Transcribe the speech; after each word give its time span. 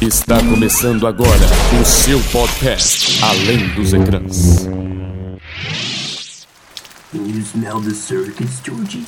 Está 0.00 0.38
começando 0.38 1.06
agora 1.06 1.28
o 1.78 1.84
seu 1.84 2.18
podcast 2.32 3.22
Além 3.22 3.68
dos 3.74 3.92
Ecrãs. 3.92 4.64
Can 7.12 7.26
you 7.26 7.42
smell 7.42 7.82
the 7.82 7.90
circus, 7.90 8.62
Georgie? 8.64 9.06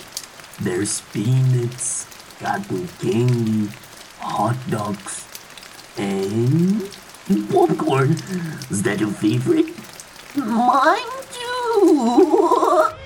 There's 0.63 1.01
peanuts, 1.15 2.07
cotton 2.39 2.87
candy, 3.01 3.71
hot 4.21 4.59
dogs, 4.69 5.25
and 5.97 6.83
popcorn. 7.51 8.15
Is 8.71 8.83
that 8.83 9.01
your 9.01 9.13
favorite? 9.13 9.73
Mine 10.37 11.23
too. 11.33 12.93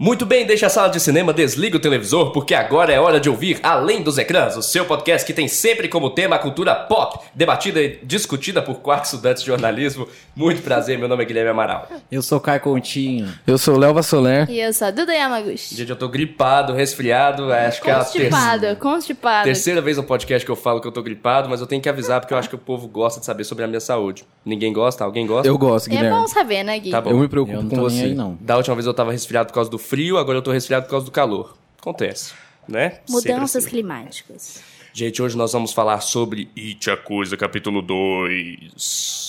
Muito 0.00 0.24
bem, 0.24 0.46
deixa 0.46 0.66
a 0.66 0.70
sala 0.70 0.88
de 0.88 1.00
cinema, 1.00 1.32
desliga 1.32 1.76
o 1.76 1.80
televisor, 1.80 2.30
porque 2.30 2.54
agora 2.54 2.92
é 2.92 3.00
hora 3.00 3.18
de 3.18 3.28
ouvir 3.28 3.58
Além 3.64 4.00
dos 4.00 4.16
Ecrãs, 4.16 4.56
o 4.56 4.62
seu 4.62 4.84
podcast 4.84 5.26
que 5.26 5.32
tem 5.32 5.48
sempre 5.48 5.88
como 5.88 6.10
tema 6.10 6.36
a 6.36 6.38
cultura 6.38 6.72
pop, 6.72 7.18
debatida 7.34 7.82
e 7.82 7.98
discutida 8.04 8.62
por 8.62 8.76
quatro 8.76 9.06
estudantes 9.06 9.42
de 9.42 9.48
jornalismo. 9.48 10.06
Muito 10.36 10.62
prazer, 10.62 10.96
meu 11.00 11.08
nome 11.08 11.24
é 11.24 11.26
Guilherme 11.26 11.50
Amaral. 11.50 11.88
Eu 12.12 12.22
sou 12.22 12.38
Caio 12.38 12.60
Coutinho. 12.60 13.28
Eu 13.44 13.58
sou 13.58 13.74
o 13.74 13.78
Léo 13.78 13.92
Vassoler. 13.92 14.48
E 14.48 14.60
eu 14.60 14.72
sou 14.72 14.86
a 14.86 14.92
Duda 14.92 15.12
Yamaguchi. 15.12 15.74
Gente, 15.74 15.90
eu 15.90 15.96
tô 15.96 16.08
gripado, 16.08 16.72
resfriado, 16.74 17.52
acho 17.52 17.82
que 17.82 17.90
é 17.90 17.92
a 17.92 18.04
terceira, 18.04 18.76
Constipada, 18.76 19.42
terceira 19.42 19.80
vez 19.80 19.96
no 19.96 20.04
podcast 20.04 20.46
que 20.46 20.52
eu 20.52 20.54
falo 20.56 20.80
que 20.80 20.86
eu 20.86 20.92
tô 20.92 21.02
gripado, 21.02 21.48
mas 21.48 21.60
eu 21.60 21.66
tenho 21.66 21.82
que 21.82 21.88
avisar 21.88 22.20
porque 22.20 22.32
eu 22.32 22.38
acho 22.38 22.48
que 22.48 22.54
o 22.54 22.58
povo 22.58 22.86
gosta 22.86 23.18
de 23.18 23.26
saber 23.26 23.42
sobre 23.42 23.64
a 23.64 23.66
minha 23.66 23.80
saúde. 23.80 24.24
Ninguém 24.44 24.72
gosta? 24.72 25.02
Alguém 25.02 25.26
gosta? 25.26 25.48
Eu 25.48 25.58
gosto, 25.58 25.88
É 25.88 25.96
Guilherme. 25.96 26.20
bom 26.20 26.28
saber, 26.28 26.62
né, 26.62 26.78
Gui? 26.78 26.92
Tá 26.92 27.00
bom. 27.00 27.10
Eu 27.10 27.18
me 27.18 27.26
preocupo 27.26 27.56
Eu 27.58 27.62
não 27.64 27.68
com 27.68 27.76
tô 27.76 27.88
nem 27.88 27.98
você. 27.98 28.04
aí, 28.04 28.14
não. 28.14 28.38
Da 28.40 28.56
última 28.56 28.76
vez 28.76 28.86
eu 28.86 28.94
tava 28.94 29.10
resfriado 29.10 29.48
por 29.48 29.54
causa 29.54 29.68
do 29.68 29.87
frio, 29.88 30.18
agora 30.18 30.38
eu 30.38 30.42
tô 30.42 30.52
resfriado 30.52 30.84
por 30.84 30.90
causa 30.90 31.06
do 31.06 31.12
calor. 31.12 31.56
Acontece, 31.80 32.34
né? 32.68 33.00
Mudanças 33.08 33.64
assim. 33.64 33.70
climáticas. 33.70 34.62
Gente, 34.92 35.22
hoje 35.22 35.36
nós 35.36 35.52
vamos 35.52 35.72
falar 35.72 36.00
sobre 36.00 36.50
It 36.56 36.90
a 36.90 36.96
Coisa, 36.96 37.36
capítulo 37.36 37.80
2. 37.80 39.28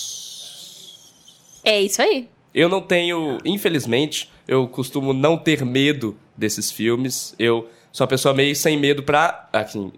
É 1.64 1.80
isso 1.80 2.02
aí. 2.02 2.28
Eu 2.52 2.68
não 2.68 2.82
tenho, 2.82 3.38
infelizmente, 3.44 4.30
eu 4.46 4.66
costumo 4.66 5.12
não 5.12 5.38
ter 5.38 5.64
medo 5.64 6.16
desses 6.36 6.70
filmes. 6.70 7.34
Eu 7.38 7.70
sou 7.92 8.04
uma 8.04 8.08
pessoa 8.08 8.34
meio 8.34 8.54
sem 8.56 8.76
medo 8.76 9.02
pra, 9.02 9.48
assim, 9.52 9.92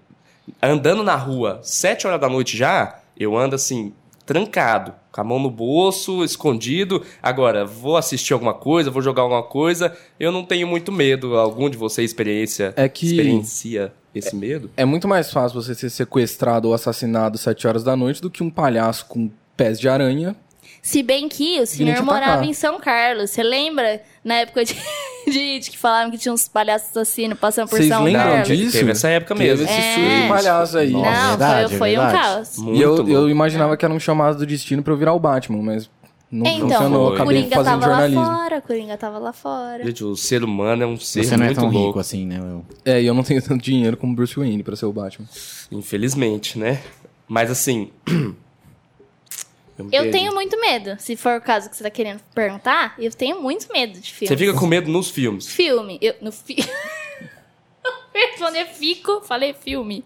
andando 0.63 1.03
na 1.03 1.17
rua, 1.17 1.61
sete 1.63 2.07
horas 2.07 2.21
da 2.21 2.29
noite 2.29 2.57
já, 2.57 3.01
eu 3.17 3.37
ando 3.37 3.55
assim, 3.55 3.93
trancado, 4.27 4.93
com 5.11 5.21
a 5.21 5.25
mão 5.25 5.39
no 5.39 5.51
bolso, 5.51 6.25
escondido. 6.25 7.03
Agora, 7.23 7.65
vou 7.65 7.97
assistir 7.97 8.33
alguma 8.33 8.55
coisa, 8.55 8.91
vou 8.91 9.03
jogar 9.03 9.23
alguma 9.23 9.43
coisa, 9.43 9.97
eu 10.19 10.31
não 10.33 10.45
tenho 10.45 10.67
muito 10.67 10.91
medo. 10.93 11.37
Algum 11.37 11.69
de 11.69 11.77
vocês 11.77 12.11
experiência, 12.11 12.73
É 12.77 12.89
que- 12.89 13.07
experiencia 13.07 13.93
esse 14.15 14.35
medo? 14.37 14.71
É 14.77 14.85
muito 14.85 15.09
mais 15.09 15.31
fácil 15.31 15.61
você 15.61 15.75
ser 15.75 15.91
sequestrado 15.91 16.69
ou 16.69 16.75
assassinado 16.75 17.35
às 17.37 17.41
7 17.41 17.67
horas 17.67 17.83
da 17.85 17.97
noite 17.97 18.21
do 18.23 18.31
que 18.31 18.43
um 18.43 18.51
palhaço 18.51 19.07
com 19.07 19.31
pés 19.57 19.79
de 19.81 19.89
aranha. 19.89 20.35
Se 20.83 21.01
bem 21.01 21.29
que 21.29 21.61
o 21.61 21.67
senhor 21.67 22.03
morava 22.03 22.45
em 22.45 22.53
São 22.53 22.81
Carlos. 22.81 23.31
Você 23.31 23.41
lembra 23.43 24.03
na 24.25 24.35
época 24.41 24.65
de, 24.65 24.75
de 25.31 25.39
It 25.39 25.71
que 25.71 25.79
falavam 25.79 26.11
que 26.11 26.19
tinha 26.19 26.35
uns 26.35 26.49
palhaços 26.49 26.89
assassinos 26.91 27.39
passando 27.39 27.69
por 27.69 27.77
Vocês 27.79 27.89
São 27.89 28.03
lembram 28.03 28.25
Carlos? 28.25 28.49
disso? 28.49 28.73
Teve 28.79 28.91
essa 28.91 29.09
época 29.09 29.35
mesmo. 29.37 29.65
Teve 29.65 29.71
esse 29.81 29.81
É. 29.81 29.95
surto 29.95 30.23
de 30.23 30.29
palhaço 30.29 30.79
aí. 30.79 30.91
Nossa. 30.91 31.11
Não, 31.13 31.29
verdade, 31.29 31.69
foi, 31.69 31.75
é 31.75 31.79
foi 31.79 31.91
um 31.93 32.01
verdade. 32.11 32.19
caos. 32.35 32.59
Muito 32.59 32.77
E 32.79 32.83
eu, 32.83 32.95
louco. 32.97 33.11
eu 33.11 33.31
imaginava 33.31 33.77
que 33.77 33.85
era 33.85 33.95
um 33.95 34.01
chamado 34.01 34.39
do 34.39 34.45
destino 34.47 34.83
pra 34.83 34.93
eu 34.93 34.97
virar 34.97 35.13
o 35.15 35.21
Batman, 35.21 35.63
mas 35.63 35.89
não 36.29 36.47
Então, 36.51 36.69
funcionou. 36.69 37.11
o 37.11 37.15
Acabei 37.15 37.37
Coringa 37.43 37.55
fazendo 37.57 37.81
tava 37.81 37.93
lá 37.93 38.25
fora, 38.25 38.59
o 38.59 38.63
Coringa 38.63 38.97
tava 38.97 39.19
lá 39.21 39.33
fora. 39.33 39.85
Gente, 39.85 40.03
o 40.03 40.17
ser 40.17 40.43
humano 40.43 40.83
é 40.83 40.87
um 40.87 40.97
ser 40.99 41.23
Você 41.23 41.37
não 41.37 41.45
é 41.45 41.47
muito 41.47 41.61
tão 41.61 41.71
louco. 41.71 41.87
rico 41.91 41.99
assim, 42.01 42.27
né? 42.27 42.39
Eu... 42.41 42.65
É, 42.85 43.01
e 43.01 43.07
eu 43.07 43.15
não 43.15 43.23
tenho 43.23 43.41
tanto 43.41 43.63
dinheiro 43.63 43.97
como 43.97 44.17
Bruce 44.17 44.35
Wayne 44.35 44.65
pra 44.65 44.75
ser 44.75 44.87
o 44.87 44.93
Batman. 44.93 45.29
Infelizmente, 45.71 46.59
né? 46.59 46.81
Mas 47.29 47.53
assim. 47.53 47.91
Eu 49.91 50.11
tenho 50.11 50.33
muito 50.35 50.61
medo. 50.61 50.97
Se 50.99 51.17
for 51.17 51.39
o 51.39 51.41
caso 51.41 51.71
que 51.71 51.77
você 51.77 51.83
tá 51.83 51.91
querendo 51.91 52.21
perguntar, 52.35 52.95
eu 52.99 53.11
tenho 53.11 53.41
muito 53.41 53.73
medo 53.73 53.99
de 53.99 54.13
filme. 54.13 54.29
Você 54.29 54.37
fica 54.37 54.59
com 54.59 54.67
medo 54.67 54.91
nos 54.91 55.11
filmes. 55.11 55.49
Filme. 55.49 55.99
Eu, 56.01 56.15
no 56.21 56.31
fi... 56.31 56.57
Responder 58.15 58.67
fico, 58.67 59.23
falei 59.23 59.55
filme. 59.55 60.05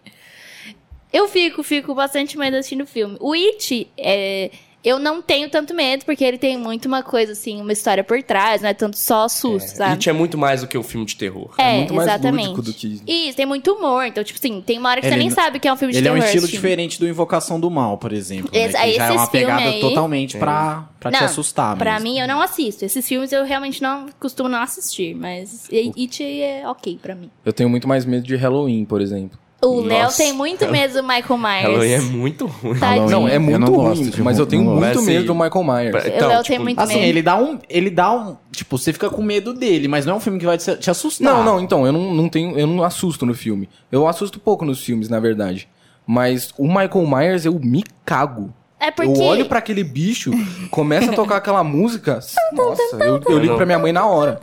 Eu 1.13 1.29
fico, 1.29 1.63
fico 1.63 1.95
bastante 1.95 2.39
medo 2.39 2.57
assistindo 2.57 2.87
filme. 2.87 3.17
O 3.21 3.33
It, 3.33 3.91
é, 3.97 4.51
eu 4.87 4.99
não 4.99 5.21
tenho 5.21 5.51
tanto 5.51 5.75
medo, 5.75 6.05
porque 6.05 6.25
ele 6.25 6.39
tem 6.39 6.57
muito 6.57 6.87
uma 6.87 7.03
coisa, 7.03 7.33
assim, 7.33 7.61
uma 7.61 7.73
história 7.73 8.05
por 8.05 8.23
trás, 8.23 8.63
não 8.63 8.69
é 8.69 8.75
tanto 8.75 8.97
só 8.97 9.27
susto, 9.29 9.77
sabe? 9.77 9.93
It 9.93 10.09
é 10.09 10.13
muito 10.13 10.39
mais 10.39 10.61
do 10.61 10.69
que 10.69 10.79
um 10.79 10.83
filme 10.83 11.05
de 11.05 11.17
terror. 11.17 11.51
É, 11.59 11.79
muito 11.79 11.95
mais 11.95 12.09
exatamente. 12.09 12.49
lúdico 12.51 12.63
do 12.63 12.73
que- 12.73 13.03
Isso, 13.07 13.37
tem 13.37 13.45
muito 13.47 13.73
humor. 13.73 14.05
Então, 14.07 14.23
tipo 14.23 14.39
assim, 14.39 14.61
tem 14.61 14.79
uma 14.79 14.91
hora 14.91 15.01
que 15.01 15.07
Ele 15.09 15.15
você 15.15 15.19
nem 15.19 15.29
não- 15.29 15.35
sabe 15.35 15.59
que 15.59 15.67
é 15.67 15.73
um 15.73 15.77
filme 15.77 15.93
de 15.93 15.99
Ele 15.99 16.09
é 16.09 16.11
um 16.11 16.15
terror. 16.15 16.27
estilo 16.27 16.45
assistindo. 16.45 16.61
diferente 16.61 17.01
do 17.01 17.09
Invocação 17.09 17.59
do 17.59 17.71
Mal, 17.71 17.99
por 17.99 18.13
exemplo. 18.13 18.51
Né? 18.53 18.61
Esse- 18.65 18.77
Que 18.79 18.93
já 18.95 19.07
é 19.07 19.11
uma 19.13 19.27
pegada 19.27 19.63
aí- 19.63 19.81
totalmente 19.81 20.39
pra, 20.39 20.89
pra 21.01 21.11
te 21.11 21.19
Não, 21.19 21.27
assustar 21.27 21.77
Pra 21.77 21.95
mesmo. 21.95 22.05
mim, 22.09 22.19
eu 22.21 22.29
não 22.29 22.41
assisto. 22.41 22.85
Esses 22.85 23.07
filmes 23.07 23.33
eu 23.33 23.45
realmente 23.45 23.83
não 23.83 24.07
costumo 24.21 24.49
não 24.49 24.61
assistir, 24.61 25.15
mas 25.15 25.69
It 25.73 26.23
é 26.23 26.63
ok 26.69 26.99
pra 27.03 27.15
mim. 27.15 27.31
Eu 27.45 27.53
tenho 27.53 27.69
muito 27.69 27.89
mais 27.89 28.05
medo 28.05 28.25
de 28.25 28.37
Halloween, 28.37 28.85
por 28.85 29.01
exemplo. 29.01 29.39
O 29.63 29.81
Léo 29.81 30.11
tem 30.15 30.33
muito 30.35 30.69
medo 30.69 30.95
do 30.95 31.03
Michael 31.03 31.39
Myers. 31.39 31.63
Halloween 31.63 31.91
é 31.93 32.01
muito 32.01 32.47
ruim. 32.47 32.79
Tadinho. 32.79 33.09
Não, 33.11 33.27
é 33.29 33.39
muito 33.39 33.59
não 33.59 33.73
gosto 33.73 34.01
ruim, 34.03 34.11
de 34.11 34.23
mas 34.23 34.39
eu 34.39 34.47
tenho 34.47 34.63
muito 34.63 34.81
gosto. 34.81 35.03
medo 35.03 35.19
Assim, 35.19 35.27
do 35.27 35.35
Michael 35.35 35.65
Myers. 35.65 35.91
pra- 35.91 36.27
O 36.27 36.29
Léo 36.29 36.43
tem 36.45 36.59
muito 36.59 36.81
Assim, 36.81 36.95
medo. 36.95 37.07
ele 37.07 37.23
dá 37.23 37.37
um. 37.39 37.59
Ele 37.69 37.91
dá 37.91 38.13
um. 38.13 38.37
Tipo, 38.53 38.77
você 38.79 38.93
fica 38.93 39.09
com 39.09 39.23
medo 39.23 39.55
dele, 39.55 39.89
mas 39.89 40.05
não 40.05 40.15
é 40.15 40.17
um 40.17 40.21
filme 40.21 40.39
que 40.39 40.45
vai 40.47 40.59
te, 40.59 40.77
te 40.77 40.91
assustar. 40.91 41.33
Não, 41.33 41.43
não, 41.43 41.61
então, 41.61 41.87
eu 41.87 41.93
não, 41.93 42.15
não 42.15 42.29
tenho. 42.29 42.57
Eu 42.59 42.67
não 42.67 42.83
assusto 42.85 43.25
no 43.25 43.35
filme. 43.35 43.69
Eu 43.91 44.07
assusto 44.07 44.39
pouco 44.39 44.65
nos 44.65 44.85
filmes, 44.85 45.09
na 45.09 45.19
verdade. 45.19 45.67
Mas 46.07 46.51
o 46.59 46.67
Michael 46.69 47.07
Myers, 47.07 47.45
eu 47.47 47.55
me 47.59 47.83
cago. 48.05 48.53
É 48.79 48.91
porque... 48.91 49.11
Eu 49.11 49.25
olho 49.25 49.47
pra 49.47 49.59
aquele 49.59 49.83
bicho, 49.83 50.31
começa 50.71 51.11
a 51.11 51.15
tocar 51.15 51.37
aquela 51.39 51.65
música. 51.65 52.21
Nossa, 52.53 52.97
eu, 53.01 53.21
eu 53.27 53.39
ligo 53.39 53.57
pra 53.57 53.65
minha 53.65 53.79
mãe 53.79 53.91
na 53.91 54.05
hora. 54.07 54.39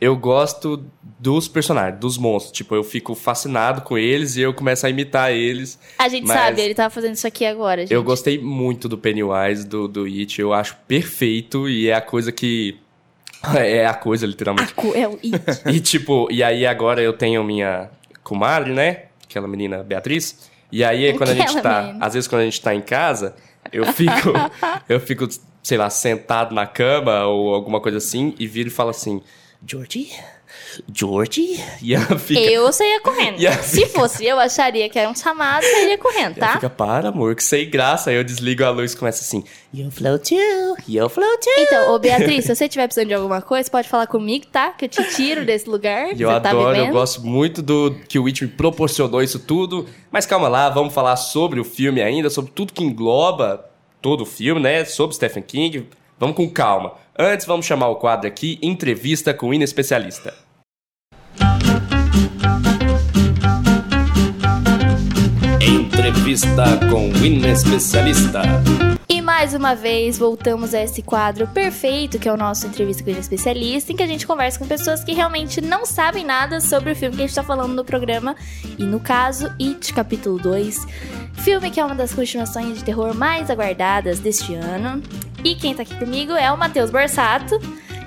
Eu 0.00 0.16
gosto 0.16 0.84
dos 1.18 1.48
personagens, 1.48 1.98
dos 1.98 2.18
monstros. 2.18 2.52
Tipo, 2.52 2.74
eu 2.74 2.84
fico 2.84 3.14
fascinado 3.14 3.80
com 3.82 3.96
eles 3.96 4.36
e 4.36 4.42
eu 4.42 4.52
começo 4.52 4.86
a 4.86 4.90
imitar 4.90 5.32
eles. 5.32 5.78
A 5.98 6.08
gente 6.08 6.26
sabe, 6.26 6.60
ele 6.60 6.74
tava 6.74 6.90
fazendo 6.90 7.14
isso 7.14 7.26
aqui 7.26 7.44
agora, 7.46 7.82
gente. 7.82 7.92
Eu 7.94 8.02
gostei 8.02 8.38
muito 8.38 8.88
do 8.88 8.98
Pennywise, 8.98 9.66
do, 9.66 9.88
do 9.88 10.04
It. 10.04 10.40
Eu 10.40 10.52
acho 10.52 10.76
perfeito 10.86 11.68
e 11.68 11.88
é 11.88 11.94
a 11.94 12.00
coisa 12.00 12.30
que. 12.32 12.78
É 13.54 13.86
a 13.86 13.94
coisa, 13.94 14.26
A 14.26 14.28
literalmente. 14.28 14.74
cu- 14.74 14.92
É 14.94 15.06
o 15.06 15.12
It. 15.12 15.40
E 15.72 15.78
tipo, 15.80 16.26
e 16.30 16.42
aí 16.42 16.66
agora 16.66 17.00
eu 17.00 17.12
tenho 17.12 17.44
minha 17.44 17.90
comadre, 18.22 18.72
né? 18.72 19.04
Aquela 19.24 19.46
menina 19.46 19.82
Beatriz. 19.82 20.50
E 20.72 20.82
aí 20.82 21.12
quando 21.16 21.30
a 21.30 21.34
gente 21.34 21.60
tá, 21.62 21.82
menina. 21.82 22.04
às 22.06 22.14
vezes 22.14 22.26
quando 22.28 22.40
a 22.42 22.44
gente 22.44 22.60
tá 22.60 22.74
em 22.74 22.80
casa, 22.80 23.36
eu 23.72 23.84
fico, 23.92 24.32
eu 24.88 24.98
fico, 24.98 25.28
sei 25.62 25.78
lá, 25.78 25.88
sentado 25.90 26.54
na 26.54 26.66
cama 26.66 27.24
ou 27.26 27.54
alguma 27.54 27.80
coisa 27.80 27.98
assim 27.98 28.34
e 28.38 28.46
viro 28.48 28.68
e 28.68 28.72
falo 28.72 28.90
assim: 28.90 29.22
"Georgie? 29.64 30.10
Georgie?" 30.92 31.60
E 31.82 31.94
ela 31.94 32.16
fica 32.18 32.40
Eu 32.40 32.72
saía 32.72 33.00
correndo. 33.00 33.36
E 33.46 33.52
Se 33.62 33.86
fosse 33.86 34.24
eu, 34.24 34.38
acharia 34.38 34.88
que 34.88 34.98
era 34.98 35.08
um 35.08 35.14
chamado, 35.14 35.64
eu 35.64 35.84
iria 35.84 35.98
correndo, 35.98 36.36
tá? 36.36 36.52
fica, 36.54 36.70
para, 36.70 37.08
amor, 37.08 37.34
que 37.34 37.42
sem 37.44 37.68
graça. 37.68 38.10
Aí 38.10 38.16
eu 38.16 38.24
desligo 38.24 38.64
a 38.64 38.70
luz 38.70 38.92
e 38.92 38.96
começa 38.96 39.22
assim: 39.22 39.44
You 39.72 39.90
flow 39.90 40.18
too, 40.18 40.76
you 40.88 41.08
flow 41.08 41.38
too. 41.38 41.52
Então, 41.58 41.92
ô 41.94 41.98
Beatriz, 41.98 42.44
se 42.44 42.54
você 42.54 42.64
estiver 42.64 42.86
precisando 42.86 43.08
de 43.08 43.14
alguma 43.14 43.42
coisa, 43.42 43.70
pode 43.70 43.88
falar 43.88 44.06
comigo, 44.06 44.46
tá? 44.46 44.70
Que 44.70 44.86
eu 44.86 44.88
te 44.88 45.02
tiro 45.14 45.44
desse 45.44 45.68
lugar. 45.68 46.14
E 46.16 46.22
eu 46.22 46.28
tá 46.40 46.50
adoro, 46.50 46.70
eu 46.70 46.74
vivendo. 46.74 46.92
gosto 46.92 47.22
muito 47.26 47.62
do 47.62 47.94
que 48.08 48.18
o 48.18 48.24
Witch 48.24 48.42
me 48.42 48.48
proporcionou 48.48 49.22
isso 49.22 49.38
tudo. 49.38 49.86
Mas 50.10 50.26
calma 50.26 50.48
lá, 50.48 50.68
vamos 50.70 50.94
falar 50.94 51.16
sobre 51.16 51.60
o 51.60 51.64
filme 51.64 52.00
ainda, 52.02 52.30
sobre 52.30 52.50
tudo 52.52 52.72
que 52.72 52.82
engloba 52.82 53.64
todo 54.00 54.22
o 54.22 54.26
filme, 54.26 54.60
né? 54.60 54.84
Sobre 54.84 55.14
Stephen 55.16 55.42
King. 55.42 55.88
Vamos 56.18 56.36
com 56.36 56.48
calma. 56.48 56.92
Antes, 57.18 57.46
vamos 57.46 57.66
chamar 57.66 57.88
o 57.88 57.96
quadro 57.96 58.26
aqui, 58.26 58.58
Entrevista 58.62 59.34
com 59.34 59.48
o 59.48 59.54
Inespecialista. 59.54 60.34
Entrevista 66.06 66.62
com 66.88 67.08
o 67.08 67.26
Inespecialista. 67.26 68.40
E 69.08 69.20
mais 69.20 69.54
uma 69.54 69.74
vez, 69.74 70.16
voltamos 70.16 70.72
a 70.72 70.80
esse 70.80 71.02
quadro 71.02 71.48
perfeito, 71.48 72.16
que 72.16 72.28
é 72.28 72.32
o 72.32 72.36
nosso 72.36 72.64
Entrevista 72.64 73.02
com 73.02 73.10
o 73.10 73.18
Especialista, 73.18 73.92
em 73.92 73.96
que 73.96 74.04
a 74.04 74.06
gente 74.06 74.24
conversa 74.24 74.56
com 74.56 74.68
pessoas 74.68 75.02
que 75.02 75.12
realmente 75.12 75.60
não 75.60 75.84
sabem 75.84 76.24
nada 76.24 76.60
sobre 76.60 76.92
o 76.92 76.96
filme 76.96 77.16
que 77.16 77.22
a 77.24 77.26
gente 77.26 77.34
tá 77.34 77.42
falando 77.42 77.74
no 77.74 77.84
programa. 77.84 78.36
E 78.78 78.84
no 78.84 79.00
caso, 79.00 79.52
It, 79.60 79.92
capítulo 79.92 80.38
2. 80.38 80.86
Filme 81.38 81.72
que 81.72 81.80
é 81.80 81.84
uma 81.84 81.96
das 81.96 82.14
continuações 82.14 82.78
de 82.78 82.84
terror 82.84 83.12
mais 83.12 83.50
aguardadas 83.50 84.20
deste 84.20 84.54
ano. 84.54 85.02
E 85.42 85.56
quem 85.56 85.74
tá 85.74 85.82
aqui 85.82 85.96
comigo 85.96 86.34
é 86.34 86.52
o 86.52 86.56
Matheus 86.56 86.88
Borsato, 86.92 87.58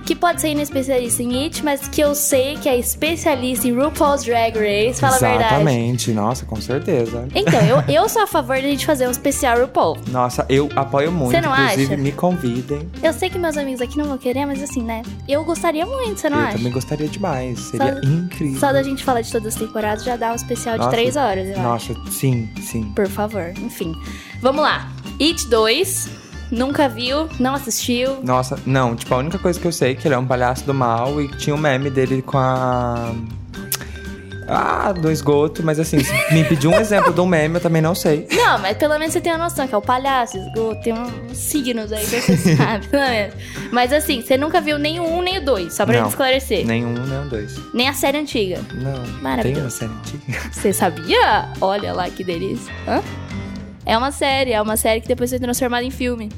que 0.09 0.15
pode 0.15 0.41
ser 0.41 0.57
especialista 0.59 1.21
em 1.21 1.43
It, 1.43 1.63
mas 1.63 1.87
que 1.87 2.01
eu 2.01 2.15
sei 2.15 2.57
que 2.57 2.67
é 2.67 2.75
especialista 2.75 3.67
em 3.67 3.79
RuPaul's 3.79 4.23
Drag 4.23 4.55
Race, 4.57 4.99
fala 4.99 5.17
a 5.17 5.19
verdade. 5.19 5.43
Exatamente, 5.53 6.11
nossa, 6.13 6.45
com 6.47 6.55
certeza. 6.59 7.27
Então, 7.35 7.61
eu, 7.61 7.83
eu 7.87 8.09
sou 8.09 8.23
a 8.23 8.25
favor 8.27 8.57
de 8.57 8.65
a 8.65 8.69
gente 8.71 8.87
fazer 8.87 9.07
um 9.07 9.11
especial 9.11 9.59
RuPaul. 9.59 9.99
Nossa, 10.07 10.43
eu 10.49 10.67
apoio 10.75 11.11
muito. 11.11 11.29
Você 11.29 11.41
não 11.41 11.53
Inclusive, 11.53 11.93
acha? 11.93 12.01
me 12.01 12.11
convidem. 12.11 12.89
Eu 13.03 13.13
sei 13.13 13.29
que 13.29 13.37
meus 13.37 13.55
amigos 13.55 13.81
aqui 13.81 13.99
não 13.99 14.05
vão 14.05 14.17
querer, 14.17 14.47
mas 14.47 14.63
assim, 14.63 14.81
né? 14.81 15.03
Eu 15.27 15.43
gostaria 15.43 15.85
muito, 15.85 16.19
você 16.19 16.27
não 16.27 16.39
eu 16.39 16.43
acha? 16.47 16.57
também 16.57 16.71
gostaria 16.73 17.07
demais. 17.07 17.59
Seria 17.59 17.93
Só- 17.93 17.99
incrível. 18.09 18.59
Só 18.59 18.73
da 18.73 18.81
gente 18.81 19.03
falar 19.03 19.21
de 19.21 19.31
todas 19.31 19.53
as 19.53 19.61
temporadas 19.61 20.03
já 20.03 20.15
dá 20.15 20.31
um 20.31 20.35
especial 20.35 20.73
de 20.73 20.85
Nossa, 20.85 20.89
três 20.89 21.15
horas, 21.15 21.45
eu 21.49 21.53
acho. 21.53 21.61
Nossa, 21.93 22.11
sim, 22.11 22.49
sim. 22.63 22.81
Por 22.95 23.07
favor, 23.07 23.53
enfim. 23.61 23.93
Vamos 24.41 24.63
lá. 24.63 24.89
It 25.21 25.47
2, 25.49 26.09
nunca 26.51 26.87
viu, 26.89 27.27
não 27.39 27.53
assistiu. 27.55 28.17
Nossa, 28.23 28.57
não, 28.65 28.95
tipo, 28.95 29.13
a 29.13 29.17
única 29.17 29.37
coisa 29.39 29.59
que 29.59 29.67
eu 29.67 29.71
sei 29.71 29.91
é 29.91 29.95
que 29.95 30.07
ele 30.07 30.15
é 30.15 30.17
um 30.17 30.25
palhaço 30.25 30.65
do 30.65 30.73
mal 30.73 31.21
e 31.21 31.27
tinha 31.37 31.55
um 31.55 31.59
meme 31.59 31.89
dele 31.89 32.21
com 32.21 32.37
a. 32.37 33.13
Ah, 34.51 34.91
do 34.93 35.11
esgoto, 35.11 35.61
mas 35.61 35.79
assim, 35.79 35.99
se 36.03 36.11
me 36.33 36.43
pedir 36.43 36.67
um 36.67 36.73
exemplo 36.79 37.13
de 37.13 37.21
um 37.21 37.27
meme, 37.27 37.55
eu 37.55 37.61
também 37.61 37.83
não 37.83 37.93
sei. 37.93 38.27
Não, 38.31 38.57
mas 38.57 38.75
pelo 38.77 38.97
menos 38.97 39.13
você 39.13 39.21
tem 39.21 39.31
uma 39.31 39.43
noção 39.43 39.67
que 39.67 39.75
é 39.75 39.77
o 39.77 39.81
palhaço, 39.81 40.37
esgoto, 40.39 40.81
tem 40.81 40.91
uns 40.91 41.37
signos 41.37 41.93
aí 41.93 42.03
que 42.03 42.19
você 42.19 42.55
sabe, 42.57 42.87
pelo 42.87 43.03
menos. 43.07 43.35
Mas 43.71 43.93
assim, 43.93 44.23
você 44.23 44.37
nunca 44.37 44.59
viu 44.59 44.79
nem 44.79 44.99
o 44.99 45.03
um 45.03 45.21
nem 45.21 45.37
o 45.37 45.45
dois, 45.45 45.75
só 45.75 45.85
pra 45.85 45.93
Não. 45.93 46.01
gente 46.05 46.09
esclarecer. 46.13 46.65
Nem... 46.65 46.83
Nenhum, 46.83 46.93
nem 47.05 47.19
um 47.19 47.27
dois. 47.27 47.59
a 47.87 47.93
série 47.93 48.17
antiga. 48.17 48.59
Não. 48.73 49.03
Tem 49.03 49.13
Maravilhoso. 49.21 49.61
uma 49.61 49.69
série 49.69 49.91
antiga? 49.91 50.39
Você 50.51 50.73
sabia? 50.73 51.47
Olha 51.61 51.93
lá 51.93 52.09
que 52.09 52.23
delícia. 52.23 52.73
Hã? 52.87 53.03
É 53.85 53.97
uma 53.97 54.11
série, 54.11 54.51
é 54.51 54.61
uma 54.61 54.77
série 54.77 55.01
que 55.01 55.07
depois 55.07 55.29
foi 55.29 55.39
transformada 55.39 55.83
em 55.83 55.91
filme. 55.91 56.29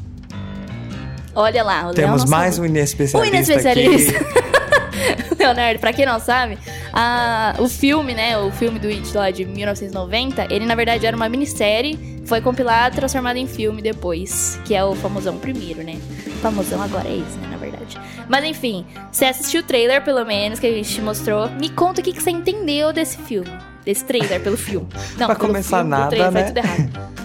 Olha 1.34 1.64
lá, 1.64 1.90
o 1.90 1.94
Temos 1.94 2.24
não 2.26 2.32
mais 2.32 2.56
sabe. 2.56 2.68
um 2.68 2.70
inespecialista. 2.70 3.34
O 3.34 3.36
inespecialista. 3.36 4.26
Leonardo, 5.40 5.80
pra 5.80 5.92
quem 5.92 6.06
não 6.06 6.20
sabe, 6.20 6.58
a- 6.94 7.56
o 7.58 7.68
filme, 7.68 8.14
né, 8.14 8.38
o 8.38 8.52
filme 8.52 8.78
do 8.78 8.88
It 8.88 9.16
lá 9.18 9.32
de 9.32 9.44
1990, 9.44 10.54
ele 10.54 10.66
na 10.66 10.76
verdade 10.76 11.06
era 11.06 11.16
uma 11.16 11.28
minissérie, 11.28 12.22
foi 12.26 12.42
compilado 12.42 12.96
e 12.96 13.00
transformado 13.00 13.38
em 13.38 13.48
filme 13.48 13.82
depois, 13.82 14.60
que 14.66 14.76
é 14.76 14.84
o 14.84 14.94
famosão 14.94 15.38
primeiro, 15.38 15.84
né? 15.84 15.96
Famosão 16.42 16.80
agora 16.82 17.08
é 17.08 17.14
esse, 17.14 17.38
né, 17.40 17.48
na 17.50 17.58
verdade. 17.58 17.98
Mas 18.30 18.46
enfim, 18.46 18.86
você 19.12 19.26
assistiu 19.26 19.62
o 19.62 19.64
trailer, 19.64 20.04
pelo 20.04 20.24
menos, 20.26 20.60
que 20.60 20.68
a 20.68 20.72
gente 20.72 20.94
te 20.94 21.02
mostrou. 21.02 21.50
Me 21.60 21.70
conta 21.70 22.02
o 22.02 22.04
que, 22.04 22.14
que 22.14 22.22
você 22.22 22.30
entendeu 22.30 22.94
desse 22.94 23.18
filme. 23.18 23.50
Desse 23.84 24.06
trailer, 24.06 24.40
pelo 24.42 24.58
filme. 24.58 24.88
Não, 25.18 25.26
Pra 25.26 25.36
começar 25.36 25.78
filme, 25.78 25.90
nada, 25.90 26.10
trailer, 26.10 26.32
né? 26.32 26.44
Tudo 26.44 26.58
errado. 26.58 27.12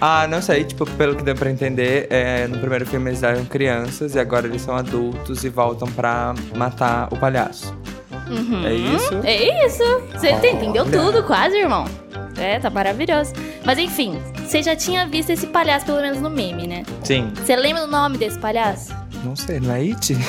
Ah, 0.00 0.26
não 0.26 0.40
sei, 0.40 0.64
tipo, 0.64 0.86
pelo 0.92 1.14
que 1.14 1.22
deu 1.22 1.34
pra 1.34 1.50
entender, 1.50 2.06
é, 2.10 2.46
no 2.46 2.58
primeiro 2.58 2.86
filme 2.86 3.10
eles 3.10 3.22
eram 3.22 3.44
crianças 3.44 4.14
e 4.14 4.18
agora 4.18 4.46
eles 4.46 4.62
são 4.62 4.74
adultos 4.74 5.44
e 5.44 5.48
voltam 5.50 5.86
pra 5.92 6.34
matar 6.56 7.08
o 7.12 7.16
palhaço. 7.16 7.76
É 8.64 8.74
isso? 8.74 9.14
É 9.24 9.66
isso. 9.66 9.82
Você 10.12 10.30
entendeu 10.30 10.84
tudo, 10.90 11.22
quase, 11.24 11.56
irmão. 11.56 11.84
É, 12.38 12.58
tá 12.58 12.70
maravilhoso. 12.70 13.32
Mas 13.64 13.78
enfim, 13.78 14.18
você 14.46 14.62
já 14.62 14.74
tinha 14.74 15.06
visto 15.06 15.30
esse 15.30 15.46
palhaço, 15.48 15.84
pelo 15.84 16.00
menos 16.00 16.20
no 16.20 16.30
meme, 16.30 16.66
né? 16.66 16.84
Sim. 17.02 17.30
Você 17.34 17.54
lembra 17.56 17.84
do 17.84 17.90
nome 17.90 18.16
desse 18.16 18.38
palhaço? 18.38 18.94
Não 19.24 19.36
sei, 19.36 19.60
não 19.60 19.74
é 19.74 19.80
It? 19.80 20.16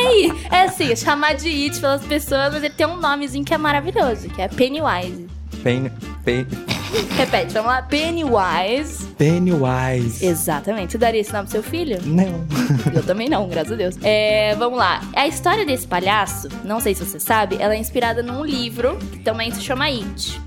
É, 0.00 0.58
é 0.58 0.62
assim, 0.62 0.94
chamar 0.94 1.34
de 1.34 1.48
It 1.48 1.80
pelas 1.80 2.04
pessoas, 2.04 2.52
mas 2.52 2.62
ele 2.62 2.72
tem 2.72 2.86
um 2.86 2.98
nomezinho 2.98 3.44
que 3.44 3.52
é 3.52 3.58
maravilhoso, 3.58 4.28
que 4.28 4.40
é 4.40 4.46
Pennywise. 4.46 5.26
Pen, 5.64 5.90
Pen, 6.24 6.46
Repete, 7.16 7.52
vamos 7.52 7.68
lá. 7.70 7.82
Pennywise. 7.82 9.06
Pennywise. 9.18 10.24
Exatamente. 10.24 10.92
Você 10.92 10.98
daria 10.98 11.20
esse 11.20 11.32
nome 11.32 11.44
pro 11.44 11.52
seu 11.52 11.62
filho? 11.62 11.98
Não. 12.04 12.46
Eu 12.94 13.02
também 13.02 13.28
não, 13.28 13.48
graças 13.48 13.72
a 13.72 13.76
Deus. 13.76 13.96
É, 14.02 14.54
vamos 14.56 14.78
lá. 14.78 15.00
A 15.14 15.26
história 15.26 15.64
desse 15.66 15.86
palhaço, 15.86 16.48
não 16.64 16.80
sei 16.80 16.94
se 16.94 17.04
você 17.04 17.20
sabe, 17.20 17.56
ela 17.60 17.74
é 17.74 17.78
inspirada 17.78 18.22
num 18.22 18.44
livro 18.44 18.96
que 19.12 19.18
também 19.18 19.52
se 19.52 19.60
chama 19.62 19.84
It. 19.84 20.40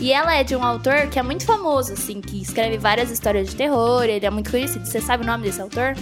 E 0.00 0.12
ela 0.12 0.34
é 0.34 0.42
de 0.42 0.56
um 0.56 0.62
autor 0.64 1.06
que 1.08 1.18
é 1.18 1.22
muito 1.22 1.44
famoso, 1.46 1.92
assim, 1.92 2.20
que 2.20 2.40
escreve 2.42 2.76
várias 2.76 3.10
histórias 3.10 3.48
de 3.48 3.54
terror, 3.56 4.02
ele 4.04 4.26
é 4.26 4.30
muito 4.30 4.50
conhecido. 4.50 4.84
Você 4.84 5.00
sabe 5.00 5.22
o 5.22 5.26
nome 5.26 5.44
desse 5.44 5.60
autor? 5.60 5.94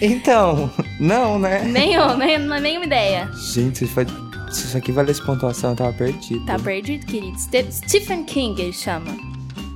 Então, 0.00 0.70
não, 1.00 1.38
né? 1.38 1.62
Nenhum, 1.66 2.16
nem, 2.16 2.38
nenhuma 2.38 2.84
ideia. 2.86 3.28
Gente, 3.34 3.86
foi- 3.86 4.06
se 4.54 4.66
isso 4.66 4.76
aqui 4.76 4.92
valesse 4.92 5.22
pontuação, 5.24 5.70
eu 5.70 5.76
tava 5.76 5.92
perdido. 5.92 6.44
Tá 6.46 6.58
perdido, 6.58 7.04
querido. 7.06 7.38
Ste- 7.38 7.66
Stephen 7.70 8.24
King, 8.24 8.60
ele 8.60 8.72
chama. 8.72 9.06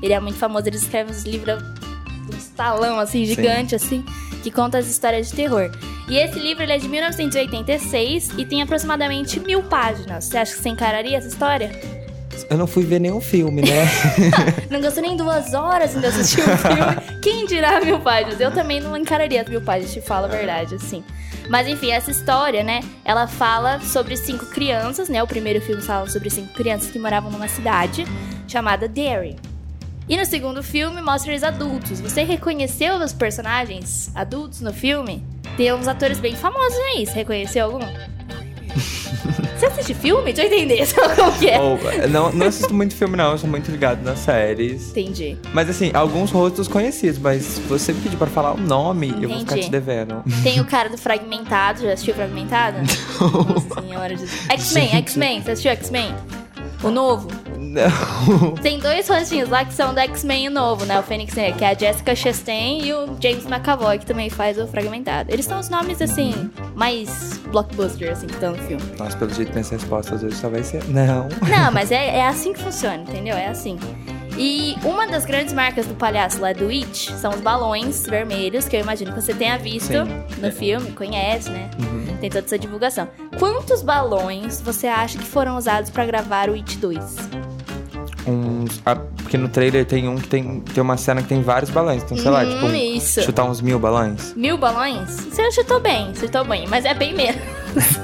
Ele 0.02 0.12
é 0.12 0.20
muito 0.20 0.38
famoso, 0.38 0.66
ele 0.68 0.76
escreve 0.76 1.10
uns 1.10 1.22
livros, 1.24 1.62
uns 2.34 2.46
talão, 2.56 2.98
assim, 3.00 3.24
gigante, 3.24 3.74
assim, 3.74 4.04
que 4.42 4.50
conta 4.50 4.78
as 4.78 4.86
histórias 4.88 5.28
de 5.30 5.34
terror. 5.34 5.70
E 6.08 6.16
esse 6.16 6.38
livro, 6.38 6.62
ele 6.62 6.72
é 6.72 6.78
de 6.78 6.88
1986 6.88 8.30
e 8.38 8.44
tem 8.44 8.62
aproximadamente 8.62 9.40
mil 9.40 9.62
páginas. 9.64 10.24
Você 10.26 10.38
acha 10.38 10.54
que 10.54 10.62
você 10.62 10.68
encararia 10.68 11.18
essa 11.18 11.28
história? 11.28 11.70
Eu 12.48 12.56
não 12.56 12.66
fui 12.66 12.84
ver 12.84 13.00
nenhum 13.00 13.20
filme, 13.20 13.62
né? 13.62 13.86
Não 14.70 14.80
gastou 14.80 15.02
nem 15.02 15.16
duas 15.16 15.54
horas 15.54 15.94
ainda 15.94 16.08
assistir 16.08 16.40
o 16.40 16.56
filme. 16.56 17.20
Quem 17.22 17.46
dirá 17.46 17.80
mil 17.80 18.00
páginas? 18.00 18.40
Eu 18.40 18.50
também 18.50 18.80
não 18.80 18.96
encararia 18.96 19.44
mil 19.48 19.60
páginas, 19.60 19.92
te 19.92 20.00
falo 20.00 20.26
a 20.26 20.28
verdade, 20.28 20.74
assim. 20.74 21.02
Mas 21.48 21.66
enfim, 21.66 21.90
essa 21.90 22.10
história, 22.10 22.62
né? 22.62 22.80
Ela 23.04 23.26
fala 23.26 23.80
sobre 23.80 24.16
cinco 24.16 24.46
crianças, 24.46 25.08
né? 25.08 25.22
O 25.22 25.26
primeiro 25.26 25.60
filme 25.60 25.82
fala 25.82 26.08
sobre 26.08 26.28
cinco 26.30 26.52
crianças 26.52 26.90
que 26.90 26.98
moravam 26.98 27.30
numa 27.30 27.48
cidade 27.48 28.04
chamada 28.46 28.86
Derry. 28.86 29.36
E 30.08 30.16
no 30.16 30.24
segundo 30.24 30.62
filme 30.62 31.02
mostra 31.02 31.32
eles 31.32 31.42
adultos. 31.42 32.00
Você 32.00 32.22
reconheceu 32.22 32.94
os 32.96 33.12
personagens 33.12 34.10
adultos 34.14 34.60
no 34.60 34.72
filme? 34.72 35.22
Tem 35.56 35.72
uns 35.72 35.88
atores 35.88 36.18
bem 36.18 36.34
famosos 36.34 36.78
aí. 36.78 37.06
Você 37.06 37.12
reconheceu 37.12 37.66
algum? 37.66 37.80
Você 39.58 39.66
assiste 39.66 39.94
filme? 39.94 40.32
Deixa 40.32 40.48
eu 40.48 40.56
entender 40.56 40.86
qual 40.94 41.32
que 41.32 41.48
é. 41.48 41.60
Ou, 41.60 41.78
não, 42.08 42.30
não 42.32 42.46
assisto 42.46 42.72
muito 42.72 42.94
filme, 42.94 43.16
não. 43.16 43.32
Eu 43.32 43.38
sou 43.38 43.50
muito 43.50 43.70
ligado 43.70 44.02
nas 44.02 44.20
séries. 44.20 44.90
Entendi. 44.90 45.36
Mas 45.52 45.68
assim, 45.68 45.90
alguns 45.94 46.30
rostos 46.30 46.68
conhecidos, 46.68 47.18
mas 47.18 47.42
se 47.42 47.60
você 47.62 47.92
me 47.92 48.00
pedir 48.00 48.16
pra 48.16 48.28
falar 48.28 48.52
o 48.52 48.60
nome, 48.60 49.08
eu 49.20 49.28
vou 49.28 49.38
ficar 49.40 49.52
Entendi. 49.52 49.66
te 49.66 49.70
devendo. 49.70 50.22
Tem 50.42 50.60
o 50.60 50.64
cara 50.64 50.88
do 50.88 50.96
Fragmentado, 50.96 51.82
já 51.82 51.92
assistiu 51.92 52.14
Fragmentado? 52.14 52.78
Nossa 53.20 53.80
senhora 53.80 54.14
de 54.14 54.24
X-Men, 54.50 54.88
X-Men, 54.96 55.42
você 55.42 55.50
assistiu 55.52 55.72
X-Men? 55.72 56.14
O 56.82 56.90
novo? 56.90 57.28
Tem 58.62 58.78
dois 58.78 59.08
rostinhos 59.08 59.48
lá 59.48 59.64
que 59.64 59.72
são 59.72 59.94
do 59.94 60.00
X-Men 60.00 60.50
novo, 60.50 60.84
né? 60.84 60.98
O 60.98 61.02
Fênix 61.02 61.34
Negra, 61.34 61.58
que 61.58 61.64
é 61.64 61.70
a 61.70 61.74
Jessica 61.74 62.14
Chastain 62.14 62.84
e 62.84 62.92
o 62.92 63.16
James 63.20 63.46
McAvoy, 63.46 63.98
que 63.98 64.06
também 64.06 64.30
faz 64.30 64.58
o 64.58 64.66
Fragmentado. 64.66 65.32
Eles 65.32 65.46
são 65.46 65.60
os 65.60 65.68
nomes, 65.68 66.00
assim, 66.02 66.50
mais 66.74 67.38
blockbuster, 67.50 68.12
assim, 68.12 68.26
que 68.26 68.34
estão 68.34 68.52
no 68.52 68.58
filme. 68.58 68.82
Nossa, 68.98 69.16
pelo 69.16 69.32
jeito 69.32 69.52
minhas 69.52 69.70
respostas 69.70 70.22
hoje 70.22 70.36
só 70.36 70.48
vai 70.48 70.62
ser 70.62 70.82
não. 70.88 71.28
Não, 71.48 71.70
mas 71.72 71.90
é, 71.90 72.18
é 72.18 72.26
assim 72.26 72.52
que 72.52 72.60
funciona, 72.60 73.02
entendeu? 73.02 73.36
É 73.36 73.48
assim. 73.48 73.78
E 74.36 74.76
uma 74.84 75.04
das 75.06 75.24
grandes 75.24 75.52
marcas 75.52 75.84
do 75.86 75.94
palhaço 75.94 76.40
lá 76.40 76.52
do 76.52 76.68
It 76.68 77.12
são 77.14 77.32
os 77.32 77.40
balões 77.40 78.06
vermelhos, 78.06 78.68
que 78.68 78.76
eu 78.76 78.80
imagino 78.80 79.12
que 79.12 79.20
você 79.20 79.34
tenha 79.34 79.58
visto 79.58 79.92
Sim. 79.92 80.40
no 80.40 80.52
filme, 80.52 80.92
conhece, 80.92 81.50
né? 81.50 81.68
Uhum. 81.80 82.16
Tem 82.20 82.30
toda 82.30 82.44
essa 82.44 82.58
divulgação. 82.58 83.08
Quantos 83.36 83.82
balões 83.82 84.60
você 84.60 84.86
acha 84.86 85.18
que 85.18 85.24
foram 85.24 85.56
usados 85.56 85.90
pra 85.90 86.06
gravar 86.06 86.48
o 86.50 86.54
It 86.54 86.76
2? 86.76 87.47
Uns. 88.28 88.80
ah, 88.84 88.94
porque 88.94 89.36
no 89.38 89.48
trailer 89.48 89.84
tem 89.86 90.08
um 90.08 90.16
que 90.16 90.28
tem, 90.28 90.60
tem 90.60 90.82
uma 90.82 90.96
cena 90.96 91.22
que 91.22 91.28
tem 91.28 91.42
vários 91.42 91.70
balões. 91.70 92.02
Então, 92.02 92.16
sei 92.16 92.30
lá, 92.30 92.42
Hum, 92.44 92.50
tipo, 92.50 92.66
isso. 92.66 93.22
chutar 93.22 93.44
uns 93.44 93.60
mil 93.60 93.78
balões. 93.78 94.34
Mil 94.36 94.58
balões? 94.58 95.08
Você 95.10 95.50
chutou 95.52 95.80
bem, 95.80 96.14
chutou 96.14 96.44
bem, 96.44 96.66
mas 96.68 96.84
é 96.84 96.94
bem 96.94 97.14
menos. 97.14 97.40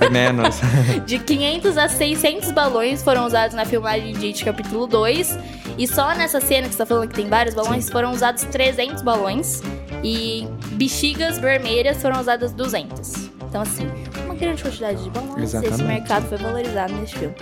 É 0.00 0.08
menos. 0.08 0.56
De 1.06 1.18
500 1.18 1.76
a 1.78 1.88
600 1.88 2.52
balões 2.52 3.02
foram 3.02 3.26
usados 3.26 3.54
na 3.54 3.64
filmagem 3.64 4.12
de 4.14 4.26
It 4.26 4.44
capítulo 4.44 4.86
2. 4.86 5.38
E 5.76 5.88
só 5.88 6.14
nessa 6.14 6.40
cena 6.40 6.68
que 6.68 6.74
você 6.74 6.78
tá 6.78 6.86
falando 6.86 7.08
que 7.08 7.14
tem 7.14 7.28
vários 7.28 7.54
balões, 7.54 7.90
foram 7.90 8.12
usados 8.12 8.44
300 8.44 9.02
balões. 9.02 9.62
E 10.02 10.46
bexigas 10.72 11.38
vermelhas 11.38 12.00
foram 12.00 12.20
usadas 12.20 12.52
200. 12.52 13.30
Então, 13.54 13.62
assim, 13.62 13.88
uma 14.24 14.34
grande 14.34 14.64
quantidade 14.64 15.04
de 15.04 15.10
balões. 15.10 15.44
Esse 15.44 15.64
Exatamente. 15.64 15.84
mercado 15.84 16.26
foi 16.26 16.38
valorizado 16.38 16.92
nesse 16.94 17.14
filme. 17.14 17.36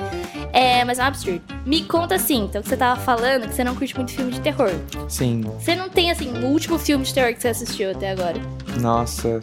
É, 0.52 0.84
mas 0.84 0.98
é 0.98 1.04
um 1.04 1.06
absurdo. 1.06 1.40
Me 1.64 1.84
conta 1.84 2.16
assim, 2.16 2.44
então 2.44 2.60
que 2.60 2.68
você 2.68 2.76
tava 2.76 3.00
falando 3.00 3.48
que 3.48 3.54
você 3.54 3.64
não 3.64 3.74
curte 3.74 3.96
muito 3.96 4.12
filme 4.12 4.30
de 4.30 4.38
terror. 4.42 4.70
Sim. 5.08 5.40
Você 5.58 5.74
não 5.74 5.88
tem, 5.88 6.10
assim, 6.10 6.30
o 6.44 6.48
último 6.48 6.78
filme 6.78 7.02
de 7.02 7.14
terror 7.14 7.32
que 7.32 7.40
você 7.40 7.48
assistiu 7.48 7.92
até 7.92 8.10
agora? 8.10 8.36
Nossa. 8.78 9.40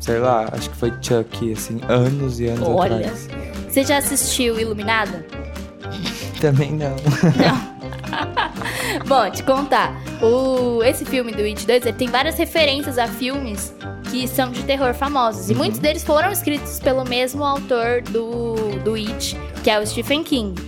Sei 0.00 0.18
lá, 0.18 0.48
acho 0.50 0.70
que 0.70 0.76
foi 0.76 0.90
Chuck, 1.02 1.52
assim, 1.52 1.78
anos 1.86 2.40
e 2.40 2.46
anos 2.46 2.66
Olha. 2.66 2.96
atrás. 2.96 3.28
Você 3.68 3.84
já 3.84 3.98
assistiu 3.98 4.58
Iluminado? 4.58 5.22
Também 6.40 6.72
não. 6.72 6.96
Bom, 9.06 9.30
te 9.30 9.42
contar. 9.42 10.00
O, 10.22 10.82
esse 10.82 11.04
filme 11.04 11.30
do 11.32 11.42
It 11.42 11.66
2, 11.66 11.84
ele 11.84 11.92
tem 11.92 12.08
várias 12.08 12.38
referências 12.38 12.96
a 12.96 13.06
filmes 13.06 13.74
que 14.10 14.26
são 14.26 14.50
de 14.50 14.62
terror 14.64 14.92
famosos. 14.92 15.50
E 15.50 15.54
muitos 15.54 15.78
deles 15.78 16.02
foram 16.02 16.30
escritos 16.30 16.80
pelo 16.80 17.04
mesmo 17.04 17.44
autor 17.44 18.02
do, 18.02 18.54
do 18.82 18.94
It, 18.94 19.36
que 19.62 19.70
é 19.70 19.78
o 19.78 19.86
Stephen 19.86 20.24
King. 20.24 20.60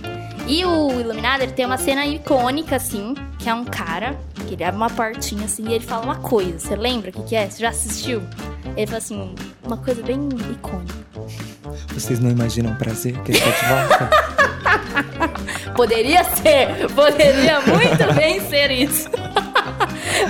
E 0.47 0.65
o 0.65 0.99
Iluminado, 0.99 1.41
ele 1.41 1.51
tem 1.51 1.65
uma 1.65 1.77
cena 1.77 2.05
icônica, 2.05 2.75
assim, 2.75 3.13
que 3.39 3.49
é 3.49 3.53
um 3.53 3.63
cara 3.63 4.17
Que 4.45 4.55
ele 4.55 4.63
abre 4.63 4.75
uma 4.75 4.89
portinha 4.89 5.45
assim 5.45 5.67
e 5.69 5.73
ele 5.73 5.85
fala 5.85 6.03
uma 6.03 6.17
coisa. 6.17 6.59
Você 6.59 6.75
lembra 6.75 7.09
o 7.09 7.13
que, 7.13 7.23
que 7.23 7.35
é? 7.35 7.49
Você 7.49 7.61
já 7.61 7.69
assistiu? 7.69 8.21
Ele 8.75 8.87
fala 8.87 8.97
assim, 8.97 9.35
uma 9.63 9.77
coisa 9.77 10.01
bem 10.01 10.27
icônica. 10.51 10.93
Vocês 11.93 12.19
não 12.19 12.29
imaginam 12.29 12.73
o 12.73 12.75
prazer 12.75 13.17
que 13.23 13.31
ele 13.31 13.39
tá 13.39 13.49
de 13.49 13.65
volta? 13.67 14.33
Poderia 15.75 16.23
ser, 16.23 16.87
poderia 16.93 17.59
muito 17.61 18.13
bem 18.13 18.39
ser 18.47 18.69
isso. 18.69 19.09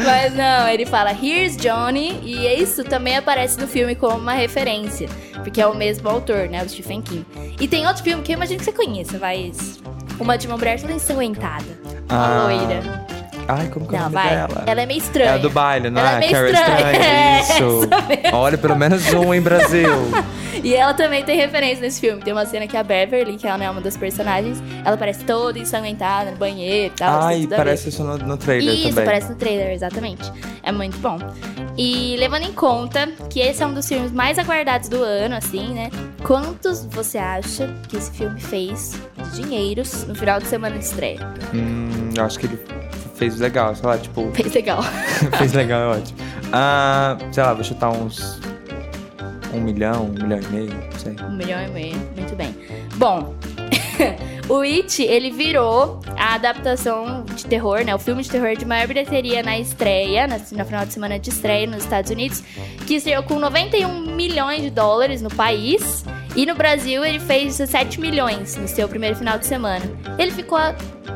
Mas 0.03 0.33
não, 0.33 0.67
ele 0.67 0.85
fala 0.85 1.11
Here's 1.11 1.55
Johnny 1.57 2.19
e 2.23 2.47
isso 2.61 2.83
também 2.83 3.17
aparece 3.17 3.59
no 3.59 3.67
filme 3.67 3.95
como 3.95 4.17
uma 4.17 4.33
referência, 4.33 5.07
porque 5.43 5.61
é 5.61 5.67
o 5.67 5.75
mesmo 5.75 6.07
autor, 6.09 6.47
né, 6.49 6.63
o 6.63 6.69
Stephen 6.69 7.01
King. 7.01 7.25
E 7.59 7.67
tem 7.67 7.85
outro 7.85 8.03
filme 8.03 8.23
que 8.23 8.31
eu 8.31 8.35
imagino 8.37 8.59
que 8.59 8.65
você 8.65 8.71
conheça, 8.71 9.17
mas 9.19 9.79
uma 10.19 10.37
de 10.37 10.47
uma 10.47 10.57
mulher 10.57 10.79
toda 10.79 10.93
ensanguentada, 10.93 11.65
uma 12.09 12.25
Ah, 12.25 12.43
loira. 12.47 13.02
Ai, 13.47 13.67
como 13.67 13.87
que 13.87 13.95
é 13.95 13.99
o 13.99 14.01
nome 14.03 14.13
vai. 14.13 14.29
dela? 14.29 14.63
Ela 14.65 14.81
é 14.81 14.85
meio 14.85 14.97
estranha. 14.99 15.29
É 15.31 15.33
a 15.33 15.37
do 15.37 15.49
baile, 15.49 15.89
não 15.89 16.01
Ela 16.01 16.13
é? 16.13 16.15
é 16.15 16.19
meio 16.19 16.31
Carrie 16.31 16.53
estranha. 16.53 16.83
É, 17.03 17.41
Isso. 17.41 17.79
Olha, 18.33 18.57
pelo 18.57 18.75
menos 18.75 19.11
um 19.13 19.33
em 19.33 19.41
Brasil. 19.41 19.89
E 20.63 20.75
ela 20.75 20.93
também 20.93 21.23
tem 21.23 21.35
referência 21.35 21.81
nesse 21.81 21.99
filme. 21.99 22.21
Tem 22.21 22.31
uma 22.31 22.45
cena 22.45 22.67
que 22.67 22.77
a 22.77 22.83
Beverly, 22.83 23.37
que 23.37 23.47
ela 23.47 23.57
não 23.57 23.65
é 23.65 23.69
uma 23.71 23.81
das 23.81 23.97
personagens, 23.97 24.61
ela 24.85 24.95
parece 24.95 25.23
toda 25.25 25.57
ensanguentada 25.57 26.31
no 26.31 26.37
banheiro 26.37 26.93
e 26.93 26.97
tal. 26.97 27.23
Ai, 27.23 27.47
parece 27.49 27.89
isso 27.89 28.03
no, 28.03 28.17
no 28.19 28.37
trailer 28.37 28.73
Isso, 28.73 28.89
também. 28.89 29.03
parece 29.03 29.29
no 29.29 29.35
trailer, 29.35 29.71
exatamente. 29.71 30.31
É 30.61 30.71
muito 30.71 30.97
bom. 30.99 31.17
E 31.77 32.15
levando 32.17 32.43
em 32.43 32.53
conta 32.53 33.07
que 33.29 33.39
esse 33.39 33.63
é 33.63 33.65
um 33.65 33.73
dos 33.73 33.87
filmes 33.87 34.11
mais 34.11 34.37
aguardados 34.37 34.87
do 34.89 35.01
ano, 35.03 35.35
assim, 35.35 35.73
né? 35.73 35.89
Quantos 36.23 36.85
você 36.85 37.17
acha 37.17 37.73
que 37.89 37.97
esse 37.97 38.11
filme 38.11 38.39
fez 38.39 38.93
de 39.33 39.41
dinheiros 39.41 40.05
no 40.05 40.13
final 40.13 40.39
de 40.39 40.45
semana 40.45 40.77
de 40.77 40.85
estreia? 40.85 41.19
Hum, 41.53 42.11
eu 42.15 42.23
acho 42.23 42.37
que 42.39 42.45
ele 42.45 42.59
fez 43.23 43.39
legal, 43.39 43.73
sei 43.75 43.85
lá, 43.85 43.97
tipo, 43.97 44.31
Fez 44.33 44.53
legal. 44.53 44.83
fez 45.37 45.53
legal, 45.53 45.81
é 45.81 45.97
ótimo. 45.97 46.19
Ah, 46.51 47.17
sei 47.31 47.43
lá, 47.43 47.53
vou 47.53 47.63
chutar 47.63 47.89
uns. 47.89 48.39
Um 49.53 49.61
milhão, 49.61 50.05
um 50.05 50.23
milhão 50.23 50.39
e 50.39 50.47
meio, 50.47 50.73
não 50.73 50.99
sei. 50.99 51.15
Um 51.25 51.37
milhão 51.37 51.61
e 51.61 51.69
meio. 51.69 51.95
Muito 52.17 52.35
bem. 52.35 52.55
Bom, 52.95 53.35
o 54.49 54.61
It, 54.61 55.01
ele 55.03 55.29
virou 55.31 56.01
a 56.17 56.33
adaptação 56.33 57.23
de 57.35 57.45
terror, 57.45 57.85
né? 57.85 57.93
O 57.93 57.99
filme 57.99 58.23
de 58.23 58.31
terror 58.31 58.57
de 58.57 58.65
maior 58.65 58.87
bilheteria 58.87 59.43
na 59.43 59.57
estreia, 59.59 60.25
na, 60.27 60.39
na 60.51 60.65
final 60.65 60.85
de 60.85 60.93
semana 60.93 61.19
de 61.19 61.29
estreia 61.29 61.67
nos 61.67 61.83
Estados 61.83 62.09
Unidos, 62.09 62.43
que 62.87 62.95
estreou 62.95 63.23
com 63.23 63.37
91 63.37 64.15
milhões 64.15 64.63
de 64.63 64.71
dólares 64.71 65.21
no 65.21 65.29
país. 65.29 66.03
E 66.35 66.45
no 66.45 66.55
Brasil 66.55 67.05
ele 67.05 67.19
fez 67.19 67.57
17 67.57 67.99
milhões 67.99 68.55
no 68.55 68.67
seu 68.67 68.87
primeiro 68.87 69.15
final 69.15 69.37
de 69.37 69.45
semana. 69.45 69.85
Ele 70.17 70.31
ficou 70.31 70.59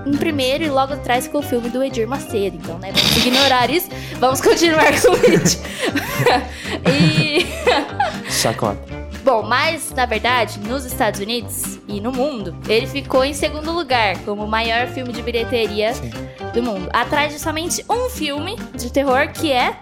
em 0.05 0.15
primeiro 0.15 0.63
e 0.63 0.69
logo 0.69 0.93
atrás 0.93 1.25
ficou 1.25 1.41
o 1.41 1.43
filme 1.43 1.69
do 1.69 1.83
Edir 1.83 2.07
Macedo. 2.07 2.57
Então, 2.57 2.77
né? 2.77 2.91
Vamos 2.91 3.17
ignorar 3.17 3.69
isso. 3.69 3.89
Vamos 4.19 4.41
continuar 4.41 4.91
com 5.01 5.11
o 5.11 5.15
It. 5.15 5.59
e. 6.91 7.45
Chacota. 8.29 8.97
Bom, 9.23 9.43
mas 9.43 9.91
na 9.91 10.05
verdade, 10.05 10.59
nos 10.59 10.85
Estados 10.85 11.19
Unidos 11.19 11.79
e 11.87 11.99
no 11.99 12.13
mundo, 12.13 12.55
ele 12.69 12.87
ficou 12.87 13.25
em 13.25 13.33
segundo 13.33 13.73
lugar 13.73 14.17
como 14.19 14.45
o 14.45 14.47
maior 14.47 14.87
filme 14.87 15.11
de 15.11 15.21
bilheteria 15.21 15.93
Sim. 15.93 16.11
do 16.53 16.63
mundo, 16.63 16.89
atrás 16.93 17.33
de 17.33 17.39
somente 17.39 17.83
um 17.89 18.09
filme 18.09 18.55
de 18.73 18.89
terror 18.89 19.27
que 19.33 19.51
é 19.51 19.75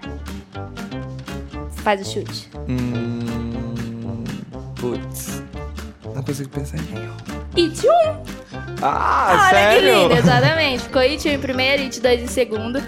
Faz 1.85 2.01
o 2.01 2.11
chute. 2.11 2.49
Hum. 2.67 3.24
Putz. 4.91 5.41
Não 6.13 6.21
consigo 6.23 6.49
pensar 6.49 6.77
em 6.77 6.81
nenhum. 6.93 7.13
It 7.57 7.87
1. 7.87 7.91
Ah, 8.81 9.31
Olha 9.31 9.49
que 9.49 9.55
sério? 9.81 10.01
lindo, 10.03 10.13
exatamente. 10.15 10.83
Ficou 10.83 11.01
It 11.01 11.27
1 11.27 11.31
em 11.31 11.39
primeiro, 11.39 11.83
It 11.83 11.99
2 11.99 12.21
em 12.21 12.27
segundo. 12.27 12.81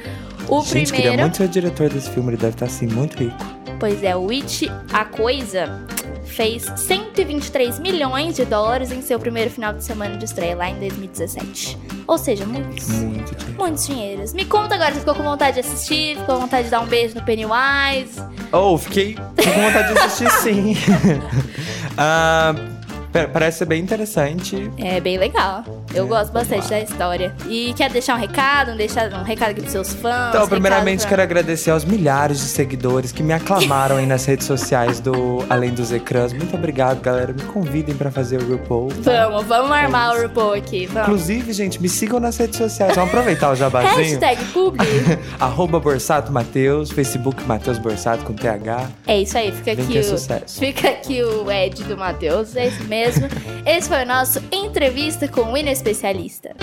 O 0.47 0.61
Gente, 0.61 0.91
queria 0.91 1.11
primeiro, 1.11 1.21
muito 1.23 1.37
ser 1.37 1.43
o 1.43 1.47
diretor 1.49 1.89
desse 1.89 2.09
filme, 2.11 2.29
ele 2.29 2.37
deve 2.37 2.53
estar 2.53 2.65
assim, 2.67 2.87
muito 2.87 3.17
rico. 3.17 3.35
pois 3.79 4.01
é, 4.03 4.15
o 4.15 4.29
It, 4.29 4.71
a 4.93 5.03
coisa, 5.05 5.81
fez 6.27 6.63
123 6.75 7.79
milhões 7.79 8.35
de 8.35 8.45
dólares 8.45 8.91
em 8.91 9.01
seu 9.01 9.19
primeiro 9.19 9.49
final 9.49 9.73
de 9.73 9.83
semana 9.83 10.17
de 10.17 10.25
estreia 10.25 10.55
lá 10.55 10.69
em 10.69 10.79
2017. 10.79 11.77
Ou 12.05 12.17
seja, 12.17 12.45
muitos. 12.45 12.87
Muito 12.89 13.35
dinheiro. 13.35 13.57
Muitos 13.57 13.87
dinheiros. 13.87 14.33
Me 14.33 14.45
conta 14.45 14.75
agora, 14.75 14.93
você 14.93 14.99
ficou 14.99 15.15
com 15.15 15.23
vontade 15.23 15.55
de 15.61 15.67
assistir? 15.67 16.17
Ficou 16.17 16.35
com 16.35 16.41
vontade 16.41 16.65
de 16.65 16.69
dar 16.71 16.81
um 16.81 16.85
beijo 16.85 17.15
no 17.15 17.23
Pennywise? 17.23 18.21
Oh, 18.51 18.77
fiquei 18.77 19.15
com 19.15 19.61
vontade 19.61 19.93
de 19.93 19.99
assistir 19.99 20.29
sim. 20.31 20.75
Ah, 21.99 22.53
pa- 22.55 22.76
parece 23.25 23.59
ser 23.59 23.65
bem 23.65 23.81
interessante. 23.81 24.69
É 24.77 24.99
bem 24.99 25.17
legal. 25.17 25.63
Eu 25.93 26.05
É, 26.05 26.07
gosto 26.07 26.31
bastante 26.31 26.69
da 26.69 26.79
história. 26.79 27.33
E 27.47 27.73
quer 27.75 27.89
deixar 27.91 28.15
um 28.15 28.19
recado? 28.19 28.75
Deixar 28.75 29.11
um 29.13 29.23
recado 29.23 29.51
aqui 29.51 29.61
pros 29.61 29.71
seus 29.71 29.93
fãs? 29.93 30.29
Então, 30.29 30.47
primeiramente, 30.47 30.99
pra- 31.01 31.09
quero 31.09 31.21
agradecer 31.21 31.71
aos 31.71 31.85
milhares 31.85 32.37
de 32.39 32.45
seguidores 32.45 33.11
que 33.11 33.23
me 33.23 33.33
aclamaram 33.33 33.97
aí 33.97 34.05
nas 34.05 34.25
redes 34.25 34.45
sociais 34.45 34.99
do 34.99 35.43
Além 35.49 35.71
dos 35.71 35.91
Ecrãs. 35.91 36.33
Muito 36.33 36.55
obrigado, 36.55 36.99
galera. 37.01 37.33
Me 37.33 37.41
convidem 37.43 37.95
pra 37.95 38.11
fazer 38.11 38.41
o 38.41 38.45
RuPaul. 38.51 38.89
tá? 39.03 39.27
Vamos, 39.27 39.45
vamos 39.45 39.71
armar 39.71 40.15
o 40.17 40.21
RuPaul 40.23 40.53
aqui. 40.53 40.85
Vamos. 40.87 41.07
Inclusive, 41.07 41.53
gente, 41.53 41.81
me 41.81 41.87
sigam 41.89 42.19
nas 42.19 42.37
redes 42.37 42.57
sociais. 42.57 42.93
Vamos 42.95 43.09
aproveitar 43.09 43.51
o 43.51 43.55
jabazinho. 43.55 43.95
Hashtag 44.19 44.43
publi. 44.51 44.85
Arroba 45.39 45.79
Borsato 45.79 46.31
Mateus, 46.31 46.91
Facebook 46.91 47.43
Mateus 47.45 47.77
Borsato 47.77 48.23
com 48.25 48.33
TH. 48.33 48.89
É 49.07 49.21
isso 49.21 49.37
aí, 49.37 49.51
fica 49.51 49.75
Vem 49.75 49.85
aqui 49.85 49.97
é 49.97 50.01
o. 50.01 50.03
sucesso. 50.03 50.59
Fica 50.59 50.89
aqui 50.89 51.23
o 51.23 51.49
Ed 51.51 51.83
do 51.83 51.97
Matheus, 51.97 52.55
é 52.55 52.67
isso 52.67 52.83
mesmo. 52.85 53.06
Esse 53.65 53.87
foi 53.87 54.03
o 54.03 54.05
nosso 54.05 54.43
entrevista 54.51 55.29
com 55.29 55.53
o 55.53 55.57
Inespecialista. 55.57 56.53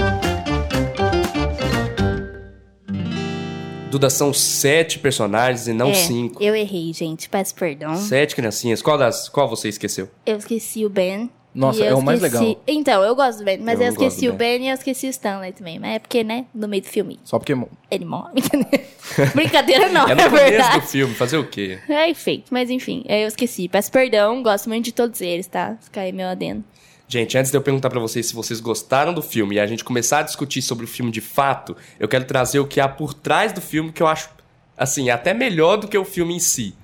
Duda, 3.90 4.10
são 4.10 4.34
sete 4.34 4.98
personagens 4.98 5.68
e 5.68 5.72
não 5.72 5.88
é, 5.88 5.94
cinco. 5.94 6.42
Eu 6.42 6.54
errei, 6.54 6.92
gente. 6.92 7.30
Peço 7.30 7.54
perdão. 7.54 7.94
Sete 7.96 8.34
criancinhas. 8.34 8.82
Qual, 8.82 8.98
das, 8.98 9.28
qual 9.28 9.48
você 9.48 9.68
esqueceu? 9.68 10.10
Eu 10.26 10.36
esqueci 10.36 10.84
o 10.84 10.90
Ben. 10.90 11.30
Nossa, 11.54 11.84
é 11.84 11.94
o 11.94 12.02
mais 12.02 12.20
esqueci- 12.23 12.42
legal. 12.44 12.62
Então, 12.66 13.02
eu 13.04 13.14
gosto 13.14 13.38
do 13.38 13.44
Ben, 13.44 13.58
mas 13.58 13.78
Eu 13.78 13.87
eu, 13.87 13.92
esqueci 13.92 14.28
o 14.28 14.32
Ben 14.32 14.64
e 14.64 14.68
eu 14.68 14.75
esqueci 14.75 15.06
o 15.06 15.11
Stanley 15.11 15.52
também. 15.52 15.78
Mas 15.78 15.92
é 15.94 15.99
porque, 16.00 16.25
né, 16.25 16.46
no 16.54 16.66
meio 16.66 16.82
do 16.82 16.88
filme, 16.88 17.20
Só 17.23 17.38
porque 17.38 17.54
ele 17.90 18.04
morre. 18.04 18.32
Brincadeira 19.34 19.88
não, 19.90 20.08
É 20.08 20.12
é, 20.12 20.14
no 20.14 20.23
começo 20.25 20.44
verdade. 20.50 20.80
do 20.80 20.87
filme, 20.87 21.14
fazer 21.14 21.37
o 21.38 21.46
quê? 21.46 21.78
É 21.88 22.12
feito, 22.14 22.46
mas 22.50 22.70
enfim, 22.70 23.04
eu 23.08 23.28
esqueci. 23.28 23.68
Peço 23.68 23.90
perdão, 23.92 24.42
gosto 24.42 24.68
muito 24.68 24.84
de 24.87 24.92
todos 24.92 25.20
eles, 25.20 25.46
tá? 25.46 25.76
Fica 25.80 26.00
aí 26.00 26.12
meu 26.12 26.26
adendo. 26.28 26.64
Gente, 27.06 27.37
antes 27.37 27.50
de 27.50 27.56
eu 27.56 27.62
perguntar 27.62 27.90
pra 27.90 28.00
vocês 28.00 28.26
se 28.26 28.34
vocês 28.34 28.61
gostaram 28.61 29.12
do 29.12 29.20
filme 29.23 29.56
e 29.56 29.61
a 29.61 29.66
gente 29.66 29.84
começar 29.84 30.20
a 30.20 30.23
discutir 30.23 30.62
sobre 30.62 30.84
o 30.87 30.88
filme 30.88 31.12
de 31.12 31.20
fato, 31.20 31.76
eu 32.00 32.08
quero 32.08 32.25
trazer 32.25 32.58
o 32.58 32.66
que 32.66 32.80
há 32.80 32.88
por 32.88 33.12
trás 33.14 33.52
do 33.52 33.61
filme 33.61 33.92
que 33.92 34.02
eu 34.02 34.06
acho, 34.06 34.30
assim, 34.76 35.11
até 35.11 35.34
melhor 35.34 35.76
do 35.76 35.87
que 35.87 35.96
o 35.99 36.04
filme 36.04 36.34
em 36.34 36.40
si. 36.40 36.75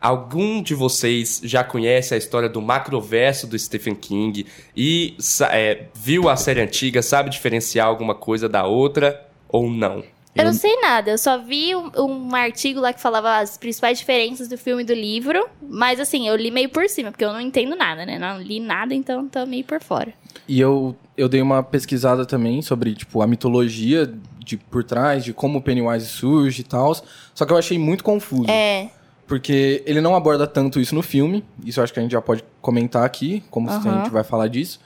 Algum 0.00 0.62
de 0.62 0.74
vocês 0.74 1.40
já 1.44 1.62
conhece 1.62 2.14
a 2.14 2.16
história 2.16 2.48
do 2.48 2.62
macroverso 2.62 3.46
do 3.46 3.58
Stephen 3.58 3.94
King 3.94 4.46
e 4.74 5.14
é, 5.50 5.86
viu 5.94 6.28
a 6.28 6.36
série 6.36 6.60
antiga, 6.60 7.02
sabe 7.02 7.28
diferenciar 7.28 7.86
alguma 7.86 8.14
coisa 8.14 8.48
da 8.48 8.64
outra 8.64 9.28
ou 9.48 9.68
não? 9.70 10.02
Eu 10.34 10.44
não 10.44 10.52
sei 10.52 10.76
nada, 10.80 11.10
eu 11.10 11.18
só 11.18 11.38
vi 11.38 11.74
um, 11.74 11.90
um 11.98 12.34
artigo 12.34 12.80
lá 12.80 12.92
que 12.92 13.00
falava 13.00 13.38
as 13.38 13.58
principais 13.58 13.98
diferenças 13.98 14.48
do 14.48 14.56
filme 14.56 14.82
e 14.82 14.86
do 14.86 14.94
livro, 14.94 15.44
mas 15.60 15.98
assim, 15.98 16.28
eu 16.28 16.36
li 16.36 16.50
meio 16.50 16.68
por 16.68 16.88
cima, 16.88 17.10
porque 17.10 17.24
eu 17.24 17.32
não 17.32 17.40
entendo 17.40 17.74
nada, 17.74 18.06
né? 18.06 18.18
Não 18.18 18.40
li 18.40 18.60
nada, 18.60 18.94
então 18.94 19.28
tô 19.28 19.44
meio 19.44 19.64
por 19.64 19.82
fora. 19.82 20.14
E 20.46 20.60
eu, 20.60 20.96
eu 21.16 21.28
dei 21.28 21.42
uma 21.42 21.62
pesquisada 21.62 22.24
também 22.24 22.62
sobre, 22.62 22.94
tipo, 22.94 23.20
a 23.20 23.26
mitologia 23.26 24.10
de 24.38 24.56
por 24.56 24.84
trás, 24.84 25.24
de 25.24 25.32
como 25.32 25.58
o 25.58 25.62
Pennywise 25.62 26.06
surge 26.06 26.62
e 26.62 26.64
tal. 26.64 26.94
Só 27.34 27.44
que 27.44 27.52
eu 27.52 27.56
achei 27.56 27.78
muito 27.78 28.02
confuso. 28.02 28.50
É, 28.50 28.90
Porque 29.30 29.80
ele 29.86 30.00
não 30.00 30.16
aborda 30.16 30.44
tanto 30.44 30.80
isso 30.80 30.92
no 30.92 31.02
filme. 31.02 31.44
Isso 31.64 31.78
eu 31.78 31.84
acho 31.84 31.92
que 31.92 32.00
a 32.00 32.02
gente 32.02 32.10
já 32.10 32.20
pode 32.20 32.42
comentar 32.60 33.04
aqui, 33.04 33.44
como 33.48 33.70
se 33.70 33.88
a 33.88 33.92
gente 33.98 34.10
vai 34.10 34.24
falar 34.24 34.48
disso. 34.48 34.80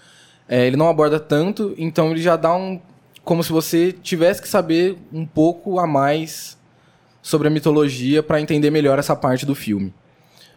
É, 0.46 0.66
ele 0.66 0.76
não 0.76 0.86
aborda 0.86 1.18
tanto, 1.18 1.74
então 1.78 2.10
ele 2.10 2.20
já 2.20 2.36
dá 2.36 2.54
um. 2.54 2.78
Como 3.24 3.42
se 3.42 3.50
você 3.50 3.90
tivesse 3.90 4.42
que 4.42 4.48
saber 4.48 4.98
um 5.10 5.24
pouco 5.24 5.78
a 5.78 5.86
mais 5.86 6.58
sobre 7.22 7.48
a 7.48 7.50
mitologia 7.50 8.22
pra 8.22 8.38
entender 8.38 8.70
melhor 8.70 8.98
essa 8.98 9.16
parte 9.16 9.46
do 9.46 9.54
filme. 9.54 9.94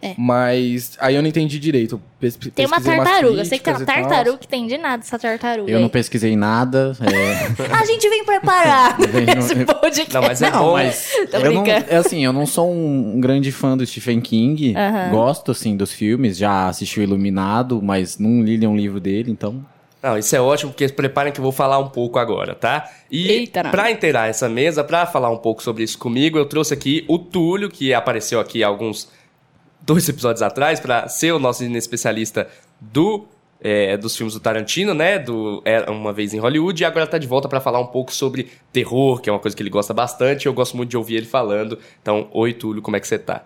É. 0.01 0.13
Mas 0.17 0.95
aí 0.99 1.15
eu 1.15 1.21
não 1.21 1.29
entendi 1.29 1.57
direito. 1.59 1.99
Pes- 2.19 2.35
tem 2.53 2.65
uma 2.65 2.79
tartaruga, 2.81 3.41
eu 3.41 3.45
sei 3.45 3.57
que 3.57 3.63
tem 3.63 3.73
uma 3.73 3.81
e 3.81 3.85
tal. 3.85 3.95
tartaruga 3.95 4.37
que 4.37 4.47
tem 4.47 4.67
de 4.67 4.77
nada 4.77 5.03
essa 5.03 5.17
tartaruga. 5.17 5.69
Eu 5.71 5.77
aí. 5.77 5.81
não 5.81 5.89
pesquisei 5.89 6.35
nada. 6.35 6.95
é, 7.01 7.73
A 7.73 7.85
gente 7.85 8.07
vem 8.09 8.23
preparado 8.23 8.99
nesse 9.07 9.55
podcast. 9.65 10.13
Não, 10.13 10.21
mas 10.21 10.41
é 10.41 10.51
não, 10.51 10.59
bom. 10.59 10.73
mas 10.73 11.11
eu 11.33 11.51
não, 11.51 11.65
é 11.65 11.95
assim, 11.95 12.23
eu 12.23 12.31
não 12.33 12.45
sou 12.45 12.71
um 12.71 13.19
grande 13.19 13.51
fã 13.51 13.75
do 13.75 13.85
Stephen 13.85 14.21
King. 14.21 14.75
Aham. 14.75 15.09
Gosto 15.11 15.51
assim 15.51 15.75
dos 15.75 15.91
filmes, 15.91 16.37
já 16.37 16.67
assisti 16.67 16.99
o 16.99 17.03
Iluminado, 17.03 17.81
mas 17.81 18.17
não 18.19 18.41
li 18.41 18.57
nenhum 18.57 18.75
livro 18.75 18.99
dele, 18.99 19.31
então. 19.31 19.65
Não, 20.01 20.15
isso 20.17 20.35
é 20.35 20.39
ótimo, 20.39 20.71
porque 20.71 20.87
preparem 20.89 21.33
que 21.33 21.39
eu 21.39 21.43
vou 21.43 21.51
falar 21.51 21.79
um 21.79 21.89
pouco 21.89 22.19
agora, 22.19 22.53
tá? 22.53 22.87
E 23.11 23.49
pra 23.71 23.89
inteirar 23.89 24.29
essa 24.29 24.47
mesa, 24.47 24.83
pra 24.83 25.05
falar 25.07 25.29
um 25.31 25.37
pouco 25.37 25.61
sobre 25.63 25.83
isso 25.83 25.97
comigo, 25.97 26.37
eu 26.37 26.45
trouxe 26.45 26.73
aqui 26.73 27.03
o 27.07 27.17
Túlio, 27.17 27.67
que 27.69 27.93
apareceu 27.93 28.39
aqui 28.39 28.63
alguns 28.63 29.09
dois 29.87 30.07
episódios 30.07 30.41
atrás, 30.41 30.81
pra 30.81 31.07
ser 31.07 31.31
o 31.31 31.39
nosso 31.39 31.63
especialista 31.63 32.47
do 32.79 33.25
é, 33.59 33.97
dos 33.97 34.15
filmes 34.15 34.33
do 34.35 34.39
Tarantino, 34.39 34.93
né? 34.93 35.17
Do 35.17 35.63
Era 35.65 35.89
Uma 35.91 36.13
Vez 36.13 36.33
em 36.33 36.37
Hollywood. 36.39 36.83
E 36.83 36.85
agora 36.85 37.07
tá 37.07 37.17
de 37.17 37.25
volta 37.25 37.47
pra 37.49 37.59
falar 37.59 37.79
um 37.79 37.87
pouco 37.87 38.13
sobre 38.13 38.51
terror, 38.71 39.19
que 39.19 39.29
é 39.29 39.33
uma 39.33 39.39
coisa 39.39 39.55
que 39.55 39.63
ele 39.63 39.69
gosta 39.69 39.93
bastante. 39.93 40.45
Eu 40.45 40.53
gosto 40.53 40.77
muito 40.77 40.89
de 40.89 40.97
ouvir 40.97 41.15
ele 41.15 41.25
falando. 41.25 41.79
Então, 42.01 42.27
oi, 42.33 42.53
Túlio, 42.53 42.83
como 42.83 42.97
é 42.97 42.99
que 42.99 43.07
você 43.07 43.17
tá? 43.17 43.43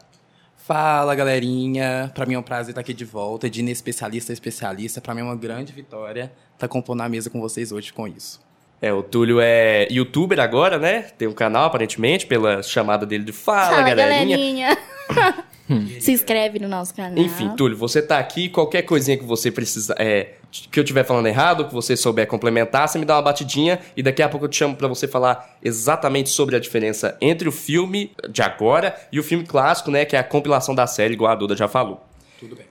Fala, 0.57 1.15
galerinha. 1.15 2.11
Pra 2.13 2.25
mim 2.25 2.33
é 2.33 2.39
um 2.39 2.43
prazer 2.43 2.71
estar 2.71 2.81
aqui 2.81 2.93
de 2.93 3.05
volta, 3.05 3.49
de 3.49 3.63
especialista 3.71 4.31
a 4.31 4.33
especialista. 4.33 4.99
Pra 4.99 5.13
mim 5.13 5.21
é 5.21 5.23
uma 5.23 5.35
grande 5.35 5.71
vitória 5.71 6.31
estar 6.55 6.67
compondo 6.67 7.01
a 7.01 7.07
mesa 7.07 7.29
com 7.29 7.39
vocês 7.39 7.71
hoje 7.71 7.93
com 7.93 8.07
isso. 8.07 8.41
É, 8.81 8.91
o 8.91 9.03
Túlio 9.03 9.39
é 9.39 9.87
youtuber 9.91 10.39
agora, 10.39 10.79
né? 10.79 11.03
Tem 11.17 11.27
um 11.27 11.33
canal, 11.33 11.65
aparentemente, 11.65 12.25
pela 12.25 12.63
chamada 12.63 13.05
dele 13.05 13.23
de 13.23 13.31
Fala, 13.31 13.75
Fala, 13.75 13.81
galerinha. 13.83 14.37
galerinha. 14.37 15.43
Se 15.99 16.11
inscreve 16.11 16.59
no 16.59 16.67
nosso 16.67 16.93
canal. 16.93 17.17
Enfim, 17.17 17.49
Túlio, 17.55 17.77
você 17.77 18.01
tá 18.01 18.17
aqui, 18.17 18.49
qualquer 18.49 18.81
coisinha 18.83 19.17
que 19.17 19.23
você 19.23 19.51
precisa, 19.51 19.95
é, 19.97 20.33
que 20.69 20.79
eu 20.79 20.83
estiver 20.83 21.03
falando 21.03 21.27
errado, 21.27 21.67
que 21.67 21.73
você 21.73 21.95
souber 21.95 22.27
complementar, 22.27 22.87
você 22.87 22.99
me 22.99 23.05
dá 23.05 23.15
uma 23.15 23.21
batidinha 23.21 23.79
e 23.95 24.03
daqui 24.03 24.21
a 24.21 24.29
pouco 24.29 24.45
eu 24.45 24.49
te 24.49 24.57
chamo 24.57 24.75
pra 24.75 24.87
você 24.87 25.07
falar 25.07 25.57
exatamente 25.63 26.29
sobre 26.29 26.55
a 26.55 26.59
diferença 26.59 27.17
entre 27.21 27.47
o 27.47 27.51
filme 27.51 28.11
de 28.29 28.41
agora 28.41 28.95
e 29.11 29.19
o 29.19 29.23
filme 29.23 29.45
clássico, 29.45 29.89
né, 29.91 30.05
que 30.05 30.15
é 30.15 30.19
a 30.19 30.23
compilação 30.23 30.75
da 30.75 30.85
série, 30.87 31.13
igual 31.13 31.31
a 31.31 31.35
Duda 31.35 31.55
já 31.55 31.67
falou. 31.67 32.05
Tudo 32.39 32.55
bem. 32.55 32.65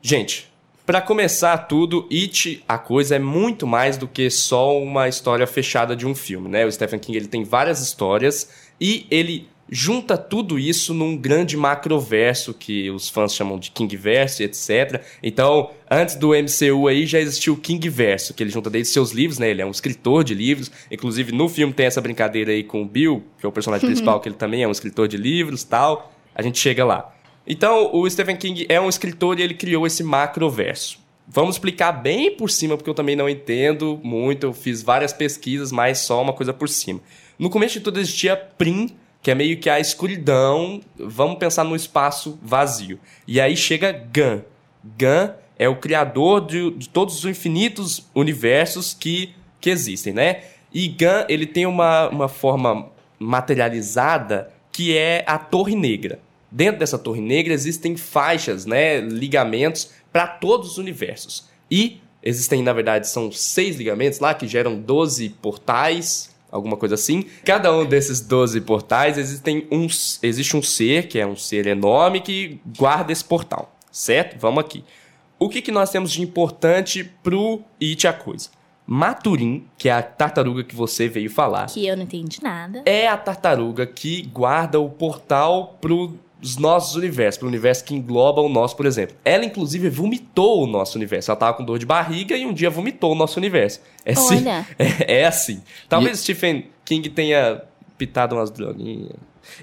Gente, 0.00 0.52
pra 0.84 1.00
começar 1.00 1.56
tudo, 1.56 2.08
It, 2.10 2.62
a 2.68 2.76
coisa 2.76 3.16
é 3.16 3.18
muito 3.18 3.66
mais 3.66 3.96
do 3.96 4.08
que 4.08 4.28
só 4.30 4.76
uma 4.76 5.08
história 5.08 5.46
fechada 5.46 5.94
de 5.94 6.06
um 6.06 6.14
filme, 6.14 6.48
né? 6.48 6.66
O 6.66 6.72
Stephen 6.72 6.98
King, 6.98 7.16
ele 7.16 7.28
tem 7.28 7.44
várias 7.44 7.80
histórias 7.80 8.50
e 8.80 9.06
ele 9.10 9.48
junta 9.74 10.18
tudo 10.18 10.58
isso 10.58 10.92
num 10.92 11.16
grande 11.16 11.56
macroverso 11.56 12.52
que 12.52 12.90
os 12.90 13.08
fãs 13.08 13.34
chamam 13.34 13.58
de 13.58 13.70
Kingverso 13.70 14.42
e 14.42 14.44
etc. 14.44 15.02
Então, 15.22 15.70
antes 15.90 16.14
do 16.14 16.32
MCU 16.34 16.88
aí 16.88 17.06
já 17.06 17.18
existiu 17.18 17.54
o 17.54 17.56
Kingverso, 17.56 18.34
que 18.34 18.42
ele 18.42 18.50
junta 18.50 18.68
desde 18.68 18.92
seus 18.92 19.12
livros, 19.12 19.38
né? 19.38 19.48
Ele 19.48 19.62
é 19.62 19.66
um 19.66 19.70
escritor 19.70 20.24
de 20.24 20.34
livros. 20.34 20.70
Inclusive, 20.90 21.32
no 21.32 21.48
filme 21.48 21.72
tem 21.72 21.86
essa 21.86 22.02
brincadeira 22.02 22.52
aí 22.52 22.62
com 22.62 22.82
o 22.82 22.84
Bill, 22.84 23.24
que 23.38 23.46
é 23.46 23.48
o 23.48 23.52
personagem 23.52 23.86
principal, 23.86 24.20
que 24.20 24.28
ele 24.28 24.36
também 24.36 24.62
é 24.62 24.68
um 24.68 24.70
escritor 24.70 25.08
de 25.08 25.16
livros 25.16 25.64
tal. 25.64 26.12
A 26.34 26.42
gente 26.42 26.58
chega 26.58 26.84
lá. 26.84 27.10
Então, 27.46 27.88
o 27.94 28.08
Stephen 28.10 28.36
King 28.36 28.66
é 28.68 28.78
um 28.78 28.90
escritor 28.90 29.40
e 29.40 29.42
ele 29.42 29.54
criou 29.54 29.86
esse 29.86 30.04
macroverso. 30.04 30.98
Vamos 31.26 31.54
explicar 31.54 31.92
bem 31.92 32.36
por 32.36 32.50
cima, 32.50 32.76
porque 32.76 32.90
eu 32.90 32.94
também 32.94 33.16
não 33.16 33.26
entendo 33.26 33.98
muito. 34.04 34.44
Eu 34.44 34.52
fiz 34.52 34.82
várias 34.82 35.14
pesquisas, 35.14 35.72
mas 35.72 35.96
só 36.00 36.20
uma 36.20 36.34
coisa 36.34 36.52
por 36.52 36.68
cima. 36.68 37.00
No 37.38 37.48
começo 37.48 37.78
de 37.78 37.80
tudo 37.80 37.98
existia 37.98 38.36
Prim, 38.36 38.94
que 39.22 39.30
é 39.30 39.34
meio 39.34 39.58
que 39.58 39.70
a 39.70 39.78
escuridão. 39.78 40.80
Vamos 40.98 41.38
pensar 41.38 41.64
no 41.64 41.76
espaço 41.76 42.38
vazio. 42.42 42.98
E 43.26 43.40
aí 43.40 43.56
chega 43.56 43.92
Gun. 43.92 44.42
Gun 44.84 45.32
é 45.58 45.68
o 45.68 45.76
criador 45.76 46.44
de, 46.44 46.70
de 46.72 46.88
todos 46.88 47.18
os 47.18 47.24
infinitos 47.24 48.04
universos 48.14 48.92
que, 48.92 49.32
que 49.60 49.70
existem, 49.70 50.12
né? 50.12 50.42
E 50.74 50.88
Gun, 50.88 51.24
ele 51.28 51.46
tem 51.46 51.66
uma, 51.66 52.08
uma 52.08 52.28
forma 52.28 52.90
materializada 53.18 54.52
que 54.72 54.96
é 54.96 55.22
a 55.26 55.38
Torre 55.38 55.76
Negra. 55.76 56.18
Dentro 56.50 56.80
dessa 56.80 56.98
Torre 56.98 57.20
Negra 57.20 57.52
existem 57.52 57.96
faixas, 57.96 58.66
né, 58.66 59.00
ligamentos 59.00 59.90
para 60.12 60.26
todos 60.26 60.72
os 60.72 60.78
universos. 60.78 61.48
E 61.70 62.00
existem, 62.22 62.62
na 62.62 62.72
verdade, 62.72 63.08
são 63.08 63.30
seis 63.30 63.76
ligamentos 63.76 64.18
lá 64.18 64.34
que 64.34 64.48
geram 64.48 64.78
12 64.78 65.30
portais, 65.40 66.31
alguma 66.52 66.76
coisa 66.76 66.94
assim. 66.94 67.24
Cada 67.44 67.74
um 67.74 67.84
desses 67.84 68.20
12 68.20 68.60
portais 68.60 69.18
existem 69.18 69.66
um, 69.72 69.86
existe 70.22 70.56
um 70.56 70.62
ser, 70.62 71.08
que 71.08 71.18
é 71.18 71.26
um 71.26 71.34
ser 71.34 71.66
enorme, 71.66 72.20
que 72.20 72.60
guarda 72.78 73.10
esse 73.10 73.24
portal, 73.24 73.74
certo? 73.90 74.38
Vamos 74.38 74.62
aqui. 74.62 74.84
O 75.38 75.48
que, 75.48 75.60
que 75.62 75.72
nós 75.72 75.90
temos 75.90 76.12
de 76.12 76.22
importante 76.22 77.02
pro 77.22 77.62
It 77.82 78.06
a 78.06 78.12
Coisa? 78.12 78.50
Maturin, 78.86 79.64
que 79.78 79.88
é 79.88 79.92
a 79.92 80.02
tartaruga 80.02 80.62
que 80.62 80.74
você 80.74 81.08
veio 81.08 81.30
falar, 81.30 81.66
Que 81.66 81.86
eu 81.86 81.96
não 81.96 82.02
entendi 82.04 82.42
nada. 82.42 82.82
é 82.84 83.06
a 83.08 83.16
tartaruga 83.16 83.86
que 83.86 84.22
guarda 84.22 84.78
o 84.80 84.90
portal 84.90 85.78
pros 86.42 86.56
nossos 86.56 86.96
universos, 86.96 87.38
pro 87.38 87.46
universo 87.46 87.84
que 87.84 87.94
engloba 87.94 88.40
o 88.42 88.48
nosso, 88.48 88.76
por 88.76 88.84
exemplo. 88.84 89.14
Ela, 89.24 89.44
inclusive, 89.44 89.88
vomitou 89.88 90.64
o 90.64 90.66
nosso 90.66 90.98
universo. 90.98 91.30
Ela 91.30 91.38
tava 91.38 91.54
com 91.56 91.64
dor 91.64 91.78
de 91.78 91.86
barriga 91.86 92.36
e 92.36 92.44
um 92.44 92.52
dia 92.52 92.68
vomitou 92.68 93.12
o 93.12 93.14
nosso 93.14 93.38
universo. 93.38 93.80
É 94.04 94.12
assim. 94.12 94.42
É, 94.76 95.20
é 95.20 95.24
assim. 95.26 95.62
Talvez 95.88 96.18
Stephen 96.18 96.66
King 96.84 97.08
tenha 97.10 97.62
pitado 97.96 98.34
umas 98.34 98.50
droguinhas. 98.50 99.12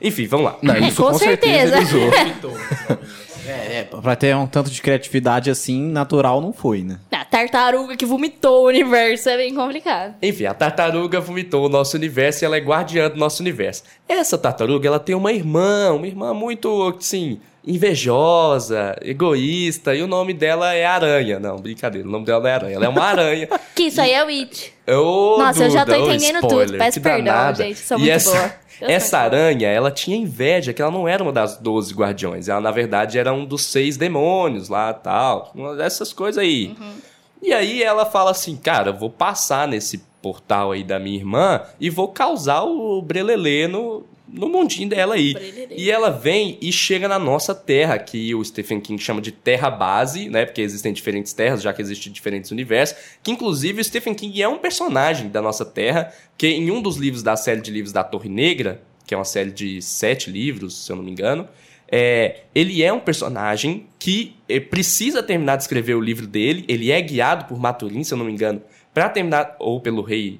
Enfim, 0.01 0.25
vamos 0.27 0.45
lá. 0.45 0.57
Não, 0.61 0.73
É, 0.75 0.79
isso 0.87 1.03
com 1.03 1.11
com, 1.11 1.17
certeza. 1.17 1.75
certeza. 1.85 2.17
ele 2.21 2.33
usou. 2.45 2.99
É, 3.47 3.83
pra 3.83 4.15
ter 4.15 4.35
um 4.35 4.45
tanto 4.45 4.69
de 4.69 4.79
criatividade 4.79 5.49
assim, 5.49 5.81
natural 5.89 6.39
não 6.39 6.53
foi, 6.53 6.83
né? 6.83 6.99
A 7.11 7.18
tartaruga 7.47 7.95
que 7.95 8.05
vomitou 8.05 8.63
o 8.63 8.67
universo 8.67 9.29
é 9.29 9.37
bem 9.37 9.53
complicado. 9.55 10.15
Enfim, 10.21 10.45
a 10.45 10.53
tartaruga 10.53 11.19
vomitou 11.21 11.65
o 11.65 11.69
nosso 11.69 11.95
universo 11.95 12.43
e 12.43 12.45
ela 12.45 12.57
é 12.57 12.59
guardiã 12.59 13.09
do 13.09 13.17
nosso 13.17 13.41
universo. 13.41 13.83
Essa 14.07 14.37
tartaruga, 14.37 14.87
ela 14.87 14.99
tem 14.99 15.15
uma 15.15 15.31
irmã, 15.31 15.93
uma 15.93 16.07
irmã 16.07 16.33
muito, 16.33 16.95
assim, 16.97 17.39
invejosa, 17.65 18.95
egoísta, 19.01 19.95
e 19.95 20.01
o 20.01 20.07
nome 20.07 20.33
dela 20.33 20.73
é 20.73 20.85
Aranha. 20.85 21.39
Não, 21.39 21.57
brincadeira, 21.57 22.07
o 22.07 22.11
nome 22.11 22.25
dela 22.25 22.39
não 22.41 22.49
é 22.49 22.53
Aranha, 22.53 22.75
ela 22.75 22.85
é 22.85 22.89
uma 22.89 23.03
aranha. 23.03 23.47
Que 23.75 23.83
isso 23.83 24.01
aí 24.01 24.11
é 24.11 24.23
o 24.23 24.27
It. 24.27 24.73
Nossa, 24.85 25.63
eu 25.63 25.69
já 25.69 25.85
tô 25.85 25.93
Duda, 25.93 26.15
entendendo 26.15 26.39
spoiler, 26.43 26.67
tudo. 26.67 26.77
Peço 26.77 26.99
perdão, 26.99 27.23
danada. 27.23 27.63
gente, 27.63 27.79
sou 27.79 27.97
E 27.97 28.01
muito 28.01 28.11
essa, 28.11 28.31
boa. 28.31 28.53
Eu 28.81 28.89
Essa 28.89 29.19
aranha, 29.19 29.67
ela 29.67 29.91
tinha 29.91 30.15
inveja 30.17 30.73
que 30.73 30.81
ela 30.81 30.91
não 30.91 31.07
era 31.07 31.21
uma 31.21 31.31
das 31.31 31.57
12 31.57 31.93
guardiões. 31.93 32.47
Ela, 32.47 32.61
na 32.61 32.71
verdade, 32.71 33.17
era 33.17 33.33
um 33.33 33.45
dos 33.45 33.63
seis 33.65 33.97
demônios 33.97 34.69
lá 34.69 34.93
tal. 34.93 35.51
Uma 35.53 35.75
dessas 35.75 36.13
coisas 36.13 36.41
aí. 36.41 36.75
Uhum. 36.79 36.93
E 37.41 37.53
aí 37.53 37.81
ela 37.81 38.05
fala 38.05 38.31
assim, 38.31 38.55
cara, 38.55 38.89
eu 38.89 38.97
vou 38.97 39.09
passar 39.09 39.67
nesse 39.67 39.99
portal 40.21 40.71
aí 40.71 40.83
da 40.83 40.99
minha 40.99 41.17
irmã 41.17 41.61
e 41.79 41.89
vou 41.89 42.09
causar 42.09 42.63
o 42.63 43.01
brelelê 43.01 43.67
no, 43.67 44.05
no 44.27 44.49
mundinho 44.49 44.89
dela 44.89 45.15
aí. 45.15 45.33
Brelelê. 45.33 45.75
E 45.75 45.89
ela 45.89 46.09
vem 46.09 46.57
e 46.61 46.71
chega 46.71 47.07
na 47.07 47.17
nossa 47.17 47.55
terra, 47.55 47.97
que 47.97 48.35
o 48.35 48.43
Stephen 48.43 48.79
King 48.79 49.01
chama 49.01 49.21
de 49.21 49.31
terra 49.31 49.69
base, 49.69 50.29
né? 50.29 50.45
Porque 50.45 50.61
existem 50.61 50.93
diferentes 50.93 51.33
terras, 51.33 51.61
já 51.61 51.73
que 51.73 51.81
existem 51.81 52.11
diferentes 52.11 52.51
universos. 52.51 52.97
Que 53.23 53.31
inclusive 53.31 53.81
o 53.81 53.83
Stephen 53.83 54.13
King 54.13 54.41
é 54.41 54.47
um 54.47 54.57
personagem 54.57 55.29
da 55.29 55.41
nossa 55.41 55.65
terra, 55.65 56.13
que 56.37 56.47
em 56.47 56.69
um 56.71 56.81
dos 56.81 56.97
livros 56.97 57.23
da 57.23 57.35
série 57.35 57.61
de 57.61 57.71
livros 57.71 57.93
da 57.93 58.03
Torre 58.03 58.29
Negra, 58.29 58.81
que 59.07 59.13
é 59.13 59.17
uma 59.17 59.25
série 59.25 59.51
de 59.51 59.81
sete 59.81 60.29
livros, 60.29 60.85
se 60.85 60.91
eu 60.91 60.95
não 60.95 61.03
me 61.03 61.11
engano, 61.11 61.47
é, 61.91 62.41
ele 62.53 62.83
é 62.83 62.93
um 62.93 62.99
personagem 62.99 63.87
que 63.97 64.35
eh, 64.47 64.59
precisa 64.59 65.23
terminar 65.23 65.55
de 65.55 65.63
escrever 65.63 65.95
o 65.95 66.01
livro 66.01 66.27
dele. 66.27 66.63
Ele 66.67 66.91
é 66.91 67.01
guiado 67.01 67.45
por 67.45 67.59
Maturin, 67.59 68.03
se 68.03 68.13
eu 68.13 68.17
não 68.17 68.25
me 68.25 68.31
engano, 68.31 68.61
para 68.93 69.09
terminar, 69.09 69.55
ou 69.59 69.81
pelo 69.81 70.01
rei, 70.01 70.39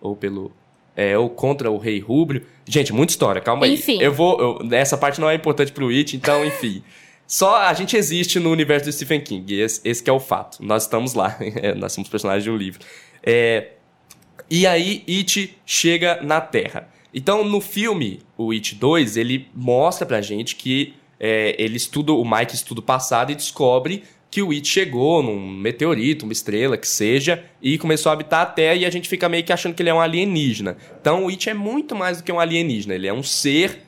ou 0.00 0.16
pelo 0.16 0.52
é, 0.96 1.16
ou 1.16 1.30
contra 1.30 1.70
o 1.70 1.78
rei 1.78 2.00
Rúbrio. 2.00 2.44
Gente, 2.66 2.92
muita 2.92 3.12
história, 3.12 3.40
calma 3.40 3.66
aí. 3.66 3.74
Enfim. 3.74 4.00
Eu 4.02 4.12
vou. 4.12 4.40
eu- 4.40 4.74
essa 4.74 4.98
parte 4.98 5.20
não 5.20 5.30
é 5.30 5.34
importante 5.36 5.70
pro 5.70 5.88
It, 5.88 6.16
então, 6.16 6.44
enfim. 6.44 6.82
Só 7.24 7.56
a 7.58 7.72
gente 7.74 7.96
existe 7.96 8.40
no 8.40 8.50
universo 8.50 8.86
do 8.86 8.92
Stephen 8.92 9.20
King. 9.20 9.60
Esse, 9.60 9.80
esse 9.84 10.08
é 10.08 10.12
o 10.12 10.18
fato. 10.18 10.58
Nós 10.60 10.82
estamos 10.84 11.14
lá. 11.14 11.36
É, 11.62 11.74
nós 11.74 11.92
somos 11.92 12.08
personagens 12.08 12.42
de 12.42 12.50
um 12.50 12.56
livro. 12.56 12.80
É, 13.22 13.68
e 14.50 14.66
aí, 14.66 15.04
It 15.08 15.56
chega 15.64 16.20
na 16.22 16.40
Terra. 16.40 16.88
Então, 17.12 17.44
no 17.44 17.60
filme, 17.60 18.20
o 18.36 18.52
It 18.52 18.74
2, 18.74 19.16
ele 19.16 19.48
mostra 19.54 20.06
pra 20.06 20.20
gente 20.20 20.56
que 20.56 20.94
é, 21.18 21.54
ele 21.58 21.76
estuda, 21.76 22.12
o 22.12 22.24
Mike 22.24 22.54
estuda 22.54 22.80
o 22.80 22.82
passado 22.82 23.32
e 23.32 23.34
descobre 23.34 24.04
que 24.30 24.42
o 24.42 24.50
It 24.50 24.68
chegou 24.68 25.22
num 25.22 25.48
meteorito, 25.48 26.24
uma 26.24 26.32
estrela, 26.32 26.76
que 26.76 26.86
seja, 26.86 27.44
e 27.62 27.78
começou 27.78 28.10
a 28.10 28.12
habitar 28.12 28.42
a 28.42 28.46
Terra 28.46 28.74
e 28.74 28.84
a 28.84 28.90
gente 28.90 29.08
fica 29.08 29.28
meio 29.28 29.42
que 29.42 29.52
achando 29.52 29.74
que 29.74 29.82
ele 29.82 29.88
é 29.90 29.94
um 29.94 30.00
alienígena. 30.00 30.76
Então, 31.00 31.24
o 31.24 31.28
It 31.28 31.48
é 31.48 31.54
muito 31.54 31.94
mais 31.94 32.18
do 32.18 32.24
que 32.24 32.30
um 32.30 32.38
alienígena. 32.38 32.94
Ele 32.94 33.06
é 33.06 33.12
um 33.12 33.22
ser 33.22 33.82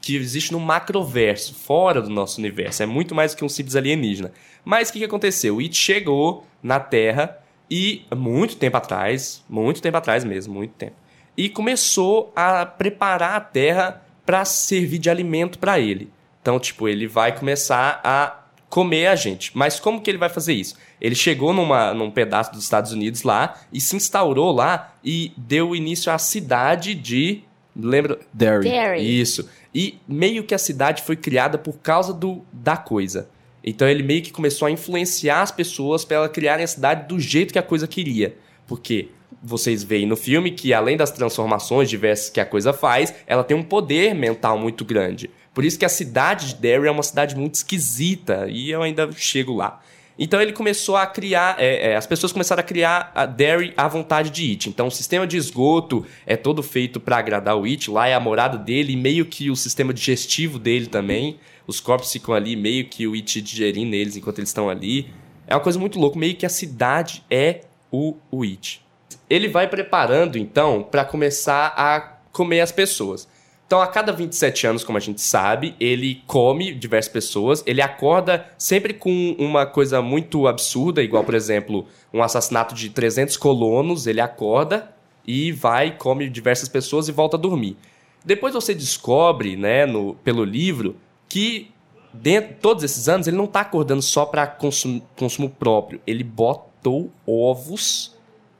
que 0.00 0.14
existe 0.16 0.52
no 0.52 0.60
macroverso, 0.60 1.54
fora 1.54 2.00
do 2.00 2.10
nosso 2.10 2.38
universo. 2.38 2.82
É 2.82 2.86
muito 2.86 3.14
mais 3.14 3.32
do 3.32 3.38
que 3.38 3.44
um 3.44 3.48
simples 3.48 3.74
alienígena. 3.74 4.32
Mas 4.64 4.88
o 4.88 4.92
que, 4.92 5.00
que 5.00 5.04
aconteceu? 5.04 5.56
O 5.56 5.60
It 5.60 5.76
chegou 5.76 6.46
na 6.62 6.78
Terra 6.78 7.38
e, 7.70 8.04
muito 8.14 8.56
tempo 8.56 8.76
atrás, 8.76 9.42
muito 9.48 9.82
tempo 9.82 9.96
atrás 9.96 10.22
mesmo, 10.22 10.54
muito 10.54 10.72
tempo, 10.72 10.94
e 11.36 11.48
começou 11.48 12.32
a 12.34 12.64
preparar 12.64 13.36
a 13.36 13.40
Terra 13.40 14.02
para 14.24 14.44
servir 14.44 14.98
de 14.98 15.10
alimento 15.10 15.58
para 15.58 15.78
ele. 15.78 16.10
Então, 16.40 16.58
tipo, 16.58 16.88
ele 16.88 17.06
vai 17.06 17.36
começar 17.36 18.00
a 18.04 18.44
comer 18.68 19.06
a 19.06 19.14
gente. 19.14 19.50
Mas 19.54 19.78
como 19.78 20.00
que 20.00 20.10
ele 20.10 20.18
vai 20.18 20.28
fazer 20.28 20.52
isso? 20.52 20.76
Ele 21.00 21.14
chegou 21.14 21.52
numa, 21.52 21.94
num 21.94 22.10
pedaço 22.10 22.52
dos 22.52 22.64
Estados 22.64 22.92
Unidos 22.92 23.22
lá 23.22 23.54
e 23.72 23.80
se 23.80 23.94
instaurou 23.94 24.52
lá 24.52 24.94
e 25.04 25.32
deu 25.36 25.76
início 25.76 26.12
à 26.12 26.18
cidade 26.18 26.94
de. 26.94 27.42
Lembra? 27.76 28.18
Derry. 28.32 28.68
Derry. 28.68 29.20
Isso. 29.20 29.48
E 29.74 29.98
meio 30.06 30.44
que 30.44 30.54
a 30.54 30.58
cidade 30.58 31.02
foi 31.02 31.16
criada 31.16 31.56
por 31.58 31.78
causa 31.78 32.12
do, 32.12 32.44
da 32.52 32.76
coisa. 32.76 33.28
Então 33.62 33.88
ele 33.88 34.02
meio 34.02 34.22
que 34.22 34.32
começou 34.32 34.66
a 34.66 34.70
influenciar 34.70 35.42
as 35.42 35.50
pessoas 35.50 36.04
para 36.04 36.16
ela 36.16 36.28
criarem 36.28 36.64
a 36.64 36.68
cidade 36.68 37.08
do 37.08 37.18
jeito 37.18 37.52
que 37.52 37.58
a 37.58 37.62
coisa 37.62 37.88
queria. 37.88 38.36
Porque 38.66 39.08
vocês 39.44 39.84
veem 39.84 40.06
no 40.06 40.16
filme 40.16 40.50
que 40.50 40.72
além 40.72 40.96
das 40.96 41.10
transformações 41.10 41.90
diversas 41.90 42.30
que 42.30 42.40
a 42.40 42.46
coisa 42.46 42.72
faz, 42.72 43.14
ela 43.26 43.44
tem 43.44 43.56
um 43.56 43.62
poder 43.62 44.14
mental 44.14 44.58
muito 44.58 44.84
grande. 44.84 45.30
Por 45.52 45.64
isso 45.64 45.78
que 45.78 45.84
a 45.84 45.88
cidade 45.88 46.48
de 46.48 46.54
Derry 46.56 46.88
é 46.88 46.90
uma 46.90 47.02
cidade 47.02 47.36
muito 47.36 47.54
esquisita 47.54 48.46
e 48.48 48.70
eu 48.70 48.82
ainda 48.82 49.10
chego 49.12 49.54
lá. 49.54 49.80
Então 50.18 50.40
ele 50.40 50.52
começou 50.52 50.96
a 50.96 51.06
criar, 51.06 51.56
é, 51.58 51.90
é, 51.90 51.96
as 51.96 52.06
pessoas 52.06 52.32
começaram 52.32 52.60
a 52.60 52.64
criar 52.64 53.10
a 53.14 53.26
Derry 53.26 53.74
à 53.76 53.86
vontade 53.88 54.30
de 54.30 54.48
It. 54.50 54.68
Então 54.68 54.86
o 54.86 54.90
sistema 54.90 55.26
de 55.26 55.36
esgoto 55.36 56.06
é 56.24 56.36
todo 56.36 56.62
feito 56.62 57.00
para 57.00 57.18
agradar 57.18 57.56
o 57.56 57.64
It, 57.64 57.90
lá 57.90 58.06
é 58.06 58.14
a 58.14 58.20
morada 58.20 58.56
dele 58.56 58.92
e 58.92 58.96
meio 58.96 59.26
que 59.26 59.50
o 59.50 59.56
sistema 59.56 59.92
digestivo 59.92 60.58
dele 60.58 60.86
também. 60.86 61.38
Os 61.66 61.80
corpos 61.80 62.12
ficam 62.12 62.32
ali, 62.32 62.54
meio 62.54 62.84
que 62.86 63.06
o 63.08 63.14
It 63.14 63.40
digerindo 63.40 63.94
eles 63.94 64.16
enquanto 64.16 64.38
eles 64.38 64.50
estão 64.50 64.70
ali. 64.70 65.08
É 65.46 65.54
uma 65.54 65.60
coisa 65.60 65.78
muito 65.78 65.98
louca, 65.98 66.18
meio 66.18 66.36
que 66.36 66.46
a 66.46 66.50
cidade 66.50 67.24
é 67.28 67.62
o, 67.90 68.16
o 68.30 68.44
It. 68.44 68.83
Ele 69.28 69.48
vai 69.48 69.68
preparando 69.68 70.38
então 70.38 70.82
para 70.82 71.04
começar 71.04 71.74
a 71.76 72.00
comer 72.32 72.60
as 72.60 72.72
pessoas. 72.72 73.28
Então, 73.66 73.80
a 73.80 73.86
cada 73.86 74.12
27 74.12 74.66
anos, 74.66 74.84
como 74.84 74.98
a 74.98 75.00
gente 75.00 75.20
sabe, 75.22 75.74
ele 75.80 76.22
come 76.26 76.72
diversas 76.74 77.10
pessoas, 77.10 77.62
ele 77.66 77.80
acorda 77.80 78.46
sempre 78.58 78.92
com 78.92 79.34
uma 79.38 79.64
coisa 79.64 80.02
muito 80.02 80.46
absurda, 80.46 81.02
igual, 81.02 81.24
por 81.24 81.34
exemplo, 81.34 81.86
um 82.12 82.22
assassinato 82.22 82.74
de 82.74 82.90
300 82.90 83.36
colonos, 83.38 84.06
ele 84.06 84.20
acorda 84.20 84.94
e 85.26 85.50
vai, 85.50 85.96
come 85.96 86.28
diversas 86.28 86.68
pessoas 86.68 87.08
e 87.08 87.12
volta 87.12 87.36
a 87.36 87.40
dormir. 87.40 87.76
Depois 88.22 88.54
você 88.54 88.74
descobre, 88.74 89.56
né, 89.56 89.86
no, 89.86 90.14
pelo 90.16 90.44
livro, 90.44 90.96
que 91.28 91.70
dentro 92.12 92.56
todos 92.60 92.84
esses 92.84 93.08
anos 93.08 93.26
ele 93.26 93.36
não 93.36 93.44
está 93.44 93.62
acordando 93.62 94.02
só 94.02 94.26
para 94.26 94.46
consumo, 94.46 95.02
consumo 95.16 95.48
próprio, 95.48 96.00
ele 96.06 96.22
botou 96.22 97.10
ovos 97.26 98.14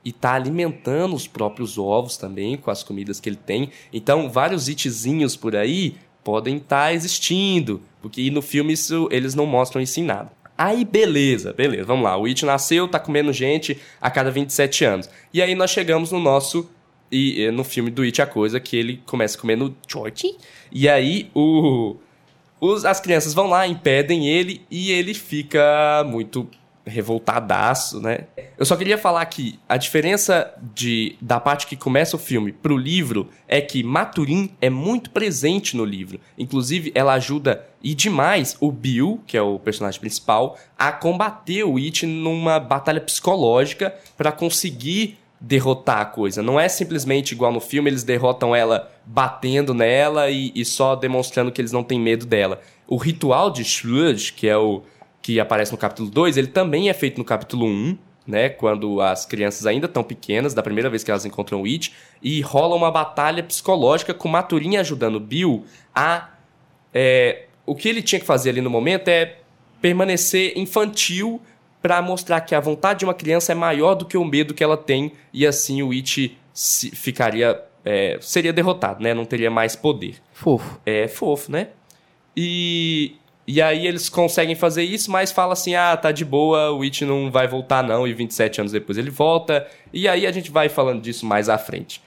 e 0.05 0.11
tá 0.11 0.35
alimentando 0.35 1.15
os 1.15 1.27
próprios 1.27 1.79
ovos 1.79 2.15
também 2.15 2.55
com 2.55 2.69
as 2.69 2.83
comidas 2.83 3.19
que 3.19 3.27
ele 3.27 3.35
tem. 3.35 3.71
Então, 3.91 4.29
vários 4.29 4.69
itzinhos 4.69 5.35
por 5.35 5.55
aí 5.55 5.95
podem 6.23 6.57
estar 6.57 6.85
tá 6.85 6.93
existindo, 6.93 7.81
porque 8.01 8.29
no 8.29 8.41
filme 8.41 8.73
isso 8.73 9.09
eles 9.11 9.33
não 9.33 9.47
mostram 9.47 9.81
isso 9.81 9.99
em 9.99 10.03
nada. 10.03 10.31
Aí, 10.57 10.85
beleza, 10.85 11.51
beleza, 11.51 11.83
vamos 11.83 12.05
lá. 12.05 12.15
O 12.17 12.25
It 12.25 12.45
nasceu, 12.45 12.87
tá 12.87 12.99
comendo 12.99 13.33
gente 13.33 13.77
a 13.99 14.09
cada 14.09 14.31
27 14.31 14.85
anos. 14.85 15.09
E 15.33 15.41
aí 15.41 15.55
nós 15.55 15.71
chegamos 15.71 16.11
no 16.11 16.19
nosso. 16.19 16.69
E 17.11 17.51
no 17.51 17.63
filme 17.63 17.91
do 17.91 18.01
It 18.01 18.21
a 18.21 18.25
coisa 18.25 18.59
que 18.59 18.75
ele 18.75 19.01
começa 19.05 19.37
comendo 19.37 19.75
George. 19.87 20.37
E 20.71 20.87
aí 20.87 21.29
o. 21.33 21.97
Os, 22.59 22.85
as 22.85 23.01
crianças 23.01 23.33
vão 23.33 23.47
lá, 23.47 23.67
impedem 23.67 24.29
ele 24.29 24.61
e 24.71 24.89
ele 24.89 25.13
fica 25.13 26.05
muito 26.07 26.49
revoltadaço, 26.85 27.99
né? 27.99 28.25
Eu 28.57 28.65
só 28.65 28.75
queria 28.75 28.97
falar 28.97 29.25
que 29.25 29.59
a 29.67 29.77
diferença 29.77 30.53
de 30.73 31.15
da 31.19 31.39
parte 31.39 31.67
que 31.67 31.75
começa 31.75 32.15
o 32.15 32.19
filme 32.19 32.51
pro 32.51 32.77
livro 32.77 33.29
é 33.47 33.59
que 33.59 33.83
Maturin 33.83 34.51
é 34.61 34.69
muito 34.69 35.09
presente 35.09 35.75
no 35.75 35.83
livro. 35.83 36.19
Inclusive, 36.37 36.91
ela 36.93 37.13
ajuda 37.13 37.65
e 37.83 37.93
demais 37.93 38.55
o 38.59 38.71
Bill, 38.71 39.21
que 39.25 39.37
é 39.37 39.41
o 39.41 39.59
personagem 39.59 39.99
principal, 39.99 40.57
a 40.77 40.91
combater 40.91 41.63
o 41.63 41.77
It 41.77 42.05
numa 42.05 42.59
batalha 42.59 43.01
psicológica 43.01 43.93
para 44.17 44.31
conseguir 44.31 45.17
derrotar 45.39 45.99
a 45.99 46.05
coisa. 46.05 46.41
Não 46.41 46.59
é 46.59 46.67
simplesmente 46.67 47.33
igual 47.33 47.51
no 47.51 47.59
filme, 47.59 47.89
eles 47.89 48.03
derrotam 48.03 48.55
ela 48.55 48.91
batendo 49.05 49.73
nela 49.73 50.29
e, 50.29 50.51
e 50.55 50.65
só 50.65 50.95
demonstrando 50.95 51.51
que 51.51 51.61
eles 51.61 51.71
não 51.71 51.83
têm 51.83 51.99
medo 51.99 52.25
dela. 52.25 52.61
O 52.87 52.97
ritual 52.97 53.51
de 53.51 53.61
Sludge, 53.61 54.33
que 54.33 54.47
é 54.47 54.57
o 54.57 54.83
que 55.25 55.39
aparece 55.39 55.71
no 55.71 55.77
capítulo 55.79 56.07
2, 56.07 56.37
ele 56.37 56.45
também 56.45 56.87
é 56.87 56.93
feito 56.93 57.17
no 57.17 57.25
capítulo 57.25 57.65
1, 57.65 57.97
né? 58.27 58.47
Quando 58.47 59.01
as 59.01 59.25
crianças 59.25 59.65
ainda 59.65 59.87
estão 59.87 60.03
pequenas, 60.03 60.53
da 60.53 60.61
primeira 60.61 60.87
vez 60.87 61.03
que 61.03 61.09
elas 61.09 61.25
encontram 61.25 61.63
o 61.63 61.65
It, 61.65 61.91
e 62.21 62.41
rola 62.41 62.75
uma 62.75 62.91
batalha 62.91 63.41
psicológica 63.41 64.13
com 64.13 64.29
Maturin 64.29 64.77
ajudando 64.77 65.19
Bill 65.19 65.65
a. 65.95 66.29
É, 66.93 67.47
o 67.65 67.73
que 67.73 67.89
ele 67.89 68.03
tinha 68.03 68.19
que 68.19 68.25
fazer 68.25 68.51
ali 68.51 68.61
no 68.61 68.69
momento 68.69 69.07
é 69.07 69.39
permanecer 69.81 70.53
infantil 70.55 71.41
para 71.81 71.99
mostrar 72.03 72.41
que 72.41 72.53
a 72.53 72.59
vontade 72.59 72.99
de 72.99 73.05
uma 73.05 73.15
criança 73.15 73.51
é 73.51 73.55
maior 73.55 73.95
do 73.95 74.05
que 74.05 74.15
o 74.15 74.23
medo 74.23 74.53
que 74.53 74.63
ela 74.63 74.77
tem, 74.77 75.11
e 75.33 75.47
assim 75.47 75.81
o 75.81 75.91
It 75.91 76.37
ficaria. 76.93 77.59
É, 77.83 78.19
seria 78.21 78.53
derrotado, 78.53 79.01
né? 79.01 79.11
Não 79.11 79.25
teria 79.25 79.49
mais 79.49 79.75
poder. 79.75 80.17
Fofo. 80.33 80.79
É 80.85 81.07
fofo, 81.07 81.51
né? 81.51 81.69
E 82.37 83.15
e 83.47 83.61
aí 83.61 83.85
eles 83.85 84.09
conseguem 84.09 84.55
fazer 84.55 84.83
isso, 84.83 85.11
mas 85.11 85.31
fala 85.31 85.53
assim: 85.53 85.75
ah, 85.75 85.95
tá 85.95 86.11
de 86.11 86.25
boa, 86.25 86.71
o 86.71 86.81
It 86.81 87.05
não 87.05 87.29
vai 87.29 87.47
voltar 87.47 87.83
não, 87.83 88.07
e 88.07 88.13
27 88.13 88.61
anos 88.61 88.71
depois 88.71 88.97
ele 88.97 89.11
volta. 89.11 89.67
E 89.93 90.07
aí 90.07 90.25
a 90.25 90.31
gente 90.31 90.51
vai 90.51 90.69
falando 90.69 91.01
disso 91.01 91.25
mais 91.25 91.47
à 91.47 91.57
frente. 91.57 92.01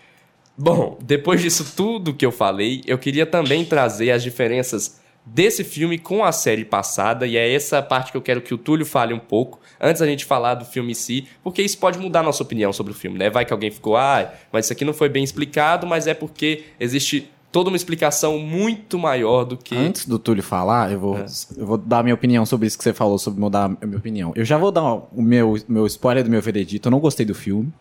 Bom, 0.57 0.99
depois 1.01 1.41
disso 1.41 1.73
tudo 1.77 2.13
que 2.13 2.27
eu 2.27 2.33
falei, 2.33 2.83
eu 2.85 2.99
queria 2.99 3.25
também 3.25 3.65
trazer 3.65 4.11
as 4.11 4.23
diferenças 4.25 5.01
desse 5.25 5.63
filme 5.63 5.99
com 5.99 6.25
a 6.25 6.33
série 6.33 6.65
passada, 6.65 7.27
e 7.27 7.37
é 7.37 7.55
essa 7.55 7.81
parte 7.83 8.11
que 8.11 8.17
eu 8.17 8.23
quero 8.23 8.41
que 8.41 8.53
o 8.53 8.59
Túlio 8.59 8.85
fale 8.85 9.13
um 9.15 9.19
pouco, 9.19 9.61
antes 9.81 10.01
da 10.01 10.07
gente 10.07 10.25
falar 10.25 10.55
do 10.55 10.65
filme 10.65 10.93
em 10.93 10.95
si, 10.95 11.29
porque 11.45 11.63
isso 11.63 11.79
pode 11.79 11.99
mudar 11.99 12.21
a 12.21 12.23
nossa 12.25 12.43
opinião 12.43 12.73
sobre 12.73 12.93
o 12.93 12.97
filme, 12.97 13.19
né? 13.19 13.31
Vai 13.31 13.45
que 13.45 13.53
alguém 13.53 13.71
ficou, 13.71 13.97
ah, 13.97 14.33
mas 14.51 14.65
isso 14.65 14.73
aqui 14.73 14.85
não 14.85 14.95
foi 14.95 15.09
bem 15.09 15.23
explicado, 15.23 15.87
mas 15.87 16.07
é 16.07 16.15
porque 16.15 16.65
existe 16.81 17.31
toda 17.51 17.71
uma 17.71 17.77
explicação 17.77 18.39
muito 18.39 18.99
maior 18.99 19.45
do 19.45 19.57
que. 19.57 19.75
Antes 19.77 20.07
do 20.07 20.19
Túlio 20.19 20.43
falar, 20.43 20.93
eu 20.93 21.01
vou, 21.01 21.19
É. 21.19 21.27
eu 21.57 21.67
vou 21.67 21.79
dar 21.79 22.03
minha 22.03 22.15
opinião 22.15 22.45
sobre 22.47 22.67
isso 22.67 22.77
que 22.79 22.85
você 22.85 22.93
falou, 22.93 23.19
sobre 23.19 23.41
mudar 23.41 23.65
a 23.81 23.87
minha 23.87 23.99
opinião. 23.99 24.33
Eu 24.37 24.45
já 24.45 24.59
vou 24.59 24.71
dar 24.71 24.83
o 24.85 25.23
meu, 25.23 25.57
meu 25.69 25.87
spoiler 25.87 26.23
do 26.25 26.31
meu 26.31 26.43
veredito. 26.43 26.89
Eu 26.89 26.91
não 26.91 27.01
gostei 27.01 27.25
do 27.27 27.35
filme. 27.35 27.73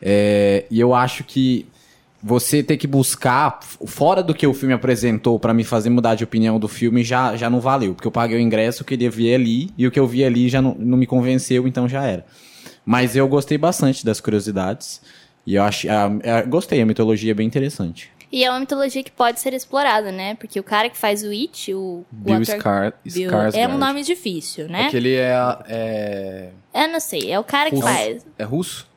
É, 0.00 0.64
e 0.70 0.78
eu 0.78 0.94
acho 0.94 1.24
que 1.24 1.66
você 2.22 2.62
ter 2.62 2.76
que 2.76 2.86
buscar 2.86 3.60
fora 3.86 4.22
do 4.22 4.34
que 4.34 4.46
o 4.46 4.52
filme 4.54 4.74
apresentou 4.74 5.38
pra 5.38 5.54
me 5.54 5.62
fazer 5.62 5.88
mudar 5.90 6.14
de 6.16 6.24
opinião 6.24 6.58
do 6.58 6.66
filme 6.68 7.04
já, 7.04 7.36
já 7.36 7.48
não 7.48 7.60
valeu. 7.60 7.94
Porque 7.94 8.06
eu 8.08 8.12
paguei 8.12 8.36
o 8.36 8.40
ingresso, 8.40 8.82
eu 8.82 8.86
queria 8.86 9.10
ver 9.10 9.34
ali, 9.34 9.70
e 9.78 9.86
o 9.86 9.90
que 9.90 9.98
eu 10.00 10.06
vi 10.06 10.24
ali 10.24 10.48
já 10.48 10.60
não, 10.60 10.74
não 10.78 10.98
me 10.98 11.06
convenceu, 11.06 11.66
então 11.68 11.88
já 11.88 12.04
era. 12.04 12.26
Mas 12.84 13.14
eu 13.14 13.28
gostei 13.28 13.56
bastante 13.58 14.04
das 14.04 14.20
curiosidades. 14.20 15.00
E 15.46 15.54
eu 15.54 15.62
achei, 15.62 15.88
a- 15.88 16.06
a- 16.06 16.42
gostei, 16.42 16.80
a 16.82 16.86
mitologia 16.86 17.30
é 17.30 17.34
bem 17.34 17.46
interessante. 17.46 18.10
E 18.30 18.44
é 18.44 18.50
uma 18.50 18.60
mitologia 18.60 19.02
que 19.02 19.10
pode 19.10 19.40
ser 19.40 19.54
explorada, 19.54 20.12
né? 20.12 20.34
Porque 20.34 20.60
o 20.60 20.62
cara 20.62 20.90
que 20.90 20.96
faz 20.96 21.22
o 21.22 21.30
It, 21.30 21.72
o, 21.72 21.78
o 21.78 22.06
Bill 22.10 22.34
ator- 22.42 22.56
Scar, 22.58 22.92
Bill- 23.04 23.30
Skarsgård. 23.30 23.56
é 23.58 23.68
um 23.68 23.78
nome 23.78 24.02
difícil, 24.02 24.68
né? 24.68 24.86
É 24.86 24.90
que 24.90 24.96
ele 24.98 25.14
é, 25.16 25.34
é, 25.68 26.48
Eu 26.74 26.88
não 26.88 27.00
sei, 27.00 27.30
é 27.32 27.38
o 27.38 27.44
cara 27.44 27.70
que 27.70 27.76
Russo. 27.76 27.88
faz. 27.88 28.26
é 28.38 28.44
russo? 28.44 28.88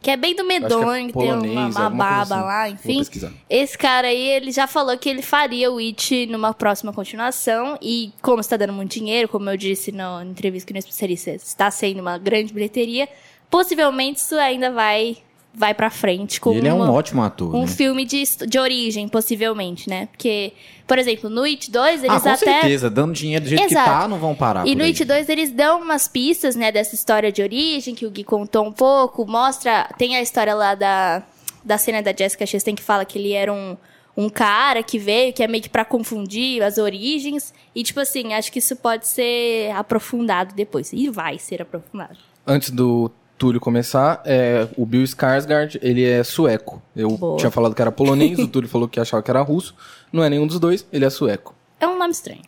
Que 0.00 0.10
é 0.10 0.16
bem 0.18 0.34
do 0.36 0.44
que 0.46 0.52
é 0.52 0.60
medonho, 0.60 1.06
que, 1.06 1.12
tem 1.14 1.32
uma, 1.32 1.40
polonês, 1.40 1.76
uma 1.76 1.88
baba 1.90 2.20
assim. 2.22 2.34
lá, 2.44 2.64
Vou 2.64 2.72
enfim. 2.74 2.98
pesquisar. 2.98 3.32
Esse 3.48 3.78
cara 3.78 4.08
aí, 4.08 4.28
ele 4.32 4.52
já 4.52 4.66
falou 4.66 4.98
que 4.98 5.08
ele 5.08 5.22
faria 5.22 5.72
o 5.72 5.78
It 5.78 6.26
numa 6.26 6.52
próxima 6.52 6.92
continuação. 6.92 7.78
E 7.80 8.12
como 8.20 8.38
está 8.40 8.54
dando 8.58 8.74
muito 8.74 8.92
dinheiro, 8.92 9.28
como 9.28 9.48
eu 9.48 9.56
disse 9.56 9.90
na 9.92 10.22
entrevista 10.22 10.70
com 10.70 10.76
o 10.76 10.78
especialista, 10.78 11.30
está 11.30 11.70
sendo 11.70 12.00
uma 12.00 12.18
grande 12.18 12.52
bilheteria. 12.52 13.08
Possivelmente 13.48 14.20
isso 14.20 14.34
ainda 14.34 14.70
vai, 14.70 15.16
vai 15.56 15.72
pra 15.72 15.88
frente. 15.88 16.40
Como 16.40 16.58
ele 16.58 16.66
é 16.68 16.74
um 16.74 16.78
uma- 16.78 16.90
ótimo 16.90 17.22
ator. 17.22 17.54
um 17.54 17.60
né? 17.62 17.66
filme 17.68 18.04
de, 18.04 18.22
de 18.46 18.58
origem, 18.58 19.06
possivelmente, 19.08 19.88
né? 19.88 20.06
Porque, 20.06 20.52
por 20.86 20.98
exemplo, 20.98 21.30
no 21.30 21.42
It 21.44 21.70
2, 21.70 22.02
Ah, 22.02 22.06
eles 22.06 22.22
com 22.22 22.28
até. 22.28 22.36
certeza. 22.36 22.90
Dando 22.90 23.12
dinheiro 23.12 23.44
do 23.44 23.48
jeito 23.48 23.64
Exato. 23.64 23.88
que 23.90 23.96
tá, 23.96 24.08
não 24.08 24.18
vão 24.18 24.34
parar. 24.34 24.66
E 24.66 24.72
por 24.72 24.78
no 24.78 24.82
aí. 24.84 24.90
It 24.90 25.04
2 25.04 25.28
eles 25.28 25.50
dão 25.50 25.80
umas 25.82 26.08
pistas, 26.08 26.56
né, 26.56 26.72
dessa 26.72 26.94
história 26.94 27.30
de 27.30 27.40
origem, 27.42 27.94
que 27.94 28.04
o 28.04 28.10
Gui 28.10 28.24
contou 28.24 28.66
um 28.66 28.72
pouco, 28.72 29.24
mostra, 29.26 29.88
tem 29.96 30.16
a 30.16 30.20
história 30.22 30.54
lá 30.54 30.74
da, 30.74 31.22
da 31.64 31.78
cena 31.78 32.02
da 32.02 32.12
Jessica 32.12 32.44
Chastain 32.44 32.74
que 32.74 32.82
fala 32.82 33.04
que 33.04 33.16
ele 33.18 33.32
era 33.32 33.52
um, 33.52 33.76
um 34.16 34.28
cara 34.28 34.82
que 34.82 34.98
veio, 34.98 35.32
que 35.32 35.42
é 35.42 35.46
meio 35.46 35.62
que 35.62 35.68
pra 35.70 35.84
confundir 35.84 36.62
as 36.62 36.78
origens, 36.78 37.54
e 37.74 37.82
tipo 37.84 38.00
assim, 38.00 38.32
acho 38.34 38.50
que 38.50 38.58
isso 38.58 38.74
pode 38.76 39.06
ser 39.06 39.70
aprofundado 39.72 40.52
depois, 40.54 40.92
e 40.92 41.08
vai 41.08 41.38
ser 41.38 41.62
aprofundado. 41.62 42.16
Antes 42.46 42.70
do 42.70 43.10
Túlio 43.36 43.60
começar, 43.60 44.22
é, 44.24 44.68
o 44.76 44.86
Bill 44.86 45.02
Skarsgård, 45.02 45.78
ele 45.82 46.04
é 46.04 46.22
sueco. 46.22 46.80
Eu 46.94 47.10
Boa. 47.10 47.36
tinha 47.36 47.50
falado 47.50 47.74
que 47.74 47.82
era 47.82 47.90
polonês, 47.90 48.38
o 48.38 48.46
Túlio 48.46 48.68
falou 48.68 48.88
que 48.88 49.00
achava 49.00 49.22
que 49.22 49.30
era 49.30 49.40
russo. 49.40 49.74
Não 50.12 50.22
é 50.22 50.30
nenhum 50.30 50.46
dos 50.46 50.60
dois, 50.60 50.86
ele 50.92 51.04
é 51.04 51.10
sueco. 51.10 51.54
É 51.80 51.86
um 51.86 51.98
nome 51.98 52.12
estranho. 52.12 52.42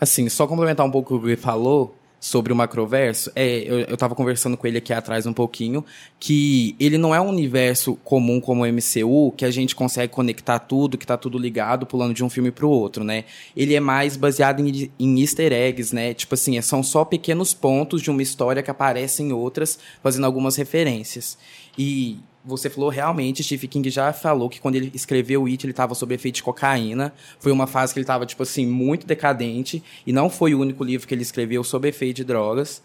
Assim, 0.00 0.28
só 0.28 0.46
complementar 0.46 0.84
um 0.84 0.90
pouco 0.90 1.16
o 1.16 1.20
que 1.20 1.26
ele 1.26 1.36
falou 1.36 1.96
sobre 2.26 2.52
o 2.52 2.56
macroverso, 2.56 3.30
é, 3.36 3.58
eu, 3.58 3.78
eu 3.82 3.96
tava 3.96 4.12
conversando 4.16 4.56
com 4.56 4.66
ele 4.66 4.78
aqui 4.78 4.92
atrás 4.92 5.26
um 5.26 5.32
pouquinho, 5.32 5.84
que 6.18 6.74
ele 6.80 6.98
não 6.98 7.14
é 7.14 7.20
um 7.20 7.28
universo 7.28 7.94
comum 8.02 8.40
como 8.40 8.64
o 8.64 8.66
MCU, 8.66 9.32
que 9.36 9.44
a 9.44 9.50
gente 9.50 9.76
consegue 9.76 10.12
conectar 10.12 10.58
tudo, 10.58 10.98
que 10.98 11.06
tá 11.06 11.16
tudo 11.16 11.38
ligado, 11.38 11.86
pulando 11.86 12.12
de 12.12 12.24
um 12.24 12.28
filme 12.28 12.50
pro 12.50 12.68
outro, 12.68 13.04
né? 13.04 13.26
Ele 13.56 13.76
é 13.76 13.80
mais 13.80 14.16
baseado 14.16 14.58
em, 14.58 14.90
em 14.98 15.20
easter 15.20 15.52
eggs, 15.52 15.94
né? 15.94 16.14
Tipo 16.14 16.34
assim, 16.34 16.60
são 16.62 16.82
só 16.82 17.04
pequenos 17.04 17.54
pontos 17.54 18.02
de 18.02 18.10
uma 18.10 18.22
história 18.22 18.60
que 18.60 18.72
aparecem 18.72 19.28
em 19.28 19.32
outras, 19.32 19.78
fazendo 20.02 20.24
algumas 20.24 20.56
referências. 20.56 21.38
E 21.78 22.18
você 22.46 22.70
falou 22.70 22.88
realmente, 22.88 23.42
Stephen 23.42 23.68
King 23.68 23.90
já 23.90 24.12
falou 24.12 24.48
que 24.48 24.60
quando 24.60 24.76
ele 24.76 24.90
escreveu 24.94 25.46
It, 25.46 25.66
ele 25.66 25.72
estava 25.72 25.94
sob 25.94 26.14
efeito 26.14 26.36
de 26.36 26.42
cocaína. 26.42 27.12
Foi 27.40 27.50
uma 27.50 27.66
fase 27.66 27.92
que 27.92 27.98
ele 27.98 28.04
estava, 28.04 28.24
tipo 28.24 28.42
assim, 28.42 28.64
muito 28.64 29.06
decadente. 29.06 29.82
E 30.06 30.12
não 30.12 30.30
foi 30.30 30.54
o 30.54 30.60
único 30.60 30.84
livro 30.84 31.08
que 31.08 31.12
ele 31.14 31.22
escreveu 31.22 31.64
sob 31.64 31.88
efeito 31.88 32.16
de 32.18 32.24
drogas. 32.24 32.80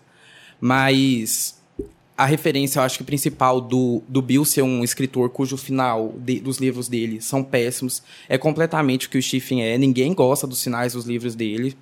Mas 0.60 1.60
a 2.18 2.26
referência, 2.26 2.80
eu 2.80 2.84
acho 2.84 2.98
que 2.98 3.04
principal 3.04 3.60
do, 3.60 4.04
do 4.08 4.22
Bill 4.22 4.46
ser 4.46 4.62
um 4.62 4.84
escritor 4.84 5.30
cujo 5.30 5.58
final 5.58 6.14
de- 6.18 6.40
dos 6.40 6.58
livros 6.58 6.88
dele 6.88 7.20
são 7.20 7.44
péssimos 7.44 8.04
é 8.30 8.38
completamente 8.38 9.08
o 9.08 9.10
que 9.10 9.18
o 9.18 9.22
Stephen 9.24 9.64
é. 9.64 9.78
Ninguém 9.78 10.14
gosta 10.14 10.46
dos 10.46 10.64
finais 10.64 10.94
dos 10.94 11.06
livros 11.06 11.34
dele. 11.36 11.76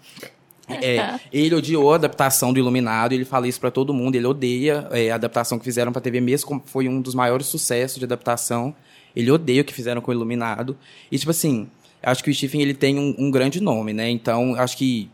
É, 0.70 1.20
ele 1.34 1.56
odiou 1.56 1.92
a 1.92 1.96
adaptação 1.96 2.54
do 2.54 2.60
Iluminado, 2.60 3.14
ele 3.14 3.26
fala 3.26 3.48
isso 3.48 3.60
pra 3.60 3.72
todo 3.72 3.94
mundo, 3.94 4.16
ele 4.16 4.26
odeia 4.28 4.88
é, 4.92 5.10
a 5.12 5.16
adaptação 5.16 5.58
que 5.58 5.66
fizeram 5.66 5.92
pra 5.92 6.02
TV, 6.02 6.22
mesmo 6.22 6.48
como 6.48 6.64
foi 6.66 6.88
um 6.88 7.02
dos 7.02 7.16
maiores 7.16 7.48
sucessos 7.48 7.98
de 7.98 8.06
adaptação. 8.06 8.76
Ele 9.16 9.32
odeia 9.32 9.62
o 9.62 9.66
que 9.66 9.74
fizeram 9.74 10.02
com 10.02 10.12
o 10.12 10.14
Iluminado. 10.14 10.78
E, 11.12 11.18
tipo 11.18 11.32
assim, 11.32 11.68
acho 12.02 12.24
que 12.24 12.30
o 12.30 12.34
Stephen 12.34 12.62
ele 12.62 12.74
tem 12.74 12.98
um, 12.98 13.16
um 13.18 13.32
grande 13.32 13.60
nome, 13.60 13.94
né? 13.94 14.10
Então, 14.10 14.56
acho 14.56 14.78
que, 14.78 15.10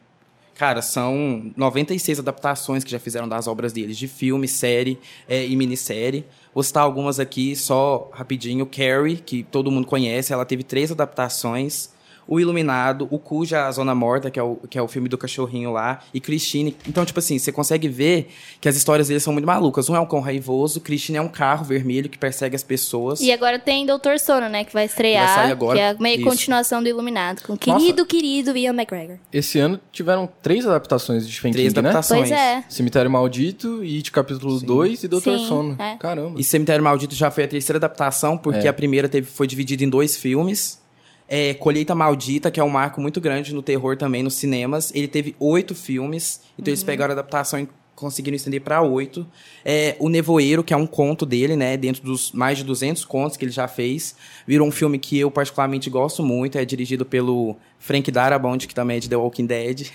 cara, 0.53 0.81
são 0.81 1.51
96 1.55 2.19
adaptações 2.19 2.83
que 2.83 2.91
já 2.91 2.99
fizeram 2.99 3.27
das 3.27 3.47
obras 3.47 3.71
deles, 3.71 3.97
de 3.97 4.07
filme, 4.07 4.47
série 4.47 4.99
é, 5.27 5.45
e 5.45 5.55
minissérie. 5.55 6.25
Vou 6.53 6.63
citar 6.63 6.83
algumas 6.83 7.19
aqui, 7.19 7.55
só 7.55 8.09
rapidinho. 8.13 8.65
Carrie, 8.65 9.17
que 9.17 9.43
todo 9.43 9.71
mundo 9.71 9.87
conhece, 9.87 10.33
ela 10.33 10.45
teve 10.45 10.63
três 10.63 10.91
adaptações. 10.91 11.94
O 12.27 12.39
Iluminado, 12.39 13.07
o 13.11 13.19
Cuja 13.19 13.69
Zona 13.71 13.93
Morta, 13.93 14.31
que 14.31 14.39
é, 14.39 14.43
o, 14.43 14.55
que 14.69 14.77
é 14.77 14.81
o 14.81 14.88
filme 14.88 15.07
do 15.07 15.17
cachorrinho 15.17 15.71
lá, 15.71 15.99
e 16.13 16.19
Christine. 16.19 16.75
Então, 16.88 17.05
tipo 17.05 17.19
assim, 17.19 17.38
você 17.38 17.51
consegue 17.51 17.88
ver 17.88 18.29
que 18.59 18.67
as 18.67 18.75
histórias 18.75 19.07
deles 19.07 19.21
são 19.23 19.31
muito 19.33 19.45
malucas. 19.45 19.89
Um 19.89 19.95
é 19.95 19.99
um 19.99 20.05
cão 20.05 20.19
raivoso, 20.19 20.79
Christine 20.81 21.17
é 21.17 21.21
um 21.21 21.27
carro 21.27 21.63
vermelho 21.65 22.09
que 22.09 22.17
persegue 22.17 22.55
as 22.55 22.63
pessoas. 22.63 23.19
E 23.21 23.31
agora 23.31 23.59
tem 23.59 23.85
Doutor 23.85 24.19
Sono, 24.19 24.49
né? 24.49 24.63
Que 24.63 24.73
vai 24.73 24.85
estrear. 24.85 25.25
Vai 25.27 25.35
sair 25.35 25.51
agora. 25.51 25.77
Que 25.77 25.81
é 25.83 25.93
meio 25.99 26.19
Isso. 26.21 26.29
continuação 26.29 26.81
do 26.81 26.89
Iluminado. 26.89 27.41
Com 27.43 27.53
o 27.53 27.57
querido, 27.57 28.05
querido 28.05 28.55
Ian 28.57 28.73
McGregor. 28.73 29.17
Esse 29.31 29.59
ano 29.59 29.79
tiveram 29.91 30.27
três 30.41 30.65
adaptações 30.65 31.27
de 31.27 31.31
Stephen 31.33 31.51
Três 31.51 31.73
King, 31.73 31.81
né? 31.81 31.89
adaptações. 31.89 32.29
Pois 32.29 32.31
é. 32.31 32.63
Cemitério 32.69 33.11
Maldito, 33.11 33.81
It 33.81 34.11
capítulo 34.11 34.59
2 34.59 35.03
e 35.03 35.07
Doutor 35.07 35.38
Sim, 35.38 35.47
Sono. 35.47 35.75
é. 35.79 35.95
Caramba. 35.97 36.39
E 36.39 36.43
Cemitério 36.43 36.83
Maldito 36.83 37.13
já 37.15 37.29
foi 37.29 37.43
a 37.43 37.47
terceira 37.47 37.77
adaptação, 37.77 38.38
porque 38.38 38.65
É. 38.65 38.69
a 38.69 38.73
primeira 38.73 39.07
teve, 39.07 39.27
foi 39.27 39.45
dividida 39.47 39.83
em 39.83 39.89
dois 39.89 40.15
filmes. 40.17 40.83
É, 41.27 41.53
Colheita 41.55 41.95
Maldita, 41.95 42.51
que 42.51 42.59
é 42.59 42.63
um 42.63 42.69
marco 42.69 43.01
muito 43.01 43.19
grande 43.19 43.53
no 43.53 43.61
terror 43.61 43.97
também, 43.97 44.21
nos 44.21 44.35
cinemas. 44.35 44.91
Ele 44.93 45.07
teve 45.07 45.35
oito 45.39 45.73
filmes, 45.73 46.41
então 46.57 46.71
eles 46.71 46.83
pegaram 46.83 47.11
a 47.11 47.13
adaptação 47.13 47.59
e 47.59 47.67
conseguiram 47.95 48.35
estender 48.35 48.61
para 48.61 48.81
oito. 48.81 49.25
É, 49.63 49.95
o 49.99 50.09
Nevoeiro, 50.09 50.63
que 50.63 50.73
é 50.73 50.77
um 50.77 50.85
conto 50.85 51.25
dele, 51.25 51.55
né, 51.55 51.77
dentro 51.77 52.03
dos 52.03 52.31
mais 52.31 52.57
de 52.57 52.63
200 52.63 53.05
contos 53.05 53.38
que 53.38 53.45
ele 53.45 53.51
já 53.51 53.67
fez, 53.67 54.15
virou 54.45 54.67
um 54.67 54.71
filme 54.71 54.99
que 54.99 55.17
eu 55.17 55.31
particularmente 55.31 55.89
gosto 55.89 56.21
muito. 56.21 56.57
É 56.57 56.65
dirigido 56.65 57.05
pelo 57.05 57.55
Frank 57.79 58.11
Darabont, 58.11 58.67
que 58.67 58.75
também 58.75 58.97
é 58.97 58.99
de 58.99 59.09
The 59.09 59.15
Walking 59.15 59.45
Dead. 59.45 59.88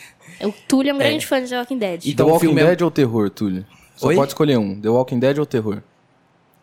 O 0.43 0.53
Túlio 0.67 0.91
é 0.91 0.95
um 0.95 0.99
grande 0.99 1.27
fã 1.27 1.43
de 1.43 1.51
The 1.51 1.59
Walking 1.59 1.79
Dead. 1.79 2.07
Então, 2.07 2.27
The 2.27 2.31
o 2.31 2.35
Walking 2.35 2.47
filme 2.47 2.63
é- 2.63 2.67
Dead 2.67 2.83
ou 2.83 2.91
terror, 2.91 3.31
Túlio? 3.31 3.67
Só 3.95 4.09
Oi? 4.09 4.15
pode 4.15 4.31
escolher 4.31 4.59
um. 4.59 4.81
The 4.81 4.89
Walking 4.89 5.19
Dead 5.19 5.39
ou 5.39 5.45
terror? 5.45 5.83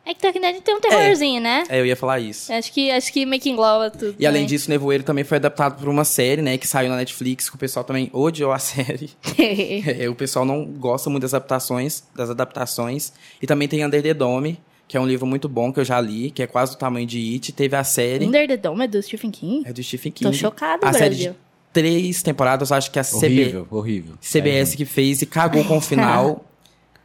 É 0.07 0.13
que 0.13 0.39
Dead 0.39 0.61
tem 0.61 0.73
um 0.73 0.79
terrorzinho, 0.79 1.41
né? 1.41 1.65
É, 1.67 1.81
eu 1.81 1.85
ia 1.85 1.95
falar 1.95 2.21
isso. 2.21 2.51
Acho 2.53 2.71
que, 2.71 2.89
acho 2.89 3.11
que 3.11 3.25
meio 3.25 3.41
que 3.41 3.49
engloba 3.49 3.89
tudo. 3.89 4.15
E 4.17 4.25
além 4.25 4.43
também. 4.43 4.47
disso, 4.47 4.69
Nevoeiro 4.69 5.03
também 5.03 5.25
foi 5.25 5.35
adaptado 5.37 5.77
por 5.77 5.89
uma 5.89 6.05
série, 6.05 6.41
né, 6.41 6.57
que 6.57 6.65
saiu 6.65 6.89
na 6.89 6.95
Netflix, 6.95 7.49
que 7.49 7.55
o 7.57 7.59
pessoal 7.59 7.83
também 7.83 8.09
odiou 8.13 8.53
a 8.53 8.59
série. 8.59 9.09
É, 9.99 10.09
o 10.09 10.15
pessoal 10.15 10.45
não 10.45 10.65
gosta 10.65 11.09
muito 11.09 11.23
das 11.23 11.33
adaptações, 11.33 12.03
das 12.15 12.29
adaptações. 12.29 13.11
E 13.41 13.45
também 13.47 13.67
tem 13.67 13.85
Under 13.85 14.01
the 14.01 14.13
Dome, 14.13 14.59
que 14.87 14.95
é 14.95 14.99
um 14.99 15.05
livro 15.05 15.25
muito 15.25 15.49
bom 15.49 15.73
que 15.73 15.79
eu 15.79 15.85
já 15.85 15.99
li, 15.99 16.31
que 16.31 16.41
é 16.41 16.47
quase 16.47 16.71
do 16.73 16.77
tamanho 16.77 17.05
de 17.05 17.33
It. 17.33 17.51
Teve 17.51 17.75
a 17.75 17.83
série, 17.83 18.25
Under 18.25 18.47
the 18.47 18.57
Dome 18.57 18.85
é 18.85 18.87
do 18.87 19.01
Stephen 19.01 19.31
King? 19.31 19.63
é 19.67 19.73
do 19.73 19.83
Stephen 19.83 20.11
King. 20.11 20.31
Tô 20.31 20.37
chocada, 20.37 20.87
A 20.87 20.93
série 20.93 21.15
de 21.15 21.31
três 21.73 22.23
temporadas, 22.23 22.71
acho 22.71 22.89
que 22.89 22.97
a 22.97 23.03
CB, 23.03 23.17
Horrível, 23.25 23.67
horrível. 23.69 24.15
CBS 24.21 24.73
que 24.73 24.85
fez 24.85 25.21
e 25.21 25.25
cagou 25.25 25.63
com 25.65 25.77
o 25.77 25.81
final. 25.81 26.43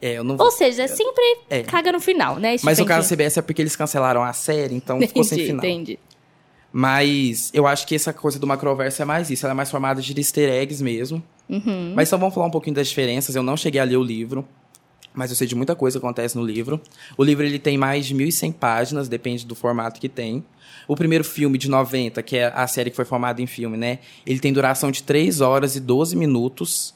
é, 0.02 0.18
eu 0.18 0.24
não 0.24 0.36
vou... 0.36 0.46
Ou 0.46 0.52
seja, 0.52 0.86
sempre 0.88 1.22
É. 1.48 1.62
caga 1.62 1.92
no 1.92 2.00
final, 2.00 2.36
né? 2.36 2.56
Mas 2.62 2.78
o 2.80 2.84
caso 2.84 3.08
da? 3.08 3.14
CBS 3.16 3.38
é 3.38 3.42
porque 3.42 3.62
eles 3.62 3.76
cancelaram 3.76 4.22
a 4.22 4.32
série, 4.32 4.74
então 4.74 5.00
ficou 5.00 5.22
sem 5.24 5.38
Entendi, 5.38 5.46
final. 5.52 5.64
entendi. 5.64 5.98
Mas 6.72 7.50
eu 7.52 7.66
acho 7.66 7.86
que 7.86 7.94
essa 7.94 8.12
coisa 8.12 8.38
do 8.38 8.46
macroverso 8.46 9.02
é 9.02 9.04
mais 9.04 9.30
isso. 9.30 9.44
Ela 9.44 9.52
é 9.52 9.54
mais 9.54 9.70
formada 9.70 10.00
de 10.00 10.18
easter 10.18 10.48
eggs 10.48 10.82
mesmo. 10.82 11.22
Uhum. 11.48 11.92
Mas 11.94 12.08
só 12.08 12.16
vamos 12.16 12.34
falar 12.34 12.46
um 12.46 12.50
pouquinho 12.50 12.74
das 12.74 12.88
diferenças. 12.88 13.36
Eu 13.36 13.42
não 13.42 13.56
cheguei 13.56 13.78
a 13.80 13.84
ler 13.84 13.96
o 13.96 14.02
livro. 14.02 14.46
Mas 15.14 15.28
eu 15.30 15.36
sei 15.36 15.46
de 15.46 15.54
muita 15.54 15.74
coisa 15.76 16.00
que 16.00 16.04
acontece 16.06 16.34
no 16.38 16.42
livro. 16.42 16.80
O 17.18 17.22
livro 17.22 17.44
ele 17.44 17.58
tem 17.58 17.76
mais 17.76 18.06
de 18.06 18.14
1.100 18.14 18.54
páginas, 18.54 19.08
depende 19.08 19.44
do 19.44 19.54
formato 19.54 20.00
que 20.00 20.08
tem. 20.08 20.42
O 20.88 20.96
primeiro 20.96 21.22
filme 21.22 21.58
de 21.58 21.68
90, 21.68 22.22
que 22.22 22.38
é 22.38 22.46
a 22.54 22.66
série 22.66 22.88
que 22.88 22.96
foi 22.96 23.04
formada 23.04 23.42
em 23.42 23.46
filme, 23.46 23.76
né? 23.76 23.98
Ele 24.24 24.40
tem 24.40 24.50
duração 24.50 24.90
de 24.90 25.02
3 25.02 25.42
horas 25.42 25.76
e 25.76 25.80
12 25.80 26.16
minutos. 26.16 26.94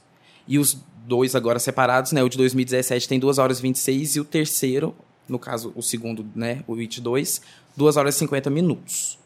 E 0.49 0.59
os 0.59 0.79
dois 1.07 1.35
agora 1.35 1.59
separados, 1.59 2.13
né? 2.13 2.23
O 2.23 2.29
de 2.29 2.37
2017 2.37 3.09
tem 3.09 3.19
2 3.19 3.39
horas 3.39 3.59
e 3.59 3.63
26 3.63 4.17
e 4.17 4.21
o 4.21 4.25
terceiro, 4.25 4.95
no 5.29 5.39
caso, 5.39 5.73
o 5.75 5.83
segundo, 5.83 6.27
né? 6.35 6.63
O 6.67 6.75
It 6.77 7.01
2, 7.01 7.41
2 7.77 7.97
horas 7.97 8.17
e 8.17 8.19
50 8.19 8.51
minutos. 8.51 9.19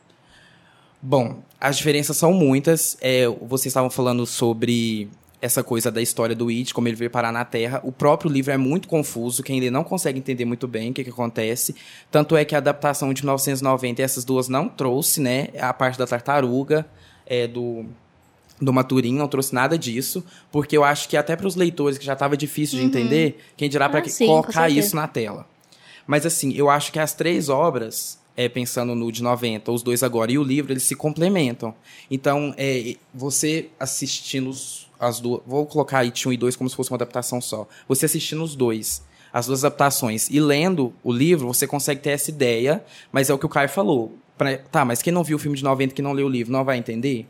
Bom, 1.03 1.43
as 1.59 1.79
diferenças 1.79 2.17
são 2.17 2.33
muitas. 2.33 2.97
É, 3.01 3.27
vocês 3.27 3.67
estavam 3.67 3.89
falando 3.89 4.27
sobre 4.27 5.09
essa 5.41 5.65
coisa 5.65 5.91
da 5.91 6.03
história 6.03 6.37
do 6.37 6.49
It, 6.49 6.75
como 6.75 6.87
ele 6.87 6.97
veio 6.97 7.11
parar 7.11 7.33
na 7.33 7.45
Terra. 7.45 7.81
O 7.83 7.91
próprio 7.91 8.31
livro 8.31 8.53
é 8.53 8.59
muito 8.59 8.87
confuso, 8.87 9.43
quem 9.43 9.59
lê 9.59 9.71
não 9.71 9.83
consegue 9.83 10.19
entender 10.19 10.45
muito 10.45 10.69
bem 10.69 10.91
o 10.91 10.95
que, 10.95 11.03
que 11.03 11.11
acontece. 11.11 11.75
Tanto 12.11 12.37
é 12.37 12.45
que 12.45 12.55
a 12.55 12.59
adaptação 12.59 13.15
de 13.15 13.23
1990, 13.23 14.03
essas 14.03 14.25
duas 14.25 14.49
não 14.49 14.69
trouxe, 14.69 15.21
né? 15.21 15.49
A 15.59 15.73
parte 15.73 15.99
da 15.99 16.07
tartaruga, 16.07 16.87
é, 17.27 17.47
do, 17.47 17.87
do 18.61 18.73
Maturin, 18.73 19.15
não 19.15 19.27
trouxe 19.29 19.55
nada 19.55 19.79
disso. 19.79 20.25
Porque 20.53 20.77
eu 20.77 20.85
acho 20.85 21.09
que 21.09 21.17
até 21.17 21.35
para 21.37 21.47
os 21.47 21.57
leitores, 21.57 21.97
que 21.99 22.05
já 22.05 22.13
estava 22.13 22.37
difícil 22.37 22.79
de 22.79 22.85
entender, 22.85 23.39
quem 23.57 23.69
dirá 23.69 23.89
para 23.89 24.01
Ah, 24.01 24.09
sim, 24.09 24.27
com 24.27 24.33
colocar 24.33 24.69
isso 24.69 24.97
na 24.97 25.09
tela. 25.09 25.47
Mas 26.07 26.27
assim, 26.27 26.53
eu 26.55 26.69
acho 26.69 26.93
que 26.93 26.99
as 26.99 27.15
três 27.15 27.49
obras, 27.49 28.19
é, 28.37 28.49
pensando 28.49 28.95
no 28.95 29.11
de 29.13 29.23
90, 29.23 29.71
os 29.71 29.83
dois 29.83 30.03
agora, 30.03 30.31
e 30.33 30.39
o 30.39 30.43
livro, 30.43 30.73
eles 30.73 30.83
se 30.83 30.95
complementam. 30.95 31.75
Então, 32.11 32.53
é, 32.57 32.97
você 33.15 33.69
assistindo 33.79 34.51
as 34.99 35.21
duas. 35.21 35.41
Vou 35.47 35.65
colocar 35.67 36.01
It 36.01 36.29
1 36.29 36.33
e 36.33 36.37
2 36.37 36.57
como 36.57 36.69
se 36.69 36.77
fosse 36.77 36.91
uma 36.91 36.97
adaptação 36.97 37.41
só. 37.41 37.67
Você 37.89 38.07
assistindo 38.07 38.43
os 38.43 38.55
dois, 38.55 39.03
as 39.33 39.47
duas 39.47 39.65
adaptações, 39.65 40.29
e 40.31 40.41
lendo 40.41 40.93
o 41.03 41.13
livro, 41.13 41.47
você 41.47 41.67
consegue 41.67 42.01
ter 42.01 42.11
essa 42.11 42.31
ideia, 42.31 42.85
mas 43.13 43.31
é 43.31 43.35
o 43.35 43.39
que 43.39 43.47
o 43.47 43.49
Caio 43.49 43.69
falou. 43.69 44.15
Pra- 44.37 44.59
tá, 44.59 44.85
mas 44.85 45.01
quem 45.03 45.13
não 45.13 45.23
viu 45.23 45.37
o 45.37 45.41
filme 45.41 45.57
de 45.57 45.63
90 45.65 45.95
que 45.95 46.03
não 46.03 46.13
leu 46.13 46.27
o 46.27 46.29
livro, 46.31 46.53
não 46.53 46.65
vai 46.65 46.77
entender? 46.79 47.27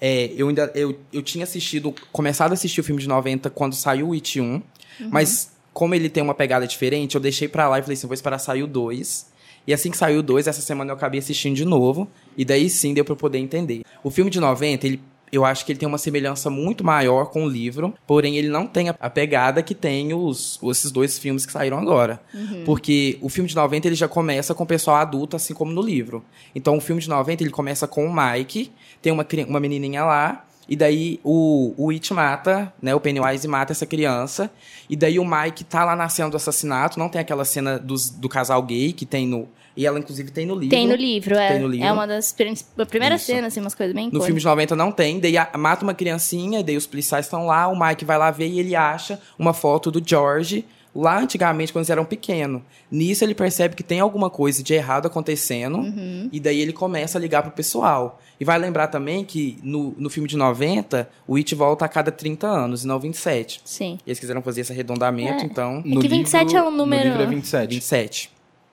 É, 0.00 0.32
eu 0.36 0.48
ainda 0.48 0.70
eu, 0.74 0.98
eu 1.12 1.22
tinha 1.22 1.44
assistido, 1.44 1.94
começado 2.12 2.52
a 2.52 2.54
assistir 2.54 2.80
o 2.80 2.84
filme 2.84 3.00
de 3.00 3.08
90 3.08 3.50
quando 3.50 3.74
saiu 3.74 4.10
o 4.10 4.12
It 4.12 4.40
1, 4.40 4.62
mas 5.10 5.52
como 5.72 5.94
ele 5.94 6.08
tem 6.08 6.22
uma 6.22 6.34
pegada 6.34 6.66
diferente, 6.66 7.14
eu 7.14 7.20
deixei 7.20 7.48
pra 7.48 7.68
lá 7.68 7.78
e 7.78 7.82
falei 7.82 7.96
assim, 7.96 8.06
vou 8.06 8.14
esperar 8.14 8.38
sair 8.38 8.62
o 8.62 8.66
2. 8.66 9.26
E 9.66 9.74
assim 9.74 9.90
que 9.90 9.96
saiu 9.96 10.20
o 10.20 10.22
2, 10.22 10.46
essa 10.46 10.62
semana 10.62 10.90
eu 10.90 10.96
acabei 10.96 11.20
assistindo 11.20 11.54
de 11.54 11.64
novo, 11.64 12.08
e 12.36 12.44
daí 12.44 12.70
sim 12.70 12.94
deu 12.94 13.04
pra 13.04 13.12
eu 13.12 13.16
poder 13.16 13.38
entender. 13.38 13.82
O 14.02 14.10
filme 14.10 14.30
de 14.30 14.40
90, 14.40 14.86
ele 14.86 15.00
eu 15.32 15.44
acho 15.44 15.64
que 15.64 15.72
ele 15.72 15.78
tem 15.78 15.88
uma 15.88 15.98
semelhança 15.98 16.48
muito 16.50 16.84
maior 16.84 17.26
com 17.26 17.44
o 17.44 17.48
livro, 17.48 17.94
porém 18.06 18.36
ele 18.36 18.48
não 18.48 18.66
tem 18.66 18.88
a- 18.88 18.94
pegada 19.10 19.62
que 19.62 19.74
tem 19.74 20.12
os, 20.14 20.58
esses 20.64 20.90
dois 20.90 21.18
filmes 21.18 21.44
que 21.46 21.52
saíram 21.52 21.78
agora. 21.78 22.20
Porque 22.64 23.18
o 23.20 23.28
filme 23.28 23.48
de 23.48 23.56
90 23.56 23.86
ele 23.88 23.94
já 23.96 24.08
começa 24.08 24.54
com 24.54 24.64
o 24.64 24.66
pessoal 24.66 24.96
adulto, 24.96 25.36
assim 25.36 25.54
como 25.54 25.72
no 25.72 25.82
livro. 25.82 26.24
Então 26.54 26.76
o 26.76 26.80
filme 26.80 27.00
de 27.00 27.08
90 27.08 27.42
ele 27.42 27.50
começa 27.50 27.86
com 27.86 28.06
o 28.06 28.12
Mike, 28.14 28.70
tem 29.02 29.12
uma, 29.12 29.26
uma 29.48 29.60
menininha 29.60 30.04
lá, 30.04 30.44
e 30.68 30.76
daí 30.76 31.18
o, 31.24 31.72
o 31.78 31.90
It 31.90 32.12
mata, 32.12 32.70
né? 32.82 32.94
O 32.94 33.00
Pennywise 33.00 33.48
mata 33.48 33.72
essa 33.72 33.86
criança. 33.86 34.50
E 34.90 34.94
daí 34.96 35.18
o 35.18 35.24
Mike 35.24 35.64
tá 35.64 35.82
lá 35.82 35.96
na 35.96 36.10
cena 36.10 36.28
do 36.28 36.36
assassinato. 36.36 36.98
Não 36.98 37.08
tem 37.08 37.18
aquela 37.22 37.42
cena 37.46 37.78
dos, 37.78 38.10
do 38.10 38.28
casal 38.28 38.62
gay 38.62 38.92
que 38.92 39.06
tem 39.06 39.26
no. 39.26 39.48
E 39.78 39.86
ela, 39.86 39.98
inclusive, 39.98 40.30
tem 40.32 40.44
no 40.44 40.54
livro. 40.56 40.70
Tem 40.70 40.88
no 40.88 40.94
livro, 40.96 41.36
é. 41.36 41.52
Tem 41.52 41.60
no 41.60 41.68
livro. 41.68 41.86
É 41.86 41.92
uma 41.92 42.04
das 42.04 42.32
prim- 42.32 42.52
a 42.76 42.84
primeira 42.84 43.14
Isso. 43.14 43.26
cena, 43.26 43.46
assim, 43.46 43.60
umas 43.60 43.76
coisas 43.76 43.94
bem 43.94 44.10
No 44.12 44.20
filme 44.22 44.40
de 44.40 44.44
90 44.46 44.74
não 44.74 44.90
tem, 44.90 45.20
daí 45.20 45.38
a- 45.38 45.50
mata 45.56 45.84
uma 45.84 45.94
criancinha, 45.94 46.64
daí 46.64 46.76
os 46.76 46.86
policiais 46.86 47.26
estão 47.26 47.46
lá, 47.46 47.68
o 47.68 47.78
Mike 47.78 48.04
vai 48.04 48.18
lá 48.18 48.28
ver 48.32 48.48
e 48.48 48.58
ele 48.58 48.74
acha 48.74 49.20
uma 49.38 49.54
foto 49.54 49.90
do 49.90 50.02
George 50.04 50.64
lá 50.94 51.20
antigamente, 51.20 51.72
quando 51.72 51.82
eles 51.82 51.90
eram 51.90 52.04
pequenos. 52.04 52.60
Nisso 52.90 53.22
ele 53.22 53.34
percebe 53.36 53.76
que 53.76 53.84
tem 53.84 54.00
alguma 54.00 54.28
coisa 54.28 54.64
de 54.64 54.74
errado 54.74 55.06
acontecendo, 55.06 55.84
e 56.32 56.40
daí 56.40 56.60
ele 56.60 56.72
começa 56.72 57.16
a 57.16 57.20
ligar 57.20 57.42
pro 57.42 57.52
pessoal. 57.52 58.20
E 58.40 58.44
vai 58.44 58.58
lembrar 58.58 58.88
também 58.88 59.24
que 59.24 59.58
no, 59.62 59.94
no 59.96 60.10
filme 60.10 60.28
de 60.28 60.36
90, 60.36 61.08
o 61.26 61.36
It 61.36 61.54
volta 61.54 61.84
a 61.84 61.88
cada 61.88 62.10
30 62.10 62.48
anos, 62.48 62.82
e 62.82 62.86
não 62.88 62.98
27. 62.98 63.60
Sim. 63.64 63.98
Eles 64.04 64.18
quiseram 64.18 64.42
fazer 64.42 64.62
esse 64.62 64.72
arredondamento, 64.72 65.44
É. 65.44 65.46
então. 65.46 65.84
É 65.86 66.00
que 66.00 66.08
27 66.08 66.56
é 66.56 66.62
um 66.64 66.70
número- 66.72 67.04
No 67.04 67.10
livro 67.10 67.22
é 67.22 67.26
27. 67.26 67.74
27. 67.74 68.30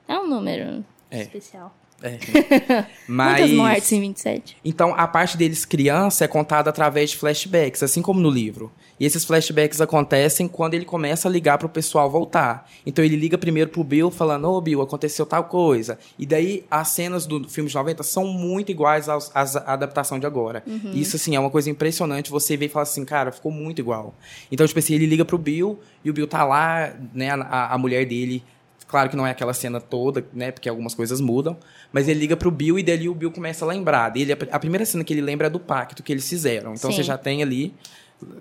É 0.08 0.18
um 0.18 0.28
número 0.28 0.84
É. 1.10 1.22
especial. 1.22 1.74
É. 2.02 2.18
Mas... 3.08 3.40
Muitas 3.40 3.56
mortes 3.56 3.92
em 3.92 4.00
27. 4.00 4.56
Então, 4.64 4.94
a 4.96 5.06
parte 5.06 5.36
deles 5.36 5.64
criança 5.64 6.24
é 6.24 6.28
contada 6.28 6.68
através 6.68 7.10
de 7.10 7.16
flashbacks, 7.16 7.82
assim 7.82 8.02
como 8.02 8.20
no 8.20 8.30
livro. 8.30 8.70
E 8.98 9.04
esses 9.04 9.24
flashbacks 9.24 9.80
acontecem 9.80 10.48
quando 10.48 10.74
ele 10.74 10.84
começa 10.84 11.28
a 11.28 11.30
ligar 11.30 11.58
pro 11.58 11.68
pessoal 11.68 12.10
voltar. 12.10 12.70
Então, 12.84 13.04
ele 13.04 13.16
liga 13.16 13.36
primeiro 13.38 13.70
pro 13.70 13.84
Bill, 13.84 14.10
falando, 14.10 14.50
ô 14.50 14.60
Bill, 14.60 14.82
aconteceu 14.82 15.24
tal 15.24 15.44
coisa. 15.44 15.98
E 16.18 16.26
daí, 16.26 16.64
as 16.70 16.88
cenas 16.88 17.26
do 17.26 17.48
filme 17.48 17.68
de 17.68 17.74
90 17.74 18.02
são 18.02 18.26
muito 18.26 18.70
iguais 18.70 19.08
aos, 19.08 19.30
às 19.34 19.56
à 19.56 19.72
adaptação 19.72 20.18
de 20.18 20.26
agora. 20.26 20.62
E 20.66 21.00
Isso, 21.00 21.16
assim, 21.16 21.34
é 21.34 21.40
uma 21.40 21.50
coisa 21.50 21.70
impressionante. 21.70 22.30
Você 22.30 22.56
vê 22.56 22.66
e 22.66 22.68
fala 22.68 22.82
assim, 22.82 23.04
cara, 23.04 23.32
ficou 23.32 23.52
muito 23.52 23.78
igual. 23.80 24.14
Então, 24.50 24.66
tipo 24.66 24.78
assim, 24.78 24.94
ele 24.94 25.06
liga 25.06 25.24
pro 25.24 25.38
Bill, 25.38 25.78
e 26.04 26.10
o 26.10 26.12
Bill 26.12 26.26
tá 26.26 26.44
lá, 26.44 26.94
né, 27.14 27.30
a, 27.30 27.74
a 27.74 27.78
mulher 27.78 28.04
dele 28.06 28.42
Claro 28.88 29.10
que 29.10 29.16
não 29.16 29.26
é 29.26 29.30
aquela 29.32 29.52
cena 29.52 29.80
toda, 29.80 30.24
né? 30.32 30.52
Porque 30.52 30.68
algumas 30.68 30.94
coisas 30.94 31.20
mudam. 31.20 31.56
Mas 31.92 32.06
ele 32.08 32.20
liga 32.20 32.36
pro 32.36 32.50
Bill 32.50 32.78
e 32.78 32.82
dali 32.82 33.08
o 33.08 33.14
Bill 33.14 33.32
começa 33.32 33.64
a 33.64 33.68
lembrar. 33.68 34.16
Ele, 34.16 34.32
a 34.32 34.58
primeira 34.60 34.86
cena 34.86 35.02
que 35.02 35.12
ele 35.12 35.20
lembra 35.20 35.48
é 35.48 35.50
do 35.50 35.58
pacto 35.58 36.02
que 36.02 36.12
eles 36.12 36.28
fizeram. 36.28 36.74
Então 36.74 36.90
Sim. 36.90 36.96
você 36.98 37.02
já 37.02 37.18
tem 37.18 37.42
ali 37.42 37.74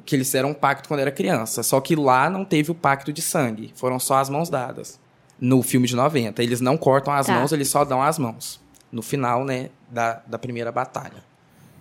que 0.06 0.16
eles 0.16 0.28
fizeram 0.28 0.50
um 0.50 0.54
pacto 0.54 0.88
quando 0.88 1.00
era 1.00 1.12
criança. 1.12 1.64
Só 1.64 1.82
que 1.82 1.96
lá 1.96 2.30
não 2.30 2.46
teve 2.46 2.70
o 2.72 2.76
pacto 2.76 3.12
de 3.12 3.22
sangue. 3.22 3.74
Foram 3.76 4.00
só 4.00 4.18
as 4.18 4.30
mãos 4.30 4.50
dadas. 4.50 5.00
No 5.40 5.64
filme 5.64 5.88
de 5.88 5.96
90. 5.96 6.42
Eles 6.44 6.62
não 6.62 6.78
cortam 6.78 7.12
as 7.14 7.26
Tá. 7.28 7.34
mãos, 7.34 7.52
eles 7.52 7.68
só 7.70 7.84
dão 7.84 8.02
as 8.02 8.20
mãos. 8.20 8.62
No 8.92 9.02
final, 9.02 9.44
né, 9.44 9.70
da, 9.90 10.22
da 10.28 10.38
primeira 10.38 10.72
batalha. 10.72 11.24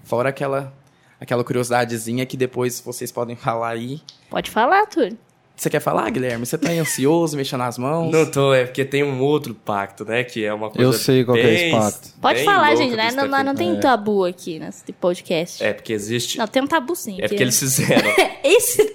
Fora 0.04 0.30
aquela, 0.30 0.72
aquela 1.20 1.44
curiosidadezinha 1.44 2.24
que 2.26 2.36
depois 2.36 2.80
vocês 2.80 3.12
podem 3.12 3.36
falar 3.36 3.68
aí. 3.68 4.00
Pode 4.30 4.50
falar, 4.50 4.86
Túlio. 4.86 5.16
Você 5.56 5.70
quer 5.70 5.78
falar, 5.78 6.10
Guilherme? 6.10 6.44
Você 6.44 6.58
tá 6.58 6.68
aí 6.70 6.80
ansioso, 6.80 7.36
mexendo 7.36 7.60
as 7.62 7.78
mãos? 7.78 8.10
Não 8.10 8.28
tô, 8.28 8.52
é 8.52 8.64
porque 8.64 8.84
tem 8.84 9.04
um 9.04 9.20
outro 9.20 9.54
pacto, 9.54 10.04
né? 10.04 10.24
Que 10.24 10.44
é 10.44 10.52
uma 10.52 10.68
coisa. 10.68 10.82
Eu 10.82 10.92
sei 10.92 11.24
qual 11.24 11.36
que 11.36 11.42
é 11.44 11.54
esse 11.54 11.62
bem- 11.64 11.72
pacto. 11.80 12.08
Pode 12.20 12.36
bem 12.38 12.44
falar, 12.44 12.74
gente, 12.74 12.96
né? 12.96 13.12
Não, 13.12 13.44
não, 13.44 13.54
tem 13.54 13.78
tabu 13.78 14.24
aqui 14.24 14.58
nesse 14.58 14.92
podcast. 14.92 15.62
É, 15.62 15.72
porque 15.72 15.92
existe. 15.92 16.38
Não, 16.38 16.46
tem 16.48 16.60
um 16.60 16.66
tabu 16.66 16.96
sim. 16.96 17.18
É 17.20 17.28
porque 17.28 17.42
eles 17.42 17.58
fizeram. 17.58 18.02
Esse... 18.44 18.94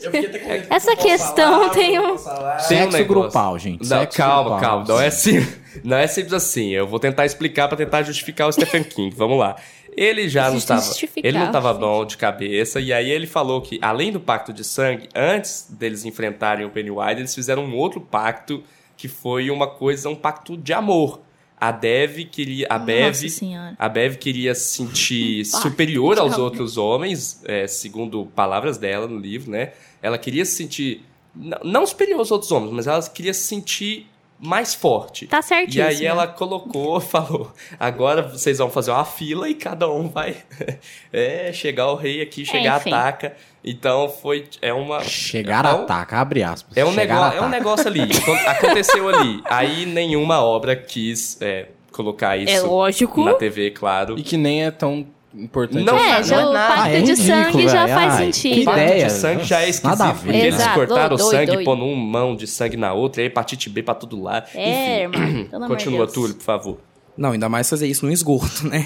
Essa 0.70 0.96
questão 0.96 1.70
tem 1.70 1.98
um... 1.98 2.04
Tem 2.04 2.14
um 2.14 2.60
Sexo 2.60 2.74
negócio. 2.92 3.06
grupal, 3.08 3.58
gente. 3.58 3.80
Não, 3.90 4.02
Sexo 4.02 4.18
calma, 4.18 4.50
grupal. 4.52 4.60
calma. 4.62 4.86
Não 4.88 5.02
é, 5.02 5.10
sim, 5.10 5.48
não 5.84 5.98
é 5.98 6.06
simples 6.08 6.34
assim. 6.34 6.70
Eu 6.70 6.86
vou 6.86 7.00
tentar 7.00 7.26
explicar 7.26 7.68
pra 7.68 7.76
tentar 7.78 8.04
justificar 8.04 8.48
o 8.48 8.52
Stephen 8.52 8.84
King. 8.84 9.16
Vamos 9.16 9.40
lá. 9.40 9.56
Ele 10.02 10.30
já 10.30 10.50
não 10.50 10.58
estava. 10.58 10.82
Ele 11.28 11.38
não 11.38 11.48
estava 11.48 11.74
bom 11.74 12.06
de 12.06 12.16
cabeça. 12.16 12.80
E 12.80 12.94
aí 12.94 13.10
ele 13.10 13.28
falou 13.28 13.62
que, 13.62 13.78
além 13.82 14.12
do 14.12 14.20
pacto 14.20 14.54
de 14.54 14.64
sangue, 14.64 15.10
antes 15.14 15.68
deles 15.70 16.06
enfrentarem 16.06 16.66
o 16.66 16.70
Pennywise, 16.70 17.20
eles 17.20 17.36
fizeram 17.36 17.66
um 17.66 17.76
outro 17.76 18.00
pacto 18.00 18.64
que 18.96 19.08
foi 19.08 19.50
uma 19.50 19.68
coisa, 19.68 20.10
um 20.10 20.16
pacto 20.16 20.56
de 20.56 20.72
amor. 20.74 21.20
A 21.60 21.72
Dev 21.72 22.20
queria. 22.32 22.68
A 22.70 22.80
Bev. 22.80 23.14
Senhora. 23.30 23.76
A 23.78 23.90
Bev 23.90 24.16
queria 24.16 24.56
se 24.56 24.78
sentir 24.78 25.44
superior 25.46 26.18
aos 26.18 26.38
outros 26.38 26.78
homens, 26.78 27.42
é, 27.46 27.68
segundo 27.68 28.26
palavras 28.28 28.78
dela 28.78 29.06
no 29.08 29.18
livro, 29.20 29.52
né? 29.52 29.74
Ela 30.02 30.18
queria 30.18 30.46
se 30.46 30.54
sentir. 30.54 31.04
n- 31.36 31.58
Não 31.64 31.86
superior 31.86 32.20
aos 32.20 32.32
outros 32.32 32.50
homens, 32.54 32.72
mas 32.72 32.88
ela 32.88 33.02
queria 33.10 33.34
se 33.34 33.42
sentir 33.42 34.09
mais 34.40 34.74
forte. 34.74 35.28
Tá 35.28 35.40
E 35.40 35.44
certíssimo. 35.44 35.86
aí 35.88 36.06
ela 36.06 36.26
colocou, 36.28 37.00
falou: 37.02 37.52
agora 37.80 38.22
vocês 38.24 38.58
vão 38.58 38.70
fazer 38.70 38.92
uma 38.92 39.04
fila 39.06 39.50
e 39.50 39.54
cada 39.54 39.90
um 39.92 40.08
vai 40.10 40.36
é, 41.12 41.52
chegar 41.54 41.92
o 41.92 41.96
rei 41.96 42.22
aqui, 42.22 42.46
chegar 42.46 42.80
enfim. 42.80 42.92
ataca. 42.94 43.36
Então 43.64 44.08
foi. 44.10 44.48
É 44.62 44.74
uma. 44.74 45.04
Chegar 45.04 45.66
é 45.66 45.68
a 45.70 45.76
um- 45.76 45.84
ataca, 45.84 46.18
abre 46.18 46.42
aspas. 46.44 46.78
É 46.78 46.86
um, 46.86 46.92
negócio, 46.94 47.38
é 47.38 47.42
um 47.42 47.50
negócio 47.50 47.88
ali. 47.88 48.02
Acon- 48.18 48.50
Aconteceu 48.50 49.10
ali. 49.10 49.42
Aí 49.46 49.86
nenhuma 49.86 50.42
obra 50.42 50.76
quis 50.76 51.38
é, 51.42 51.68
colocar 51.92 52.38
isso 52.38 52.52
É 52.54 52.62
lógico. 52.62 53.24
na 53.26 53.34
TV, 53.34 53.72
claro. 53.72 54.18
E 54.18 54.24
que 54.24 54.38
nem 54.38 54.64
é 54.66 54.72
tão 54.72 55.06
importante. 55.36 55.84
Não. 55.84 55.98
É, 55.98 56.18
não 56.18 56.24
já 56.24 56.36
é 56.42 56.46
o 56.46 56.52
pacto 56.54 56.74
Ah, 56.82 56.90
é 56.90 57.02
de 57.02 57.12
ridículo, 57.12 57.28
sangue 57.28 57.70
já 57.70 57.88
faz 57.88 58.14
Ai, 58.14 58.26
sentido. 58.34 58.56
que 58.56 58.62
O 58.62 58.66
pacto 58.66 58.82
ideia. 58.82 59.06
de 59.06 59.12
sangue 59.12 59.44
já 59.44 59.62
é 59.62 59.70
esquisito, 59.70 59.86
Nada 60.00 60.04
a 60.06 60.12
ver. 60.14 60.22
porque 60.24 60.38
eles 60.38 60.56
Exato, 60.56 60.74
cortaram 60.76 61.16
o 61.16 61.20
sangue 61.20 61.46
doido. 61.54 61.64
pondo 61.66 61.86
uma 61.86 61.96
mão 62.20 62.36
de 62.36 62.48
sangue 62.48 62.78
na 62.78 62.94
outra, 62.94 63.22
e 63.22 63.24
aí 63.24 63.28
hepatite 63.28 63.70
B 63.70 63.84
pra 63.84 63.94
todo 63.94 64.22
lado. 64.22 64.48
É, 64.56 65.06
Enfim, 65.06 65.48
irmão. 65.52 65.68
Continua, 65.70 66.00
Deus. 66.06 66.14
Túlio, 66.14 66.36
por 66.36 66.44
favor. 66.44 66.78
Não, 67.18 67.32
ainda 67.32 67.50
mais 67.50 67.70
fazer 67.70 67.86
isso 67.88 68.06
no 68.06 68.12
esgoto, 68.14 68.66
né? 68.68 68.86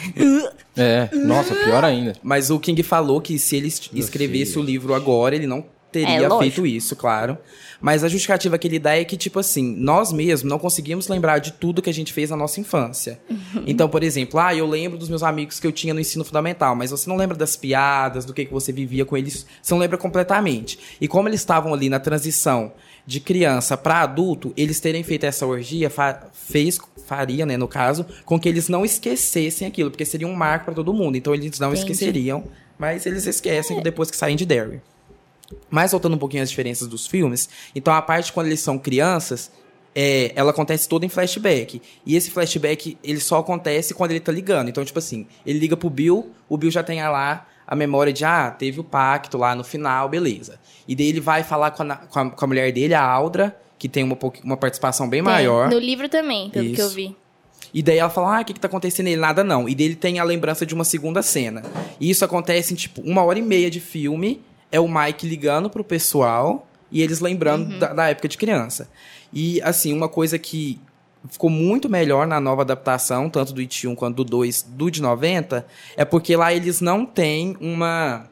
É, 0.75 1.07
nossa, 1.13 1.53
pior 1.53 1.83
ainda. 1.85 2.13
Mas 2.23 2.49
o 2.49 2.59
King 2.59 2.81
falou 2.81 3.21
que 3.21 3.37
se 3.37 3.55
ele 3.57 3.67
es- 3.67 3.89
escrevesse 3.93 4.57
o 4.57 4.61
livro 4.63 4.95
agora, 4.95 5.35
ele 5.35 5.45
não 5.45 5.59
É, 5.59 5.63
teria 5.93 6.27
lógico. 6.27 6.39
feito 6.39 6.65
isso, 6.67 6.95
claro. 6.95 7.37
Mas 7.79 8.03
a 8.03 8.07
justificativa 8.07 8.57
que 8.57 8.67
ele 8.67 8.79
dá 8.79 8.95
é 8.97 9.03
que, 9.03 9.15
tipo 9.17 9.39
assim, 9.39 9.75
nós 9.77 10.11
mesmos 10.11 10.49
não 10.49 10.57
conseguimos 10.57 11.07
lembrar 11.07 11.39
de 11.39 11.51
tudo 11.53 11.81
que 11.81 11.89
a 11.89 11.93
gente 11.93 12.11
fez 12.13 12.29
na 12.29 12.35
nossa 12.37 12.59
infância. 12.59 13.19
Então, 13.67 13.87
por 13.89 14.03
exemplo, 14.03 14.39
ah, 14.39 14.55
eu 14.55 14.65
lembro 14.65 14.97
dos 14.97 15.09
meus 15.09 15.21
amigos 15.21 15.59
que 15.59 15.67
eu 15.67 15.71
tinha 15.71 15.93
no 15.93 15.99
ensino 15.99 16.23
fundamental, 16.23 16.75
mas 16.75 16.91
você 16.91 17.09
não 17.09 17.17
lembra 17.17 17.37
das 17.37 17.55
piadas, 17.55 18.25
do 18.25 18.33
que, 18.33 18.45
que 18.45 18.51
você 18.53 18.71
vivia 18.71 19.05
com 19.05 19.15
eles, 19.17 19.45
você 19.61 19.73
não 19.73 19.79
lembra 19.81 19.97
completamente. 19.97 20.79
E 20.99 21.07
como 21.07 21.27
eles 21.27 21.41
estavam 21.41 21.73
ali 21.73 21.89
na 21.89 21.99
transição 21.99 22.71
de 23.05 23.19
criança 23.19 23.75
para 23.75 23.99
adulto, 24.01 24.53
eles 24.55 24.79
terem 24.79 25.03
feito 25.03 25.25
essa 25.25 25.45
orgia 25.45 25.89
fa- 25.89 26.27
fez 26.33 26.79
faria, 27.05 27.45
né, 27.45 27.57
no 27.57 27.67
caso, 27.67 28.05
com 28.23 28.39
que 28.39 28.47
eles 28.47 28.69
não 28.69 28.85
esquecessem 28.85 29.67
aquilo, 29.67 29.91
porque 29.91 30.05
seria 30.05 30.25
um 30.25 30.33
marco 30.33 30.65
para 30.65 30.73
todo 30.73 30.93
mundo. 30.93 31.17
Então 31.17 31.33
eles 31.35 31.59
não 31.59 31.73
Entendi. 31.73 31.81
esqueceriam, 31.91 32.45
mas 32.79 33.05
eles 33.05 33.25
esquecem 33.27 33.81
depois 33.83 34.09
que 34.09 34.15
saem 34.15 34.37
de 34.37 34.45
Derry. 34.45 34.79
Mas 35.69 35.91
voltando 35.91 36.15
um 36.15 36.19
pouquinho 36.19 36.43
às 36.43 36.49
diferenças 36.49 36.87
dos 36.87 37.05
filmes, 37.05 37.49
então 37.75 37.93
a 37.93 38.01
parte 38.01 38.31
quando 38.31 38.47
eles 38.47 38.59
são 38.59 38.77
crianças, 38.77 39.51
é, 39.95 40.31
ela 40.35 40.51
acontece 40.51 40.87
toda 40.87 41.05
em 41.05 41.09
flashback. 41.09 41.81
E 42.05 42.15
esse 42.15 42.31
flashback, 42.31 42.97
ele 43.03 43.19
só 43.19 43.39
acontece 43.39 43.93
quando 43.93 44.11
ele 44.11 44.19
tá 44.19 44.31
ligando. 44.31 44.69
Então, 44.69 44.83
tipo 44.83 44.99
assim, 44.99 45.27
ele 45.45 45.59
liga 45.59 45.77
pro 45.77 45.89
Bill, 45.89 46.31
o 46.49 46.57
Bill 46.57 46.71
já 46.71 46.83
tem 46.83 47.01
lá 47.03 47.47
a 47.65 47.75
memória 47.75 48.11
de, 48.11 48.25
ah, 48.25 48.51
teve 48.51 48.79
o 48.79 48.83
pacto 48.83 49.37
lá 49.37 49.55
no 49.55 49.63
final, 49.63 50.09
beleza. 50.09 50.59
E 50.87 50.95
daí 50.95 51.07
ele 51.07 51.19
vai 51.19 51.43
falar 51.43 51.71
com 51.71 51.83
a, 51.83 51.95
com 51.95 52.19
a, 52.19 52.29
com 52.29 52.45
a 52.45 52.47
mulher 52.47 52.71
dele, 52.71 52.93
a 52.93 53.01
Aldra, 53.01 53.57
que 53.79 53.87
tem 53.87 54.03
uma, 54.03 54.17
uma 54.43 54.57
participação 54.57 55.07
bem 55.07 55.23
Tem. 55.23 55.33
maior. 55.33 55.69
No 55.69 55.79
livro 55.79 56.09
também, 56.09 56.49
pelo 56.49 56.73
que 56.73 56.81
eu 56.81 56.87
Isso. 56.87 56.95
vi. 56.95 57.15
E 57.73 57.81
daí 57.81 57.97
ela 57.97 58.09
fala, 58.09 58.37
ah, 58.37 58.41
o 58.41 58.45
que, 58.45 58.53
que 58.53 58.59
tá 58.59 58.67
acontecendo? 58.67 59.07
Ele, 59.07 59.19
nada 59.19 59.43
não. 59.43 59.67
E 59.67 59.73
daí 59.73 59.87
ele 59.87 59.95
tem 59.95 60.19
a 60.19 60.23
lembrança 60.23 60.65
de 60.65 60.73
uma 60.73 60.83
segunda 60.83 61.21
cena. 61.21 61.63
E 61.99 62.09
isso 62.09 62.23
acontece 62.23 62.73
em, 62.73 62.75
tipo, 62.75 63.01
uma 63.01 63.23
hora 63.23 63.39
e 63.39 63.41
meia 63.41 63.71
de 63.71 63.79
filme. 63.79 64.41
É 64.73 64.79
o 64.79 64.87
Mike 64.87 65.25
ligando 65.25 65.69
pro 65.69 65.83
pessoal 65.83 66.67
e 66.91 67.01
eles 67.01 67.21
lembrando 67.21 67.79
da, 67.79 67.93
da 67.93 68.09
época 68.09 68.27
de 68.27 68.37
criança. 68.37 68.89
E, 69.31 69.61
assim, 69.61 69.93
uma 69.93 70.09
coisa 70.09 70.37
que 70.37 70.81
ficou 71.29 71.49
muito 71.49 71.89
melhor 71.89 72.27
na 72.27 72.39
nova 72.39 72.63
adaptação, 72.63 73.29
tanto 73.29 73.53
do 73.53 73.61
It 73.61 73.87
1 73.87 73.95
quanto 73.95 74.17
do 74.17 74.23
2, 74.25 74.63
do 74.69 74.91
de 74.91 75.01
90, 75.01 75.65
é 75.95 76.03
porque 76.03 76.35
lá 76.35 76.53
eles 76.53 76.81
não 76.81 77.05
têm 77.05 77.55
uma 77.61 78.29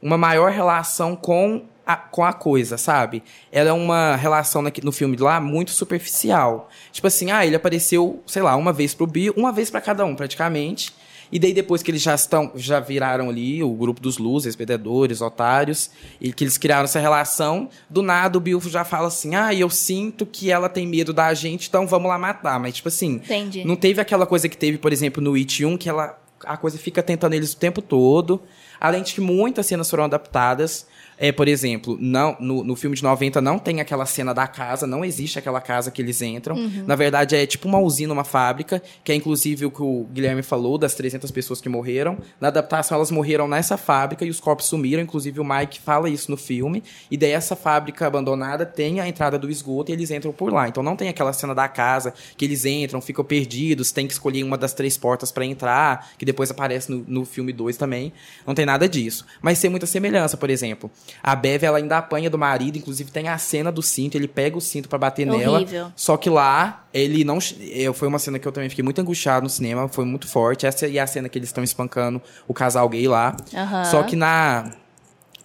uma 0.00 0.18
maior 0.18 0.50
relação 0.50 1.14
com 1.14 1.62
a, 1.86 1.96
com 1.96 2.24
a 2.24 2.32
coisa, 2.32 2.76
sabe? 2.76 3.22
Ela 3.50 3.70
é 3.70 3.72
uma 3.72 4.16
relação 4.16 4.62
no 4.82 4.92
filme 4.92 5.16
lá 5.16 5.40
muito 5.40 5.70
superficial. 5.70 6.68
Tipo 6.90 7.06
assim, 7.06 7.30
ah, 7.30 7.46
ele 7.46 7.54
apareceu, 7.54 8.20
sei 8.26 8.42
lá, 8.42 8.56
uma 8.56 8.72
vez 8.72 8.94
pro 8.94 9.06
Bill, 9.06 9.32
uma 9.36 9.52
vez 9.52 9.70
pra 9.70 9.80
cada 9.80 10.04
um, 10.04 10.16
praticamente. 10.16 10.92
E 11.32 11.38
daí 11.38 11.54
depois 11.54 11.82
que 11.82 11.90
eles 11.90 12.02
já 12.02 12.14
estão, 12.14 12.52
já 12.54 12.78
viraram 12.78 13.30
ali 13.30 13.62
o 13.62 13.72
grupo 13.72 14.02
dos 14.02 14.18
losers, 14.18 14.54
perdedores, 14.54 15.22
otários, 15.22 15.90
e 16.20 16.30
que 16.30 16.44
eles 16.44 16.58
criaram 16.58 16.84
essa 16.84 17.00
relação, 17.00 17.70
do 17.88 18.02
nada 18.02 18.36
o 18.36 18.40
Bill 18.40 18.60
já 18.60 18.84
fala 18.84 19.08
assim: 19.08 19.34
"Ah, 19.34 19.54
eu 19.54 19.70
sinto 19.70 20.26
que 20.26 20.50
ela 20.50 20.68
tem 20.68 20.86
medo 20.86 21.12
da 21.14 21.32
gente, 21.32 21.68
então 21.68 21.86
vamos 21.86 22.08
lá 22.08 22.18
matar". 22.18 22.60
Mas 22.60 22.74
tipo 22.74 22.88
assim, 22.88 23.14
Entendi. 23.14 23.64
não 23.64 23.76
teve 23.76 24.00
aquela 24.00 24.26
coisa 24.26 24.46
que 24.48 24.56
teve, 24.56 24.76
por 24.76 24.92
exemplo, 24.92 25.22
no 25.22 25.34
It 25.34 25.64
1, 25.64 25.78
que 25.78 25.88
ela, 25.88 26.20
a 26.44 26.56
coisa 26.58 26.76
fica 26.76 27.02
tentando 27.02 27.32
eles 27.32 27.54
o 27.54 27.56
tempo 27.56 27.80
todo. 27.80 28.42
Além 28.78 29.02
de 29.02 29.14
que 29.14 29.20
muitas 29.20 29.64
cenas 29.64 29.88
foram 29.88 30.04
adaptadas. 30.04 30.86
É, 31.22 31.30
por 31.30 31.46
exemplo, 31.46 31.96
não, 32.00 32.36
no, 32.40 32.64
no 32.64 32.74
filme 32.74 32.96
de 32.96 33.02
90 33.04 33.40
não 33.40 33.56
tem 33.56 33.80
aquela 33.80 34.04
cena 34.04 34.34
da 34.34 34.48
casa, 34.48 34.88
não 34.88 35.04
existe 35.04 35.38
aquela 35.38 35.60
casa 35.60 35.88
que 35.88 36.02
eles 36.02 36.20
entram. 36.20 36.56
Na 36.84 36.96
verdade, 36.96 37.36
é 37.36 37.46
tipo 37.46 37.68
uma 37.68 37.78
usina, 37.78 38.12
uma 38.12 38.24
fábrica, 38.24 38.82
que 39.04 39.12
é 39.12 39.14
inclusive 39.14 39.64
o 39.64 39.70
que 39.70 39.82
o 39.82 40.04
Guilherme 40.12 40.42
falou, 40.42 40.76
das 40.76 40.94
300 40.94 41.30
pessoas 41.30 41.60
que 41.60 41.68
morreram. 41.68 42.18
Na 42.40 42.48
adaptação, 42.48 42.96
elas 42.96 43.12
morreram 43.12 43.46
nessa 43.46 43.76
fábrica 43.76 44.24
e 44.24 44.30
os 44.30 44.40
corpos 44.40 44.66
sumiram. 44.66 45.00
Inclusive, 45.00 45.38
o 45.38 45.44
Mike 45.44 45.78
fala 45.78 46.10
isso 46.10 46.28
no 46.28 46.36
filme. 46.36 46.82
E 47.08 47.16
daí, 47.16 47.30
essa 47.30 47.54
fábrica 47.54 48.04
abandonada 48.04 48.66
tem 48.66 48.98
a 48.98 49.06
entrada 49.06 49.38
do 49.38 49.48
esgoto 49.48 49.92
e 49.92 49.94
eles 49.94 50.10
entram 50.10 50.32
por 50.32 50.52
lá. 50.52 50.66
Então, 50.66 50.82
não 50.82 50.96
tem 50.96 51.08
aquela 51.08 51.32
cena 51.32 51.54
da 51.54 51.68
casa 51.68 52.12
que 52.36 52.44
eles 52.44 52.64
entram, 52.64 53.00
ficam 53.00 53.24
perdidos, 53.24 53.92
tem 53.92 54.08
que 54.08 54.12
escolher 54.12 54.42
uma 54.42 54.58
das 54.58 54.74
três 54.74 54.98
portas 54.98 55.30
para 55.30 55.46
entrar, 55.46 56.10
que 56.18 56.24
depois 56.24 56.50
aparece 56.50 56.90
no, 56.90 57.04
no 57.06 57.24
filme 57.24 57.52
2 57.52 57.76
também. 57.76 58.12
Não 58.44 58.56
tem 58.56 58.66
nada 58.66 58.88
disso. 58.88 59.24
Mas 59.40 59.60
tem 59.60 59.70
muita 59.70 59.86
semelhança, 59.86 60.36
por 60.36 60.50
exemplo. 60.50 60.90
A 61.22 61.34
Bev, 61.34 61.64
ela 61.64 61.78
ainda 61.78 61.98
apanha 61.98 62.30
do 62.30 62.38
marido, 62.38 62.78
inclusive 62.78 63.10
tem 63.10 63.28
a 63.28 63.38
cena 63.38 63.72
do 63.72 63.82
cinto, 63.82 64.16
ele 64.16 64.28
pega 64.28 64.56
o 64.56 64.60
cinto 64.60 64.88
para 64.88 64.98
bater 64.98 65.26
nela. 65.26 65.58
Horrível. 65.58 65.92
Só 65.96 66.16
que 66.16 66.30
lá, 66.30 66.84
ele 66.92 67.24
não. 67.24 67.38
Eu, 67.60 67.92
foi 67.94 68.08
uma 68.08 68.18
cena 68.18 68.38
que 68.38 68.46
eu 68.46 68.52
também 68.52 68.68
fiquei 68.68 68.84
muito 68.84 69.00
angustiado 69.00 69.44
no 69.44 69.50
cinema, 69.50 69.88
foi 69.88 70.04
muito 70.04 70.28
forte. 70.28 70.66
Essa 70.66 70.86
e 70.86 70.98
a 70.98 71.06
cena 71.06 71.28
que 71.28 71.38
eles 71.38 71.48
estão 71.48 71.64
espancando 71.64 72.20
o 72.46 72.54
casal 72.54 72.88
gay 72.88 73.08
lá. 73.08 73.36
Aham. 73.54 73.84
Só 73.84 74.02
que 74.02 74.16
na. 74.16 74.70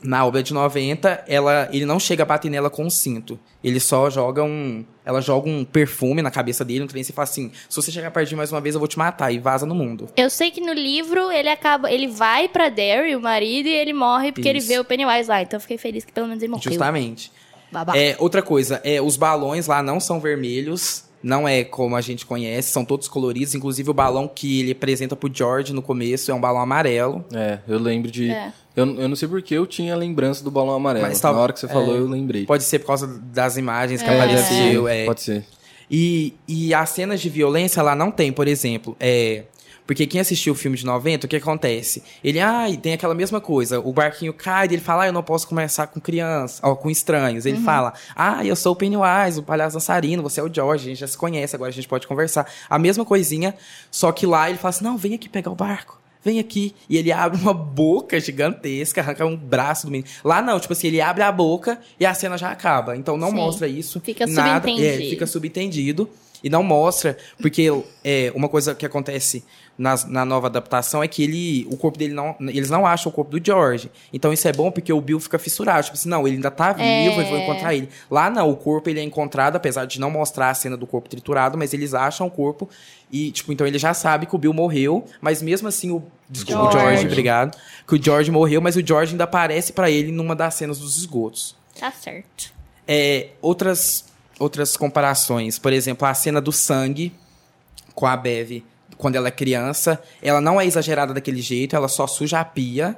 Na 0.02 0.26
obra 0.26 0.44
de 0.44 0.54
90, 0.54 1.26
ela, 1.28 1.68
ele 1.72 1.86
não 1.86 2.00
chega 2.00 2.22
a 2.22 2.26
bater 2.26 2.52
nela 2.52 2.70
com 2.70 2.86
um 2.86 2.90
cinto. 2.90 3.40
Ele 3.64 3.80
só 3.80 4.10
joga 4.10 4.44
um. 4.44 4.86
Ela 5.04 5.22
joga 5.22 5.50
um 5.50 5.66
perfume 5.66 6.22
na 6.22 6.30
cabeça 6.30 6.64
dele, 6.64 6.84
um 6.84 6.88
trem, 6.88 7.02
e 7.02 7.06
fala 7.06 7.24
assim: 7.24 7.52
se 7.68 7.76
você 7.76 7.92
chegar 7.92 8.12
perto 8.12 8.30
de 8.30 8.36
mais 8.36 8.52
uma 8.52 8.62
vez, 8.62 8.76
eu 8.76 8.80
vou 8.80 8.88
te 8.88 8.98
matar. 8.98 9.32
E 9.32 9.40
vaza 9.40 9.66
no 9.66 9.74
mundo. 9.74 10.08
Eu 10.16 10.30
sei 10.30 10.52
que 10.52 10.62
no 10.62 10.74
livro 10.74 11.32
ele 11.32 11.50
acaba. 11.50 11.92
Ele 11.92 12.08
vai 12.08 12.48
pra 12.48 12.70
Derry, 12.70 13.16
o 13.16 13.22
marido, 13.22 13.68
e 13.68 13.74
ele 13.74 13.94
morre 13.94 14.32
porque 14.32 14.48
ele 14.48 14.60
Isso. 14.60 14.68
vê 14.68 14.78
o 14.78 14.86
Pennywise 14.86 15.28
lá. 15.28 15.42
Então 15.42 15.58
eu 15.58 15.62
fiquei 15.62 15.78
feliz 15.78 16.06
que 16.06 16.14
pelo 16.14 16.28
menos 16.28 16.44
ele 16.44 16.52
morreu. 16.52 16.64
Justamente. 16.72 17.32
Babá. 17.72 17.98
É, 17.98 18.16
outra 18.20 18.42
coisa, 18.42 18.80
é, 18.84 19.02
os 19.02 19.18
balões 19.18 19.68
lá 19.68 19.84
não 19.84 20.00
são 20.00 20.20
vermelhos, 20.20 21.04
não 21.22 21.48
é 21.48 21.64
como 21.64 21.96
a 21.96 22.02
gente 22.02 22.26
conhece, 22.26 22.72
são 22.72 22.86
todos 22.86 23.08
coloridos. 23.08 23.56
Inclusive 23.56 23.90
o 23.90 23.94
balão 23.94 24.28
que 24.28 24.62
ele 24.62 24.72
apresenta 24.72 25.16
pro 25.16 25.30
George 25.34 25.74
no 25.74 25.82
começo 25.82 26.32
é 26.32 26.34
um 26.34 26.40
balão 26.40 26.62
amarelo. 26.62 27.26
É, 27.34 27.60
eu 27.68 27.80
lembro 27.80 28.10
de. 28.10 28.30
É. 28.30 28.54
Eu, 28.78 28.86
eu 29.01 29.09
não 29.09 29.15
sei 29.15 29.28
porque 29.28 29.55
eu 29.55 29.65
tinha 29.65 29.95
lembrança 29.95 30.43
do 30.43 30.51
balão 30.51 30.75
amarelo. 30.75 31.05
Mas 31.07 31.19
tá- 31.19 31.34
Na 31.34 31.39
hora 31.39 31.51
que 31.51 31.59
você 31.59 31.67
falou, 31.67 31.95
é, 31.95 31.97
eu 31.97 32.07
lembrei. 32.07 32.45
Pode 32.45 32.63
ser 32.63 32.78
por 32.80 32.88
causa 32.88 33.07
das 33.07 33.57
imagens 33.57 34.03
que 34.03 34.09
É. 34.09 34.13
apareceu. 34.13 34.86
ser, 34.86 34.93
é. 34.95 35.05
Pode 35.05 35.21
ser. 35.21 35.45
E, 35.89 36.36
e 36.47 36.73
as 36.73 36.89
cenas 36.91 37.19
de 37.19 37.28
violência 37.30 37.82
lá 37.82 37.95
não 37.95 38.11
tem, 38.11 38.32
por 38.32 38.47
exemplo, 38.47 38.95
é, 38.99 39.43
Porque 39.88 40.05
quem 40.05 40.19
assistiu 40.19 40.51
o 40.51 40.55
filme 40.55 40.75
de 40.75 40.86
90, 40.86 41.25
o 41.25 41.30
que 41.30 41.38
acontece? 41.38 42.03
Ele, 42.21 42.41
ai, 42.41 42.75
tem 42.75 42.91
aquela 42.91 43.15
mesma 43.15 43.39
coisa. 43.39 43.80
O 43.80 43.93
barquinho 43.93 44.34
cai, 44.34 44.67
e 44.67 44.73
ele 44.73 44.82
fala, 44.82 45.03
ah, 45.03 45.07
eu 45.07 45.13
não 45.13 45.23
posso 45.23 45.47
conversar 45.47 45.88
com 45.88 46.01
crianças, 46.01 46.59
ó, 46.61 46.75
com 46.75 46.89
estranhos. 46.91 47.45
Ele 47.45 47.57
fala, 47.61 47.93
ah, 48.13 48.43
eu 48.45 48.53
sou 48.57 48.73
o 48.73 48.75
Pennywise, 48.75 49.39
o 49.39 49.43
palhaço 49.43 49.75
dançarino, 49.78 50.21
você 50.21 50.41
é 50.41 50.43
o 50.43 50.53
George, 50.53 50.84
a 50.84 50.89
gente 50.89 50.99
já 50.99 51.07
se 51.07 51.17
conhece, 51.17 51.55
agora 51.55 51.69
a 51.69 51.73
gente 51.73 51.88
pode 51.88 52.05
conversar. 52.05 52.45
A 52.69 52.78
mesma 52.78 53.05
coisinha, 53.05 53.55
só 53.89 54.11
que 54.11 54.25
lá 54.25 54.49
ele 54.49 54.57
fala 54.57 54.71
assim, 54.71 54.84
não, 54.84 54.97
vem 54.97 55.13
aqui 55.13 55.30
pegar 55.30 55.51
o 55.51 55.55
barco. 55.55 55.97
Vem 56.28 56.39
aqui. 56.39 56.75
E 56.89 56.97
ele 56.97 57.09
abre 57.09 57.39
uma 57.39 57.53
boca 57.53 58.19
gigantesca, 58.19 58.99
arranca 58.99 59.25
um 59.25 59.38
braço 59.38 59.86
do 59.86 59.91
menino. 59.91 60.09
Lá 60.25 60.41
não, 60.41 60.59
tipo 60.59 60.73
assim, 60.73 60.88
ele 60.88 60.99
abre 60.99 61.23
a 61.23 61.32
boca 61.32 61.80
e 61.97 62.05
a 62.05 62.13
cena 62.13 62.38
já 62.38 62.51
acaba. 62.51 62.97
Então 62.97 63.15
não 63.15 63.30
Sim. 63.30 63.36
mostra 63.36 63.65
isso. 63.65 64.01
Fica 64.01 64.28
nada, 64.28 64.59
subentendido. 64.59 65.03
É, 65.03 65.09
fica 65.09 65.25
subentendido. 65.25 66.09
E 66.43 66.49
não 66.49 66.61
mostra, 66.61 67.17
porque 67.41 67.67
é, 68.03 68.32
uma 68.36 68.49
coisa 68.49 68.75
que 68.75 68.86
acontece 68.86 69.43
nas- 69.78 70.05
na, 70.05 70.25
nova 70.25 70.47
adaptação 70.47 71.03
é 71.03 71.07
que 71.07 71.21
ele, 71.23 71.67
o 71.69 71.78
corpo 71.78 71.97
dele 71.97 72.13
não. 72.13 72.36
Eles 72.39 72.69
não 72.69 72.86
acham 72.86 73.11
o 73.11 73.13
corpo 73.13 73.32
do 73.38 73.45
George. 73.45 73.91
Então 74.11 74.34
isso 74.34 74.47
é 74.47 74.53
bom 74.53 74.71
porque 74.71 74.91
o 74.91 74.99
Bill 74.99 75.19
fica 75.19 75.38
fissurado. 75.38 75.84
Tipo 75.84 75.95
assim, 75.95 76.09
não, 76.09 76.25
ele 76.28 76.38
ainda 76.38 76.49
tá 76.49 76.71
vivo, 76.73 76.84
É. 76.84 77.05
eles 77.17 77.30
vão 77.30 77.38
encontrar 77.39 77.75
ele. 77.75 77.88
Lá 78.09 78.30
não, 78.30 78.49
o 78.49 78.55
corpo 78.55 78.89
ele 78.89 78.99
é 78.99 79.03
encontrado, 79.03 79.55
apesar 79.55 79.86
de 79.86 79.99
não 79.99 80.09
mostrar 80.09 80.49
a 80.49 80.53
cena 80.53 80.75
do 80.75 80.88
corpo 80.88 81.07
triturado, 81.07 81.57
mas 81.57 81.73
eles 81.73 81.93
acham 81.93 82.25
o 82.28 82.32
corpo. 82.32 82.67
E, 83.11 83.32
tipo, 83.32 83.53
então 83.53 83.65
ele 83.65 83.78
já 83.80 83.93
sabe 83.93 84.25
que 84.25 84.36
o 84.36 84.38
Bill 84.38 84.51
morreu, 84.53 85.05
mas 85.21 85.41
mesmo 85.41 85.67
assim 85.67 85.91
o. 85.91 86.03
Desculpa, 86.30 86.61
o 86.63 86.71
George. 86.71 86.88
George, 86.89 87.05
obrigado. 87.07 87.57
Que 87.88 87.95
o 87.95 88.03
George 88.03 88.30
morreu, 88.32 88.59
mas 88.61 88.75
o 88.75 88.86
George 88.86 89.11
ainda 89.13 89.23
aparece 89.23 89.71
pra 89.71 89.89
ele 89.89 90.11
numa 90.11 90.36
das 90.36 90.55
cenas 90.55 90.80
dos 90.80 90.97
esgotos. 90.97 91.55
Tá 91.80 91.91
certo. 91.91 92.51
É, 92.88 93.28
outras, 93.41 94.05
outras 94.39 94.75
comparações, 94.75 95.57
por 95.59 95.71
exemplo, 95.71 96.07
a 96.07 96.13
cena 96.13 96.41
do 96.41 96.51
sangue 96.51 97.13
com 97.93 98.05
a 98.05 98.17
Bev 98.17 98.63
quando 98.98 99.16
ela 99.16 99.28
é 99.28 99.32
criança, 99.32 100.02
ela 100.22 100.41
não 100.41 100.60
é 100.60 100.66
exagerada 100.66 101.14
daquele 101.14 101.41
jeito, 101.41 101.76
ela 101.76 101.88
só 101.88 102.08
suja 102.08 102.39
a 102.39 102.45
pia. 102.45 102.98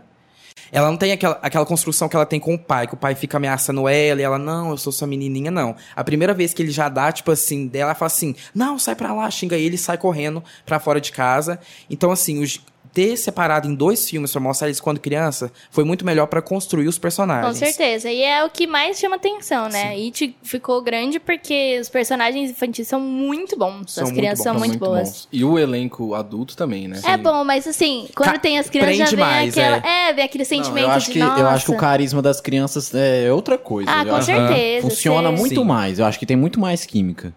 Ela 0.72 0.90
não 0.90 0.98
tem 0.98 1.12
aquela, 1.12 1.40
aquela 1.42 1.66
construção 1.66 2.08
que 2.08 2.16
ela 2.16 2.26
tem 2.26 2.40
com 2.40 2.54
o 2.54 2.60
pai, 2.60 2.86
que 2.86 2.94
o 2.94 2.98
pai 2.98 3.16
fica 3.16 3.38
ameaçando 3.38 3.88
ela 3.88 4.20
e 4.20 4.24
ela, 4.24 4.38
não, 4.38 4.70
eu 4.70 4.78
sou 4.78 4.92
sua 4.94 5.08
menininha, 5.08 5.50
não. 5.50 5.76
A 5.96 6.04
primeira 6.04 6.34
vez 6.34 6.54
que 6.54 6.62
ele 6.62 6.70
já 6.72 6.88
dá, 6.90 7.12
tipo 7.12 7.32
assim, 7.32 7.66
dela, 7.66 7.86
ela 7.92 7.96
fala 7.96 8.08
assim, 8.08 8.36
não, 8.54 8.78
sai 8.78 8.94
pra 8.96 9.12
lá, 9.14 9.30
xinga 9.32 9.58
ele 9.58 9.78
sai 9.78 9.98
correndo 9.98 10.44
pra 10.66 10.80
fora 10.80 11.02
de 11.02 11.12
casa. 11.12 11.60
Então, 11.90 12.12
assim, 12.12 12.42
os- 12.44 12.62
ter 12.94 13.16
separado 13.18 13.68
em 13.68 13.76
dois 13.76 14.10
filmes 14.10 14.32
pra 14.32 14.42
mostrar 14.42 14.68
eles 14.68 14.80
quando 14.80 15.00
criança 15.00 15.52
foi 15.72 15.84
muito 15.84 16.06
melhor 16.06 16.26
pra 16.28 16.42
construir 16.42 16.88
os 16.88 16.98
Com 16.98 17.02
personagens. 17.02 17.58
certeza. 17.58 18.10
E 18.12 18.22
é 18.22 18.44
o 18.44 18.50
que 18.50 18.66
mais 18.68 18.98
chama 19.00 19.16
atenção, 19.16 19.70
né? 19.70 19.92
It 19.94 20.36
ficou 20.44 20.82
grande 20.82 21.20
porque 21.20 21.78
os 21.80 21.90
personagens 21.90 22.52
infantis 22.52 22.88
são 22.88 23.00
muito 23.00 23.58
bons. 23.58 23.94
São 23.94 24.04
As 24.04 24.10
muito 24.10 24.20
crianças 24.20 24.40
bons, 24.40 24.44
são 24.44 24.54
São 24.60 24.68
muito, 24.68 24.80
boas. 24.80 25.10
bons. 25.10 25.28
E 25.32 25.44
o 25.46 25.58
elenco 25.60 26.14
adulto 26.16 26.56
também, 26.58 26.88
né? 26.88 27.00
É 27.06 27.18
bom, 27.18 27.44
mas 27.44 27.68
assim, 27.68 28.08
quando 28.16 28.32
Ca- 28.34 28.40
tem 28.40 28.58
as 28.60 28.70
crianças 28.70 28.98
já 28.98 29.06
vem 29.06 29.20
mais, 29.20 29.58
aquela. 29.58 29.78
É, 29.78 30.14
vem 30.14 30.26
aquele 30.26 30.44
Não, 30.44 30.50
sentimento 30.50 30.86
eu 30.86 30.92
acho 30.92 31.06
de 31.08 31.12
que 31.14 31.20
nossa. 31.20 31.40
eu 31.42 31.48
acho 31.48 31.66
que 31.66 31.72
o 31.72 31.78
carisma 31.78 32.22
das 32.22 32.42
crianças 32.42 32.94
é 32.94 33.32
outra 33.32 33.58
coisa. 33.58 33.90
Ah, 33.92 34.04
Eu 34.04 34.16
com 34.16 34.22
certeza. 34.22 34.88
Funciona 34.88 35.30
você- 35.32 35.38
muito 35.38 35.62
Sim. 35.62 35.66
mais. 35.66 36.00
Eu 36.00 36.06
acho 36.06 36.18
que 36.20 36.26
tem 36.26 36.38
muito 36.38 36.60
mais 36.60 36.86
química. 36.86 37.34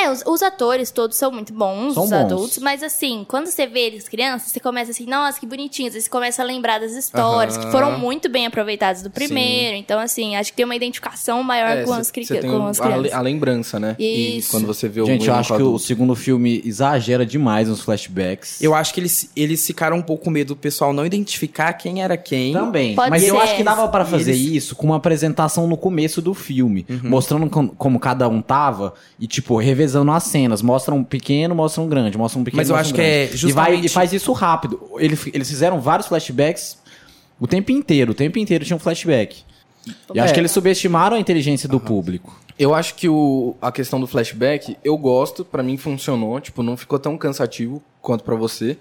É, 0.00 0.10
os, 0.10 0.22
os 0.26 0.42
atores 0.42 0.90
todos 0.90 1.16
são 1.16 1.30
muito 1.32 1.52
bons, 1.52 1.94
São 1.94 2.04
os 2.04 2.10
bons. 2.10 2.16
adultos, 2.16 2.58
mas 2.58 2.82
assim, 2.82 3.24
quando 3.26 3.46
você 3.48 3.66
vê 3.66 3.80
eles 3.80 4.08
crianças, 4.08 4.52
você 4.52 4.60
começa 4.60 4.90
assim, 4.92 5.06
nossa, 5.06 5.40
que 5.40 5.46
bonitinhos. 5.46 5.94
Aí 5.94 6.00
você 6.00 6.08
começa 6.08 6.40
a 6.42 6.44
lembrar 6.44 6.78
das 6.78 6.92
histórias, 6.92 7.56
que 7.56 7.66
foram 7.70 7.98
muito 7.98 8.28
bem 8.28 8.46
aproveitadas 8.46 9.02
do 9.02 9.10
primeiro. 9.10 9.76
Então, 9.76 9.98
assim, 9.98 10.36
acho 10.36 10.50
que 10.52 10.56
tem 10.56 10.64
uma 10.64 10.76
identificação 10.76 11.42
maior 11.42 11.70
É, 11.78 11.82
com, 11.84 11.94
cê- 11.94 12.00
as, 12.00 12.10
cri- 12.12 12.26
com 12.42 12.66
as 12.66 12.80
a, 12.80 12.84
crianças. 12.84 13.12
a 13.12 13.20
lembrança, 13.20 13.80
né? 13.80 13.96
Isso. 13.98 14.50
Quando 14.52 14.66
você 14.66 14.88
vê 14.88 15.00
o 15.00 15.06
Gente, 15.06 15.26
eu 15.26 15.34
acho 15.34 15.56
que 15.56 15.62
o 15.62 15.78
segundo 15.78 16.14
filme 16.14 16.62
exagera 16.64 17.26
demais 17.26 17.68
nos 17.68 17.80
flashbacks. 17.80 18.62
Eu 18.62 18.74
acho 18.74 18.94
que 18.94 19.00
eles, 19.00 19.30
eles 19.34 19.66
ficaram 19.66 19.96
um 19.96 20.02
pouco 20.02 20.24
com 20.24 20.30
medo 20.30 20.48
do 20.54 20.56
pessoal 20.56 20.92
não 20.92 21.04
identificar 21.04 21.72
quem 21.72 22.02
era 22.02 22.16
quem. 22.16 22.52
Também. 22.52 22.94
Pode 22.94 23.10
Mas 23.10 23.24
eu 23.26 23.34
ser. 23.34 23.42
acho 23.42 23.56
que 23.56 23.64
dava 23.64 23.88
pra 23.88 24.04
E 24.04 24.06
fazer 24.06 24.30
eles- 24.32 24.52
isso 24.64 24.76
com 24.76 24.86
uma 24.86 24.96
apresentação 24.96 25.66
no 25.66 25.76
começo 25.76 26.22
do 26.22 26.34
filme, 26.34 26.86
mostrando 27.02 27.50
com- 27.50 27.66
como 27.68 27.98
cada 27.98 28.28
um 28.28 28.40
tava 28.40 28.94
e 29.18 29.26
tipo 29.26 29.56
revezando 29.58 29.87
as 29.96 30.22
cenas, 30.24 30.62
mostra 30.62 30.94
um 30.94 31.02
pequeno, 31.04 31.54
mostra 31.54 31.82
um 31.82 31.88
grande, 31.88 32.16
mostra 32.18 32.40
um 32.40 32.44
pequeno, 32.44 32.58
Mas 32.60 32.70
eu 32.70 32.76
acho 32.76 32.90
um 32.90 32.94
que 32.94 33.00
é 33.00 33.26
grande. 33.26 33.46
e 33.46 33.52
vai 33.52 33.66
justamente- 33.72 33.86
e 33.86 33.88
faz 33.88 34.12
isso 34.12 34.32
rápido. 34.32 34.80
Ele- 34.98 35.18
Eles 35.32 35.48
fizeram 35.48 35.80
vários 35.80 36.08
flashbacks 36.08 36.78
o 37.40 37.46
tempo 37.46 37.70
inteiro, 37.72 38.12
o 38.12 38.14
tempo 38.14 38.38
inteiro 38.38 38.64
tinha 38.64 38.76
um 38.76 38.80
flashback. 38.80 39.42
E 40.14 40.20
acho 40.20 40.30
É. 40.30 40.34
que 40.34 40.40
eles 40.40 40.50
subestimaram 40.50 41.16
a 41.16 41.20
inteligência 41.20 41.68
do 41.68 41.80
público. 41.80 42.38
Eu 42.58 42.74
acho 42.74 42.94
que 42.96 43.08
o, 43.08 43.56
a 43.62 43.70
questão 43.72 43.98
do 44.00 44.06
flashback, 44.06 44.76
eu 44.84 44.96
gosto, 44.98 45.44
pra 45.44 45.62
mim 45.62 45.76
funcionou, 45.76 46.40
tipo, 46.40 46.62
não 46.62 46.76
ficou 46.76 46.98
tão 46.98 47.16
cansativo 47.16 47.82
quanto 48.02 48.24
pra 48.24 48.34
você. 48.34 48.76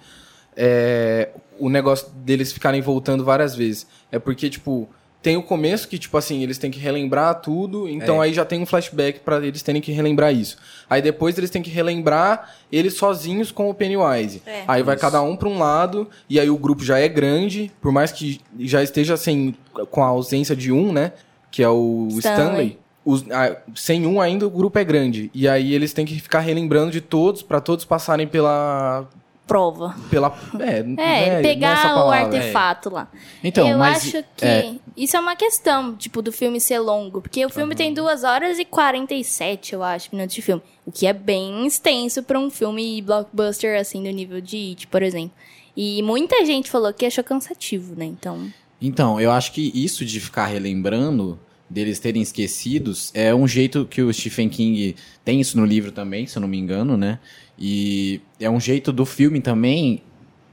É, 0.56 1.30
o 1.60 1.70
negócio 1.70 2.08
deles 2.26 2.52
ficarem 2.52 2.82
voltando 2.82 3.24
várias 3.24 3.56
vezes. 3.56 3.86
É 4.12 4.18
porque, 4.20 4.50
tipo, 4.50 4.90
tem 5.28 5.36
o 5.36 5.44
começo 5.44 5.90
que, 5.90 5.98
tipo 6.00 6.18
assim, 6.18 6.42
eles 6.42 6.58
têm 6.58 6.72
que 6.72 6.80
relembrar 6.80 7.36
tudo, 7.42 7.90
então 7.90 8.22
aí 8.22 8.34
já 8.34 8.46
tem 8.46 8.62
um 8.62 8.66
flashback 8.66 9.20
pra 9.20 9.46
eles 9.46 9.62
terem 9.62 9.82
que 9.82 9.92
relembrar 9.92 10.34
isso. 10.34 10.56
Aí 10.90 11.02
depois 11.02 11.38
eles 11.38 11.50
têm 11.50 11.62
que 11.62 11.70
relembrar 11.70 12.56
eles 12.72 12.94
sozinhos 12.94 13.52
com 13.52 13.70
o 13.70 13.74
Pennywise. 13.74 14.42
É. 14.46 14.64
Aí 14.66 14.82
vai 14.84 14.96
cada 14.96 15.22
um 15.22 15.36
pra 15.36 15.50
um 15.50 15.58
lado, 15.60 16.10
e 16.30 16.40
aí 16.40 16.50
o 16.50 16.58
grupo 16.58 16.82
já 16.82 16.98
é 16.98 17.10
grande, 17.10 17.70
por 17.82 17.92
mais 17.92 18.10
que 18.12 18.40
já 18.60 18.82
esteja 18.82 19.18
sem, 19.18 19.54
com 19.92 20.02
a 20.02 20.08
ausência 20.08 20.56
de 20.56 20.72
um, 20.72 20.94
né? 20.94 21.12
Que 21.52 21.62
é 21.62 21.68
o 21.70 22.08
Stanley. 22.12 22.18
Stanley. 22.20 22.80
Os- 23.04 23.26
ah, 23.32 23.58
sem 23.76 24.06
um 24.06 24.20
ainda 24.22 24.48
o 24.48 24.50
grupo 24.50 24.80
é 24.80 24.84
grande. 24.86 25.30
E 25.34 25.46
aí 25.48 25.74
eles 25.74 25.92
têm 25.92 26.06
que 26.06 26.20
ficar 26.22 26.40
relembrando 26.40 26.92
de 26.92 27.02
todos 27.02 27.42
pra 27.42 27.60
todos 27.60 27.84
passarem 27.84 28.28
pela. 28.28 29.08
Prova. 29.48 29.96
pela 30.10 30.38
é, 30.60 30.86
É, 30.98 31.30
é 31.30 31.42
pegar 31.42 31.80
o 31.80 31.96
palavra. 31.96 32.38
artefato 32.38 32.90
lá. 32.90 33.08
Então, 33.44 33.68
eu 33.68 33.78
mas 33.78 33.98
acho 34.04 34.24
que 34.36 34.46
é, 34.46 34.76
isso 34.96 35.16
é 35.16 35.20
uma 35.20 35.36
questão, 35.36 35.96
tipo, 35.96 36.22
do 36.22 36.32
filme 36.32 36.60
ser 36.60 36.80
longo. 36.80 37.22
Porque 37.22 37.46
o 37.46 37.50
filme 37.50 37.74
tem 37.74 37.94
2 37.94 38.24
horas 38.26 38.60
e 38.60 38.66
47, 38.66 39.74
eu 39.74 39.82
acho, 39.84 40.10
minutos 40.14 40.36
de 40.36 40.42
filme. 40.42 40.62
O 40.86 40.92
que 40.92 41.08
é 41.08 41.14
bem 41.14 41.66
extenso 41.66 42.22
pra 42.22 42.38
um 42.38 42.50
filme 42.50 43.02
blockbuster, 43.02 43.80
assim, 43.80 44.04
do 44.04 44.10
nível 44.10 44.42
de 44.42 44.58
It, 44.72 44.88
por 44.88 45.02
exemplo. 45.02 45.32
E 45.76 46.02
muita 46.04 46.44
gente 46.46 46.70
falou 46.70 46.92
que 46.94 47.06
achou 47.06 47.24
cansativo, 47.24 47.96
né? 47.96 48.06
Então. 48.06 48.52
Então, 48.82 49.20
eu 49.20 49.32
acho 49.32 49.52
que 49.54 49.72
isso 49.74 50.04
de 50.06 50.20
ficar 50.20 50.46
relembrando, 50.48 51.40
deles 51.70 52.00
terem 52.00 52.22
esquecidos, 52.22 53.12
é 53.14 53.34
um 53.36 53.48
jeito 53.48 53.86
que 53.86 54.02
o 54.02 54.14
Stephen 54.14 54.48
King 54.50 54.96
tem 55.26 55.42
isso 55.42 55.58
no 55.58 55.66
livro 55.66 55.92
também, 55.92 56.26
se 56.26 56.38
eu 56.38 56.42
não 56.42 56.48
me 56.48 56.58
engano, 56.58 56.96
né? 56.96 57.20
E 57.60 58.22
é 58.40 58.50
um 58.50 58.60
jeito 58.60 58.92
do 58.94 59.06
filme 59.06 59.42
também 59.42 60.02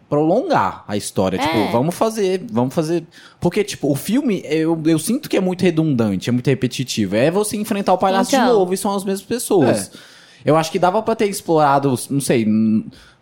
prolongar 0.09 0.85
a 0.87 0.97
história. 0.97 1.37
É. 1.37 1.41
Tipo, 1.41 1.73
vamos 1.73 1.95
fazer, 1.95 2.43
vamos 2.51 2.75
fazer. 2.75 3.05
Porque, 3.41 3.65
tipo, 3.65 3.91
o 3.91 3.95
filme, 3.95 4.43
eu, 4.45 4.81
eu 4.87 4.99
sinto 4.99 5.29
que 5.29 5.37
é 5.37 5.41
muito 5.41 5.63
redundante, 5.63 6.29
é 6.29 6.33
muito 6.33 6.47
repetitivo. 6.47 7.17
É 7.17 7.31
você 7.31 7.57
enfrentar 7.57 7.93
o 7.93 7.99
palhaço 7.99 8.31
de 8.31 8.37
Então. 8.37 8.53
novo 8.53 8.73
e 8.75 8.77
são 8.77 8.95
as 8.95 9.05
mesmas 9.05 9.27
pessoas. 9.27 9.91
Eu 10.45 10.57
acho 10.57 10.71
que 10.71 10.79
dava 10.79 11.03
pra 11.03 11.15
ter 11.17 11.27
explorado, 11.29 11.99
não 12.11 12.21
sei, 12.21 12.47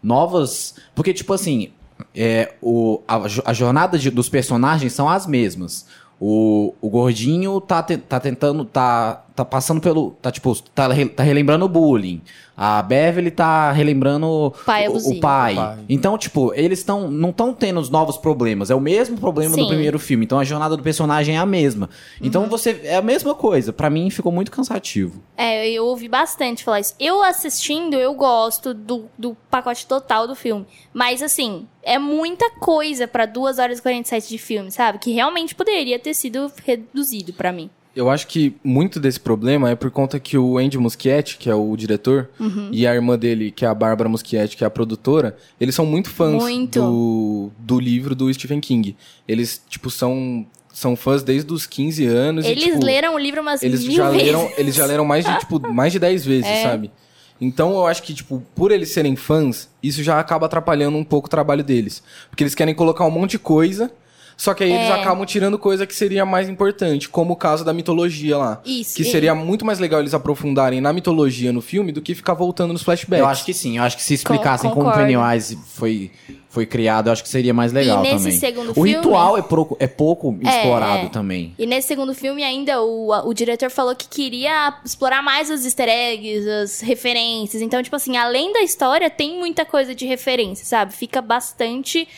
novas. 0.03 0.75
Porque, 0.95 1.13
tipo 1.13 1.33
assim, 1.33 1.71
é, 2.15 2.55
o, 2.61 3.01
a, 3.07 3.21
a 3.47 3.53
jornada 3.53 3.99
de- 3.99 4.11
dos 4.11 4.29
personagens 4.29 4.93
são 4.93 5.09
as 5.09 5.27
mesmas. 5.27 5.87
O, 6.25 6.73
o 6.81 6.89
gordinho 6.89 7.61
tá, 7.61 7.83
te- 7.83 7.99
tá 7.99 8.21
tentando. 8.21 8.65
Tá, 8.65 9.25
tá 9.35 9.45
passando 9.45 9.81
pelo. 9.81 10.13
Tá, 10.23 10.31
tipo, 10.31 10.55
tá, 10.75 10.89
re- 10.89 11.09
tá 11.09 11.23
relembrando 11.23 11.65
o 11.65 11.69
bullying. 11.69 12.21
A 12.55 12.83
Beverly 12.83 13.31
tá 13.31 13.73
relembrando 13.73 14.55
Pai 14.67 14.87
o, 14.87 14.97
o 14.97 15.21
pai. 15.21 15.55
O 15.55 15.57
pai. 15.57 15.79
Então, 15.89 16.19
tipo, 16.19 16.53
eles 16.55 16.81
estão. 16.81 17.11
Não 17.11 17.31
estão 17.31 17.53
tendo 17.55 17.81
os 17.81 17.89
novos 17.89 18.17
problemas. 18.19 18.71
É 18.71 18.75
o 18.75 18.81
mesmo 18.81 19.17
problema 19.19 19.57
do 19.57 19.63
Sim. 19.63 19.69
primeiro 19.69 19.99
filme. 19.99 20.25
Então 20.25 20.39
a 20.39 20.45
jornada 20.45 20.77
do 20.77 20.83
personagem 20.83 21.37
é 21.37 21.39
a 21.39 21.47
mesma. 21.47 21.89
Uhum. 22.21 22.27
Então 22.27 22.47
você. 22.49 22.81
É 22.85 22.97
a 22.97 23.03
mesma 23.03 23.35
coisa. 23.35 23.73
Pra 23.73 23.89
mim 23.89 24.11
ficou 24.11 24.31
muito 24.31 24.51
cansativo. 24.51 25.23
É, 25.37 25.69
eu 25.71 25.87
ouvi 25.87 26.09
bastante 26.09 26.63
falar 26.63 26.81
isso. 26.81 26.95
Eu 27.01 27.23
assistindo, 27.23 27.95
eu 27.95 28.15
gosto 28.15 28.75
do, 28.75 29.07
do 29.19 29.35
pacote 29.51 29.87
total 29.87 30.29
do 30.29 30.35
filme. 30.35 30.67
Mas, 30.93 31.23
assim, 31.23 31.67
é 31.83 31.99
muita 31.99 32.51
coisa 32.61 33.09
pra 33.09 33.25
2 33.25 33.59
horas 33.59 33.79
e 33.79 33.83
47 33.83 34.29
de 34.29 34.39
filme, 34.39 34.71
sabe? 34.71 34.99
Que 34.99 35.11
realmente 35.11 35.55
poderia 35.55 35.99
ter 35.99 36.13
sido 36.15 36.53
reduzido 36.65 37.33
pra 37.33 37.51
mim. 37.51 37.71
Eu 37.95 38.09
acho 38.09 38.27
que 38.27 38.55
muito 38.65 38.99
desse 38.99 39.21
problema 39.21 39.69
é 39.71 39.75
por 39.75 39.91
conta 39.91 40.19
que 40.19 40.39
o 40.39 40.57
Andy 40.57 40.79
Muschietti, 40.79 41.37
que 41.37 41.51
é 41.51 41.55
o 41.55 41.77
diretor, 41.77 42.31
Uhum. 42.41 42.71
e 42.73 42.87
a 42.87 42.95
irmã 42.95 43.19
dele, 43.19 43.51
que 43.51 43.65
é 43.67 43.69
a 43.69 43.75
Bárbara 43.75 44.09
Muschietti, 44.09 44.57
que 44.57 44.65
é 44.65 44.67
a 44.67 44.71
produtora, 44.71 45.37
eles 45.61 45.75
são 45.75 45.85
muito 45.85 46.09
fãs 46.09 46.43
Muito. 46.43 46.81
Do, 46.81 47.51
do 47.59 47.79
livro 47.79 48.15
do 48.15 48.33
Stephen 48.33 48.61
King. 48.61 48.97
Eles, 49.29 49.61
tipo, 49.69 49.91
são, 49.91 50.47
são 50.73 50.97
fãs 50.97 51.23
desde 51.23 51.53
os 51.53 51.67
15 51.67 52.07
anos. 52.07 52.47
e, 52.47 52.49
Eles 52.49 52.65
tipo, 52.65 52.83
leram 52.83 53.15
o 53.15 53.19
livro 53.19 53.43
umas 53.43 53.63
eles 53.63 53.85
já 53.85 54.09
vezes. 54.11 54.27
leram 54.27 54.51
Eles 54.57 54.75
já 54.75 54.87
leram 54.87 55.05
mais 55.05 55.25
de, 55.27 55.39
tipo, 55.41 55.61
mais 55.71 55.93
de 55.93 55.99
10 55.99 56.25
vezes, 56.25 56.47
É. 56.49 56.63
sabe? 56.63 56.91
Então 57.39 57.73
eu 57.73 57.87
acho 57.87 58.03
que, 58.05 58.15
tipo, 58.15 58.43
por 58.55 58.71
eles 58.71 58.91
serem 58.91 59.17
fãs, 59.17 59.69
isso 59.83 60.03
já 60.03 60.19
acaba 60.21 60.47
atrapalhando 60.47 60.97
um 60.97 61.05
pouco 61.05 61.27
o 61.27 61.31
trabalho 61.31 61.63
deles. 61.65 62.03
Porque 62.31 62.43
eles 62.45 62.55
querem 62.55 62.75
colocar 62.75 63.05
um 63.05 63.11
monte 63.11 63.33
de 63.33 63.39
coisa, 63.41 63.91
Só 64.37 64.55
que 64.55 64.65
aí 64.65 64.73
eles 64.73 64.89
É. 64.89 64.93
acabam 64.93 65.25
tirando 65.25 65.59
coisa 65.59 65.87
que 65.87 65.95
seria 65.95 66.25
mais 66.27 66.49
importante, 66.49 67.09
como 67.09 67.35
o 67.35 67.37
caso 67.37 67.65
da 67.65 67.73
mitologia 67.73 68.37
lá. 68.39 68.61
Isso, 68.65 68.97
Que 68.97 69.05
seria 69.05 69.35
muito 69.35 69.65
mais 69.65 69.79
legal 69.79 70.01
eles 70.01 70.15
aprofundarem 70.15 70.81
na 70.81 70.93
mitologia 70.93 71.53
no 71.53 71.61
filme 71.61 71.93
do 71.93 72.01
que 72.03 72.15
ficar 72.15 72.35
voltando 72.35 72.73
nos 72.73 72.83
flashbacks. 72.83 73.21
Eu 73.21 73.27
acho 73.29 73.45
que 73.45 73.53
sim, 73.55 73.79
eu 73.79 73.83
acho 73.85 73.97
que 73.97 74.03
se 74.03 74.15
explicassem 74.15 74.71
como 74.71 74.89
o. 74.89 74.93
Pennywise 74.93 75.57
foi, 75.75 76.11
foi 76.49 76.67
criado, 76.67 77.07
eu 77.09 77.13
acho 77.13 77.23
que 77.23 77.29
seria 77.29 77.55
mais 77.55 77.73
legal 77.73 78.03
nesse 78.03 78.17
também. 78.19 78.33
segundo 78.39 78.71
o 78.71 78.75
filme- 78.75 78.95
ritual 78.95 79.39
é 79.39 79.43
pouco, 79.43 79.77
é 79.79 79.87
pouco 79.87 80.37
É, 80.45 80.49
explorado 80.49 81.07
é. 81.07 81.09
também. 81.09 81.55
E 81.59 81.67
nesse 81.67 81.89
segundo 81.89 82.15
filme 82.15 82.43
ainda, 82.43 82.83
o, 82.83 83.11
o 83.29 83.33
diretor 83.35 83.71
falou 83.71 83.95
que 83.95 84.09
queria 84.09 84.75
explorar 84.85 85.23
mais 85.23 85.51
os 85.51 85.65
easter 85.65 85.89
eggs, 85.89 86.49
as 86.49 86.81
referências. 86.81 87.63
Então, 87.63 87.83
tipo 87.83 87.95
assim, 87.97 88.17
além 88.17 88.53
da 88.53 88.61
história, 88.63 89.09
tem 89.09 89.39
muita 89.39 89.65
coisa 89.65 89.95
de 89.95 90.05
referência, 90.07 90.65
sabe? 90.65 90.93
Fica 90.93 91.21
bastante 91.23 92.09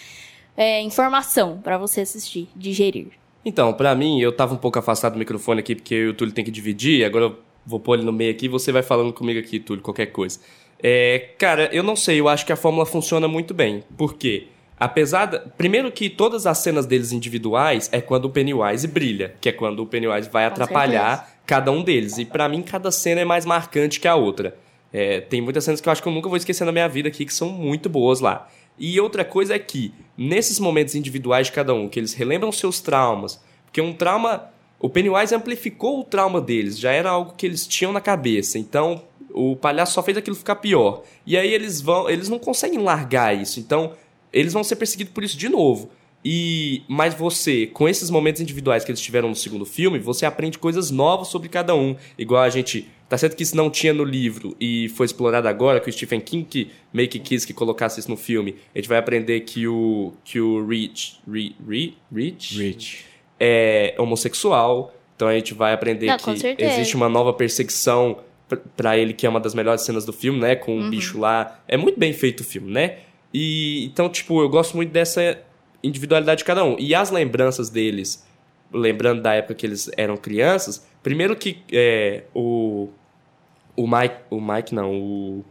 é, 0.57 0.81
informação 0.81 1.59
pra 1.63 1.79
você 1.79 2.03
assistir, 2.03 2.49
digerir. 2.55 3.09
Então, 3.45 3.73
pra 3.73 3.95
mim, 3.95 4.21
eu 4.21 4.33
tava 4.33 4.55
um 4.55 4.59
pouco 4.59 4.79
afastado 4.79 5.13
do 5.13 5.19
microfone 5.19 5.61
aqui, 5.61 5.75
porque 5.75 5.95
eu 5.95 6.07
e 6.07 6.09
o 6.09 6.15
Túlio 6.15 6.33
tem 6.35 6.45
que 6.45 6.51
dividir, 6.51 7.05
agora 7.05 7.27
eu 7.27 7.39
vou 7.67 7.79
pôr 7.79 7.95
ele 7.95 8.05
no 8.05 8.13
meio 8.13 8.31
aqui 8.31 8.47
e 8.47 8.49
você 8.49 8.73
vai 8.73 8.83
falando 8.83 9.13
comigo 9.13 9.39
aqui, 9.39 9.61
Túlio, 9.61 9.83
qualquer 9.83 10.07
coisa. 10.07 10.41
É, 10.83 11.31
cara, 11.39 11.69
eu 11.73 11.83
não 11.83 11.97
sei, 11.97 12.21
eu 12.21 12.29
acho 12.29 12.45
que 12.45 12.53
a 12.53 12.57
fórmula 12.57 12.87
funciona 12.87 13.29
muito 13.29 13.55
bem. 13.55 13.85
Por 13.97 14.15
quê? 14.15 14.49
Apesar 14.79 15.27
da... 15.27 15.39
Primeiro 15.39 15.91
que 15.93 16.11
todas 16.11 16.47
as 16.47 16.59
cenas 16.59 16.85
deles 16.85 17.13
individuais 17.13 17.89
é 17.93 18.01
quando 18.01 18.27
o 18.27 18.31
Pennywise 18.31 18.87
brilha, 18.89 19.35
que 19.41 19.49
é 19.49 19.53
quando 19.53 19.81
o 19.81 19.87
Pennywise 19.87 20.29
vai 20.29 20.45
atrapalhar 20.47 21.33
cada 21.47 21.71
um 21.71 21.83
deles. 21.83 22.19
E 22.19 22.25
pra 22.25 22.49
mim, 22.49 22.61
cada 22.61 22.91
cena 22.91 23.21
é 23.21 23.25
mais 23.25 23.47
marcante 23.47 24.01
que 24.01 24.09
a 24.09 24.15
outra. 24.15 24.57
É, 24.93 25.21
tem 25.21 25.41
muitas 25.41 25.65
cenas 25.65 25.81
que 25.81 25.89
eu 25.89 25.93
acho 25.93 26.03
que 26.03 26.09
eu 26.09 26.13
nunca 26.13 26.29
vou 26.29 26.37
esquecer 26.37 26.65
na 26.65 26.73
minha 26.73 26.89
vida 26.89 27.09
aqui, 27.09 27.25
que 27.25 27.33
são 27.35 27.49
muito 27.49 27.89
boas 27.89 28.21
lá. 28.21 28.49
E 28.79 29.01
outra 29.01 29.25
coisa 29.25 29.55
é 29.55 29.59
que, 29.59 29.93
nesses 30.17 30.59
momentos 30.59 30.95
individuais 30.95 31.47
de 31.47 31.53
cada 31.53 31.75
um, 31.75 31.89
que 31.89 31.99
eles 31.99 32.13
relembram 32.13 32.51
seus 32.53 32.81
traumas, 32.81 33.41
porque 33.65 33.81
um 33.81 33.93
trauma. 33.93 34.51
O 34.79 34.89
Pennywise 34.89 35.35
amplificou 35.35 36.01
o 36.01 36.05
trauma 36.05 36.41
deles, 36.41 36.79
já 36.79 36.93
era 36.93 37.09
algo 37.09 37.35
que 37.37 37.47
eles 37.47 37.67
tinham 37.67 37.93
na 37.93 38.01
cabeça. 38.01 38.59
Então, 38.59 39.03
o 39.33 39.57
palhaço 39.57 39.95
só 39.95 40.03
fez 40.03 40.17
aquilo 40.17 40.37
ficar 40.37 40.57
pior. 40.57 41.03
E 41.27 41.37
aí 41.37 41.53
eles 41.53 41.81
vão. 41.81 42.09
Eles 42.09 42.29
não 42.29 42.39
conseguem 42.39 42.79
largar 42.79 43.37
isso. 43.37 43.59
Então, 43.59 43.93
eles 44.33 44.53
vão 44.53 44.63
ser 44.63 44.77
perseguidos 44.77 45.13
por 45.13 45.25
isso 45.25 45.37
de 45.37 45.49
novo. 45.49 45.91
E 46.25 46.83
mas 46.89 47.15
você, 47.15 47.67
com 47.67 47.89
esses 47.89 48.09
momentos 48.11 48.41
individuais 48.41 48.85
que 48.85 48.91
eles 48.91 49.01
tiveram 49.01 49.29
no 49.29 49.37
segundo 49.37 49.67
filme, 49.67 49.99
você 49.99 50.25
aprende 50.25 50.59
coisas 50.59 50.91
novas 50.91 51.29
sobre 51.29 51.49
cada 51.49 51.75
um. 51.75 51.97
Igual 52.17 52.43
a 52.43 52.49
gente, 52.49 52.89
tá 53.09 53.17
certo 53.19 53.37
que 53.37 53.43
isso 53.43 53.57
não 53.57 53.71
tinha 53.71 53.93
no 53.93 54.05
livro 54.05 54.57
e 54.61 54.89
foi 54.91 55.07
explorado 55.07 55.47
agora 55.49 55.81
que 55.81 55.89
o 55.89 55.93
Stephen 55.93 56.21
King 56.21 56.45
que 56.49 56.71
meio 56.93 57.09
que 57.09 57.19
quis 57.19 57.45
que 57.45 57.53
colocasse 57.53 58.01
isso 58.01 58.11
no 58.11 58.17
filme. 58.17 58.57
A 58.75 58.79
gente 58.79 58.89
vai 58.89 58.99
aprender 58.99 59.41
que 59.41 59.67
o 59.69 60.13
que 60.25 60.41
o 60.41 60.67
Rich, 60.67 61.21
Rich, 61.31 61.57
Rich, 61.69 61.97
Rich, 62.13 62.59
Rich. 62.59 63.05
é 63.39 63.95
homossexual. 63.99 64.95
Então 65.17 65.29
a 65.29 65.35
gente 65.35 65.55
vai 65.55 65.73
aprender 65.73 66.07
Não, 66.07 66.17
que 66.19 66.57
existe 66.59 66.97
uma 66.97 67.09
nova 67.09 67.33
perseguição 67.33 68.19
pra 68.77 68.99
ele, 68.99 69.13
que 69.13 69.25
é 69.27 69.29
uma 69.29 69.41
das 69.41 69.55
melhores 69.55 69.83
cenas 69.83 70.05
do 70.05 70.13
filme, 70.13 70.41
né? 70.41 70.57
Com 70.57 70.73
Uhum. 70.77 70.87
um 70.87 70.91
bicho 70.91 71.19
lá. 71.19 71.61
É 71.69 71.77
muito 71.77 71.99
bem 71.99 72.13
feito 72.13 72.41
o 72.41 72.45
filme, 72.45 72.71
né? 72.73 72.99
E 73.33 73.85
então, 73.87 74.09
tipo, 74.09 74.41
eu 74.43 74.49
gosto 74.49 74.77
muito 74.77 74.91
dessa 74.91 75.41
individualidade 75.83 76.39
de 76.39 76.45
cada 76.45 76.65
um. 76.65 76.77
E 76.79 76.95
as 76.95 77.11
lembranças 77.11 77.69
deles, 77.71 78.27
lembrando 78.73 79.23
da 79.23 79.35
época 79.35 79.55
que 79.55 79.67
eles 79.67 79.91
eram 79.97 80.17
crianças, 80.17 80.87
primeiro 81.03 81.37
que 81.37 81.59
é, 81.73 82.25
o. 82.35 82.89
O 83.77 83.87
Mike. 83.89 84.15
O 84.31 84.41
Mike 84.41 84.75
não, 84.75 84.93
o. 84.95 85.45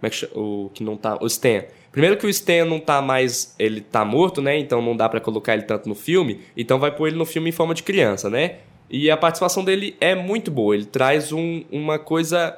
Como 0.00 0.06
é 0.06 0.10
que 0.10 0.16
chama? 0.16 0.32
O 0.36 0.70
que 0.72 0.84
não 0.84 0.96
tá. 0.96 1.18
O 1.20 1.26
Stan. 1.26 1.64
Primeiro 1.90 2.16
que 2.16 2.26
o 2.26 2.28
Stan 2.28 2.64
não 2.64 2.78
tá 2.78 3.00
mais. 3.02 3.54
Ele 3.58 3.80
tá 3.80 4.04
morto, 4.04 4.40
né? 4.42 4.58
Então 4.58 4.80
não 4.82 4.96
dá 4.96 5.08
pra 5.08 5.20
colocar 5.20 5.54
ele 5.54 5.62
tanto 5.62 5.88
no 5.88 5.94
filme. 5.94 6.40
Então 6.56 6.78
vai 6.78 6.94
pôr 6.94 7.08
ele 7.08 7.16
no 7.16 7.24
filme 7.24 7.48
em 7.48 7.52
forma 7.52 7.74
de 7.74 7.82
criança, 7.82 8.28
né? 8.30 8.58
E 8.88 9.10
a 9.10 9.16
participação 9.16 9.64
dele 9.64 9.96
é 10.00 10.14
muito 10.14 10.48
boa. 10.50 10.74
Ele 10.76 10.84
traz 10.84 11.32
um- 11.32 11.64
uma 11.72 11.98
coisa 11.98 12.56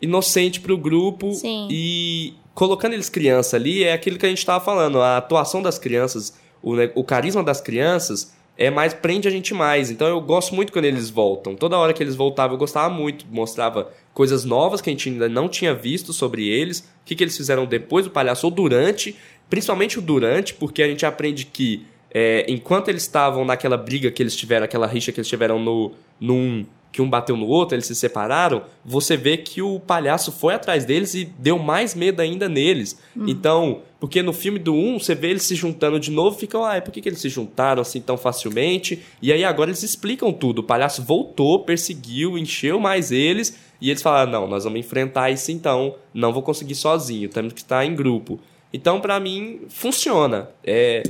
inocente 0.00 0.60
pro 0.60 0.76
grupo. 0.78 1.32
Sim. 1.32 1.66
E 1.70 2.34
colocando 2.54 2.92
eles 2.92 3.08
criança 3.08 3.56
ali 3.56 3.82
é 3.82 3.92
aquilo 3.92 4.18
que 4.18 4.26
a 4.26 4.28
gente 4.28 4.44
tava 4.46 4.64
falando. 4.64 5.00
A 5.00 5.16
atuação 5.16 5.60
das 5.62 5.78
crianças, 5.78 6.38
o, 6.62 6.74
o 6.94 7.02
carisma 7.02 7.42
das 7.42 7.60
crianças 7.60 8.32
é 8.56 8.70
mais 8.70 8.94
prende 8.94 9.26
a 9.26 9.30
gente 9.30 9.52
mais. 9.52 9.90
Então 9.90 10.06
eu 10.06 10.20
gosto 10.20 10.54
muito 10.54 10.72
quando 10.72 10.84
eles 10.84 11.10
voltam. 11.10 11.54
Toda 11.54 11.76
hora 11.76 11.92
que 11.92 12.02
eles 12.02 12.14
voltavam 12.14 12.54
eu 12.54 12.58
gostava 12.58 12.92
muito, 12.92 13.26
mostrava 13.30 13.90
coisas 14.12 14.44
novas 14.44 14.80
que 14.80 14.90
a 14.90 14.92
gente 14.92 15.08
ainda 15.08 15.28
não 15.28 15.48
tinha 15.48 15.74
visto 15.74 16.12
sobre 16.12 16.48
eles, 16.48 16.80
o 16.80 17.04
que, 17.04 17.14
que 17.14 17.24
eles 17.24 17.36
fizeram 17.36 17.66
depois 17.66 18.04
do 18.04 18.10
palhaço 18.10 18.46
ou 18.46 18.50
durante, 18.50 19.16
principalmente 19.50 19.98
o 19.98 20.02
durante, 20.02 20.54
porque 20.54 20.82
a 20.82 20.88
gente 20.88 21.04
aprende 21.04 21.46
que 21.46 21.84
é, 22.12 22.46
enquanto 22.48 22.88
eles 22.88 23.02
estavam 23.02 23.44
naquela 23.44 23.76
briga 23.76 24.10
que 24.10 24.22
eles 24.22 24.36
tiveram, 24.36 24.64
aquela 24.64 24.86
rixa 24.86 25.10
que 25.10 25.18
eles 25.18 25.28
tiveram 25.28 25.58
no, 25.58 25.92
no 26.20 26.34
um, 26.34 26.66
que 26.94 27.02
um 27.02 27.10
bateu 27.10 27.36
no 27.36 27.48
outro, 27.48 27.74
eles 27.74 27.86
se 27.86 27.94
separaram, 27.96 28.62
você 28.84 29.16
vê 29.16 29.36
que 29.36 29.60
o 29.60 29.80
palhaço 29.80 30.30
foi 30.30 30.54
atrás 30.54 30.84
deles 30.84 31.12
e 31.12 31.24
deu 31.24 31.58
mais 31.58 31.92
medo 31.92 32.22
ainda 32.22 32.48
neles. 32.48 32.96
Então, 33.26 33.82
porque 33.98 34.22
no 34.22 34.32
filme 34.32 34.60
do 34.60 34.72
1, 34.72 35.00
você 35.00 35.12
vê 35.12 35.30
eles 35.30 35.42
se 35.42 35.56
juntando 35.56 35.98
de 35.98 36.12
novo, 36.12 36.38
ficam, 36.38 36.64
ah, 36.64 36.80
por 36.80 36.92
que, 36.92 37.00
que 37.00 37.08
eles 37.08 37.20
se 37.20 37.28
juntaram 37.28 37.82
assim 37.82 38.00
tão 38.00 38.16
facilmente? 38.16 39.02
E 39.20 39.32
aí 39.32 39.42
agora 39.42 39.70
eles 39.70 39.82
explicam 39.82 40.32
tudo. 40.32 40.60
O 40.60 40.62
palhaço 40.62 41.02
voltou, 41.02 41.64
perseguiu, 41.64 42.38
encheu 42.38 42.78
mais 42.78 43.10
eles, 43.10 43.58
e 43.80 43.90
eles 43.90 44.00
falaram, 44.00 44.30
não, 44.30 44.46
nós 44.46 44.62
vamos 44.62 44.78
enfrentar 44.78 45.32
isso 45.32 45.50
então, 45.50 45.96
não 46.14 46.32
vou 46.32 46.44
conseguir 46.44 46.76
sozinho, 46.76 47.28
temos 47.28 47.52
que 47.52 47.60
estar 47.60 47.84
em 47.84 47.92
grupo. 47.92 48.38
Então, 48.72 49.00
pra 49.00 49.18
mim, 49.18 49.62
funciona. 49.68 50.48
É 50.62 51.02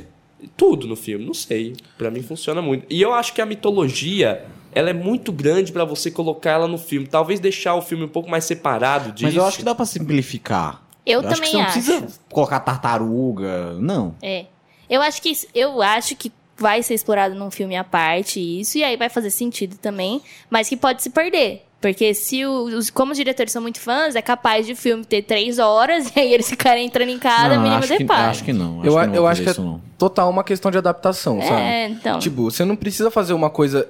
tudo 0.57 0.87
no 0.87 0.95
filme, 0.95 1.25
não 1.25 1.33
sei. 1.33 1.75
Pra 1.95 2.09
mim 2.09 2.23
funciona 2.23 2.59
muito. 2.59 2.87
E 2.89 2.99
eu 2.99 3.13
acho 3.13 3.33
que 3.33 3.41
a 3.41 3.45
mitologia, 3.45 4.45
ela 4.75 4.89
é 4.91 4.93
muito 4.93 5.31
grande 5.31 5.71
pra 5.71 5.83
você 5.85 6.11
colocar 6.11 6.51
ela 6.51 6.67
no 6.67 6.77
filme. 6.77 7.07
Talvez 7.07 7.39
deixar 7.39 7.73
o 7.75 7.81
filme 7.81 8.03
um 8.03 8.07
pouco 8.09 8.29
mais 8.29 8.43
separado 8.45 9.11
disso. 9.13 9.23
Mas 9.25 9.35
eu 9.35 9.43
acho 9.45 9.57
que 9.57 9.63
dá 9.63 9.73
pra 9.73 9.85
simplificar. 9.85 10.83
Eu, 11.05 11.19
acho 11.21 11.29
que 11.29 11.35
também 11.35 11.51
você 11.51 11.57
não 11.57 11.63
acho. 11.63 11.71
precisa 11.73 12.07
colocar 12.31 12.59
tartaruga, 12.59 13.73
não. 13.79 14.15
É. 14.21 14.45
Eu 14.89 15.01
acho 15.01 15.21
que 15.21 15.33
eu 15.53 15.81
acho 15.81 16.15
que 16.15 16.31
vai 16.57 16.81
ser 16.83 16.93
explorado 16.93 17.35
num 17.35 17.49
filme 17.51 17.75
à 17.75 17.83
parte 17.83 18.39
isso 18.39 18.77
e 18.77 18.83
aí 18.83 18.95
vai 18.95 19.09
fazer 19.09 19.29
sentido 19.29 19.77
também, 19.77 20.21
mas 20.49 20.69
que 20.69 20.77
pode 20.77 21.01
se 21.01 21.09
perder. 21.09 21.63
Porque 21.81 22.13
se 22.15 22.43
o- 22.45 22.63
os, 22.63 22.89
como 22.89 23.11
os 23.11 23.17
diretores 23.17 23.51
são 23.51 23.61
muito 23.61 23.79
fãs, 23.79 24.15
é 24.15 24.21
capaz 24.21 24.65
de 24.65 24.71
o 24.71 24.75
filme 24.75 25.05
ter 25.05 25.21
três 25.21 25.59
horas 25.59 26.09
e 26.15 26.19
aí 26.19 26.33
eles 26.33 26.49
ficarem 26.49 26.85
entrando 26.85 27.09
em 27.09 27.19
cada 27.19 27.57
mínimo 27.59 27.75
acho 27.75 27.87
que, 27.89 27.97
detalhe. 27.99 28.29
acho 28.29 28.43
que 28.43 28.53
não. 28.53 28.79
Acho 28.81 28.89
eu 28.89 28.99
que 28.99 29.07
não 29.07 29.15
eu 29.15 29.27
acho 29.27 29.43
que 29.43 29.49
é 29.49 29.53
não. 29.59 29.81
total 29.97 30.29
uma 30.29 30.43
questão 30.43 30.71
de 30.71 30.77
adaptação, 30.79 31.39
sabe? 31.41 31.61
É, 31.61 31.89
então. 31.89 32.17
Tipo, 32.19 32.43
você 32.49 32.65
não 32.65 32.75
precisa 32.75 33.11
fazer 33.11 33.33
uma 33.33 33.49
coisa 33.51 33.87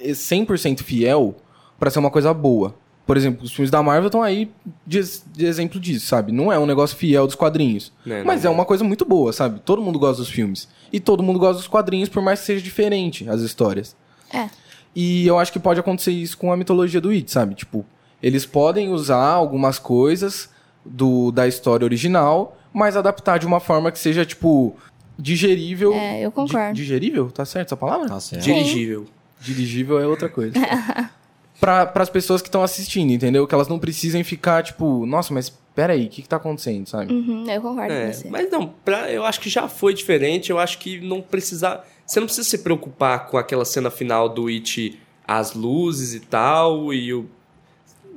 100% 0.00 0.82
fiel 0.82 1.34
pra 1.78 1.90
ser 1.90 1.98
uma 1.98 2.10
coisa 2.10 2.32
boa. 2.34 2.74
Por 3.06 3.16
exemplo, 3.16 3.44
os 3.44 3.52
filmes 3.52 3.70
da 3.70 3.80
Marvel 3.82 4.06
estão 4.06 4.20
aí 4.22 4.50
de, 4.84 5.00
de 5.32 5.46
exemplo 5.46 5.78
disso, 5.78 6.06
sabe? 6.06 6.32
Não 6.32 6.52
é 6.52 6.58
um 6.58 6.66
negócio 6.66 6.96
fiel 6.96 7.24
dos 7.26 7.36
quadrinhos. 7.36 7.92
Né, 8.04 8.24
mas 8.24 8.42
não. 8.42 8.50
é 8.50 8.54
uma 8.54 8.64
coisa 8.64 8.82
muito 8.82 9.04
boa, 9.04 9.32
sabe? 9.32 9.60
Todo 9.60 9.80
mundo 9.80 9.96
gosta 9.98 10.20
dos 10.22 10.30
filmes. 10.30 10.68
E 10.92 10.98
todo 10.98 11.22
mundo 11.22 11.38
gosta 11.38 11.54
dos 11.58 11.68
quadrinhos, 11.68 12.08
por 12.08 12.20
mais 12.20 12.40
que 12.40 12.46
seja 12.46 12.60
diferente 12.64 13.28
as 13.28 13.42
histórias. 13.42 13.94
É. 14.34 14.48
E 14.94 15.24
eu 15.26 15.38
acho 15.38 15.52
que 15.52 15.58
pode 15.60 15.78
acontecer 15.78 16.10
isso 16.10 16.36
com 16.36 16.52
a 16.52 16.56
mitologia 16.56 17.00
do 17.00 17.10
It, 17.10 17.30
sabe? 17.30 17.54
Tipo, 17.54 17.84
eles 18.20 18.44
podem 18.44 18.88
usar 18.88 19.24
algumas 19.24 19.78
coisas 19.78 20.48
do, 20.84 21.30
da 21.30 21.46
história 21.46 21.84
original, 21.84 22.56
mas 22.72 22.96
adaptar 22.96 23.38
de 23.38 23.46
uma 23.46 23.60
forma 23.60 23.92
que 23.92 23.98
seja, 24.00 24.24
tipo, 24.26 24.74
digerível. 25.16 25.92
É, 25.92 26.20
eu 26.22 26.32
concordo. 26.32 26.74
Di- 26.74 26.82
digerível? 26.82 27.30
Tá 27.30 27.44
certo 27.44 27.68
essa 27.68 27.76
palavra? 27.76 28.08
Tá 28.08 28.18
certo. 28.20 28.42
Dirigível. 28.42 29.06
Dirigível 29.40 29.98
é 30.00 30.06
outra 30.06 30.28
coisa. 30.28 30.54
para 31.60 31.90
as 31.96 32.10
pessoas 32.10 32.42
que 32.42 32.48
estão 32.48 32.62
assistindo, 32.62 33.10
entendeu? 33.12 33.46
Que 33.46 33.54
elas 33.54 33.68
não 33.68 33.78
precisem 33.78 34.22
ficar, 34.22 34.62
tipo, 34.62 35.06
nossa, 35.06 35.32
mas 35.32 35.50
peraí, 35.74 36.06
o 36.06 36.08
que, 36.08 36.22
que 36.22 36.28
tá 36.28 36.36
acontecendo, 36.36 36.86
sabe? 36.88 37.12
Uhum, 37.12 37.50
eu 37.50 37.60
concordo 37.62 37.92
É, 37.92 38.06
com 38.06 38.12
você. 38.12 38.28
mas 38.30 38.50
não, 38.50 38.68
pra, 38.84 39.10
eu 39.10 39.24
acho 39.24 39.40
que 39.40 39.48
já 39.48 39.68
foi 39.68 39.94
diferente. 39.94 40.50
Eu 40.50 40.58
acho 40.58 40.78
que 40.78 41.00
não 41.00 41.20
precisa. 41.22 41.82
Você 42.06 42.20
não 42.20 42.26
precisa 42.26 42.48
se 42.48 42.58
preocupar 42.58 43.26
com 43.26 43.36
aquela 43.38 43.64
cena 43.64 43.90
final 43.90 44.28
do 44.28 44.46
It, 44.48 44.98
as 45.26 45.54
luzes 45.54 46.14
e 46.14 46.20
tal, 46.20 46.92
e 46.92 47.12
o. 47.14 47.26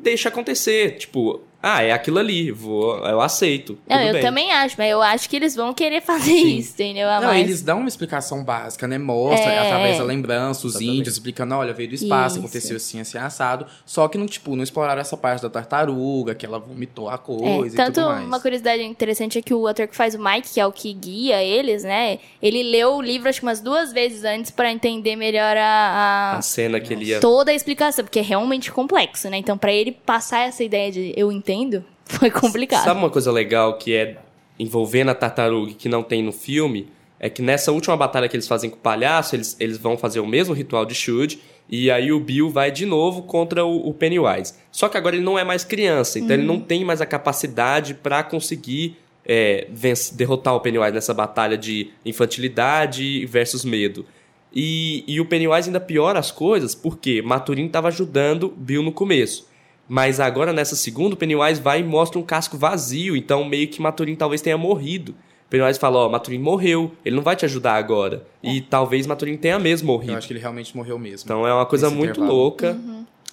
Deixa 0.02 0.30
acontecer. 0.30 0.98
Tipo, 0.98 1.42
ah, 1.62 1.82
é 1.84 1.92
aquilo 1.92 2.20
ali, 2.20 2.52
vou, 2.52 2.98
eu 3.06 3.20
aceito. 3.20 3.78
Não, 3.88 4.00
eu 4.02 4.14
bem. 4.14 4.22
também 4.22 4.52
acho, 4.52 4.76
mas 4.78 4.90
eu 4.92 5.02
acho 5.02 5.30
que 5.30 5.36
eles 5.36 5.56
vão 5.56 5.74
querer 5.74 6.02
fazer 6.02 6.32
isso, 6.32 6.72
entendeu? 6.74 7.10
A 7.10 7.20
Não, 7.20 7.28
mais. 7.28 7.42
eles 7.42 7.62
dão 7.62 7.80
uma 7.80 7.88
explicação 7.90 8.44
básica, 8.44 8.88
né? 8.88 8.98
Mostra 8.98 9.52
É. 9.52 9.60
através 9.60 9.98
da 9.98 10.04
lembrança, 10.04 10.66
os 10.66 10.76
Exatamente. 10.76 11.00
índios 11.00 11.14
explicando, 11.16 11.56
olha, 11.56 11.74
veio 11.74 11.90
do 11.90 11.96
espaço, 11.96 12.36
Isso. 12.38 12.46
aconteceu 12.46 12.78
assim, 12.78 13.00
assim, 13.02 13.18
assado. 13.18 13.66
Só 13.86 14.08
que 14.08 14.18
não, 14.18 14.26
tipo, 14.26 14.56
não 14.56 14.64
exploraram 14.64 15.02
essa 15.02 15.18
parte 15.18 15.42
da 15.42 15.50
tartaruga, 15.50 16.34
que 16.34 16.46
ela 16.46 16.60
vomitou 16.60 17.10
a 17.10 17.16
É, 17.16 17.18
coisa 17.18 17.76
e 17.76 17.78
tanto 17.78 17.96
tudo 17.96 18.08
mais. 18.08 18.26
uma 18.26 18.40
curiosidade 18.40 18.82
interessante 18.84 19.38
é 19.38 19.42
que 19.42 19.54
o 19.54 19.68
ator 19.68 19.88
que 19.88 19.96
faz 19.96 20.16
o 20.16 20.20
Mike, 20.24 20.50
que 20.54 20.60
é 20.62 20.66
o 20.66 20.72
que 20.72 20.94
guia 20.94 21.44
eles, 21.44 21.84
né? 21.84 22.20
Ele 22.42 22.64
leu 22.64 22.94
o 22.96 23.02
livro 23.02 23.28
acho 23.28 23.40
que 23.42 23.46
umas 23.46 23.60
duas 23.60 23.92
vezes 23.92 24.24
antes 24.24 24.50
pra 24.52 24.72
entender 24.72 25.16
melhor 25.18 25.58
a, 25.58 26.34
a- 26.34 26.38
A 26.38 26.42
cena 26.42 26.80
que 26.80 26.94
ele 26.94 27.06
ia. 27.06 27.20
toda 27.20 27.52
a 27.52 27.54
explicação, 27.54 28.06
porque 28.06 28.20
é 28.20 28.22
realmente 28.22 28.72
complexo, 28.72 29.30
né? 29.30 29.38
Então 29.38 29.58
pra 29.58 29.74
ele 29.74 29.92
passar 29.92 30.48
essa 30.48 30.64
ideia 30.64 30.90
de 30.92 31.14
eu 31.18 31.30
entendo, 31.32 31.49
foi 32.06 32.30
complicado. 32.32 32.84
Sabe 32.84 33.00
uma 33.00 33.10
coisa 33.10 33.32
legal 33.32 33.78
que 33.78 33.96
é 33.96 34.18
envolvendo 34.58 35.10
a 35.10 35.16
tartaruga 35.16 35.74
que 35.74 35.88
não 35.88 36.04
tem 36.04 36.22
no 36.22 36.32
filme? 36.32 36.88
é 37.20 37.30
que 37.30 37.42
nessa 37.42 37.72
última 37.72 37.98
batalha 37.98 38.30
que 38.30 38.36
eles 38.36 38.48
fazem 38.48 38.70
com 38.70 38.78
o 38.78 38.80
palhaço, 38.80 39.36
eles, 39.36 39.56
eles 39.60 39.78
vão 39.78 39.98
fazer 39.98 40.22
o 40.22 40.26
mesmo 40.26 40.54
ritual 40.54 40.86
de 40.86 40.96
Shoot, 40.96 41.40
e 41.70 41.92
aí 41.92 42.12
o 42.12 42.20
Bill 42.20 42.50
vai 42.50 42.72
de 42.72 42.86
novo 42.86 43.24
contra 43.24 43.66
o, 43.66 43.90
o 43.90 43.94
Pennywise. 43.94 44.54
Só 44.72 44.88
que 44.88 44.98
agora 44.98 45.16
ele 45.16 45.24
não 45.24 45.38
é 45.38 45.44
mais 45.44 45.64
criança, 45.64 46.18
então 46.18 46.36
ele 46.36 46.46
não 46.46 46.60
tem 46.60 46.86
mais 46.86 47.02
a 47.02 47.06
capacidade 47.06 47.94
pra 47.94 48.24
conseguir 48.24 48.98
é, 49.26 49.68
derrotar 50.14 50.56
o 50.56 50.62
Pennywise 50.62 50.94
nessa 50.94 51.14
batalha 51.14 51.58
de 51.58 51.92
infantilidade 52.06 53.26
versus 53.26 53.66
medo. 53.66 54.06
E, 54.52 55.04
e 55.06 55.20
o 55.20 55.26
Pennywise 55.26 55.70
ainda 55.70 55.80
piora 55.80 56.18
as 56.18 56.32
coisas 56.32 56.74
porque 56.74 57.22
Maturin 57.22 57.68
estava 57.68 57.90
ajudando 57.90 58.52
Bill 58.58 58.82
no 58.82 58.92
começo. 58.92 59.48
Mas 59.90 60.20
agora, 60.20 60.54
nessa 60.54 60.76
segunda, 60.76 61.16
o 61.16 61.18
Pennywise 61.18 61.60
vai 61.60 61.80
e 61.80 61.84
mostra 61.84 62.20
um 62.20 62.24
casco 62.24 62.56
vazio. 62.58 63.16
Então, 63.18 63.44
meio 63.44 63.68
que 63.68 63.82
Maturin 63.82 64.16
talvez 64.16 64.40
tenha 64.40 64.58
morrido. 64.58 65.14
O 65.48 65.50
Pennywise 65.50 65.80
fala, 65.80 66.06
ó, 66.06 66.10
Maturin 66.10 66.38
morreu. 66.38 66.92
Ele 67.04 67.16
não 67.16 67.24
vai 67.24 67.36
te 67.36 67.44
ajudar 67.44 67.74
agora. 67.74 68.24
E 68.44 68.62
talvez 68.62 69.08
Maturin 69.08 69.36
tenha 69.36 69.58
mesmo 69.58 69.90
Eu 69.90 69.94
morrido. 69.96 70.16
acho 70.16 70.28
que 70.28 70.34
ele 70.34 70.40
realmente 70.40 70.78
morreu 70.78 71.00
mesmo. 71.00 71.26
Então, 71.26 71.46
é 71.48 71.52
uma 71.52 71.66
coisa 71.66 71.90
muito 71.90 72.12
intervalo. 72.12 72.34
louca. 72.34 72.78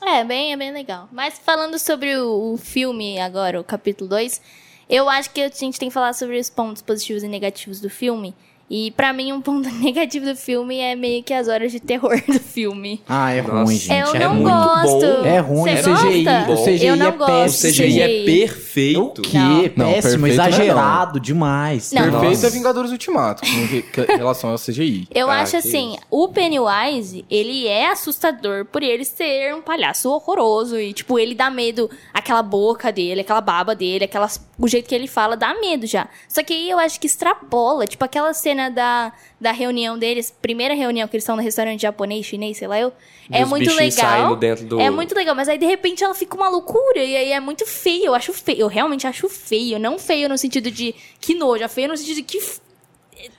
É, 0.02 0.24
bem, 0.24 0.52
é 0.52 0.56
bem 0.56 0.72
legal. 0.72 1.08
Mas 1.12 1.38
falando 1.38 1.78
sobre 1.78 2.16
o, 2.16 2.54
o 2.54 2.56
filme 2.56 3.18
agora, 3.20 3.60
o 3.60 3.64
capítulo 3.64 4.08
2, 4.08 4.40
eu 4.88 5.08
acho 5.10 5.30
que 5.30 5.42
a 5.42 5.48
gente 5.48 5.78
tem 5.78 5.88
que 5.88 5.94
falar 5.94 6.14
sobre 6.14 6.38
os 6.38 6.48
pontos 6.48 6.80
positivos 6.80 7.22
e 7.22 7.28
negativos 7.28 7.80
do 7.82 7.90
filme. 7.90 8.34
E 8.68 8.90
pra 8.92 9.12
mim, 9.12 9.32
um 9.32 9.40
ponto 9.40 9.68
negativo 9.78 10.26
do 10.26 10.34
filme 10.36 10.78
é 10.78 10.96
meio 10.96 11.22
que 11.22 11.32
as 11.32 11.46
horas 11.48 11.70
de 11.70 11.78
terror 11.78 12.20
do 12.26 12.40
filme. 12.40 13.00
Ah, 13.08 13.30
é 13.32 13.40
Nossa. 13.42 13.64
ruim, 13.64 13.76
gente. 13.76 14.08
eu 14.08 14.14
é 14.14 14.18
não 14.18 14.34
muito 14.34 14.50
gosto. 14.50 15.00
bom. 15.00 15.24
É 15.24 15.38
ruim, 15.38 15.76
Você 15.76 15.90
o 15.90 15.94
CGI, 15.94 16.24
gosta? 16.24 16.50
o 16.52 16.64
CGI 16.64 16.86
eu 16.86 16.96
não 16.96 17.06
é 17.06 17.10
gosto 17.12 17.30
O 17.32 17.42
péssimo. 17.42 17.72
CGI 17.72 18.00
é 18.00 18.06
O 18.06 18.24
perfeito. 18.24 19.22
quê? 19.22 19.38
Não. 19.76 19.92
Péssimo, 19.92 20.12
Não, 20.12 20.18
não 20.20 20.26
é 20.26 20.30
exagerado 20.30 21.20
demais. 21.20 21.92
Não. 21.92 22.02
Perfeito 22.02 22.24
Nossa. 22.32 22.46
é 22.46 22.50
Vingadores 22.50 22.90
Ultimato, 22.90 23.44
em 23.46 23.84
relação 24.16 24.50
ao 24.50 24.56
CGI. 24.58 25.08
Eu 25.14 25.30
Ah, 25.30 25.42
acho 25.42 25.56
assim, 25.56 25.96
o 26.10 26.28
Pennywise, 26.28 27.24
ele 27.30 27.68
é 27.68 27.90
assustador 27.90 28.64
por 28.64 28.82
ele 28.82 29.04
ser 29.04 29.54
um 29.54 29.62
palhaço 29.62 30.10
horroroso. 30.10 30.78
E, 30.78 30.92
tipo, 30.92 31.18
ele 31.18 31.34
dá 31.34 31.50
medo. 31.50 31.88
Aquela 32.12 32.42
boca 32.42 32.90
dele, 32.90 33.20
aquela 33.20 33.40
baba 33.40 33.74
dele, 33.74 34.04
aquelas, 34.04 34.40
o 34.58 34.66
jeito 34.66 34.88
que 34.88 34.94
ele 34.94 35.06
fala, 35.06 35.36
dá 35.36 35.54
medo 35.60 35.86
já. 35.86 36.08
Só 36.28 36.42
que 36.42 36.52
aí 36.52 36.70
eu 36.70 36.78
acho 36.78 36.98
que 36.98 37.06
extrapola. 37.06 37.86
Tipo, 37.86 38.04
aquela 38.04 38.32
cena 38.34 38.55
da, 38.70 39.12
da 39.40 39.52
reunião 39.52 39.98
deles, 39.98 40.34
primeira 40.42 40.74
reunião 40.74 41.06
que 41.06 41.16
eles 41.16 41.22
estão 41.24 41.36
no 41.36 41.42
restaurante 41.42 41.82
japonês, 41.82 42.26
chinês, 42.26 42.56
sei 42.58 42.66
lá 42.68 42.78
eu. 42.80 42.92
É 43.30 43.40
Dos 43.40 43.50
muito 43.50 43.64
legal. 43.98 44.28
do- 44.64 44.80
É 44.80 44.88
muito 44.90 45.14
legal, 45.14 45.34
mas 45.34 45.48
aí 45.48 45.58
de 45.58 45.66
repente 45.66 46.02
ela 46.04 46.14
fica 46.14 46.36
uma 46.36 46.48
loucura. 46.48 46.98
E 46.98 47.16
aí 47.16 47.32
é 47.32 47.40
muito 47.40 47.66
feio. 47.66 48.06
Eu 48.06 48.14
acho 48.14 48.32
feio. 48.32 48.58
Eu 48.60 48.66
realmente 48.68 49.06
acho 49.06 49.28
feio. 49.28 49.78
Não 49.78 49.98
feio 49.98 50.28
no 50.28 50.38
sentido 50.38 50.70
de 50.70 50.94
que 51.20 51.34
nojo, 51.34 51.62
é 51.64 51.68
feio 51.68 51.88
no 51.88 51.96
sentido 51.96 52.16
de 52.16 52.22
que. 52.22 52.38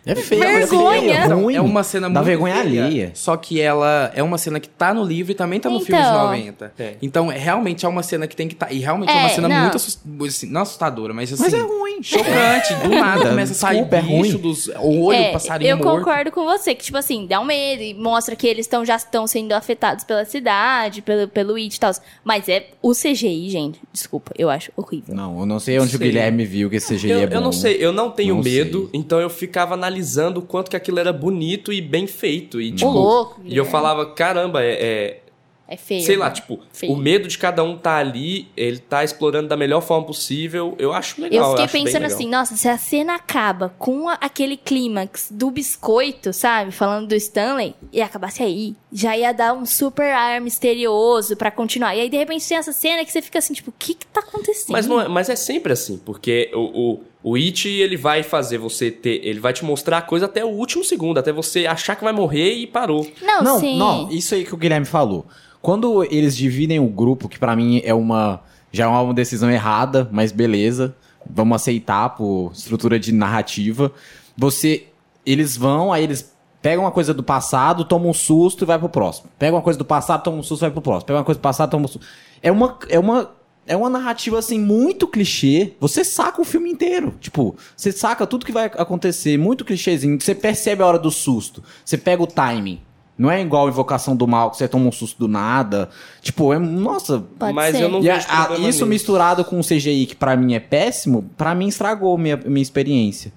É 0.06 0.16
feio, 0.16 0.42
Vergonha. 0.42 1.14
É 1.16 1.26
ruim. 1.28 1.56
É 1.56 1.62
uma 1.62 1.84
cena 1.84 2.08
Dá 2.10 2.14
muito 2.20 2.26
vergonha 2.26 2.56
feia, 2.64 2.84
alheia. 2.86 3.12
Só 3.14 3.36
que 3.38 3.60
ela 3.62 4.12
é 4.16 4.24
uma 4.24 4.38
cena 4.38 4.60
que 4.60 4.70
tá 4.70 4.94
no 4.94 5.04
livro 5.04 5.32
e 5.32 5.36
também 5.36 5.60
tá 5.60 5.70
no 5.70 5.80
filme 5.80 6.02
de 6.02 6.08
Então. 6.08 6.24
90. 6.28 6.74
É. 6.80 6.96
Então, 7.02 7.32
é, 7.32 7.38
realmente 7.38 7.86
é 7.86 7.90
uma 7.90 8.04
cena 8.04 8.28
que 8.28 8.36
tem 8.36 8.48
que 8.48 8.54
estar. 8.54 8.72
e 8.72 8.80
realmente 8.80 9.10
é, 9.12 9.16
É, 9.18 9.20
uma 9.20 9.30
cena 9.30 9.48
não. 9.50 9.62
muito 9.62 9.76
assust... 9.76 10.00
assim, 10.28 10.48
não 10.48 10.62
assustadora, 10.62 11.14
mas 11.14 11.32
assim. 11.34 11.44
Mas 11.44 11.54
é 11.54 11.60
ruim. 11.62 12.02
Chocante. 12.02 12.74
Do 12.84 12.90
nada 12.96 13.30
começa 13.30 13.52
a 13.52 13.56
sair 13.56 13.74
Desculpa, 13.78 13.96
é 13.96 14.00
ruim. 14.00 14.22
bicho 14.24 14.38
dos. 14.38 14.68
O 14.80 15.02
olho 15.06 15.18
É, 15.18 15.28
do 15.28 15.34
passarinho 15.34 15.70
eu 15.72 15.78
morto. 15.78 15.98
concordo 16.06 16.32
com 16.32 16.44
você, 16.46 16.74
que, 16.76 16.84
tipo 16.86 16.98
assim, 16.98 17.26
dá 17.28 17.40
um 17.40 17.46
medo 17.46 17.82
e 17.84 17.94
mostra 17.94 18.36
que 18.36 18.48
eles 18.48 18.68
tão, 18.68 18.86
já 18.86 18.96
estão 18.96 19.28
sendo 19.28 19.52
afetados 19.54 20.04
pela 20.04 20.24
cidade, 20.26 21.02
pelo, 21.02 21.28
pelo 21.28 21.56
It 21.56 21.76
e 21.76 21.80
tal. 21.80 21.92
Mas 22.24 22.48
é 22.50 22.68
o 22.82 22.92
CGI, 22.94 23.50
gente. 23.50 23.80
Desculpa, 23.92 24.32
eu 24.38 24.50
acho 24.50 24.72
horrível. 24.76 25.14
Não, 25.16 25.40
eu 25.40 25.46
não 25.46 25.60
sei 25.60 25.80
onde 25.80 25.90
Sei. 25.92 25.98
o 25.98 26.00
Guilherme 26.00 26.46
viu 26.46 26.70
que 26.70 26.78
esse 26.78 26.96
CGI 26.96 27.10
Eu, 27.12 27.20
é 27.22 27.28
bom. 27.28 27.36
eu 27.36 27.42
não 27.42 27.52
sei, 27.52 27.78
eu 27.80 27.92
não 27.92 28.12
tenho 28.12 28.36
Não 28.36 28.44
medo, 28.44 28.90
sei. 28.92 29.00
então 29.00 29.20
eu 29.20 29.30
ficava 29.30 29.67
analisando 29.74 30.40
o 30.40 30.44
quanto 30.44 30.70
que 30.70 30.76
aquilo 30.76 31.00
era 31.00 31.12
bonito 31.14 31.72
e 31.74 31.82
bem 31.82 32.08
feito. 32.08 32.60
E, 32.62 32.72
tipo, 32.72 32.90
louco, 32.90 33.36
e 33.42 33.44
eu 33.44 33.50
Guilherme. 33.50 33.72
falava, 33.72 34.06
caramba, 34.14 34.64
é, 34.64 34.72
É 34.72 35.22
é- 35.70 35.78
feio. 35.78 36.02
sei 36.02 36.16
lá, 36.16 36.32
tipo, 36.32 36.60
Feio. 36.72 36.94
o 36.94 36.96
medo 36.96 37.28
de 37.28 37.38
cada 37.38 37.62
um 37.62 37.78
tá 37.78 37.98
ali, 37.98 38.48
ele 38.56 38.80
tá 38.80 39.04
explorando 39.04 39.50
da 39.50 39.58
melhor 39.58 39.82
forma 39.82 40.06
possível. 40.08 40.76
Eu 40.80 40.94
acho 40.94 41.22
legal. 41.22 41.52
Eu 41.52 41.58
fiquei 41.58 41.68
bem 41.82 41.84
pensando 41.84 42.06
assim, 42.06 42.30
nossa, 42.30 42.56
se 42.56 42.70
a 42.70 42.78
cena 42.78 43.16
acaba 43.16 43.74
com 43.78 44.08
a- 44.08 44.14
aquele 44.22 44.56
clímax 44.56 45.28
do 45.30 45.52
biscoito, 45.52 46.32
sabe? 46.32 46.72
Falando 46.72 47.08
do 47.10 47.16
Stanley, 47.16 47.76
e 47.92 48.02
acabasse 48.02 48.42
aí, 48.42 48.76
já 48.94 49.18
ia 49.18 49.34
dar 49.34 49.54
um 49.54 49.66
super 49.66 50.10
ar 50.14 50.40
misterioso 50.40 51.36
pra 51.36 51.52
continuar. 51.52 51.96
E 51.96 52.00
aí, 52.02 52.10
de 52.10 52.16
repente, 52.18 52.48
tem 52.48 52.58
essa 52.58 52.72
cena 52.72 53.04
que 53.04 53.12
você 53.12 53.22
fica 53.22 53.40
assim, 53.40 53.54
tipo, 53.54 53.70
o 53.70 53.74
que 53.78 53.94
que 53.94 54.06
tá 54.08 54.22
acontecendo? 54.22 54.72
Mas, 54.72 54.88
não 54.88 55.02
é, 55.02 55.08
mas 55.10 55.30
é 55.30 55.36
sempre 55.36 55.74
assim, 55.74 55.98
porque 55.98 56.50
o, 56.54 56.94
o, 56.94 57.04
o 57.30 57.36
It, 57.36 57.68
ele 57.68 57.98
vai 57.98 58.24
fazer 58.24 58.58
você 58.58 58.90
ter. 58.90 59.20
Ele 59.22 59.40
vai 59.40 59.52
te 59.52 59.66
mostrar 59.66 59.98
a 59.98 60.02
coisa 60.02 60.26
até 60.28 60.46
o 60.46 60.48
último 60.48 60.84
segundo, 60.84 61.18
até 61.18 61.32
você 61.34 61.66
achar 61.66 61.96
que 61.98 62.04
vai 62.04 62.14
morrer 62.14 62.54
e 62.54 62.66
parou. 62.66 63.06
Não, 63.22 63.44
Não, 63.44 63.60
sim. 63.60 63.78
não, 63.78 64.10
isso 64.10 64.34
aí 64.34 64.46
que 64.46 64.54
o 64.54 64.58
Guilherme 64.58 64.86
falou. 64.86 65.26
Quando 65.62 66.06
eles 66.06 66.38
dividem 66.38 66.80
o 66.80 66.88
grupo, 66.88 67.28
que 67.28 67.38
pra 67.38 67.54
mim 67.54 67.82
é 67.84 67.94
uma 67.94 68.40
já 68.72 68.86
é 68.86 68.88
uma 68.88 69.14
decisão 69.14 69.52
errada, 69.52 70.08
mas 70.12 70.32
beleza, 70.32 70.96
vamos 71.30 71.56
aceitar 71.56 72.10
por 72.16 72.52
estrutura 72.54 72.98
de 72.98 73.12
narrativa. 73.12 73.92
Você 74.38 74.86
eles 75.26 75.58
vão, 75.58 75.92
aí 75.92 76.04
eles 76.06 76.34
pegam 76.62 76.86
uma 76.86 76.92
coisa 76.92 77.14
do 77.14 77.24
passado, 77.24 77.84
tomam 77.84 78.10
um 78.12 78.14
susto 78.14 78.64
e 78.64 78.66
vai 78.66 78.80
pro 78.80 78.88
próximo. 78.88 79.30
Pegam 79.38 79.58
uma 79.58 79.62
coisa 79.64 79.78
do 79.78 79.84
passado, 79.86 80.24
tomam 80.24 80.40
um 80.40 80.44
susto 80.44 80.62
e 80.62 80.66
vai 80.66 80.72
pro 80.72 80.82
próximo. 80.82 81.08
Pegam 81.08 81.20
uma 81.20 81.26
coisa 81.26 81.40
do 81.40 81.44
passado, 81.44 81.70
tomam 81.72 81.86
um 81.86 81.88
susto. 81.90 82.08
É 82.42 82.52
uma 82.52 82.78
é 82.90 82.98
uma 83.00 83.30
é 83.68 83.76
uma 83.76 83.90
narrativa 83.90 84.40
assim 84.40 84.60
muito 84.60 85.08
clichê. 85.08 85.74
Você 85.80 86.04
saca 86.04 86.42
o 86.42 86.46
filme 86.46 86.70
inteiro. 86.72 87.14
Tipo, 87.20 87.56
você 87.76 87.92
saca 87.92 88.26
tudo 88.26 88.46
que 88.46 88.52
vai 88.52 88.66
acontecer, 88.66 89.38
muito 89.38 89.64
clichêzinho. 89.66 90.20
Você 90.20 90.34
percebe 90.34 90.82
a 90.82 90.86
hora 90.88 90.98
do 91.00 91.12
susto. 91.12 91.62
Você 91.86 91.98
pega 91.98 92.24
o 92.24 92.28
timing. 92.28 92.80
Não 93.18 93.32
é 93.32 93.42
igual 93.42 93.68
Invocação 93.68 94.16
do 94.16 94.28
Mal, 94.28 94.52
que 94.52 94.58
você 94.58 94.68
toma 94.68 94.86
um 94.88 94.92
susto 94.92 95.18
do 95.18 95.28
nada. 95.28 95.90
Tipo, 96.22 96.54
é. 96.54 96.60
Nossa. 96.60 97.20
Pode 97.40 97.52
mas 97.54 97.76
ser. 97.76 97.84
eu 97.84 97.90
não 97.90 98.02
E 98.02 98.10
a- 98.10 98.16
vejo 98.16 98.28
a- 98.30 98.54
isso 98.54 98.62
nisso. 98.66 98.86
misturado 98.86 99.44
com 99.44 99.60
o 99.60 99.64
CGI, 99.64 100.06
que 100.06 100.16
pra 100.16 100.36
mim 100.38 100.54
é 100.54 100.60
péssimo, 100.60 101.28
pra 101.36 101.56
mim 101.56 101.68
estragou 101.68 102.16
minha, 102.18 102.38
minha 102.38 102.62
experiência. 102.62 103.34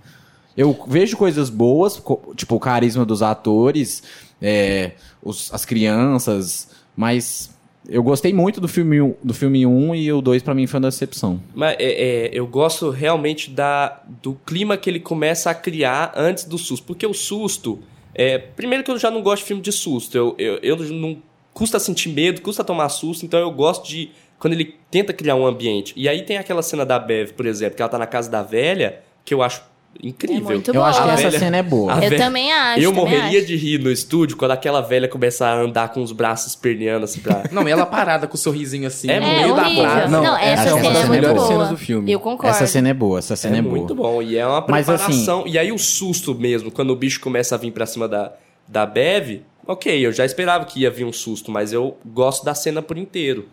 Eu 0.56 0.78
vejo 0.86 1.16
coisas 1.16 1.48
boas, 1.48 2.02
tipo 2.36 2.56
o 2.56 2.60
carisma 2.60 3.06
dos 3.06 3.22
atores, 3.22 4.02
é, 4.42 4.92
os- 5.22 5.48
as 5.54 5.64
crianças, 5.64 6.68
mas 6.94 7.49
eu 7.90 8.04
gostei 8.04 8.32
muito 8.32 8.60
do 8.60 8.68
filme, 8.68 9.16
do 9.20 9.34
filme 9.34 9.66
1 9.66 9.94
e 9.96 10.12
o 10.12 10.22
2 10.22 10.44
pra 10.44 10.54
mim 10.54 10.64
foi 10.68 10.78
uma 10.78 10.88
decepção. 10.88 11.42
Mas 11.52 11.74
é, 11.80 11.84
é, 11.84 12.30
eu 12.32 12.46
gosto 12.46 12.90
realmente 12.90 13.50
da, 13.50 14.00
do 14.22 14.34
clima 14.46 14.76
que 14.76 14.88
ele 14.88 15.00
começa 15.00 15.50
a 15.50 15.54
criar 15.54 16.12
antes 16.14 16.44
do 16.44 16.56
susto. 16.56 16.86
Porque 16.86 17.04
o 17.04 17.12
susto. 17.12 17.80
É, 18.14 18.38
primeiro 18.38 18.84
que 18.84 18.92
eu 18.92 18.98
já 18.98 19.10
não 19.10 19.20
gosto 19.22 19.42
de 19.42 19.48
filme 19.48 19.60
de 19.60 19.72
susto. 19.72 20.16
Eu, 20.16 20.36
eu, 20.38 20.58
eu 20.62 20.76
não. 20.76 21.20
Custa 21.52 21.80
sentir 21.80 22.10
medo, 22.10 22.40
custa 22.40 22.62
tomar 22.62 22.88
susto, 22.90 23.26
então 23.26 23.40
eu 23.40 23.50
gosto 23.50 23.88
de. 23.88 24.12
Quando 24.38 24.52
ele 24.52 24.76
tenta 24.88 25.12
criar 25.12 25.34
um 25.34 25.44
ambiente. 25.44 25.92
E 25.96 26.08
aí 26.08 26.22
tem 26.22 26.38
aquela 26.38 26.62
cena 26.62 26.86
da 26.86 26.98
Bev, 26.98 27.32
por 27.32 27.44
exemplo, 27.44 27.74
que 27.74 27.82
ela 27.82 27.90
tá 27.90 27.98
na 27.98 28.06
casa 28.06 28.30
da 28.30 28.42
velha, 28.42 29.00
que 29.24 29.34
eu 29.34 29.42
acho 29.42 29.62
incrível. 30.02 30.36
É 30.50 30.52
muito 30.54 30.70
eu 30.74 30.82
acho 30.84 30.98
que 30.98 31.04
boa. 31.04 31.14
essa 31.14 31.22
velha- 31.28 31.38
cena 31.38 31.56
é 31.58 31.62
boa. 31.62 31.92
a 31.92 31.96
Eu 31.96 32.00
velha- 32.10 32.18
também 32.24 32.52
acho. 32.52 32.80
eu 32.80 32.90
também 32.92 33.04
morreria 33.04 33.38
acho. 33.38 33.46
de 33.46 33.56
rir 33.56 33.78
no 33.78 33.90
estúdio 33.90 34.36
quando 34.36 34.52
aquela 34.52 34.80
velha 34.80 35.08
começa 35.08 35.46
a 35.46 35.54
andar 35.60 35.88
com 35.90 36.02
os 36.02 36.12
braços 36.12 36.54
perneando 36.54 37.04
assim 37.04 37.20
pra. 37.20 37.44
Não, 37.52 37.68
e 37.68 37.70
ela 37.70 37.84
parada 37.86 38.26
com 38.26 38.34
o 38.34 38.38
sorrisinho 38.38 38.86
assim, 38.86 39.10
É 39.10 39.20
no 39.20 39.26
É 39.26 39.40
meio 39.42 39.54
da 39.54 39.62
praça. 39.70 40.08
Não, 40.08 40.22
Não, 40.22 40.36
essa 40.36 40.44
essa 40.46 40.62
é 40.62 40.64
cena 40.64 40.74
uma 40.76 40.80
é 40.80 40.92
das 40.92 40.98
muito 41.00 41.10
melhores 41.10 41.36
boa. 41.36 41.48
cenas 41.48 41.68
do 41.70 41.76
filme. 41.76 42.10
Eu 42.12 42.20
concordo. 42.20 42.56
Essa 42.56 42.66
cena 42.66 42.88
é 42.88 42.94
boa, 42.94 43.18
essa 43.18 43.36
cena 43.36 43.56
é, 43.56 43.58
é 43.58 43.62
boa. 43.62 43.76
muito 43.76 43.94
bom. 43.94 44.22
E 44.22 44.36
é 44.36 44.46
uma 44.46 44.64
Mas, 44.68 44.88
assim, 44.88 45.04
preparação. 45.06 45.44
E 45.46 45.58
aí 45.58 45.70
o 45.72 45.78
susto 45.78 46.34
mesmo, 46.34 46.70
quando 46.70 46.90
o 46.90 46.96
bicho 46.96 47.20
começa 47.20 47.54
a 47.54 47.58
vir 47.58 47.70
pra 47.72 47.84
cima 47.86 48.08
da, 48.08 48.32
da 48.66 48.86
Bev, 48.86 49.42
ok, 49.66 50.06
eu 50.06 50.12
já 50.12 50.24
esperava 50.24 50.64
que 50.64 50.80
ia 50.80 50.90
vir 50.90 51.04
um 51.04 51.12
susto, 51.12 51.50
mas 51.50 51.72
eu 51.72 51.96
gosto 52.06 52.44
da 52.44 52.54
cena 52.54 52.80
por 52.80 52.96
inteiro. 52.96 53.48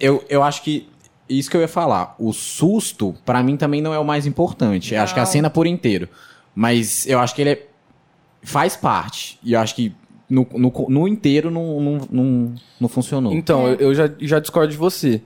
Eu, 0.00 0.22
eu 0.28 0.42
acho 0.42 0.62
que. 0.62 0.88
Isso 1.38 1.50
que 1.50 1.56
eu 1.56 1.60
ia 1.60 1.68
falar. 1.68 2.14
O 2.18 2.32
susto, 2.32 3.14
pra 3.24 3.42
mim, 3.42 3.56
também 3.56 3.80
não 3.80 3.92
é 3.94 3.98
o 3.98 4.04
mais 4.04 4.26
importante. 4.26 4.94
Eu 4.94 5.02
acho 5.02 5.14
que 5.14 5.20
a 5.20 5.26
cena 5.26 5.48
por 5.50 5.66
inteiro. 5.66 6.08
Mas 6.54 7.06
eu 7.06 7.18
acho 7.18 7.34
que 7.34 7.40
ele 7.42 7.50
é- 7.50 7.66
faz 8.42 8.76
parte. 8.76 9.38
E 9.42 9.54
eu 9.54 9.60
acho 9.60 9.74
que 9.74 9.92
no, 10.28 10.46
no, 10.54 10.72
no 10.88 11.08
inteiro 11.08 11.50
não, 11.50 11.80
não, 11.80 12.08
não, 12.10 12.54
não 12.80 12.88
funcionou. 12.88 13.32
Então, 13.32 13.66
eu, 13.68 13.76
eu 13.76 13.94
já, 13.94 14.10
já 14.20 14.38
discordo 14.38 14.70
de 14.70 14.76
você. 14.78 15.20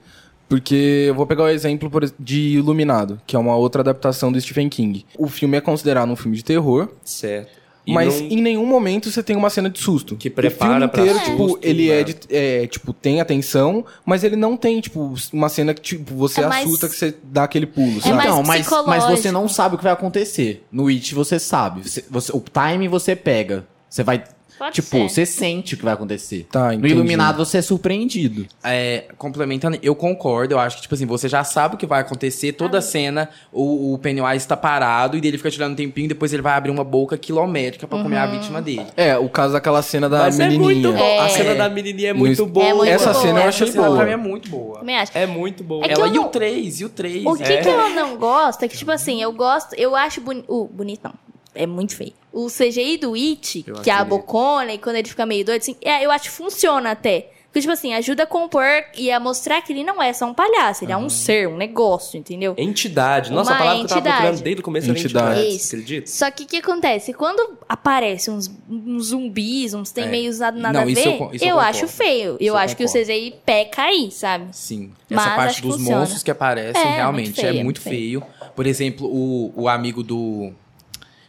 Porque 0.49 1.05
eu 1.09 1.13
vou 1.15 1.27
pegar 1.27 1.43
o 1.43 1.49
exemplo 1.49 1.89
de 2.17 2.39
Iluminado, 2.55 3.19
que 3.27 3.35
é 3.35 3.39
uma 3.39 3.55
outra 3.57 3.81
adaptação 3.81 4.31
do 4.31 4.39
Stephen 4.39 4.69
King. 4.69 5.05
O 5.17 5.27
filme 5.27 5.57
é 5.57 5.61
considerado 5.61 6.09
um 6.09 6.15
filme 6.15 6.37
de 6.37 6.43
terror, 6.43 6.89
Certo. 7.03 7.51
E 7.87 7.93
mas 7.93 8.19
não- 8.21 8.27
em 8.27 8.41
nenhum 8.41 8.65
momento 8.65 9.09
você 9.09 9.23
tem 9.23 9.35
uma 9.35 9.49
cena 9.49 9.69
de 9.69 9.79
susto. 9.79 10.17
Que 10.17 10.27
o 10.27 10.31
prepara 10.31 10.71
filme 10.73 10.87
pra 10.89 11.01
inteiro, 11.03 11.19
susto, 11.19 11.31
tipo, 11.31 11.59
ele 11.61 11.87
né? 11.87 11.99
é, 11.99 12.03
de, 12.03 12.15
é, 12.29 12.67
tipo, 12.67 12.91
tem 12.91 13.21
atenção, 13.21 13.85
mas 14.05 14.23
ele 14.25 14.35
não 14.35 14.57
tem, 14.57 14.81
tipo, 14.81 15.13
uma 15.31 15.47
cena 15.47 15.73
que, 15.73 15.81
tipo, 15.81 16.13
você 16.13 16.41
É 16.41 16.47
mais- 16.47 16.65
assusta 16.67 16.89
que 16.89 16.95
você 16.95 17.15
dá 17.23 17.45
aquele 17.45 17.65
pulo, 17.65 18.01
sabe? 18.01 18.09
É 18.09 18.13
mais 18.13 18.27
então, 18.27 18.43
mas, 18.43 18.67
mas 18.85 19.03
você 19.19 19.31
não 19.31 19.47
sabe 19.47 19.75
o 19.75 19.77
que 19.77 19.83
vai 19.85 19.93
acontecer. 19.93 20.65
No 20.71 20.87
It 20.87 21.15
você 21.15 21.39
sabe. 21.39 21.87
Você, 21.87 22.03
você- 22.09 22.31
o 22.35 22.41
time 22.41 22.87
você 22.89 23.15
pega. 23.15 23.65
Você 23.89 24.03
vai. 24.03 24.21
Pode 24.57 24.75
tipo, 24.75 24.87
ser. 24.89 25.09
você 25.09 25.25
sente 25.25 25.73
o 25.75 25.77
que 25.77 25.83
vai 25.83 25.93
acontecer. 25.93 26.47
Tá, 26.51 26.67
no 26.67 26.73
entendi. 26.73 26.93
Iluminado 26.93 27.37
você 27.45 27.59
é 27.59 27.61
surpreendido. 27.61 28.45
É, 28.63 29.05
complementando, 29.17 29.77
eu 29.83 29.95
concordo, 29.95 30.53
eu 30.53 30.59
acho 30.59 30.77
que, 30.77 30.81
tipo 30.83 30.95
assim, 30.95 31.05
você 31.05 31.27
já 31.29 31.43
sabe 31.43 31.75
o 31.75 31.77
que 31.77 31.85
vai 31.85 32.01
acontecer, 32.01 32.53
toda 32.53 32.81
cena, 32.81 33.29
o, 33.51 33.93
o 33.93 33.97
Pennywise 33.99 34.47
tá 34.47 34.57
parado, 34.57 35.17
e 35.17 35.21
dele 35.21 35.37
fica 35.37 35.51
tirando 35.51 35.73
um 35.73 35.75
tempinho, 35.75 36.07
depois 36.07 36.33
ele 36.33 36.41
vai 36.41 36.53
abrir 36.53 36.71
uma 36.71 36.83
boca 36.83 37.17
quilométrica 37.17 37.87
pra 37.87 38.01
comer 38.01 38.17
a 38.17 38.25
vítima 38.25 38.61
dele. 38.61 38.85
É, 38.95 39.17
o 39.17 39.29
caso 39.29 39.53
daquela 39.53 39.81
cena 39.81 40.09
da 40.09 40.19
Mas 40.19 40.39
é 40.39 40.47
menininha. 40.47 40.63
muito 40.89 40.91
bom. 40.97 41.21
A 41.21 41.25
É. 41.25 41.29
cena 41.29 41.55
da 41.55 41.69
menininha 41.69 42.09
é 42.09 42.13
No 42.13 42.19
muito 42.19 42.43
es- 42.43 42.49
boa. 42.49 42.65
É 42.65 42.73
muito 42.73 42.89
Essa 42.91 43.11
boa. 43.11 43.21
cena 43.23 43.39
eu 43.39 43.43
É 43.43 43.47
achei 43.47 43.67
Essa 43.67 43.73
cena 43.73 43.83
pra 43.95 44.05
mim 44.05 44.11
boa. 44.11 44.11
é 44.13 44.17
muito 44.17 44.49
boa. 44.49 44.79
Também 44.79 44.97
acho. 44.97 45.11
É 45.17 45.25
muito 45.25 45.63
boa. 45.63 45.85
É 45.85 45.89
que 45.89 45.93
Ela 45.93 46.07
eu 46.07 46.15
e 46.15 46.19
o 46.19 46.21
não- 46.23 46.29
3, 46.29 46.81
e 46.81 46.85
o 46.85 46.89
3. 46.89 47.25
O 47.25 47.35
que, 47.35 47.43
É. 47.43 47.57
que 47.61 47.67
eu 47.69 47.89
não 47.89 48.17
gosto 48.17 48.63
é 48.63 48.67
que, 48.67 48.77
tipo 48.77 48.91
assim, 48.91 49.21
eu 49.21 49.31
gosto, 49.31 49.73
eu 49.75 49.95
acho 49.95 50.21
boni 50.21 50.43
o 50.47 50.65
bonito, 50.65 51.01
não. 51.03 51.13
É 51.55 51.65
muito 51.65 51.95
feio. 51.95 52.13
O 52.37 52.47
CGI 52.47 52.97
do 52.97 53.13
It, 53.15 53.63
Eu 53.65 53.75
que 53.75 53.89
é 53.89 53.93
a 53.93 54.03
bocona, 54.05 54.73
e 54.73 54.77
quando 54.77 54.97
ele 54.97 55.07
fica 55.07 55.25
meio 55.25 55.43
doido, 55.43 55.61
assim, 55.61 55.75
é, 55.81 56.05
eu 56.05 56.11
acho 56.11 56.25
que 56.25 56.29
funciona 56.31 56.91
até. 56.91 57.31
Porque, 57.47 57.61
tipo 57.61 57.73
assim, 57.73 57.93
ajuda 57.95 58.23
a 58.23 58.25
compor 58.27 58.63
e 58.95 59.09
a 59.09 59.19
mostrar 59.19 59.61
que 59.63 59.73
ele 59.73 59.83
não 59.83 59.99
é 60.03 60.13
só 60.13 60.27
um 60.27 60.33
palhaço, 60.33 60.83
ele 60.83 60.91
é 60.91 60.97
um 60.97 61.09
ser, 61.09 61.47
um 61.47 61.57
negócio, 61.57 62.19
entendeu? 62.19 62.53
Entidade. 62.57 63.31
Nossa, 63.31 63.49
Uma 63.49 63.55
a 63.55 63.59
palavra 63.59 63.77
que 63.79 63.83
eu 63.85 63.87
tava 63.87 63.99
entidade. 64.01 64.17
procurando 64.21 64.43
desde 64.43 64.61
o 64.61 64.63
começo 64.63 64.89
era 64.91 64.99
Entidade. 64.99 65.39
entidade. 65.39 65.55
Isso. 65.55 65.65
Você 65.67 65.75
acredita? 65.77 66.07
Só 66.11 66.29
que 66.31 66.43
o 66.43 66.45
que 66.45 66.57
acontece? 66.57 67.13
Quando 67.13 67.57
aparece 67.67 68.29
uns, 68.29 68.51
uns 68.69 69.07
zumbis, 69.07 69.73
uns 69.73 69.91
tem 69.91 70.03
É. 70.03 70.07
meio 70.07 70.37
nada, 70.37 70.59
nada 70.59 70.73
Não, 70.73 70.81
a 70.83 70.85
ver, 70.85 71.07
eu 71.41 71.47
eu 71.47 71.59
acho 71.59 71.87
feio. 71.87 72.31
Eu 72.33 72.47
eu 72.47 72.57
acho 72.57 72.75
que 72.77 72.83
o. 72.83 72.87
CGI 72.87 73.33
peca 73.43 73.83
aí, 73.83 74.11
sabe? 74.11 74.49
Sim. 74.51 74.91
Mas 75.09 75.25
Essa 75.25 75.35
parte 75.35 75.61
dos 75.61 75.77
funciona. 75.77 75.99
monstros 76.01 76.21
que 76.21 76.29
aparecem, 76.29 76.79
É, 76.81 76.95
realmente, 76.97 77.25
muito 77.27 77.35
feio, 77.41 77.49
é 77.49 77.53
muito 77.53 77.63
muito 77.63 77.81
feio. 77.81 78.23
Por 78.55 78.67
exemplo, 78.67 79.07
o, 79.07 79.51
o 79.55 79.67
amigo 79.69 80.03
do. 80.03 80.51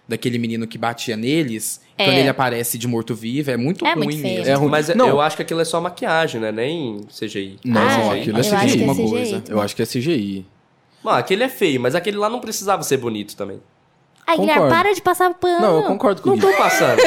Daquele 0.08 0.38
menino 0.38 0.66
que 0.66 0.78
batia 0.78 1.16
neles, 1.18 1.82
É. 1.98 2.04
quando 2.06 2.16
ele 2.16 2.28
aparece 2.30 2.78
de 2.78 2.88
morto-vivo, 2.88 3.50
é 3.50 3.56
muito 3.58 3.86
É 3.86 3.92
ruim 3.92 4.04
muito 4.04 4.20
feio. 4.22 4.38
mesmo. 4.38 4.50
É 4.52 4.54
ruim. 4.56 4.70
Mas 4.70 4.88
não, 4.94 5.06
eu 5.06 5.20
acho 5.20 5.36
que 5.36 5.42
aquilo 5.42 5.60
é 5.60 5.64
só 5.66 5.80
maquiagem, 5.82 6.40
né? 6.40 6.50
Nem 6.50 7.00
CGI. 7.10 7.58
Não, 7.62 7.80
Ah, 7.82 8.14
aquilo 8.14 8.36
é 8.36 8.40
eu 8.40 8.40
acho 8.40 8.50
que 8.50 8.56
CGI. 8.66 8.80
é 8.80 8.84
uma 8.84 8.94
CGI. 8.94 9.08
coisa. 9.10 9.44
Eu 9.48 9.60
acho 9.60 9.76
que 9.76 9.82
é 9.82 9.86
CGI. 9.86 10.46
Mano, 11.04 11.18
aquele 11.18 11.44
é 11.44 11.48
feio, 11.50 11.78
mas 11.80 11.94
aquele 11.94 12.16
lá 12.16 12.30
não 12.30 12.40
precisava 12.40 12.82
ser 12.82 12.96
bonito 12.96 13.36
também. 13.36 13.60
Ai, 14.26 14.36
Guilherme, 14.38 14.68
para 14.68 14.94
de 14.94 15.00
passar 15.02 15.32
pano. 15.34 15.60
Não, 15.60 15.76
eu 15.76 15.82
concordo 15.84 16.22
com 16.22 16.30
Não 16.30 16.36
isso. 16.36 16.46
tô 16.46 16.52
passando. 16.56 17.00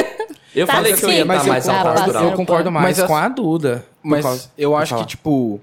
Eu 0.55 0.65
Tá 0.67 0.73
falei 0.73 0.93
que 0.93 1.03
eu 1.05 1.11
ia 1.11 1.25
Mas 1.25 1.37
estar 1.41 1.47
eu 1.47 1.53
mais 1.53 1.65
Tá 1.65 1.71
ao 1.71 1.77
concordo, 1.83 1.99
natural. 2.01 2.23
eu 2.23 2.31
concordo 2.37 2.71
mais 2.71 2.85
Mas 2.85 2.99
as- 2.99 3.07
com 3.07 3.15
a 3.15 3.27
Duda. 3.29 3.85
Mas 4.03 4.51
eu 4.57 4.75
acho 4.75 4.95
que, 4.97 5.05
tipo, 5.05 5.59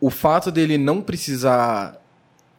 o 0.00 0.10
fato 0.10 0.50
dele 0.50 0.76
não 0.78 1.00
precisar 1.02 1.96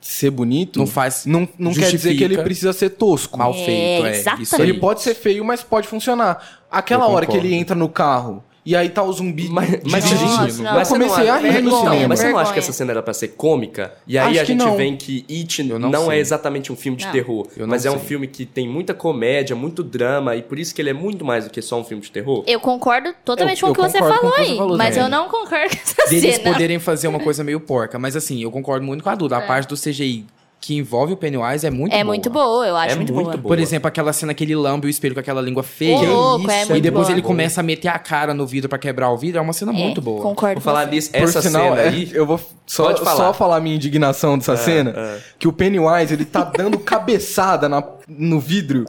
ser 0.07 0.29
bonito 0.29 0.77
Não 0.77 0.85
faz- 0.85 1.25
não, 1.25 1.49
não 1.57 1.73
quer 1.73 1.89
dizer 1.89 2.15
que 2.15 2.23
ele 2.23 2.37
precisa 2.37 2.71
ser 2.73 2.91
tosco. 2.91 3.37
Mal 3.39 3.53
feito, 3.53 4.05
é. 4.05 4.11
exatamente. 4.19 4.43
Isso 4.43 4.55
aí. 4.55 4.61
Ele 4.69 4.79
pode 4.79 5.01
ser 5.01 5.15
feio, 5.15 5.43
mas 5.43 5.63
pode 5.63 5.87
funcionar. 5.87 6.61
Aquela 6.69 7.05
Eu 7.05 7.09
hora 7.09 7.25
que 7.25 7.35
ele 7.35 7.53
entra 7.55 7.75
no 7.75 7.89
carro 7.89 8.43
e 8.65 8.75
aí 8.75 8.89
tá 8.89 9.03
o 9.03 9.13
zumbi 9.13 9.47
Mas, 9.49 9.69
mas, 9.89 10.03
dirigindo. 10.05 10.63
Não. 10.63 10.71
eu 10.71 10.75
mas 10.75 10.87
você 10.87 10.97
não 10.97 11.07
comecei 11.07 11.29
a 11.29 11.35
acha- 11.35 11.47
rir 11.47 11.61
no 11.61 11.71
cinema. 11.79 12.07
Mas 12.07 12.19
você 12.19 12.29
não 12.31 12.39
acha 12.39 12.53
que 12.53 12.59
essa 12.59 12.73
cena 12.73 12.91
era 12.91 13.03
pra 13.03 13.13
ser 13.13 13.27
cômica? 13.29 13.93
E 14.07 14.17
aí 14.17 14.31
Acho 14.31 14.41
a 14.41 14.43
gente 14.45 14.57
não. 14.57 14.75
vem 14.75 14.95
que 14.97 15.25
It 15.29 15.69
Eu 15.69 15.77
não, 15.79 15.89
não 15.89 16.03
é 16.11 16.15
sei. 16.15 16.19
exatamente 16.21 16.71
um 16.71 16.75
filme 16.75 16.97
de 16.97 17.05
Não. 17.05 17.11
terror, 17.11 17.47
Eu 17.55 17.67
mas 17.67 17.85
é 17.85 17.91
um 17.91 17.97
sei. 17.99 18.07
filme 18.07 18.27
que 18.27 18.45
tem 18.45 18.67
muita 18.67 18.93
comédia, 18.93 19.55
muito 19.55 19.83
drama, 19.83 20.35
e 20.35 20.41
por 20.41 20.57
isso 20.57 20.73
que 20.73 20.81
ele 20.81 20.89
é 20.89 20.93
muito 20.93 21.23
mais 21.23 21.45
do 21.45 21.49
que 21.51 21.61
só 21.61 21.79
um 21.79 21.83
filme 21.83 22.01
de 22.01 22.11
terror. 22.11 22.43
Eu 22.47 22.59
concordo 22.59 23.13
totalmente 23.23 23.61
Eu- 23.61 23.67
com 23.67 23.71
o 23.71 23.75
que 23.75 23.81
eu 23.81 23.89
você 23.89 23.99
concordo 23.99 24.15
falou 24.19 24.31
com 24.31 24.35
o 24.35 24.35
que 24.35 24.41
aí. 24.41 24.47
você 24.53 24.57
falou, 24.57 24.77
mas 24.77 24.95
Zé. 24.95 25.01
eu 25.01 25.09
não 25.09 25.29
concordo 25.29 25.69
com 25.69 25.81
essa 25.83 26.09
deles 26.09 26.35
cena. 26.37 26.51
poderem 26.51 26.79
fazer 26.79 27.07
uma 27.07 27.19
coisa 27.19 27.43
meio 27.43 27.59
porca. 27.59 27.99
Mas 27.99 28.15
assim, 28.15 28.41
eu 28.41 28.49
concordo 28.51 28.85
muito 28.85 29.03
com 29.03 29.09
a 29.09 29.15
Duda. 29.15 29.37
A 29.37 29.41
parte 29.41 29.67
do 29.67 29.75
CGI 29.77 30.25
que 30.65 30.75
envolve 30.75 31.13
o 31.13 31.17
Pennywise 31.17 31.65
é 31.65 31.69
muito 31.69 31.93
É 31.93 31.97
boa. 31.97 32.05
muito 32.05 32.29
boa, 32.29 32.65
eu 32.67 32.75
acho 32.75 32.93
É 32.93 32.95
muito, 32.95 33.13
muito 33.13 33.25
boa. 33.27 33.37
boa. 33.37 33.47
Por 33.55 33.59
exemplo, 33.59 33.87
aquela 33.87 34.11
cena 34.11 34.33
que 34.33 34.43
ele 34.43 34.55
lambe 34.55 34.87
o 34.87 34.89
espelho 34.89 35.13
com 35.13 35.19
aquela 35.19 35.39
língua 35.39 35.61
feia. 35.61 35.95
Ô, 36.09 36.37
louco, 36.37 36.49
é 36.49 36.63
e 36.63 36.69
muito 36.69 36.81
depois 36.83 37.05
boa. 37.07 37.13
ele 37.15 37.21
começa 37.21 37.59
a 37.59 37.63
meter 37.63 37.87
a 37.89 37.99
cara 37.99 38.33
no 38.33 38.47
vidro 38.47 38.67
pra 38.67 38.79
quebrar 38.79 39.11
o 39.11 39.17
vidro. 39.17 39.37
É 39.37 39.41
uma 39.41 39.53
cena 39.53 39.71
É, 39.71 39.75
muito 39.75 40.01
boa. 40.01 40.21
Concordo 40.23 40.55
com 40.55 40.61
falar 40.61 40.87
Por 40.87 40.95
essa 40.97 41.41
sinal, 41.41 41.69
cena 41.75 41.81
é, 41.81 41.87
aí. 41.89 42.09
eu 42.13 42.25
vou 42.25 42.39
só, 42.65 42.85
Pode 42.85 43.01
falar. 43.01 43.15
só 43.15 43.33
falar 43.33 43.57
a 43.57 43.59
minha 43.59 43.75
indignação 43.75 44.37
dessa 44.39 44.57
cena. 44.57 44.91
é. 44.97 45.17
Que 45.37 45.47
o 45.47 45.53
Pennywise, 45.53 46.13
ele 46.13 46.25
tá 46.25 46.43
dando 46.43 46.79
cabeçada 46.83 47.69
na- 47.69 47.83
no 48.07 48.39
vidro. 48.39 48.85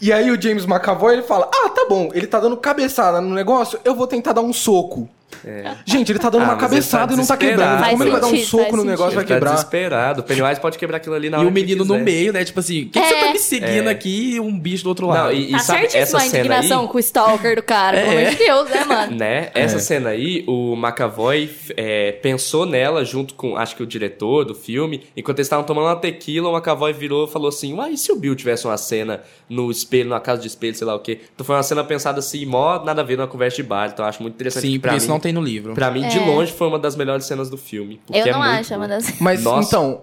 E 0.00 0.12
aí 0.12 0.30
o 0.30 0.38
James 0.40 0.66
McAvoy, 0.66 1.14
ele 1.14 1.22
fala, 1.22 1.48
ah, 1.50 1.70
tá 1.70 1.86
bom, 1.88 2.10
ele 2.12 2.26
tá 2.26 2.38
dando 2.38 2.56
cabeçada 2.58 3.22
no 3.22 3.34
negócio, 3.34 3.78
eu 3.86 3.94
vou 3.94 4.06
tentar 4.06 4.32
dar 4.34 4.42
um 4.42 4.52
soco. 4.52 5.08
Gente, 5.84 6.10
ele 6.12 6.18
tá 6.18 6.30
dando 6.30 6.42
Ah, 6.42 6.44
uma 6.46 6.54
tá 6.54 6.60
cabeçada 6.60 7.12
e 7.12 7.16
não 7.16 7.26
tá 7.26 7.36
quebrando. 7.36 7.58
desesperado. 7.58 7.90
Como 7.90 8.02
ele 8.04 8.10
vai 8.10 8.20
dar 8.20 8.26
um 8.26 8.30
Faz 8.30 8.46
soco 8.46 8.62
sentido, 8.64 8.76
no 8.76 8.82
faz 8.84 8.90
negócio 8.90 9.12
e 9.12 9.14
vai 9.16 9.24
Ele 9.24 9.28
tá 9.28 9.34
quebrar? 9.34 9.50
desesperado. 9.52 10.20
O 10.20 10.24
Pennywise 10.24 10.60
pode 10.60 10.78
quebrar 10.78 10.96
aquilo 10.98 11.14
ali 11.14 11.28
na 11.28 11.36
E 11.36 11.40
hora 11.40 11.48
o 11.48 11.52
que 11.52 11.60
menino 11.60 11.84
no 11.84 11.98
meio, 11.98 12.32
né? 12.32 12.44
Tipo 12.44 12.60
assim, 12.60 12.82
o 12.84 12.88
que, 12.88 13.00
que 13.00 13.06
você 13.06 13.14
É. 13.14 13.20
tá 13.26 13.32
me 13.32 13.38
seguindo 13.38 13.88
É. 13.88 13.90
aqui 13.90 14.34
e 14.36 14.40
um 14.40 14.58
bicho 14.58 14.84
do 14.84 14.88
outro 14.88 15.06
lado? 15.06 15.24
Não, 15.24 15.32
e, 15.32 15.48
e 15.48 15.52
Tá 15.52 15.58
sabe 15.58 15.86
essa 15.92 16.16
a 16.16 16.20
cena 16.20 16.22
aí? 16.22 16.28
indignação 16.38 16.86
com 16.86 16.96
o 16.96 17.00
stalker 17.00 17.56
do 17.56 17.62
cara, 17.62 17.98
pelo 18.00 18.12
É. 18.14 18.18
amor 18.22 18.30
de 18.30 18.36
Deus, 18.36 18.70
né, 18.70 18.84
mano? 18.84 19.16
Né? 19.16 19.50
Essa 19.54 19.78
cena 19.78 20.10
aí, 20.10 20.44
o 20.46 20.74
McAvoy 20.76 21.50
é, 21.76 22.12
pensou 22.12 22.64
nela 22.64 23.04
junto 23.04 23.34
com, 23.34 23.56
acho 23.56 23.76
que 23.76 23.82
o 23.82 23.86
diretor 23.86 24.44
do 24.44 24.54
filme. 24.54 25.02
Enquanto 25.16 25.38
eles 25.38 25.46
estavam 25.46 25.64
tomando 25.64 25.86
uma 25.86 25.96
tequila, 25.96 26.48
o 26.48 26.56
McAvoy 26.56 26.92
virou 26.92 27.26
e 27.26 27.30
falou 27.30 27.48
assim: 27.48 27.74
Uai, 27.74 27.92
e 27.92 27.98
se 27.98 28.10
o 28.12 28.16
Bill 28.16 28.34
tivesse 28.34 28.66
uma 28.66 28.76
cena 28.76 29.20
no 29.48 29.70
espelho, 29.70 30.08
numa 30.08 30.20
casa 30.20 30.40
de 30.40 30.48
espelho, 30.48 30.74
sei 30.74 30.86
lá 30.86 30.94
o 30.94 31.00
quê? 31.00 31.20
Então 31.34 31.44
foi 31.44 31.54
uma 31.56 31.62
cena 31.62 31.84
pensada 31.84 32.18
assim, 32.20 32.46
mó 32.46 32.82
nada 32.82 33.02
a 33.02 33.04
ver 33.04 33.16
numa 33.18 33.26
conversa 33.28 33.56
de 33.56 33.62
bar. 33.62 33.90
Então 33.92 34.04
eu 34.04 34.08
acho 34.08 34.22
muito 34.22 34.34
interessante. 34.34 34.62
Sim, 34.66 34.78
pra 34.80 34.92
mim, 34.92 35.00
não 35.14 35.20
tem 35.20 35.32
no 35.32 35.40
livro. 35.40 35.74
Pra 35.74 35.90
mim, 35.90 36.06
de 36.08 36.18
É. 36.18 36.24
longe, 36.26 36.52
foi 36.52 36.66
uma 36.68 36.78
das 36.78 36.96
melhores 36.96 37.24
cenas 37.26 37.48
do 37.48 37.56
filme. 37.56 38.00
porque 38.06 38.18
Eu 38.20 38.26
é 38.26 38.32
não 38.32 38.38
muito 38.40 38.50
acho, 38.60 38.74
é 38.74 38.76
uma 38.76 38.88
das... 38.88 39.20
Mas, 39.20 39.42
Nossa. 39.42 39.66
então, 39.68 40.02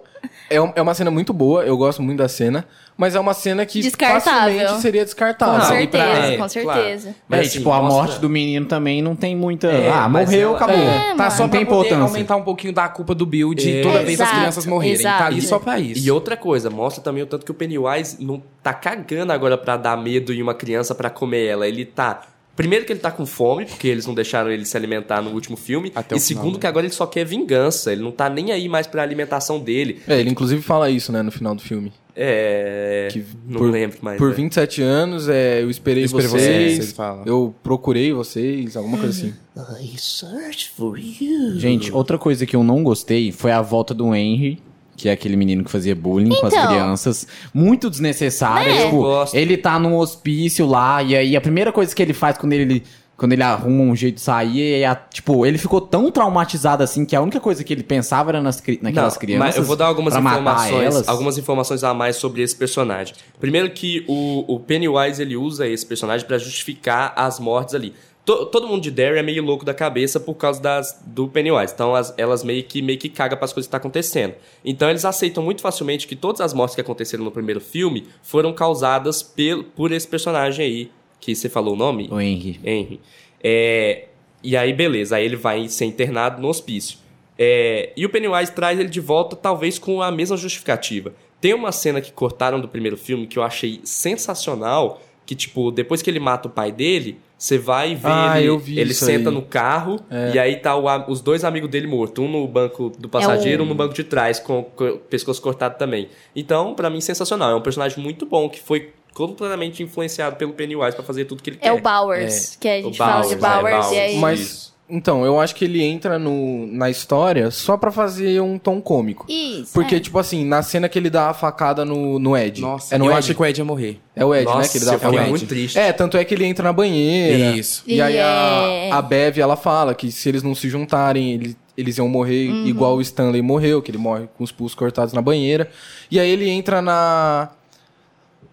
é, 0.50 0.60
um- 0.60 0.72
é 0.74 0.82
uma 0.82 0.94
cena 0.94 1.10
muito 1.10 1.32
boa, 1.32 1.62
eu 1.64 1.76
gosto 1.76 2.02
muito 2.02 2.18
da 2.18 2.28
cena, 2.28 2.64
mas 2.96 3.14
é 3.14 3.20
uma 3.20 3.32
cena 3.34 3.64
que 3.66 3.82
facilmente 3.90 4.80
seria 4.80 5.00
Com 5.00 5.04
descartável. 5.06 5.58
E 5.64 5.66
certeza, 5.80 6.04
pra- 6.04 6.26
é, 6.26 6.30
com 6.32 6.36
claro. 6.36 6.50
certeza. 6.50 7.14
Mas, 7.28 7.40
é, 7.40 7.42
assim, 7.42 7.58
tipo, 7.58 7.72
a 7.72 7.80
mostra- 7.80 7.96
morte 8.02 8.20
do 8.20 8.28
menino 8.28 8.66
também 8.66 9.00
não 9.02 9.16
tem 9.16 9.34
muita. 9.34 9.66
É, 9.68 9.90
ah, 9.90 10.08
morreu, 10.08 10.48
ela- 10.48 10.56
acabou. 10.56 10.76
É, 10.76 11.08
Tá 11.10 11.14
mano. 11.16 11.30
só 11.30 11.42
Não 11.42 11.48
pra 11.48 11.58
tem 11.58 11.66
poder 11.66 11.86
importância. 11.88 12.04
aumentar 12.04 12.36
um 12.36 12.42
pouquinho 12.42 12.72
da 12.72 12.88
culpa 12.88 13.14
do 13.14 13.24
Bill 13.26 13.54
de 13.54 13.78
É. 13.78 13.82
toda 13.82 13.98
vez 14.02 14.20
as 14.20 14.26
Exato, 14.28 14.36
crianças 14.40 14.66
morrerem. 14.66 15.02
Tá 15.02 15.26
ali 15.26 15.38
exato. 15.38 15.48
só 15.48 15.58
pra 15.58 15.78
isso. 15.80 16.06
E 16.06 16.10
outra 16.10 16.36
coisa, 16.36 16.68
mostra 16.70 17.02
também 17.02 17.22
o 17.22 17.26
tanto 17.26 17.44
que 17.44 17.50
o 17.50 17.54
Pennywise 17.54 18.22
não 18.22 18.42
tá 18.62 18.72
cagando 18.74 19.32
agora 19.32 19.56
pra 19.58 19.76
dar 19.76 19.96
medo 19.96 20.32
em 20.32 20.42
uma 20.42 20.54
criança 20.54 20.94
pra 20.94 21.08
comer 21.10 21.46
ela. 21.46 21.66
Ele 21.66 21.84
tá. 21.84 22.20
Primeiro 22.54 22.84
que 22.84 22.92
ele 22.92 23.00
tá 23.00 23.10
com 23.10 23.24
fome, 23.24 23.64
porque 23.64 23.88
eles 23.88 24.06
não 24.06 24.14
deixaram 24.14 24.50
ele 24.50 24.64
se 24.64 24.76
alimentar 24.76 25.22
no 25.22 25.30
último 25.30 25.56
filme. 25.56 25.90
Até 25.94 26.16
e 26.16 26.20
final, 26.20 26.42
segundo 26.42 26.54
né? 26.54 26.60
que 26.60 26.66
agora 26.66 26.84
ele 26.84 26.94
só 26.94 27.06
quer 27.06 27.24
vingança. 27.24 27.92
Ele 27.92 28.02
não 28.02 28.12
tá 28.12 28.28
nem 28.28 28.52
aí 28.52 28.68
mais 28.68 28.86
pra 28.86 29.02
alimentação 29.02 29.58
dele. 29.58 30.00
É, 30.06 30.20
ele 30.20 30.30
inclusive 30.30 30.60
fala 30.60 30.90
isso, 30.90 31.10
né, 31.10 31.22
no 31.22 31.32
final 31.32 31.54
do 31.54 31.62
filme. 31.62 31.92
É. 32.14 33.08
Que 33.10 33.24
não 33.46 33.58
por, 33.58 33.70
lembro 33.70 33.98
mais. 34.02 34.18
Por 34.18 34.30
né? 34.30 34.34
27 34.36 34.82
anos, 34.82 35.28
é, 35.28 35.62
eu 35.62 35.70
esperei, 35.70 36.02
Eu 36.02 36.06
esperei 36.06 36.28
vocês, 36.28 36.94
vocês, 36.94 37.26
eu 37.26 37.54
procurei 37.62 38.12
vocês, 38.12 38.76
alguma 38.76 38.98
coisa 38.98 39.18
assim. 39.18 39.34
I 39.82 39.98
searched 39.98 40.70
for 40.76 40.98
you. 40.98 41.58
Gente, 41.58 41.90
outra 41.92 42.18
coisa 42.18 42.44
que 42.44 42.54
eu 42.54 42.62
não 42.62 42.82
gostei 42.82 43.32
foi 43.32 43.50
a 43.50 43.62
volta 43.62 43.94
do 43.94 44.14
Henry. 44.14 44.62
Que 45.02 45.08
é 45.08 45.12
aquele 45.12 45.34
menino 45.34 45.64
que 45.64 45.70
fazia 45.70 45.96
bullying 45.96 46.28
com 46.28 46.46
as 46.46 46.52
Então. 46.52 46.68
crianças. 46.68 47.26
Muito 47.52 47.90
desnecessário. 47.90 48.72
Né? 48.72 48.84
Tipo, 48.84 49.04
ele 49.34 49.56
tá 49.56 49.76
num 49.76 49.96
hospício 49.96 50.64
lá, 50.64 51.02
e 51.02 51.16
aí 51.16 51.36
a 51.36 51.40
primeira 51.40 51.72
coisa 51.72 51.92
que 51.92 52.00
ele 52.00 52.12
faz 52.12 52.38
quando 52.38 52.52
ele. 52.52 52.84
Quando 53.16 53.32
ele 53.34 53.42
arruma 53.42 53.82
um 53.84 53.94
jeito 53.94 54.16
de 54.16 54.20
sair, 54.20 54.80
é 54.80 54.84
a- 54.86 54.94
tipo, 54.96 55.44
ele 55.46 55.56
ficou 55.58 55.80
tão 55.80 56.10
traumatizado 56.10 56.82
assim 56.82 57.04
que 57.04 57.14
a 57.14 57.20
única 57.20 57.38
coisa 57.38 57.62
que 57.62 57.72
ele 57.72 57.82
pensava 57.84 58.30
era 58.30 58.40
nas, 58.40 58.60
naquelas 58.80 59.14
Não, 59.14 59.20
crianças. 59.20 59.46
Mas 59.46 59.56
eu 59.56 59.62
vou 59.64 59.76
dar 59.76 59.86
algumas 59.86 60.16
informações, 60.16 61.08
algumas 61.08 61.38
informações 61.38 61.84
a 61.84 61.92
mais 61.94 62.16
sobre 62.16 62.42
esse 62.42 62.56
personagem. 62.56 63.14
Primeiro 63.38 63.70
que 63.70 64.04
o, 64.08 64.44
o 64.54 64.58
Pennywise 64.60 65.20
ele 65.22 65.36
usa 65.36 65.68
esse 65.68 65.84
personagem 65.86 66.26
pra 66.26 66.36
justificar 66.38 67.12
as 67.14 67.38
mortes 67.38 67.74
ali. 67.74 67.92
To- 68.24 68.46
todo 68.46 68.68
mundo 68.68 68.80
de 68.82 68.90
Derry 68.90 69.18
é 69.18 69.22
meio 69.22 69.42
louco 69.42 69.64
da 69.64 69.74
cabeça 69.74 70.20
por 70.20 70.34
causa 70.34 70.60
das, 70.62 71.02
do 71.04 71.26
Pennywise. 71.26 71.72
Então 71.74 71.94
as- 71.94 72.14
elas 72.16 72.44
meio 72.44 72.62
que 72.62 72.80
meio 72.80 72.98
que 72.98 73.08
cagam 73.08 73.36
para 73.36 73.44
as 73.46 73.52
coisas 73.52 73.66
que 73.66 73.68
estão 73.76 73.78
acontecendo. 73.78 74.34
Então 74.64 74.88
eles 74.88 75.04
aceitam 75.04 75.42
muito 75.42 75.60
facilmente 75.60 76.06
que 76.06 76.14
todas 76.14 76.40
as 76.40 76.54
mortes 76.54 76.74
que 76.76 76.80
aconteceram 76.80 77.24
no 77.24 77.32
primeiro 77.32 77.60
filme 77.60 78.06
foram 78.22 78.52
causadas 78.52 79.22
pel, 79.22 79.64
por 79.64 79.90
esse 79.90 80.06
personagem 80.06 80.64
aí 80.64 80.90
que 81.20 81.34
você 81.34 81.48
falou 81.48 81.74
o 81.74 81.76
nome. 81.76 82.08
O 82.12 82.20
Henry. 82.20 82.60
Henry. 82.64 83.00
É, 83.42 84.06
e 84.42 84.56
aí, 84.56 84.72
beleza, 84.72 85.16
aí 85.16 85.24
ele 85.24 85.36
vai 85.36 85.68
ser 85.68 85.84
internado 85.86 86.40
no 86.40 86.48
hospício. 86.48 86.98
É, 87.38 87.92
e 87.96 88.04
o 88.06 88.10
Pennywise 88.10 88.52
traz 88.52 88.78
ele 88.78 88.88
de 88.88 89.00
volta, 89.00 89.34
talvez 89.34 89.78
com 89.78 90.00
a 90.02 90.12
mesma 90.12 90.36
justificativa. 90.36 91.12
Tem 91.40 91.54
uma 91.54 91.72
cena 91.72 92.00
que 92.00 92.12
cortaram 92.12 92.60
do 92.60 92.68
primeiro 92.68 92.96
filme 92.96 93.26
que 93.26 93.36
eu 93.38 93.42
achei 93.42 93.80
sensacional, 93.84 95.00
que, 95.26 95.34
tipo, 95.34 95.70
depois 95.70 96.02
que 96.02 96.10
ele 96.10 96.20
mata 96.20 96.48
o 96.48 96.50
pai 96.50 96.70
dele, 96.70 97.18
você 97.42 97.58
vai 97.58 97.96
ver 97.96 98.06
Ah, 98.08 98.38
ele, 98.38 98.48
eu 98.50 98.56
vi 98.58 98.78
ele 98.78 98.94
senta 98.94 99.28
aí. 99.30 99.34
no 99.34 99.42
carro 99.42 99.98
e 100.32 100.38
aí 100.38 100.56
tá 100.56 100.76
o 100.76 100.84
os 101.10 101.20
dois 101.20 101.42
amigos 101.44 101.68
dele 101.68 101.88
mortos, 101.88 102.24
um 102.24 102.28
no 102.28 102.46
banco 102.46 102.90
do 102.96 103.08
passageiro, 103.08 103.62
É 103.62 103.64
o- 103.64 103.66
um 103.66 103.68
no 103.70 103.74
banco 103.74 103.92
de 103.94 104.04
trás, 104.04 104.38
com, 104.38 104.62
com 104.62 104.84
o 104.84 104.98
pescoço 104.98 105.42
cortado 105.42 105.76
também. 105.76 106.08
Então, 106.36 106.72
pra 106.74 106.88
mim, 106.88 107.00
sensacional. 107.00 107.50
É 107.50 107.54
um 107.56 107.60
personagem 107.60 107.98
muito 108.00 108.24
bom, 108.26 108.48
que 108.48 108.60
foi 108.60 108.92
completamente 109.12 109.82
influenciado 109.82 110.36
pelo 110.36 110.52
Pennywise 110.52 110.94
pra 110.94 111.04
fazer 111.04 111.24
tudo 111.24 111.42
que 111.42 111.50
ele 111.50 111.56
quer. 111.56 111.68
É 111.68 111.72
o 111.72 111.80
Bowers, 111.80 112.56
que 112.60 112.68
a 112.68 112.76
gente 112.80 112.94
O 112.94 112.94
fala 112.94 113.26
de 113.26 113.34
Bowers, 113.34 113.56
é, 113.56 113.60
Bowers, 113.60 113.92
e 113.92 113.98
aí... 113.98 114.16
Bowers. 114.18 114.20
Mas 114.40 114.71
Então, 114.90 115.24
eu 115.24 115.40
acho 115.40 115.54
que 115.54 115.64
ele 115.64 115.82
entra 115.82 116.18
no, 116.18 116.66
na 116.66 116.90
história 116.90 117.50
só 117.50 117.78
pra 117.78 117.90
fazer 117.90 118.42
um 118.42 118.58
tom 118.58 118.78
cômico. 118.80 119.24
Isso. 119.28 119.72
Porque, 119.72 119.94
é. 119.94 120.00
tipo 120.00 120.18
assim, 120.18 120.44
na 120.44 120.62
cena 120.62 120.86
que 120.86 120.98
ele 120.98 121.08
dá 121.08 121.30
a 121.30 121.34
facada 121.34 121.82
no, 121.82 122.18
no 122.18 122.36
Ed. 122.36 122.60
Nossa, 122.60 122.94
é 122.94 122.98
no 122.98 123.06
eu 123.06 123.10
Ed? 123.10 123.18
achei 123.20 123.34
que 123.34 123.40
o 123.40 123.44
Ed 123.46 123.58
ia 123.58 123.64
morrer. 123.64 124.00
É 124.14 124.22
o 124.22 124.34
Ed, 124.34 124.44
né? 124.44 124.52
Nossa, 124.52 124.70
Que 124.70 124.78
ele 124.78 124.84
dá 124.84 124.96
a 124.96 124.98
facada. 124.98 125.28
muito 125.28 125.46
triste. 125.46 125.78
É, 125.78 125.92
tanto 125.92 126.18
é 126.18 126.24
que 126.24 126.34
ele 126.34 126.44
entra 126.44 126.62
na 126.64 126.72
banheira. 126.74 127.56
Isso. 127.56 127.82
E 127.86 128.02
aí 128.02 128.16
É. 128.16 128.90
a, 128.92 128.98
a 128.98 129.00
Bev, 129.02 129.38
ela 129.38 129.56
fala 129.56 129.94
que 129.94 130.12
se 130.12 130.28
eles 130.28 130.42
não 130.42 130.54
se 130.54 130.68
juntarem, 130.68 131.32
ele- 131.32 131.56
eles 131.74 131.96
iam 131.96 132.06
morrer 132.08 132.50
Uhum. 132.50 132.66
igual 132.66 132.96
o 132.96 133.00
Stanley 133.00 133.40
morreu, 133.40 133.80
que 133.80 133.90
ele 133.90 133.96
morre 133.98 134.28
com 134.36 134.44
os 134.44 134.52
pulsos 134.52 134.74
cortados 134.74 135.14
na 135.14 135.22
banheira. 135.22 135.70
E 136.10 136.20
aí 136.20 136.28
ele 136.28 136.50
entra 136.50 136.82
na 136.82 137.48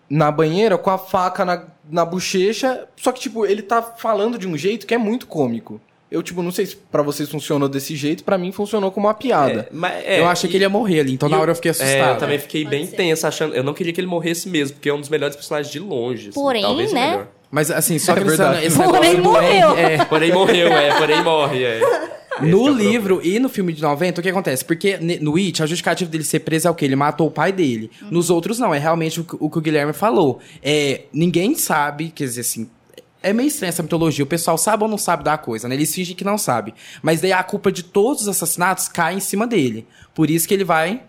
na 0.09 0.31
banheira 0.31 0.75
com 0.77 0.89
a 0.89 0.97
faca 0.97 1.45
na, 1.45 1.63
na 1.87 2.03
bochecha, 2.03 2.87
só 2.97 3.11
que, 3.11 3.19
tipo, 3.19 3.45
ele 3.45 3.61
tá 3.61 3.79
falando 3.79 4.39
de 4.39 4.47
um 4.47 4.57
jeito 4.57 4.87
que 4.87 4.93
é 4.95 4.97
muito 4.97 5.27
cômico. 5.27 5.79
Eu, 6.11 6.23
tipo, 6.23 6.41
não 6.41 6.51
sei 6.51 6.65
se 6.65 6.75
pra 6.75 7.03
vocês 7.03 7.29
funcionou 7.29 7.69
desse 7.69 7.95
jeito, 7.95 8.23
pra 8.23 8.35
mim 8.37 8.51
funcionou 8.51 8.91
como 8.91 9.05
uma 9.07 9.13
piada. 9.13 9.69
Mas, 9.71 10.03
é, 10.05 10.19
eu 10.19 10.27
achei 10.27 10.47
e- 10.47 10.51
que 10.51 10.57
ele 10.57 10.63
ia 10.65 10.69
morrer 10.69 11.01
ali, 11.01 11.13
então 11.13 11.29
na 11.29 11.39
hora 11.39 11.51
eu 11.51 11.55
fiquei 11.55 11.69
É, 11.69 11.71
assustado. 11.71 12.13
eu 12.13 12.17
também 12.17 12.39
fiquei 12.39 12.65
bem 12.65 12.87
tenso 12.87 13.27
achando. 13.27 13.53
Eu 13.53 13.63
não 13.63 13.73
queria 13.75 13.93
que 13.93 14.01
ele 14.01 14.07
morresse 14.07 14.49
mesmo, 14.49 14.75
porque 14.75 14.89
é 14.89 14.93
um 14.93 14.99
dos 14.99 15.09
melhores 15.09 15.35
personagens 15.35 15.71
de 15.71 15.79
longe. 15.79 16.29
assim, 16.29 16.39
Porém, 16.39 16.63
talvez 16.63 16.91
o 16.91 16.95
né? 16.95 17.11
melhor. 17.11 17.27
Mas 17.51 17.69
assim, 17.71 17.99
só 17.99 18.13
É 18.13 18.15
pensando 18.15 18.37
verdade. 18.37 18.65
esse 18.65 18.77
Porém, 18.77 19.21
morreu. 19.21 19.77
É, 19.77 20.05
Porém 20.09 20.31
morreu, 20.31 20.67
é, 20.73 20.97
porém 20.97 21.23
morre, 21.23 21.63
é. 21.63 21.79
No 22.41 22.69
é 22.69 22.71
livro 22.71 23.19
e 23.21 23.37
no 23.37 23.49
filme 23.49 23.73
de 23.73 23.81
90, 23.81 24.21
o 24.21 24.23
que 24.23 24.29
acontece? 24.29 24.63
Porque 24.63 24.97
no 25.19 25.35
It, 25.35 25.61
a 25.61 25.65
justificativa 25.65 26.09
dele 26.09 26.23
ser 26.23 26.39
preso 26.39 26.69
é 26.69 26.71
o 26.71 26.73
quê? 26.75 26.85
Ele 26.85 26.95
matou 26.95 27.27
o 27.27 27.31
pai 27.31 27.51
dele. 27.51 27.91
Nos 28.09 28.29
outros, 28.29 28.57
não. 28.59 28.73
É 28.73 28.79
realmente 28.79 29.19
o, 29.19 29.23
que- 29.25 29.35
o 29.37 29.49
que 29.49 29.57
o 29.57 29.61
Guilherme 29.61 29.91
falou. 29.91 30.39
É, 30.63 31.01
ninguém 31.11 31.53
sabe, 31.55 32.09
quer 32.15 32.23
dizer 32.23 32.41
assim... 32.41 32.69
É 33.21 33.33
meio 33.33 33.47
estranha 33.47 33.69
essa 33.69 33.83
mitologia. 33.83 34.23
O 34.23 34.27
pessoal 34.27 34.57
sabe 34.57 34.83
ou 34.83 34.89
não 34.89 34.97
sabe 34.97 35.23
da 35.23 35.37
coisa, 35.37 35.67
né? 35.67 35.75
Eles 35.75 35.93
fingem 35.93 36.15
que 36.15 36.23
não 36.23 36.37
sabe. 36.37 36.73
Mas 37.01 37.19
daí 37.21 37.33
a 37.33 37.43
culpa 37.43 37.71
de 37.71 37.83
todos 37.83 38.23
os 38.23 38.27
assassinatos 38.27 38.87
cai 38.87 39.15
em 39.15 39.19
cima 39.19 39.45
dele. 39.45 39.85
Por 40.13 40.29
isso 40.29 40.47
que 40.47 40.53
ele 40.53 40.63
vai... 40.63 41.03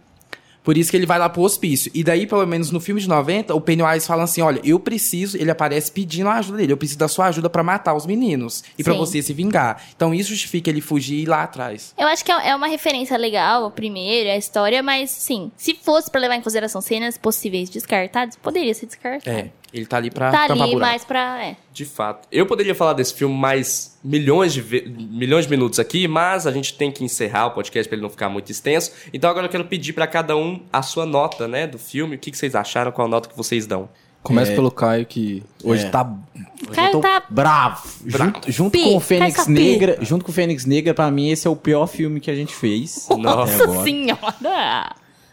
Por 0.62 0.76
isso 0.76 0.90
que 0.90 0.96
ele 0.96 1.06
vai 1.06 1.18
lá 1.18 1.26
pro 1.26 1.40
hospício. 1.40 1.90
E 1.94 2.04
daí, 2.04 2.26
pelo 2.26 2.46
menos 2.46 2.70
no 2.70 2.80
filme 2.80 3.00
de 3.00 3.08
90, 3.08 3.54
o 3.54 3.60
Pennywise 3.62 4.06
fala 4.06 4.24
assim: 4.24 4.42
olha, 4.42 4.60
eu 4.62 4.78
preciso. 4.78 5.38
Ele 5.38 5.50
aparece 5.50 5.90
pedindo 5.90 6.28
a 6.28 6.34
ajuda 6.34 6.58
dele. 6.58 6.72
Eu 6.74 6.76
preciso 6.76 6.98
da 6.98 7.08
sua 7.08 7.28
ajuda 7.28 7.48
pra 7.48 7.62
matar 7.62 7.94
os 7.94 8.04
meninos. 8.04 8.62
E 8.78 8.84
pra 8.84 8.92
Sim. 8.92 8.98
você 8.98 9.22
se 9.22 9.32
vingar. 9.32 9.82
Então 9.96 10.12
isso 10.12 10.28
justifica 10.28 10.68
ele 10.68 10.82
fugir 10.82 11.14
e 11.14 11.22
ir 11.22 11.26
lá 11.26 11.44
atrás. 11.44 11.94
Eu 11.96 12.06
acho 12.06 12.22
que 12.22 12.30
é 12.30 12.50
é 12.50 12.54
uma 12.54 12.66
referência 12.66 13.16
legal, 13.16 13.64
o 13.66 13.70
primeiro, 13.70 14.28
a 14.28 14.36
história, 14.36 14.82
mas 14.82 15.10
sim, 15.10 15.50
se 15.56 15.74
fosse 15.74 16.10
pra 16.10 16.20
levar 16.20 16.36
em 16.36 16.42
consideração 16.42 16.80
cenas 16.82 17.16
possíveis 17.16 17.70
descartadas, 17.70 18.36
poderia 18.36 18.74
ser 18.74 18.84
descartado. 18.86 19.34
É, 19.34 19.50
ele 19.72 19.86
tá 19.86 19.96
ali 19.96 20.10
pra 20.10 20.30
Tá 20.30 20.48
tampar 20.48 20.62
ali 20.64 20.72
buraco. 20.72 20.78
mais 20.90 21.04
pra. 21.04 21.44
É. 21.44 21.56
De 21.72 21.84
fato. 21.84 22.26
Eu 22.32 22.44
poderia 22.46 22.74
falar 22.74 22.92
desse 22.92 23.14
filme 23.14 23.34
mais 23.34 23.98
milhões 24.02 24.52
de, 24.52 24.60
ve- 24.60 24.92
milhões 25.10 25.44
de 25.44 25.50
minutos 25.50 25.78
aqui, 25.78 26.08
mas 26.08 26.46
a 26.46 26.50
gente 26.50 26.74
tem 26.74 26.90
que 26.90 27.04
encerrar 27.04 27.46
o 27.46 27.50
podcast 27.52 27.88
pra 27.88 27.94
ele 27.96 28.02
não 28.02 28.10
ficar 28.10 28.28
muito 28.28 28.50
extenso. 28.50 28.92
Então 29.12 29.30
agora 29.30 29.46
eu 29.46 29.50
quero 29.50 29.64
pedir 29.64 29.92
pra 29.92 30.06
cada 30.06 30.36
um 30.36 30.60
a 30.72 30.82
sua 30.82 31.06
nota, 31.06 31.46
né, 31.46 31.66
do 31.66 31.78
filme. 31.78 32.16
O 32.16 32.18
que, 32.18 32.30
que 32.30 32.36
vocês 32.38 32.54
acharam, 32.54 32.90
qual 32.92 33.06
a 33.06 33.10
nota 33.10 33.28
que 33.28 33.36
vocês 33.36 33.66
dão? 33.66 33.88
Começa 34.22 34.52
pelo 34.52 34.70
Caio, 34.70 35.06
que 35.06 35.42
hoje 35.64 35.86
É. 35.86 35.88
tá. 35.88 36.02
O 36.02 36.70
cara 36.72 37.00
tá. 37.00 37.22
Bravo. 37.30 37.88
Junto, 38.04 38.52
junto 38.52 38.70
Pi, 38.72 38.82
com 38.84 38.96
o 38.96 39.00
Fênix. 39.00 39.46
Negra, 39.46 39.96
junto 40.02 40.26
com 40.26 40.30
o 40.30 40.34
Fênix 40.34 40.66
Negra, 40.66 40.92
pra 40.92 41.10
mim 41.10 41.30
esse 41.30 41.46
é 41.46 41.50
o 41.50 41.56
pior 41.56 41.86
filme 41.86 42.20
que 42.20 42.30
a 42.30 42.34
gente 42.34 42.54
fez. 42.54 43.06
até 43.10 43.16
Nossa 43.22 43.62
agora. 43.64 43.82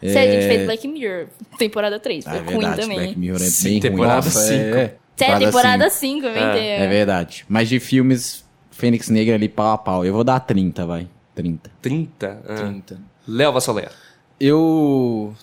Senhora! 0.00 0.12
Se 0.12 0.18
a 0.18 0.32
gente 0.32 0.46
fez 0.48 0.64
Black 0.66 0.88
Mirror, 0.88 1.26
temporada 1.58 1.98
3, 2.00 2.26
Ah, 2.26 2.30
foi 2.30 2.38
é 2.38 2.42
ruim 2.42 2.58
verdade, 2.58 2.80
também. 2.82 2.98
Black 2.98 3.18
Mirror 3.18 3.36
é 3.42 3.44
Sim, 3.44 3.64
bem 3.64 3.72
ruim. 3.72 3.80
temporada 3.80 4.14
Nossa, 4.16 4.30
cinco. 4.40 4.52
é, 4.76 4.80
é. 4.82 4.94
Se 5.16 5.24
é 5.24 5.26
Temporada 5.26 5.44
temporada 5.46 5.90
5, 5.90 6.26
eu 6.26 6.30
É, 6.30 6.32
entendo. 6.38 6.82
É 6.84 6.86
verdade. 6.88 7.44
Mas 7.48 7.68
de 7.68 7.80
filmes, 7.80 8.44
Fênix 8.70 9.08
Negra 9.08 9.34
ali 9.34 9.48
pau 9.48 9.72
a 9.72 9.78
pau. 9.78 10.04
Eu 10.04 10.12
vou 10.12 10.22
dar 10.22 10.38
30, 10.40 10.86
vai. 10.86 11.08
30. 11.34 11.70
30? 11.82 12.40
Ah. 12.48 12.54
30. 12.54 12.98
Léo 13.26 13.52
Vassolera. 13.52 13.90
Eu. 14.38 15.34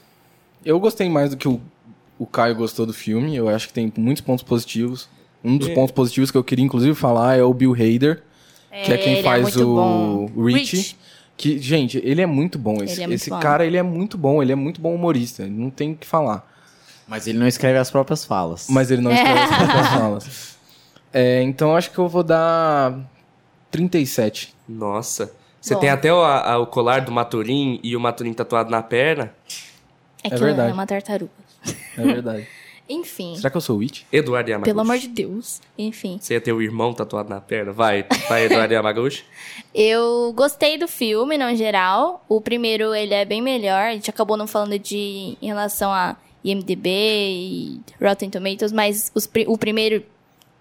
Eu 0.64 0.80
gostei 0.80 1.10
mais 1.10 1.30
do 1.30 1.38
que 1.38 1.48
o, 1.48 1.62
o 2.18 2.26
Caio 2.26 2.56
gostou 2.56 2.86
do 2.86 2.94
filme. 2.94 3.36
Eu 3.36 3.48
acho 3.50 3.68
que 3.68 3.74
tem 3.74 3.92
muitos 3.98 4.22
pontos 4.22 4.44
positivos. 4.44 5.08
Um 5.44 5.58
dos 5.58 5.70
É. 5.70 5.74
pontos 5.76 5.92
positivos 5.92 6.32
que 6.32 6.38
eu 6.38 6.44
queria, 6.44 6.66
inclusive, 6.66 6.96
falar 6.96 7.38
é 7.38 7.44
o 7.44 7.54
Bill 7.54 7.74
Hader, 7.74 8.24
que 8.84 8.92
é 8.92 8.98
quem 8.98 9.14
ele 9.16 9.24
faz 9.24 9.56
o 9.58 9.76
bom. 9.76 10.26
Rich. 10.44 10.76
Rich. 10.76 10.98
Que, 11.38 11.60
gente, 11.60 12.00
ele 12.04 12.22
é 12.22 12.26
muito 12.26 12.58
bom. 12.58 12.82
Esse, 12.82 12.94
Ele 12.96 13.04
é 13.04 13.08
muito 13.08 13.20
esse 13.20 13.30
bom. 13.30 13.40
cara, 13.40 13.66
ele 13.66 13.76
é 13.78 13.84
muito 13.84 14.18
bom. 14.18 14.42
Ele 14.42 14.52
é 14.52 14.56
muito 14.56 14.80
bom 14.80 14.96
humorista. 14.96 15.46
Não 15.46 15.70
tem 15.70 15.92
o 15.92 15.96
que 15.96 16.08
falar. 16.08 16.50
Mas 17.08 17.28
ele 17.28 17.38
não 17.38 17.48
escreve 17.48 17.78
as 17.78 17.92
próprias 17.92 18.24
falas. 18.26 18.68
Mas 18.70 18.90
ele 18.90 19.02
não 19.02 19.12
escreve 19.12 19.40
as 19.40 19.50
próprias 19.58 19.88
falas. 19.90 20.58
É, 21.14 21.42
então 21.44 21.76
acho 21.76 21.92
que 21.92 21.98
eu 22.00 22.08
vou 22.08 22.24
dar 22.24 22.98
37. 23.72 24.54
Nossa. 24.68 25.32
Você 25.62 25.74
Bom. 25.74 25.80
tem 25.82 25.90
até 25.90 26.14
o, 26.14 26.22
a- 26.24 26.58
o 26.60 26.68
colar 26.68 27.02
do 27.02 27.12
Maturim 27.12 27.80
e 27.84 27.96
o 27.96 28.00
Maturim 28.00 28.34
tatuado 28.34 28.70
na 28.70 28.82
perna. 28.82 29.34
É 30.24 30.30
que 30.30 30.36
É 30.36 30.38
verdade. 30.38 30.70
é 30.72 30.74
uma 30.74 30.86
tartaruga. 30.86 31.32
É 31.98 32.02
verdade. 32.04 32.48
Enfim, 32.88 33.36
Será 33.36 33.50
que 33.50 33.58
eu 33.58 33.62
sou 33.62 33.78
o 33.78 33.80
Witch? 33.80 34.04
Eduardo 34.12 34.50
Yamaguchi. 34.50 34.70
pelo 34.72 34.82
amor 34.82 34.98
de 35.00 35.08
Deus. 35.08 35.60
Enfim. 35.78 36.18
Você 36.22 36.36
ia 36.36 36.42
ter 36.42 36.54
o 36.54 36.62
irmão 36.62 36.94
tatuado 36.94 37.30
na 37.30 37.42
perna? 37.42 37.72
Vai, 37.72 38.06
vai, 38.30 38.46
Eduardo 38.46 38.72
Yamaguchi. 38.76 39.24
Eu 39.74 40.32
gostei 40.36 40.78
do 40.78 40.88
filme, 40.88 41.38
no 41.38 41.56
geral. 41.56 42.24
O 42.30 42.40
primeiro, 42.40 42.94
ele 42.94 43.14
é 43.14 43.26
bem 43.26 43.42
melhor. 43.42 43.88
A 43.88 43.94
gente 43.94 44.10
acabou 44.10 44.38
não 44.38 44.46
falando 44.46 44.78
de 44.78 45.36
em 45.42 45.48
relação 45.48 45.92
a 45.92 46.16
IMDB 46.44 46.90
e 46.90 47.82
Rotten 48.00 48.30
Tomatoes, 48.30 48.72
mas 48.72 49.12
os 49.16 49.28
o 49.48 49.58
primeiro 49.58 50.04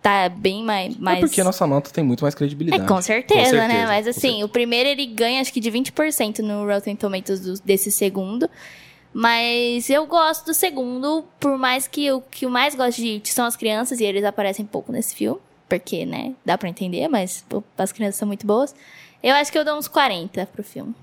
tá 0.00 0.28
bem 0.28 0.62
mais... 0.62 0.96
mais... 0.98 1.18
É 1.18 1.20
porque 1.20 1.40
a 1.40 1.44
nossa 1.44 1.66
nota 1.66 1.90
tem 1.90 2.04
muito 2.04 2.22
mais 2.22 2.34
É, 2.34 2.38
credibilidade. 2.38 2.86
com 2.86 3.00
certeza, 3.00 3.40
Com 3.42 3.50
certeza, 3.50 3.68
né? 3.68 3.86
Mas 3.86 4.06
assim, 4.06 4.42
o 4.44 4.48
primeiro 4.48 4.88
ele 4.88 5.06
ganha 5.06 5.40
acho 5.40 5.50
que 5.52 5.60
de 5.60 5.70
20% 5.70 6.40
no 6.40 6.66
Rotten 6.66 6.94
Tomatoes 6.96 7.40
do- 7.40 7.60
desse 7.62 7.90
segundo. 7.90 8.48
Mas 9.14 9.88
eu 9.88 10.04
gosto 10.06 10.46
do 10.46 10.52
segundo, 10.52 11.24
por 11.38 11.56
mais 11.56 11.86
que 11.86 12.10
o 12.10 12.20
que 12.20 12.46
eu 12.46 12.50
mais 12.50 12.74
gosto 12.74 13.00
de 13.00 13.14
It 13.14 13.32
são 13.32 13.46
as 13.46 13.56
crianças, 13.56 14.00
e 14.00 14.04
eles 14.04 14.24
aparecem 14.24 14.66
pouco 14.66 14.90
nesse 14.90 15.14
filme. 15.14 15.40
Porque, 15.68 16.04
né, 16.04 16.34
dá 16.44 16.58
pra 16.58 16.68
entender, 16.68 17.06
mas 17.08 17.44
pô, 17.48 17.62
as 17.78 17.92
crianças 17.92 18.16
são 18.16 18.26
muito 18.26 18.44
boas. 18.44 18.74
Eu 19.22 19.34
acho 19.36 19.50
que 19.50 19.58
eu 19.58 19.64
dou 19.64 19.78
uns 19.78 19.88
40 19.88 20.44
pro 20.46 20.64
filme. 20.64 20.94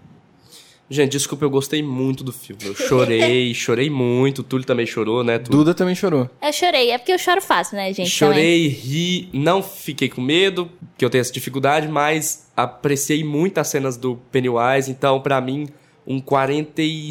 Gente, 0.89 1.13
desculpa, 1.13 1.45
eu 1.45 1.49
gostei 1.49 1.81
muito 1.81 2.21
do 2.21 2.33
filme. 2.33 2.65
Eu 2.65 2.75
chorei, 2.75 3.53
chorei 3.55 3.89
muito. 3.89 4.39
O 4.39 4.43
Túlio 4.43 4.65
também 4.65 4.85
chorou, 4.85 5.23
né, 5.23 5.39
Túlio? 5.39 5.59
Duda 5.59 5.73
também 5.73 5.95
chorou. 5.95 6.29
Eu 6.41 6.51
chorei, 6.51 6.91
é 6.91 6.97
porque 6.97 7.13
eu 7.13 7.17
choro 7.17 7.41
fácil, 7.41 7.77
né, 7.77 7.93
gente? 7.93 8.19
também. 8.19 8.35
Chorei, 8.35 8.67
ri, 8.67 9.29
não 9.31 9.63
fiquei 9.63 10.09
com 10.09 10.19
medo, 10.19 10.69
que 10.97 11.05
eu 11.05 11.09
tenho 11.09 11.21
essa 11.21 11.31
dificuldade, 11.31 11.87
mas 11.87 12.51
apreciei 12.57 13.23
muito 13.23 13.57
as 13.57 13.69
cenas 13.69 13.95
do 13.95 14.17
Pennywise, 14.33 14.91
então 14.91 15.21
pra 15.21 15.39
mim 15.39 15.69
um 16.05 16.19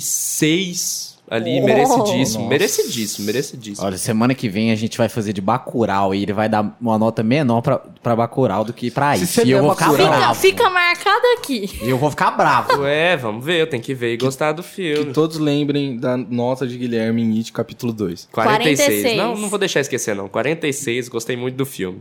46 0.01 1.19
ali, 1.31 1.61
Oh. 1.61 1.65
merecidíssimo, 1.65 2.39
Nossa. 2.41 2.49
merecidíssimo, 2.49 3.27
merecidíssimo. 3.27 3.87
Olha, 3.87 3.97
semana 3.97 4.35
que 4.35 4.49
vem 4.49 4.73
a 4.73 4.75
gente 4.75 4.99
vai 4.99 5.09
fazer 5.09 5.33
de 5.33 5.41
Bacurau 5.41 6.13
e 6.13 6.25
ele 6.25 6.33
vai 6.33 6.49
dar 6.49 6.77
uma 6.81 6.99
nota 6.99 7.23
menor 7.23 7.61
pra, 7.63 7.79
pra 7.79 8.17
Bacurau 8.17 8.65
do 8.65 8.73
que 8.73 8.91
pra 8.91 9.17
isso. 9.17 9.47
E 9.47 9.51
eu 9.53 9.63
vou 9.63 9.73
ficar 9.73 9.87
Bacurau- 9.93 10.07
Fica, 10.09 10.19
bravo. 10.19 10.41
fica 10.41 10.71
marcado 10.71 11.27
aqui. 11.39 11.79
Eu 11.83 11.99
vou 11.99 12.11
ficar 12.11 12.33
bravo. 12.33 12.81
Ué, 12.81 13.17
vamos 13.19 13.45
ver, 13.45 13.61
eu 13.61 13.67
tenho 13.69 13.81
que 13.83 13.95
ver 13.95 14.15
e 14.15 14.17
gostar 14.17 14.51
do 14.53 14.63
Que 14.63 14.69
filme. 14.71 15.13
todos 15.13 15.39
lembrem 15.39 15.97
da 15.97 16.17
nota 16.17 16.67
de 16.67 16.77
Guilherme 16.77 17.23
em 17.23 17.39
It, 17.39 17.53
capítulo 17.53 17.93
2. 17.93 18.29
46. 18.33 18.79
46. 18.89 19.17
Não, 19.17 19.37
não 19.37 19.49
vou 19.49 19.59
deixar 19.59 19.79
esquecer, 19.81 20.17
não. 20.17 20.29
46, 20.29 21.09
gostei 21.09 21.37
muito 21.37 21.55
do 21.57 21.65
filme. 21.67 22.01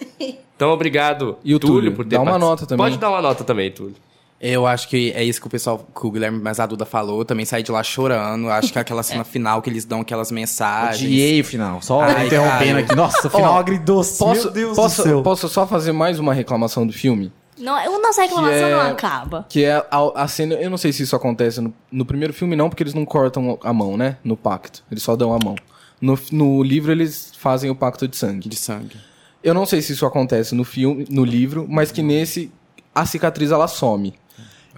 Então, 0.60 0.72
obrigado, 0.72 1.38
E 1.42 1.54
o 1.54 1.58
Túlio? 1.58 1.92
por 1.94 2.04
ter 2.04 2.16
Dá 2.16 2.20
uma 2.22 2.38
nota 2.38 2.66
também. 2.66 2.84
Pode 2.84 2.98
dar 2.98 3.08
uma 3.08 3.22
nota 3.22 3.42
também, 3.44 3.70
Túlio. 3.70 3.94
Eu 4.40 4.66
acho 4.66 4.88
que 4.88 5.12
é 5.14 5.22
isso 5.22 5.38
que 5.38 5.46
o 5.46 5.50
pessoal, 5.50 5.78
que 5.78 6.06
o 6.06 6.10
Guilherme 6.10 6.40
mais 6.40 6.58
a 6.58 6.64
Duda 6.64 6.86
falou. 6.86 7.18
Eu 7.18 7.24
também 7.26 7.44
saí 7.44 7.62
de 7.62 7.70
lá 7.70 7.82
chorando. 7.82 8.48
Acho 8.48 8.72
que 8.72 8.78
é 8.78 8.80
aquela 8.80 9.02
cena 9.02 9.22
final 9.24 9.60
que 9.60 9.68
eles 9.68 9.84
dão 9.84 10.00
aquelas 10.00 10.30
mensagens. 10.30 11.02
Odiei 11.02 11.42
o 11.42 11.44
final. 11.44 11.82
Só 11.82 12.00
Ai, 12.00 12.26
interrompendo 12.26 12.64
cara. 12.72 12.78
aqui. 12.80 12.94
Nossa, 12.94 13.26
o 13.26 13.30
final 13.30 13.52
Ó, 13.54 13.58
agridoce. 13.58 14.18
Posso, 14.18 14.44
Meu 14.44 14.50
Deus 14.52 14.76
posso, 14.76 15.02
do 15.02 15.08
céu. 15.08 15.22
posso 15.22 15.48
só 15.48 15.66
fazer 15.66 15.92
mais 15.92 16.18
uma 16.18 16.32
reclamação 16.32 16.86
do 16.86 16.92
filme? 16.92 17.30
Não, 17.58 17.74
a 17.76 17.98
nossa 17.98 18.22
reclamação 18.22 18.54
Que 18.58 18.64
é- 18.64 18.70
não 18.70 18.80
acaba. 18.90 19.46
Que 19.46 19.64
é 19.64 19.86
a, 19.90 20.22
a 20.22 20.26
cena. 20.26 20.54
Eu 20.54 20.70
não 20.70 20.78
sei 20.78 20.90
se 20.94 21.02
isso 21.02 21.14
acontece 21.14 21.60
no, 21.60 21.74
no 21.92 22.06
primeiro 22.06 22.32
filme, 22.32 22.56
não, 22.56 22.70
porque 22.70 22.82
eles 22.82 22.94
não 22.94 23.04
cortam 23.04 23.58
a 23.62 23.72
mão, 23.74 23.98
né? 23.98 24.16
No 24.24 24.38
pacto. 24.38 24.82
Eles 24.90 25.02
só 25.02 25.14
dão 25.14 25.34
a 25.34 25.38
mão. 25.44 25.54
No, 26.00 26.18
no 26.32 26.62
livro, 26.62 26.90
eles 26.90 27.30
fazem 27.38 27.70
o 27.70 27.74
pacto 27.74 28.08
de 28.08 28.16
sangue. 28.16 28.48
de 28.48 28.56
sangue. 28.56 28.96
Eu 29.44 29.52
não 29.52 29.66
sei 29.66 29.82
se 29.82 29.92
isso 29.92 30.06
acontece 30.06 30.54
no 30.54 30.64
filme, 30.64 31.04
no 31.10 31.26
livro, 31.26 31.66
mas 31.68 31.92
que 31.92 32.00
nesse 32.02 32.50
a 32.94 33.04
cicatriz 33.04 33.50
ela 33.50 33.68
some. 33.68 34.14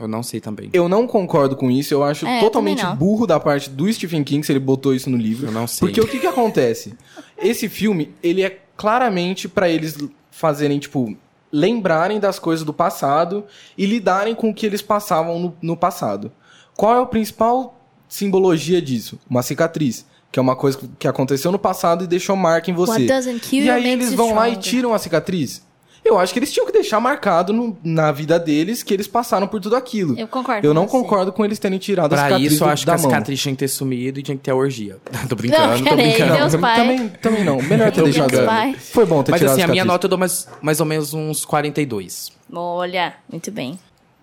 Eu 0.02 0.08
não 0.08 0.22
sei 0.22 0.40
também. 0.40 0.68
Eu 0.72 0.88
não 0.88 1.06
concordo 1.06 1.54
com 1.56 1.70
isso, 1.70 1.94
eu 1.94 2.02
acho 2.02 2.26
É, 2.26 2.40
totalmente 2.40 2.78
também 2.80 2.90
não. 2.92 2.96
burro 2.98 3.26
da 3.26 3.38
parte 3.38 3.70
do 3.70 3.90
Stephen 3.92 4.24
King 4.24 4.44
se 4.44 4.52
ele 4.52 4.58
botou 4.58 4.94
isso 4.94 5.08
no 5.08 5.16
livro. 5.16 5.46
Eu 5.46 5.52
não 5.52 5.66
sei. 5.66 5.88
Porque 5.88 6.00
o 6.00 6.06
que 6.06 6.18
que 6.18 6.26
acontece? 6.26 6.94
Esse 7.38 7.68
filme, 7.68 8.12
ele 8.22 8.42
é 8.42 8.60
claramente 8.76 9.48
pra 9.48 9.68
eles 9.68 9.96
fazerem, 10.30 10.78
tipo, 10.78 11.16
lembrarem 11.52 12.18
das 12.18 12.38
coisas 12.38 12.64
do 12.64 12.72
passado 12.72 13.44
e 13.76 13.86
lidarem 13.86 14.34
com 14.34 14.50
o 14.50 14.54
que 14.54 14.66
eles 14.66 14.82
passavam 14.82 15.38
no, 15.38 15.54
no 15.62 15.76
passado. 15.76 16.32
Qual 16.76 16.96
é 16.98 17.02
a 17.02 17.06
principal 17.06 17.78
simbologia 18.08 18.80
disso? 18.80 19.18
Uma 19.28 19.42
cicatriz, 19.42 20.06
que 20.30 20.38
é 20.38 20.42
uma 20.42 20.56
coisa 20.56 20.78
que 20.98 21.06
aconteceu 21.06 21.52
no 21.52 21.58
passado 21.58 22.04
e 22.04 22.06
deixou 22.06 22.34
marca 22.36 22.70
em 22.70 22.74
você. 22.74 22.92
What 22.92 23.06
doesn't 23.06 23.40
kill 23.40 23.64
E 23.64 23.70
aí 23.70 23.82
makes 23.82 23.92
eles 23.92 24.10
you 24.12 24.16
vão 24.16 24.34
lá 24.34 24.48
e 24.48 24.52
stronger. 24.52 24.70
tiram 24.70 24.94
a 24.94 24.98
cicatriz. 24.98 25.62
Eu 26.04 26.18
acho 26.18 26.32
que 26.32 26.38
eles 26.40 26.52
tinham 26.52 26.66
que 26.66 26.72
deixar 26.72 26.98
marcado 26.98 27.52
no- 27.52 27.78
na 27.84 28.10
vida 28.10 28.38
deles 28.38 28.82
que 28.82 28.92
eles 28.92 29.06
passaram 29.06 29.46
por 29.46 29.60
tudo 29.60 29.76
aquilo. 29.76 30.18
Eu 30.18 30.26
concordo. 30.26 30.66
Eu 30.66 30.70
com 30.72 30.74
não 30.74 30.86
você. 30.88 30.90
concordo 30.90 31.32
com 31.32 31.44
eles 31.44 31.58
terem 31.60 31.78
tirado 31.78 32.12
a 32.12 32.16
Pra 32.16 32.24
cicatriz 32.26 32.52
isso, 32.52 32.64
eu 32.64 32.68
acho 32.68 32.82
que 32.82 32.86
da 32.86 32.94
a 32.94 32.98
mão. 32.98 33.10
cicatriz 33.10 33.40
tinha 33.40 33.52
que 33.54 33.58
ter 33.60 33.68
sumido 33.68 34.18
e 34.18 34.22
tinha 34.22 34.36
que 34.36 34.42
ter 34.42 34.50
a 34.50 34.54
orgia. 34.56 34.96
tô 35.28 35.36
brincando, 35.36 35.78
Não, 35.78 35.84
tô 35.90 35.94
brincando. 35.96 36.58
Pai. 36.58 36.76
Também, 36.76 37.08
também 37.08 37.44
não. 37.44 37.62
Melhor 37.62 37.92
ter 37.92 38.02
deixado. 38.02 38.32
Foi 38.78 39.06
bom 39.06 39.22
ter 39.22 39.30
Mas 39.30 39.40
tirado 39.40 39.52
assim, 39.54 39.62
a 39.62 39.66
minha 39.68 39.82
cicatriz. 39.82 39.86
nota 39.86 40.06
eu 40.06 40.10
dou 40.10 40.18
mais, 40.18 40.48
mais 40.60 40.80
ou 40.80 40.86
menos 40.86 41.14
uns 41.14 41.44
42. 41.44 42.32
Olha, 42.52 43.14
muito 43.30 43.50
bem. 43.52 43.78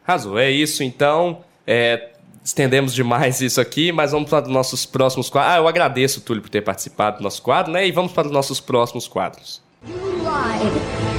Arrasou. 0.05 0.37
É 0.37 0.51
isso, 0.51 0.83
então. 0.83 1.39
É, 1.65 2.09
estendemos 2.43 2.93
demais 2.93 3.39
isso 3.41 3.61
aqui, 3.61 3.91
mas 3.93 4.11
vamos 4.11 4.29
para 4.29 4.43
os 4.45 4.51
nossos 4.51 4.85
próximos 4.85 5.29
quadros. 5.29 5.53
Ah, 5.53 5.57
eu 5.59 5.67
agradeço, 5.67 6.19
Túlio, 6.21 6.41
por 6.41 6.49
ter 6.49 6.61
participado 6.61 7.19
do 7.19 7.23
nosso 7.23 7.41
quadro, 7.41 7.71
né? 7.71 7.87
E 7.87 7.91
vamos 7.91 8.11
para 8.11 8.27
os 8.27 8.33
nossos 8.33 8.59
próximos 8.59 9.07
quadros. 9.07 9.61
You 9.87 11.18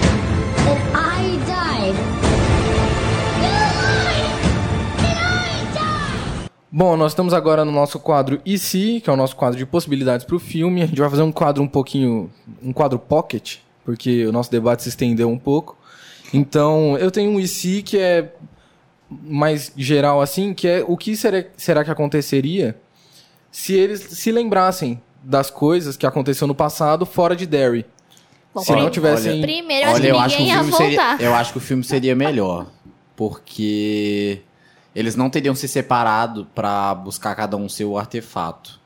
Bom, 6.73 6.97
nós 6.97 7.12
estamos 7.12 7.35
agora 7.35 7.64
no 7.64 7.73
nosso 7.73 7.99
quadro 7.99 8.41
E 8.47 8.57
se, 8.59 9.01
que 9.03 9.11
é 9.11 9.12
o 9.12 9.16
nosso 9.16 9.35
quadro 9.35 9.59
de 9.59 9.66
possibilidades 9.66 10.25
para 10.25 10.37
o 10.37 10.39
filme. 10.39 10.83
A 10.83 10.87
gente 10.87 11.01
vai 11.01 11.11
fazer 11.11 11.23
um 11.23 11.33
quadro 11.33 11.62
um 11.62 11.68
pouquinho. 11.68 12.31
um 12.62 12.73
quadro 12.73 12.99
pocket, 12.99 13.57
porque 13.85 14.25
o 14.27 14.33
nosso 14.33 14.51
debate 14.51 14.85
se 14.85 14.89
estendeu 14.89 15.29
um 15.29 15.39
pouco. 15.39 15.77
Então, 16.33 16.97
eu 16.99 17.11
tenho 17.11 17.33
um 17.33 17.41
E 17.41 17.49
se 17.49 17.83
que 17.83 17.99
é 17.99 18.33
mais 19.11 19.73
geral 19.77 20.23
assim, 20.23 20.55
que 20.55 20.68
é 20.68 20.85
o 20.87 20.97
que 20.97 21.16
será, 21.16 21.45
será 21.57 21.85
que 21.85 21.91
aconteceria 21.91 22.79
se 23.51 23.75
eles 23.75 24.01
se 24.01 24.31
lembrassem 24.31 25.01
das 25.25 25.51
coisas 25.51 25.97
que 25.97 26.07
aconteceu 26.07 26.47
no 26.47 26.55
passado 26.55 27.05
fora 27.05 27.35
de 27.35 27.47
Derry. 27.47 27.85
Bom, 28.55 28.62
Se 28.62 28.73
não 28.77 28.89
tivessem- 28.89 29.41
Primeiro, 29.43 29.89
eu 29.89 29.95
Olha, 29.95 30.09
eu 30.09 30.18
acho 30.21 30.37
que 30.37 30.43
o 30.43 30.47
filme 30.47 30.73
seria, 30.73 31.16
eu 31.18 31.35
acho 31.35 31.53
que 31.53 31.59
o 31.59 31.61
filme 31.61 31.85
seria 31.85 32.14
melhor, 32.14 32.66
porque 33.16 34.41
eles 34.95 35.14
não 35.16 35.30
teriam 35.30 35.55
se 35.55 35.68
separado 35.68 36.47
pra 36.55 36.95
buscar 36.95 37.34
cada 37.34 37.57
um 37.57 37.68
seu 37.68 37.97
artefato. 37.97 38.78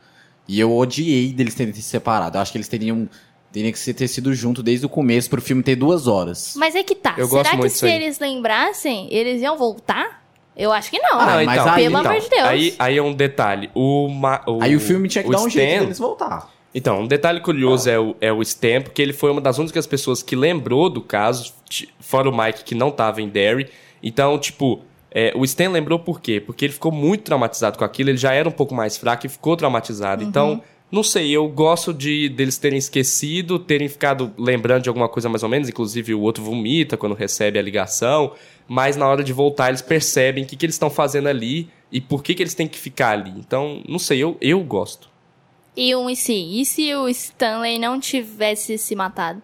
E 0.46 0.60
eu 0.60 0.76
odiei 0.76 1.32
deles 1.32 1.54
terem 1.54 1.72
se 1.72 1.82
separado. 1.82 2.36
Eu 2.36 2.42
acho 2.42 2.52
que 2.52 2.58
eles 2.58 2.68
teriam 2.68 3.08
teriam 3.50 3.72
que 3.72 3.94
ter 3.94 4.08
sido 4.08 4.34
junto 4.34 4.62
desde 4.64 4.84
o 4.84 4.88
começo 4.88 5.30
pro 5.30 5.40
filme 5.40 5.62
ter 5.62 5.76
duas 5.76 6.06
horas. 6.08 6.54
Mas 6.56 6.74
é 6.74 6.82
que 6.82 6.94
tá. 6.94 7.14
Eu 7.16 7.28
Será 7.28 7.56
que 7.56 7.68
se 7.70 7.88
eles 7.88 8.18
lembrassem, 8.18 9.06
eles 9.12 9.40
iam 9.40 9.56
voltar? 9.56 10.24
Eu 10.56 10.72
acho 10.72 10.90
que 10.90 10.98
não. 10.98 11.20
Ah, 11.20 11.26
Não, 11.38 11.44
mas 11.44 11.60
então, 11.60 11.72
aí- 11.72 11.82
Pelo 11.84 11.96
amor 11.96 12.20
de 12.20 12.28
Deus. 12.28 12.42
Aí, 12.48 12.74
aí 12.78 12.96
é 12.98 13.02
um 13.02 13.12
detalhe. 13.12 13.70
O, 13.74 14.08
ma- 14.08 14.44
Aí 14.60 14.74
o 14.76 14.80
filme 14.80 15.08
tinha 15.08 15.22
que 15.22 15.28
o 15.28 15.32
dar 15.32 15.38
um 15.40 15.48
jeito 15.48 15.68
Stan- 15.70 15.82
deles 15.84 15.98
voltar. 15.98 16.52
Então, 16.74 17.02
um 17.02 17.06
detalhe 17.06 17.40
curioso 17.40 17.88
é, 17.88 17.98
o, 17.98 18.16
é 18.20 18.32
o 18.32 18.42
Stan, 18.42 18.82
porque 18.82 19.00
ele 19.00 19.12
foi 19.12 19.30
uma 19.30 19.40
das 19.40 19.58
únicas 19.58 19.86
pessoas 19.86 20.20
que 20.22 20.34
lembrou 20.34 20.90
do 20.90 21.00
caso, 21.00 21.52
fora 22.00 22.28
o 22.28 22.36
Mike, 22.36 22.64
que 22.64 22.74
não 22.74 22.90
tava 22.90 23.22
em 23.22 23.28
Derry. 23.28 23.68
Então, 24.02 24.36
tipo, 24.38 24.82
é, 25.16 25.32
o 25.36 25.44
Stan 25.44 25.70
lembrou 25.70 26.00
por 26.00 26.20
quê? 26.20 26.40
Porque 26.40 26.64
ele 26.64 26.72
ficou 26.72 26.90
muito 26.90 27.22
traumatizado 27.22 27.78
com 27.78 27.84
aquilo, 27.84 28.10
ele 28.10 28.18
já 28.18 28.32
era 28.32 28.48
um 28.48 28.52
pouco 28.52 28.74
mais 28.74 28.96
fraco 28.96 29.24
e 29.24 29.28
ficou 29.28 29.56
traumatizado. 29.56 30.24
Então, 30.24 30.60
não 30.90 31.04
sei, 31.04 31.30
eu 31.30 31.48
gosto 31.48 31.94
de 31.94 32.28
deles 32.28 32.58
terem 32.58 32.78
esquecido, 32.78 33.60
terem 33.60 33.88
ficado 33.88 34.32
lembrando 34.36 34.82
de 34.82 34.88
alguma 34.88 35.08
coisa 35.08 35.28
mais 35.28 35.44
ou 35.44 35.48
menos, 35.48 35.68
inclusive 35.68 36.12
o 36.14 36.20
outro 36.20 36.42
vomita 36.42 36.96
quando 36.96 37.14
recebe 37.14 37.60
a 37.60 37.62
ligação, 37.62 38.32
mas 38.66 38.96
na 38.96 39.06
hora 39.06 39.22
de 39.22 39.32
voltar 39.32 39.68
eles 39.68 39.82
percebem 39.82 40.42
o 40.42 40.46
que, 40.48 40.56
que 40.56 40.66
eles 40.66 40.74
estão 40.74 40.90
fazendo 40.90 41.28
ali 41.28 41.70
e 41.92 42.00
por 42.00 42.20
que, 42.20 42.34
que 42.34 42.42
eles 42.42 42.54
têm 42.54 42.66
que 42.66 42.78
ficar 42.78 43.10
ali. 43.10 43.30
Então, 43.38 43.84
não 43.88 44.00
sei, 44.00 44.18
eu, 44.18 44.36
eu 44.40 44.60
gosto. 44.64 45.08
E 45.76 45.94
um 45.94 46.10
e 46.10 46.16
se? 46.16 46.32
E 46.32 46.64
se 46.64 46.92
o 46.92 47.08
Stanley 47.08 47.78
não 47.78 48.00
tivesse 48.00 48.76
se 48.78 48.96
matado? 48.96 49.40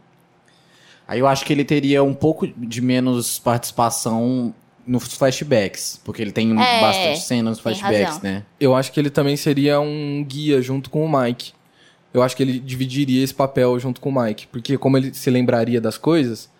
Aí 1.07 1.19
eu 1.19 1.27
acho 1.27 1.45
que 1.45 1.53
ele 1.53 1.65
teria 1.65 2.05
um 2.05 2.15
pouco 2.15 2.47
de 2.47 2.81
menos 2.81 3.39
participação 3.39 4.55
nos 4.87 5.15
flashbacks, 5.15 6.01
porque 6.05 6.21
ele 6.23 6.33
tem 6.33 6.51
É, 6.53 6.81
bastante 6.81 7.21
cena 7.21 7.51
nos 7.51 7.61
flashbacks, 7.61 8.21
né? 8.21 8.45
Eu 8.59 8.75
acho 8.75 8.91
que 8.93 8.99
ele 9.01 9.11
também 9.11 9.37
seria 9.37 9.81
um 9.81 10.25
guia 10.27 10.61
junto 10.61 10.91
com 10.91 11.05
o 11.05 11.21
Mike. 11.21 11.53
Eu 12.13 12.23
acho 12.23 12.37
que 12.37 12.43
ele 12.43 12.59
dividiria 12.59 13.23
esse 13.23 13.35
papel 13.35 13.79
junto 13.79 14.01
com 14.01 14.09
o 14.11 14.23
Mike. 14.23 14.47
Porque 14.49 14.77
como 14.77 14.97
ele 14.97 15.15
se 15.15 15.31
lembraria 15.31 15.81
das 15.81 15.97
coisas, 15.97 16.51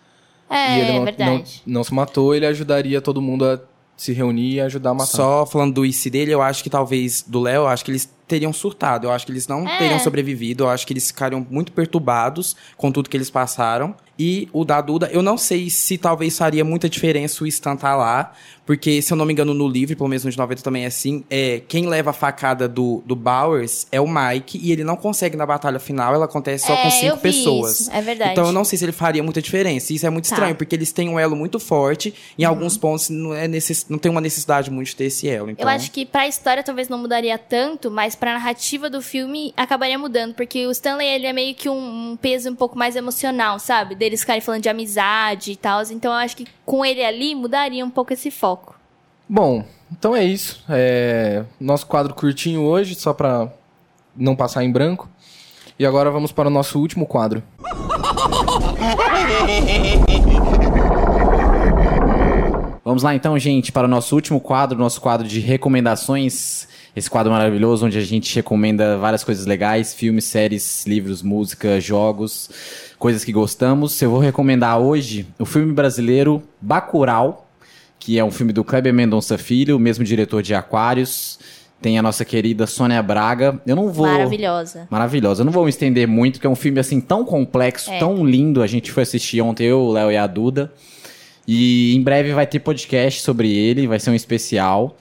É, 0.49 0.77
e 0.77 0.81
ele 0.81 0.91
não, 0.99 1.05
não, 1.35 1.43
não 1.65 1.83
se 1.83 1.93
matou, 1.93 2.33
ele 2.33 2.45
ajudaria 2.45 3.01
todo 3.01 3.21
mundo 3.21 3.45
a 3.45 3.59
se 3.97 4.13
reunir 4.13 4.53
e 4.55 4.61
ajudar 4.61 4.91
a 4.91 4.93
matar. 4.93 5.05
Só 5.11 5.45
falando 5.45 5.73
do 5.75 5.85
IC 5.85 6.09
dele, 6.09 6.31
eu 6.33 6.41
acho 6.41 6.63
que 6.63 6.69
talvez 6.69 7.21
do 7.27 7.39
Léo, 7.39 7.63
eu 7.63 7.67
acho 7.67 7.85
que 7.85 7.91
eles 7.91 8.09
teriam 8.27 8.51
surtado. 8.53 9.05
Eu 9.07 9.11
acho 9.11 9.25
que 9.25 9.31
eles 9.31 9.47
não 9.47 9.67
É. 9.67 9.77
teriam 9.77 9.99
sobrevivido. 9.99 10.63
Eu 10.63 10.69
acho 10.69 10.87
que 10.87 10.93
eles 10.93 11.07
ficariam 11.07 11.45
muito 11.49 11.71
perturbados 11.71 12.55
com 12.77 12.91
tudo 12.91 13.09
que 13.09 13.17
eles 13.17 13.29
passaram. 13.29 13.93
E 14.23 14.47
o 14.53 14.63
da 14.63 14.79
Duda, 14.81 15.09
eu 15.11 15.23
não 15.23 15.35
sei 15.35 15.67
se 15.71 15.97
talvez 15.97 16.37
faria 16.37 16.63
muita 16.63 16.87
diferença 16.87 17.43
o 17.43 17.47
Stan 17.47 17.75
tá 17.75 17.95
lá. 17.95 18.33
Porque, 18.65 19.01
se 19.01 19.11
eu 19.11 19.17
não 19.17 19.25
me 19.25 19.33
engano, 19.33 19.53
no 19.53 19.67
livro, 19.67 19.95
pelo 19.97 20.07
menos 20.07 20.23
no 20.23 20.31
de 20.31 20.37
90 20.37 20.61
também 20.61 20.83
é 20.83 20.87
assim, 20.87 21.23
é, 21.29 21.61
quem 21.67 21.87
leva 21.87 22.11
a 22.11 22.13
facada 22.13 22.67
do, 22.67 23.01
do 23.05 23.15
Bowers 23.15 23.87
é 23.91 23.99
o 23.99 24.07
Mike. 24.07 24.59
E 24.61 24.71
ele 24.71 24.83
não 24.83 24.95
consegue 24.95 25.35
na 25.35 25.45
batalha 25.45 25.79
final, 25.79 26.13
ela 26.13 26.25
acontece 26.25 26.67
só 26.67 26.73
É, 26.73 26.83
com 26.83 26.91
cinco 26.91 27.17
pessoas. 27.17 27.79
isso, 27.81 27.91
é 27.91 28.01
verdade. 28.01 28.31
Então 28.31 28.45
eu 28.45 28.51
não 28.53 28.63
sei 28.63 28.77
se 28.77 28.85
ele 28.85 28.91
faria 28.91 29.23
muita 29.23 29.41
diferença. 29.41 29.91
Isso 29.91 30.05
é 30.05 30.09
muito 30.09 30.29
Tá. 30.29 30.35
estranho, 30.35 30.55
porque 30.55 30.75
eles 30.75 30.91
têm 30.91 31.09
um 31.09 31.19
elo 31.19 31.35
muito 31.35 31.59
forte. 31.59 32.13
Em 32.37 32.43
Uhum. 32.43 32.49
alguns 32.49 32.77
pontos 32.77 33.09
não, 33.09 33.33
é 33.33 33.47
necess... 33.47 33.87
não 33.89 33.97
tem 33.97 34.11
uma 34.11 34.21
necessidade 34.21 34.69
muito 34.69 34.87
de 34.89 34.95
ter 34.95 35.05
esse 35.05 35.27
elo. 35.27 35.49
Então... 35.49 35.67
Eu 35.67 35.69
acho 35.75 35.91
que 35.91 36.05
pra 36.05 36.27
história 36.27 36.63
talvez 36.63 36.87
não 36.87 36.99
mudaria 36.99 37.37
tanto, 37.37 37.89
mas 37.89 38.15
pra 38.15 38.33
narrativa 38.33 38.89
do 38.89 39.01
filme 39.01 39.53
acabaria 39.57 39.97
mudando, 39.97 40.33
porque 40.35 40.65
o 40.67 40.71
Stanley 40.71 41.07
ele 41.07 41.25
é 41.25 41.33
meio 41.33 41.55
que 41.55 41.67
um, 41.67 42.11
um 42.11 42.15
peso 42.15 42.49
um 42.49 42.55
pouco 42.55 42.77
mais 42.77 42.95
emocional, 42.95 43.57
sabe? 43.59 43.95
Deles 43.95 44.21
ficarem 44.21 44.41
falando 44.41 44.61
de 44.61 44.69
amizade 44.69 45.51
e 45.51 45.55
tal. 45.55 45.81
Então 45.91 46.11
eu 46.11 46.17
acho 46.17 46.37
que 46.37 46.45
com 46.65 46.85
ele 46.85 47.03
ali 47.03 47.33
mudaria 47.35 47.83
um 47.83 47.89
pouco 47.89 48.13
esse 48.13 48.29
foco. 48.29 48.60
Bom, 49.33 49.63
então 49.89 50.13
é 50.13 50.25
isso. 50.25 50.61
É, 50.67 51.45
Nosso 51.57 51.87
quadro 51.87 52.13
curtinho 52.13 52.63
hoje, 52.63 52.95
só 52.95 53.13
pra 53.13 53.47
não 54.13 54.35
passar 54.35 54.61
em 54.61 54.69
branco. 54.69 55.09
E 55.79 55.85
agora 55.85 56.11
vamos 56.11 56.33
para 56.33 56.49
o 56.49 56.51
nosso 56.51 56.77
último 56.77 57.05
quadro. 57.05 57.41
Vamos 62.83 63.03
lá 63.03 63.15
então, 63.15 63.39
gente, 63.39 63.71
para 63.71 63.87
o 63.87 63.89
nosso 63.89 64.13
último 64.15 64.41
quadro, 64.41 64.77
nosso 64.77 64.99
quadro 64.99 65.25
de 65.25 65.39
recomendações. 65.39 66.67
Esse 66.93 67.09
quadro 67.09 67.31
maravilhoso 67.31 67.85
onde 67.85 67.97
a 67.97 68.03
gente 68.03 68.35
recomenda 68.35 68.97
várias 68.97 69.23
coisas 69.23 69.45
legais, 69.45 69.93
filmes, 69.93 70.25
séries, 70.25 70.85
livros, 70.85 71.21
música, 71.21 71.79
jogos, 71.79 72.49
coisas 72.99 73.23
que 73.23 73.31
gostamos. 73.31 74.01
Eu 74.01 74.11
vou 74.11 74.19
recomendar 74.19 74.77
hoje 74.77 75.25
o 75.39 75.45
filme 75.45 75.71
brasileiro 75.71 76.43
Bacurau, 76.59 77.47
que 78.01 78.17
é 78.17 78.25
um 78.25 78.31
filme 78.31 78.51
do 78.51 78.63
Kleber 78.63 78.91
Mendonça 78.91 79.37
Filho, 79.37 79.77
o 79.77 79.79
mesmo 79.79 80.03
diretor 80.03 80.41
de 80.41 80.55
Aquários. 80.55 81.37
Tem 81.79 81.99
a 81.99 82.01
nossa 82.01 82.25
querida 82.25 82.65
Sônia 82.65 83.01
Braga. 83.01 83.61
Eu 83.65 83.75
não 83.75 83.89
vou 83.91 84.07
Maravilhosa. 84.07 84.87
Maravilhosa. 84.89 85.41
Eu 85.41 85.45
não 85.45 85.51
vou 85.51 85.63
me 85.63 85.69
estender 85.69 86.07
muito, 86.07 86.33
porque 86.35 86.47
é 86.47 86.49
um 86.49 86.55
filme 86.55 86.79
assim 86.79 86.99
tão 86.99 87.23
complexo, 87.23 87.91
É. 87.91 87.99
tão 87.99 88.25
lindo. 88.25 88.61
A 88.63 88.67
gente 88.67 88.91
foi 88.91 89.03
assistir 89.03 89.39
ontem, 89.41 89.65
eu, 89.67 89.79
o 89.79 89.91
Léo 89.91 90.11
e 90.11 90.17
a 90.17 90.25
Duda. 90.25 90.73
E 91.47 91.95
em 91.95 92.01
breve 92.01 92.33
vai 92.33 92.47
ter 92.47 92.59
podcast 92.59 93.21
sobre 93.21 93.55
ele, 93.55 93.87
vai 93.87 93.99
ser 93.99 94.09
um 94.09 94.15
especial. 94.15 94.97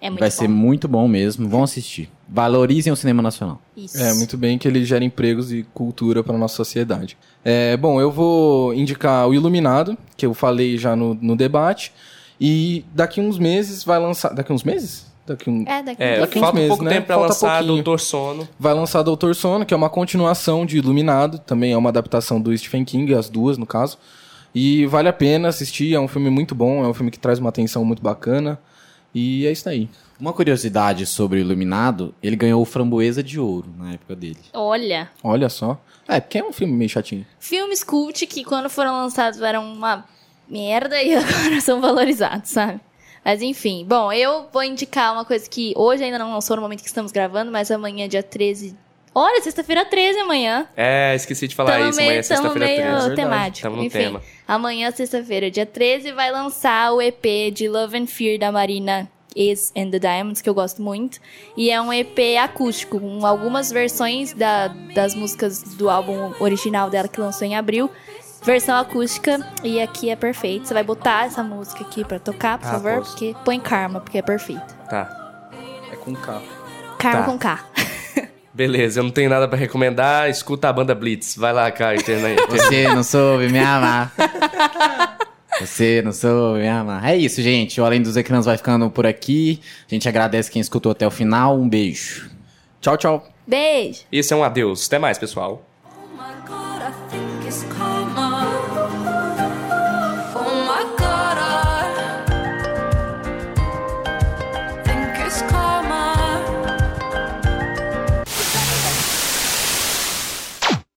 É 0.00 0.08
muito 0.08 0.20
vai 0.20 0.30
bom. 0.30 0.34
ser 0.36 0.48
muito 0.48 0.88
bom 0.88 1.06
mesmo. 1.06 1.48
Vão 1.48 1.62
assistir. 1.64 2.08
Valorizem 2.26 2.92
o 2.92 2.96
cinema 2.96 3.20
nacional. 3.22 3.60
Isso. 3.76 3.98
É, 4.02 4.14
muito 4.14 4.36
bem 4.38 4.56
que 4.58 4.66
ele 4.68 4.84
gera 4.84 5.04
empregos 5.04 5.52
e 5.52 5.66
cultura 5.74 6.22
para 6.24 6.36
nossa 6.38 6.54
sociedade. 6.56 7.16
É, 7.44 7.76
bom, 7.76 8.00
eu 8.00 8.10
vou 8.10 8.72
indicar 8.74 9.26
o 9.28 9.34
Iluminado, 9.34 9.96
que 10.16 10.24
eu 10.24 10.32
falei 10.32 10.78
já 10.78 10.94
no, 10.96 11.14
no 11.14 11.34
debate. 11.36 11.92
E 12.40 12.84
daqui 12.94 13.20
uns 13.20 13.38
meses 13.38 13.82
vai 13.84 13.98
lançar. 13.98 14.32
Daqui 14.34 14.52
uns 14.52 14.62
meses? 14.64 15.06
Daqui 15.26 15.50
um... 15.50 15.62
É, 15.66 15.82
daqui 15.82 16.02
É, 16.02 16.20
Daqui 16.20 16.38
uns 16.38 16.40
falta 16.40 16.56
um 16.56 16.60
meses, 16.60 16.68
pouco 16.68 16.84
né? 16.84 16.90
tempo 16.94 17.06
pra 17.06 17.16
Falta 17.16 17.28
lançar 17.32 17.58
pouquinho. 17.58 17.74
Doutor 17.74 18.00
Sono. 18.00 18.48
Vai 18.58 18.74
lançar 18.74 19.02
Doutor 19.02 19.34
Sono, 19.34 19.66
que 19.66 19.74
é 19.74 19.76
uma 19.76 19.90
continuação 19.90 20.64
de 20.64 20.78
Iluminado. 20.78 21.38
Também 21.40 21.72
é 21.72 21.76
uma 21.76 21.90
adaptação 21.90 22.40
do 22.40 22.56
Stephen 22.56 22.84
King, 22.84 23.12
as 23.14 23.28
duas, 23.28 23.58
no 23.58 23.66
caso. 23.66 23.98
E 24.54 24.86
vale 24.86 25.08
a 25.08 25.12
pena 25.12 25.48
assistir, 25.48 25.94
é 25.94 26.00
um 26.00 26.08
filme 26.08 26.30
muito 26.30 26.54
bom, 26.54 26.82
é 26.82 26.88
um 26.88 26.94
filme 26.94 27.10
que 27.10 27.18
traz 27.18 27.38
uma 27.38 27.50
atenção 27.50 27.84
muito 27.84 28.02
bacana. 28.02 28.58
E 29.14 29.46
é 29.46 29.52
isso 29.52 29.68
aí. 29.68 29.88
Uma 30.18 30.32
curiosidade 30.32 31.04
sobre 31.06 31.38
o 31.38 31.40
Iluminado, 31.40 32.14
ele 32.22 32.34
ganhou 32.34 32.60
o 32.62 32.64
Framboesa 32.64 33.22
de 33.22 33.38
Ouro 33.38 33.68
na 33.78 33.92
época 33.92 34.16
dele. 34.16 34.38
Olha, 34.54 35.10
Olha 35.22 35.48
só. 35.48 35.78
É, 36.08 36.18
porque 36.20 36.38
é 36.38 36.44
um 36.44 36.52
filme 36.52 36.72
meio 36.72 36.88
chatinho. 36.88 37.26
filmes 37.38 37.84
cult 37.84 38.26
que 38.26 38.42
quando 38.44 38.70
foram 38.70 38.92
lançados 38.96 39.40
eram 39.42 39.70
uma 39.72 40.04
merda 40.48 41.02
e 41.02 41.14
agora 41.16 41.60
são 41.60 41.80
valorizados, 41.80 42.50
sabe? 42.50 42.80
Mas 43.24 43.42
enfim, 43.42 43.84
bom, 43.86 44.10
eu 44.12 44.46
vou 44.52 44.62
indicar 44.62 45.12
uma 45.12 45.24
coisa 45.24 45.48
que 45.48 45.72
hoje 45.76 46.02
ainda 46.04 46.18
não 46.18 46.32
lançou 46.32 46.56
no 46.56 46.62
momento 46.62 46.80
que 46.82 46.86
estamos 46.88 47.12
gravando, 47.12 47.50
mas 47.50 47.70
amanhã, 47.70 48.08
dia 48.08 48.22
13. 48.22 48.74
Olha, 49.14 49.42
sexta-feira 49.42 49.84
13 49.84 50.20
amanhã. 50.20 50.66
É, 50.76 51.14
esqueci 51.14 51.48
de 51.48 51.54
falar 51.54 51.72
Tamo 51.72 51.90
isso. 51.90 51.98
Amanhã 51.98 52.10
é 52.10 52.12
meio, 52.14 52.28
tamo 52.28 52.42
sexta-feira 52.42 52.66
meio 52.84 52.98
13. 53.00 53.14
temático. 53.16 53.62
Tamo 53.68 53.76
no 53.76 53.84
Enfim, 53.84 53.98
tema. 53.98 54.22
amanhã, 54.46 54.90
sexta-feira, 54.92 55.50
dia 55.50 55.66
13, 55.66 56.12
vai 56.12 56.30
lançar 56.30 56.92
o 56.92 57.02
EP 57.02 57.50
de 57.52 57.68
Love 57.68 57.98
and 57.98 58.06
Fear 58.06 58.38
da 58.38 58.52
Marina 58.52 59.10
Is 59.36 59.72
and 59.76 59.90
the 59.90 59.98
Diamonds, 59.98 60.40
que 60.40 60.48
eu 60.48 60.54
gosto 60.54 60.80
muito. 60.80 61.18
E 61.56 61.70
é 61.70 61.80
um 61.80 61.92
EP 61.92 62.18
acústico, 62.40 62.98
com 63.00 63.26
algumas 63.26 63.70
versões 63.72 64.32
da- 64.32 64.68
das 64.94 65.14
músicas 65.14 65.62
do 65.62 65.90
álbum 65.90 66.32
original 66.40 66.88
dela 66.88 67.08
que 67.08 67.20
lançou 67.20 67.46
em 67.46 67.56
abril. 67.56 67.90
Versão 68.42 68.76
acústica 68.76 69.40
e 69.62 69.80
aqui 69.80 70.10
é 70.10 70.16
perfeito. 70.16 70.66
Você 70.68 70.74
vai 70.74 70.82
botar 70.84 71.26
essa 71.26 71.42
música 71.42 71.82
aqui 71.84 72.04
pra 72.04 72.18
tocar, 72.18 72.58
por 72.58 72.66
Ah, 72.68 72.72
favor? 72.72 72.98
posso. 72.98 73.10
Porque 73.12 73.34
põe 73.44 73.60
Karma, 73.60 74.00
porque 74.00 74.18
é 74.18 74.22
perfeito. 74.22 74.74
Tá. 74.88 75.50
É 75.92 75.96
com 75.96 76.14
K. 76.14 76.42
Karma 76.98 77.20
Tá. 77.22 77.26
com 77.26 77.38
K. 77.38 77.64
Beleza, 78.54 78.98
eu 79.00 79.04
não 79.04 79.10
tenho 79.10 79.30
nada 79.30 79.46
pra 79.46 79.56
recomendar. 79.56 80.28
Escuta 80.28 80.68
a 80.68 80.72
banda 80.72 80.94
Blitz. 80.94 81.36
Vai 81.36 81.52
lá, 81.52 81.70
Caio. 81.70 82.02
Termina 82.02 82.28
aí. 82.28 82.36
Você 82.50 82.88
não 82.88 83.04
soube 83.04 83.48
me 83.48 83.58
amar. 83.60 84.12
Você 85.60 86.02
não 86.04 86.12
soube 86.12 86.60
me 86.60 86.68
amar. 86.68 87.04
É 87.08 87.16
isso, 87.16 87.40
gente. 87.40 87.80
O 87.80 87.84
Além 87.84 88.02
dos 88.02 88.16
Ecrãs 88.16 88.46
vai 88.46 88.56
ficando 88.56 88.90
por 88.90 89.06
aqui. 89.06 89.60
A 89.88 89.94
gente 89.94 90.08
agradece 90.08 90.50
quem 90.50 90.60
escutou 90.60 90.90
até 90.92 91.06
o 91.06 91.10
final. 91.10 91.56
Um 91.56 91.68
beijo. 91.68 92.30
Tchau, 92.80 92.96
tchau. 92.96 93.28
Beijo! 93.46 94.00
Esse 94.10 94.32
é 94.32 94.36
um 94.36 94.42
adeus. 94.44 94.86
Até 94.86 94.98
mais, 94.98 95.18
pessoal. 95.18 95.67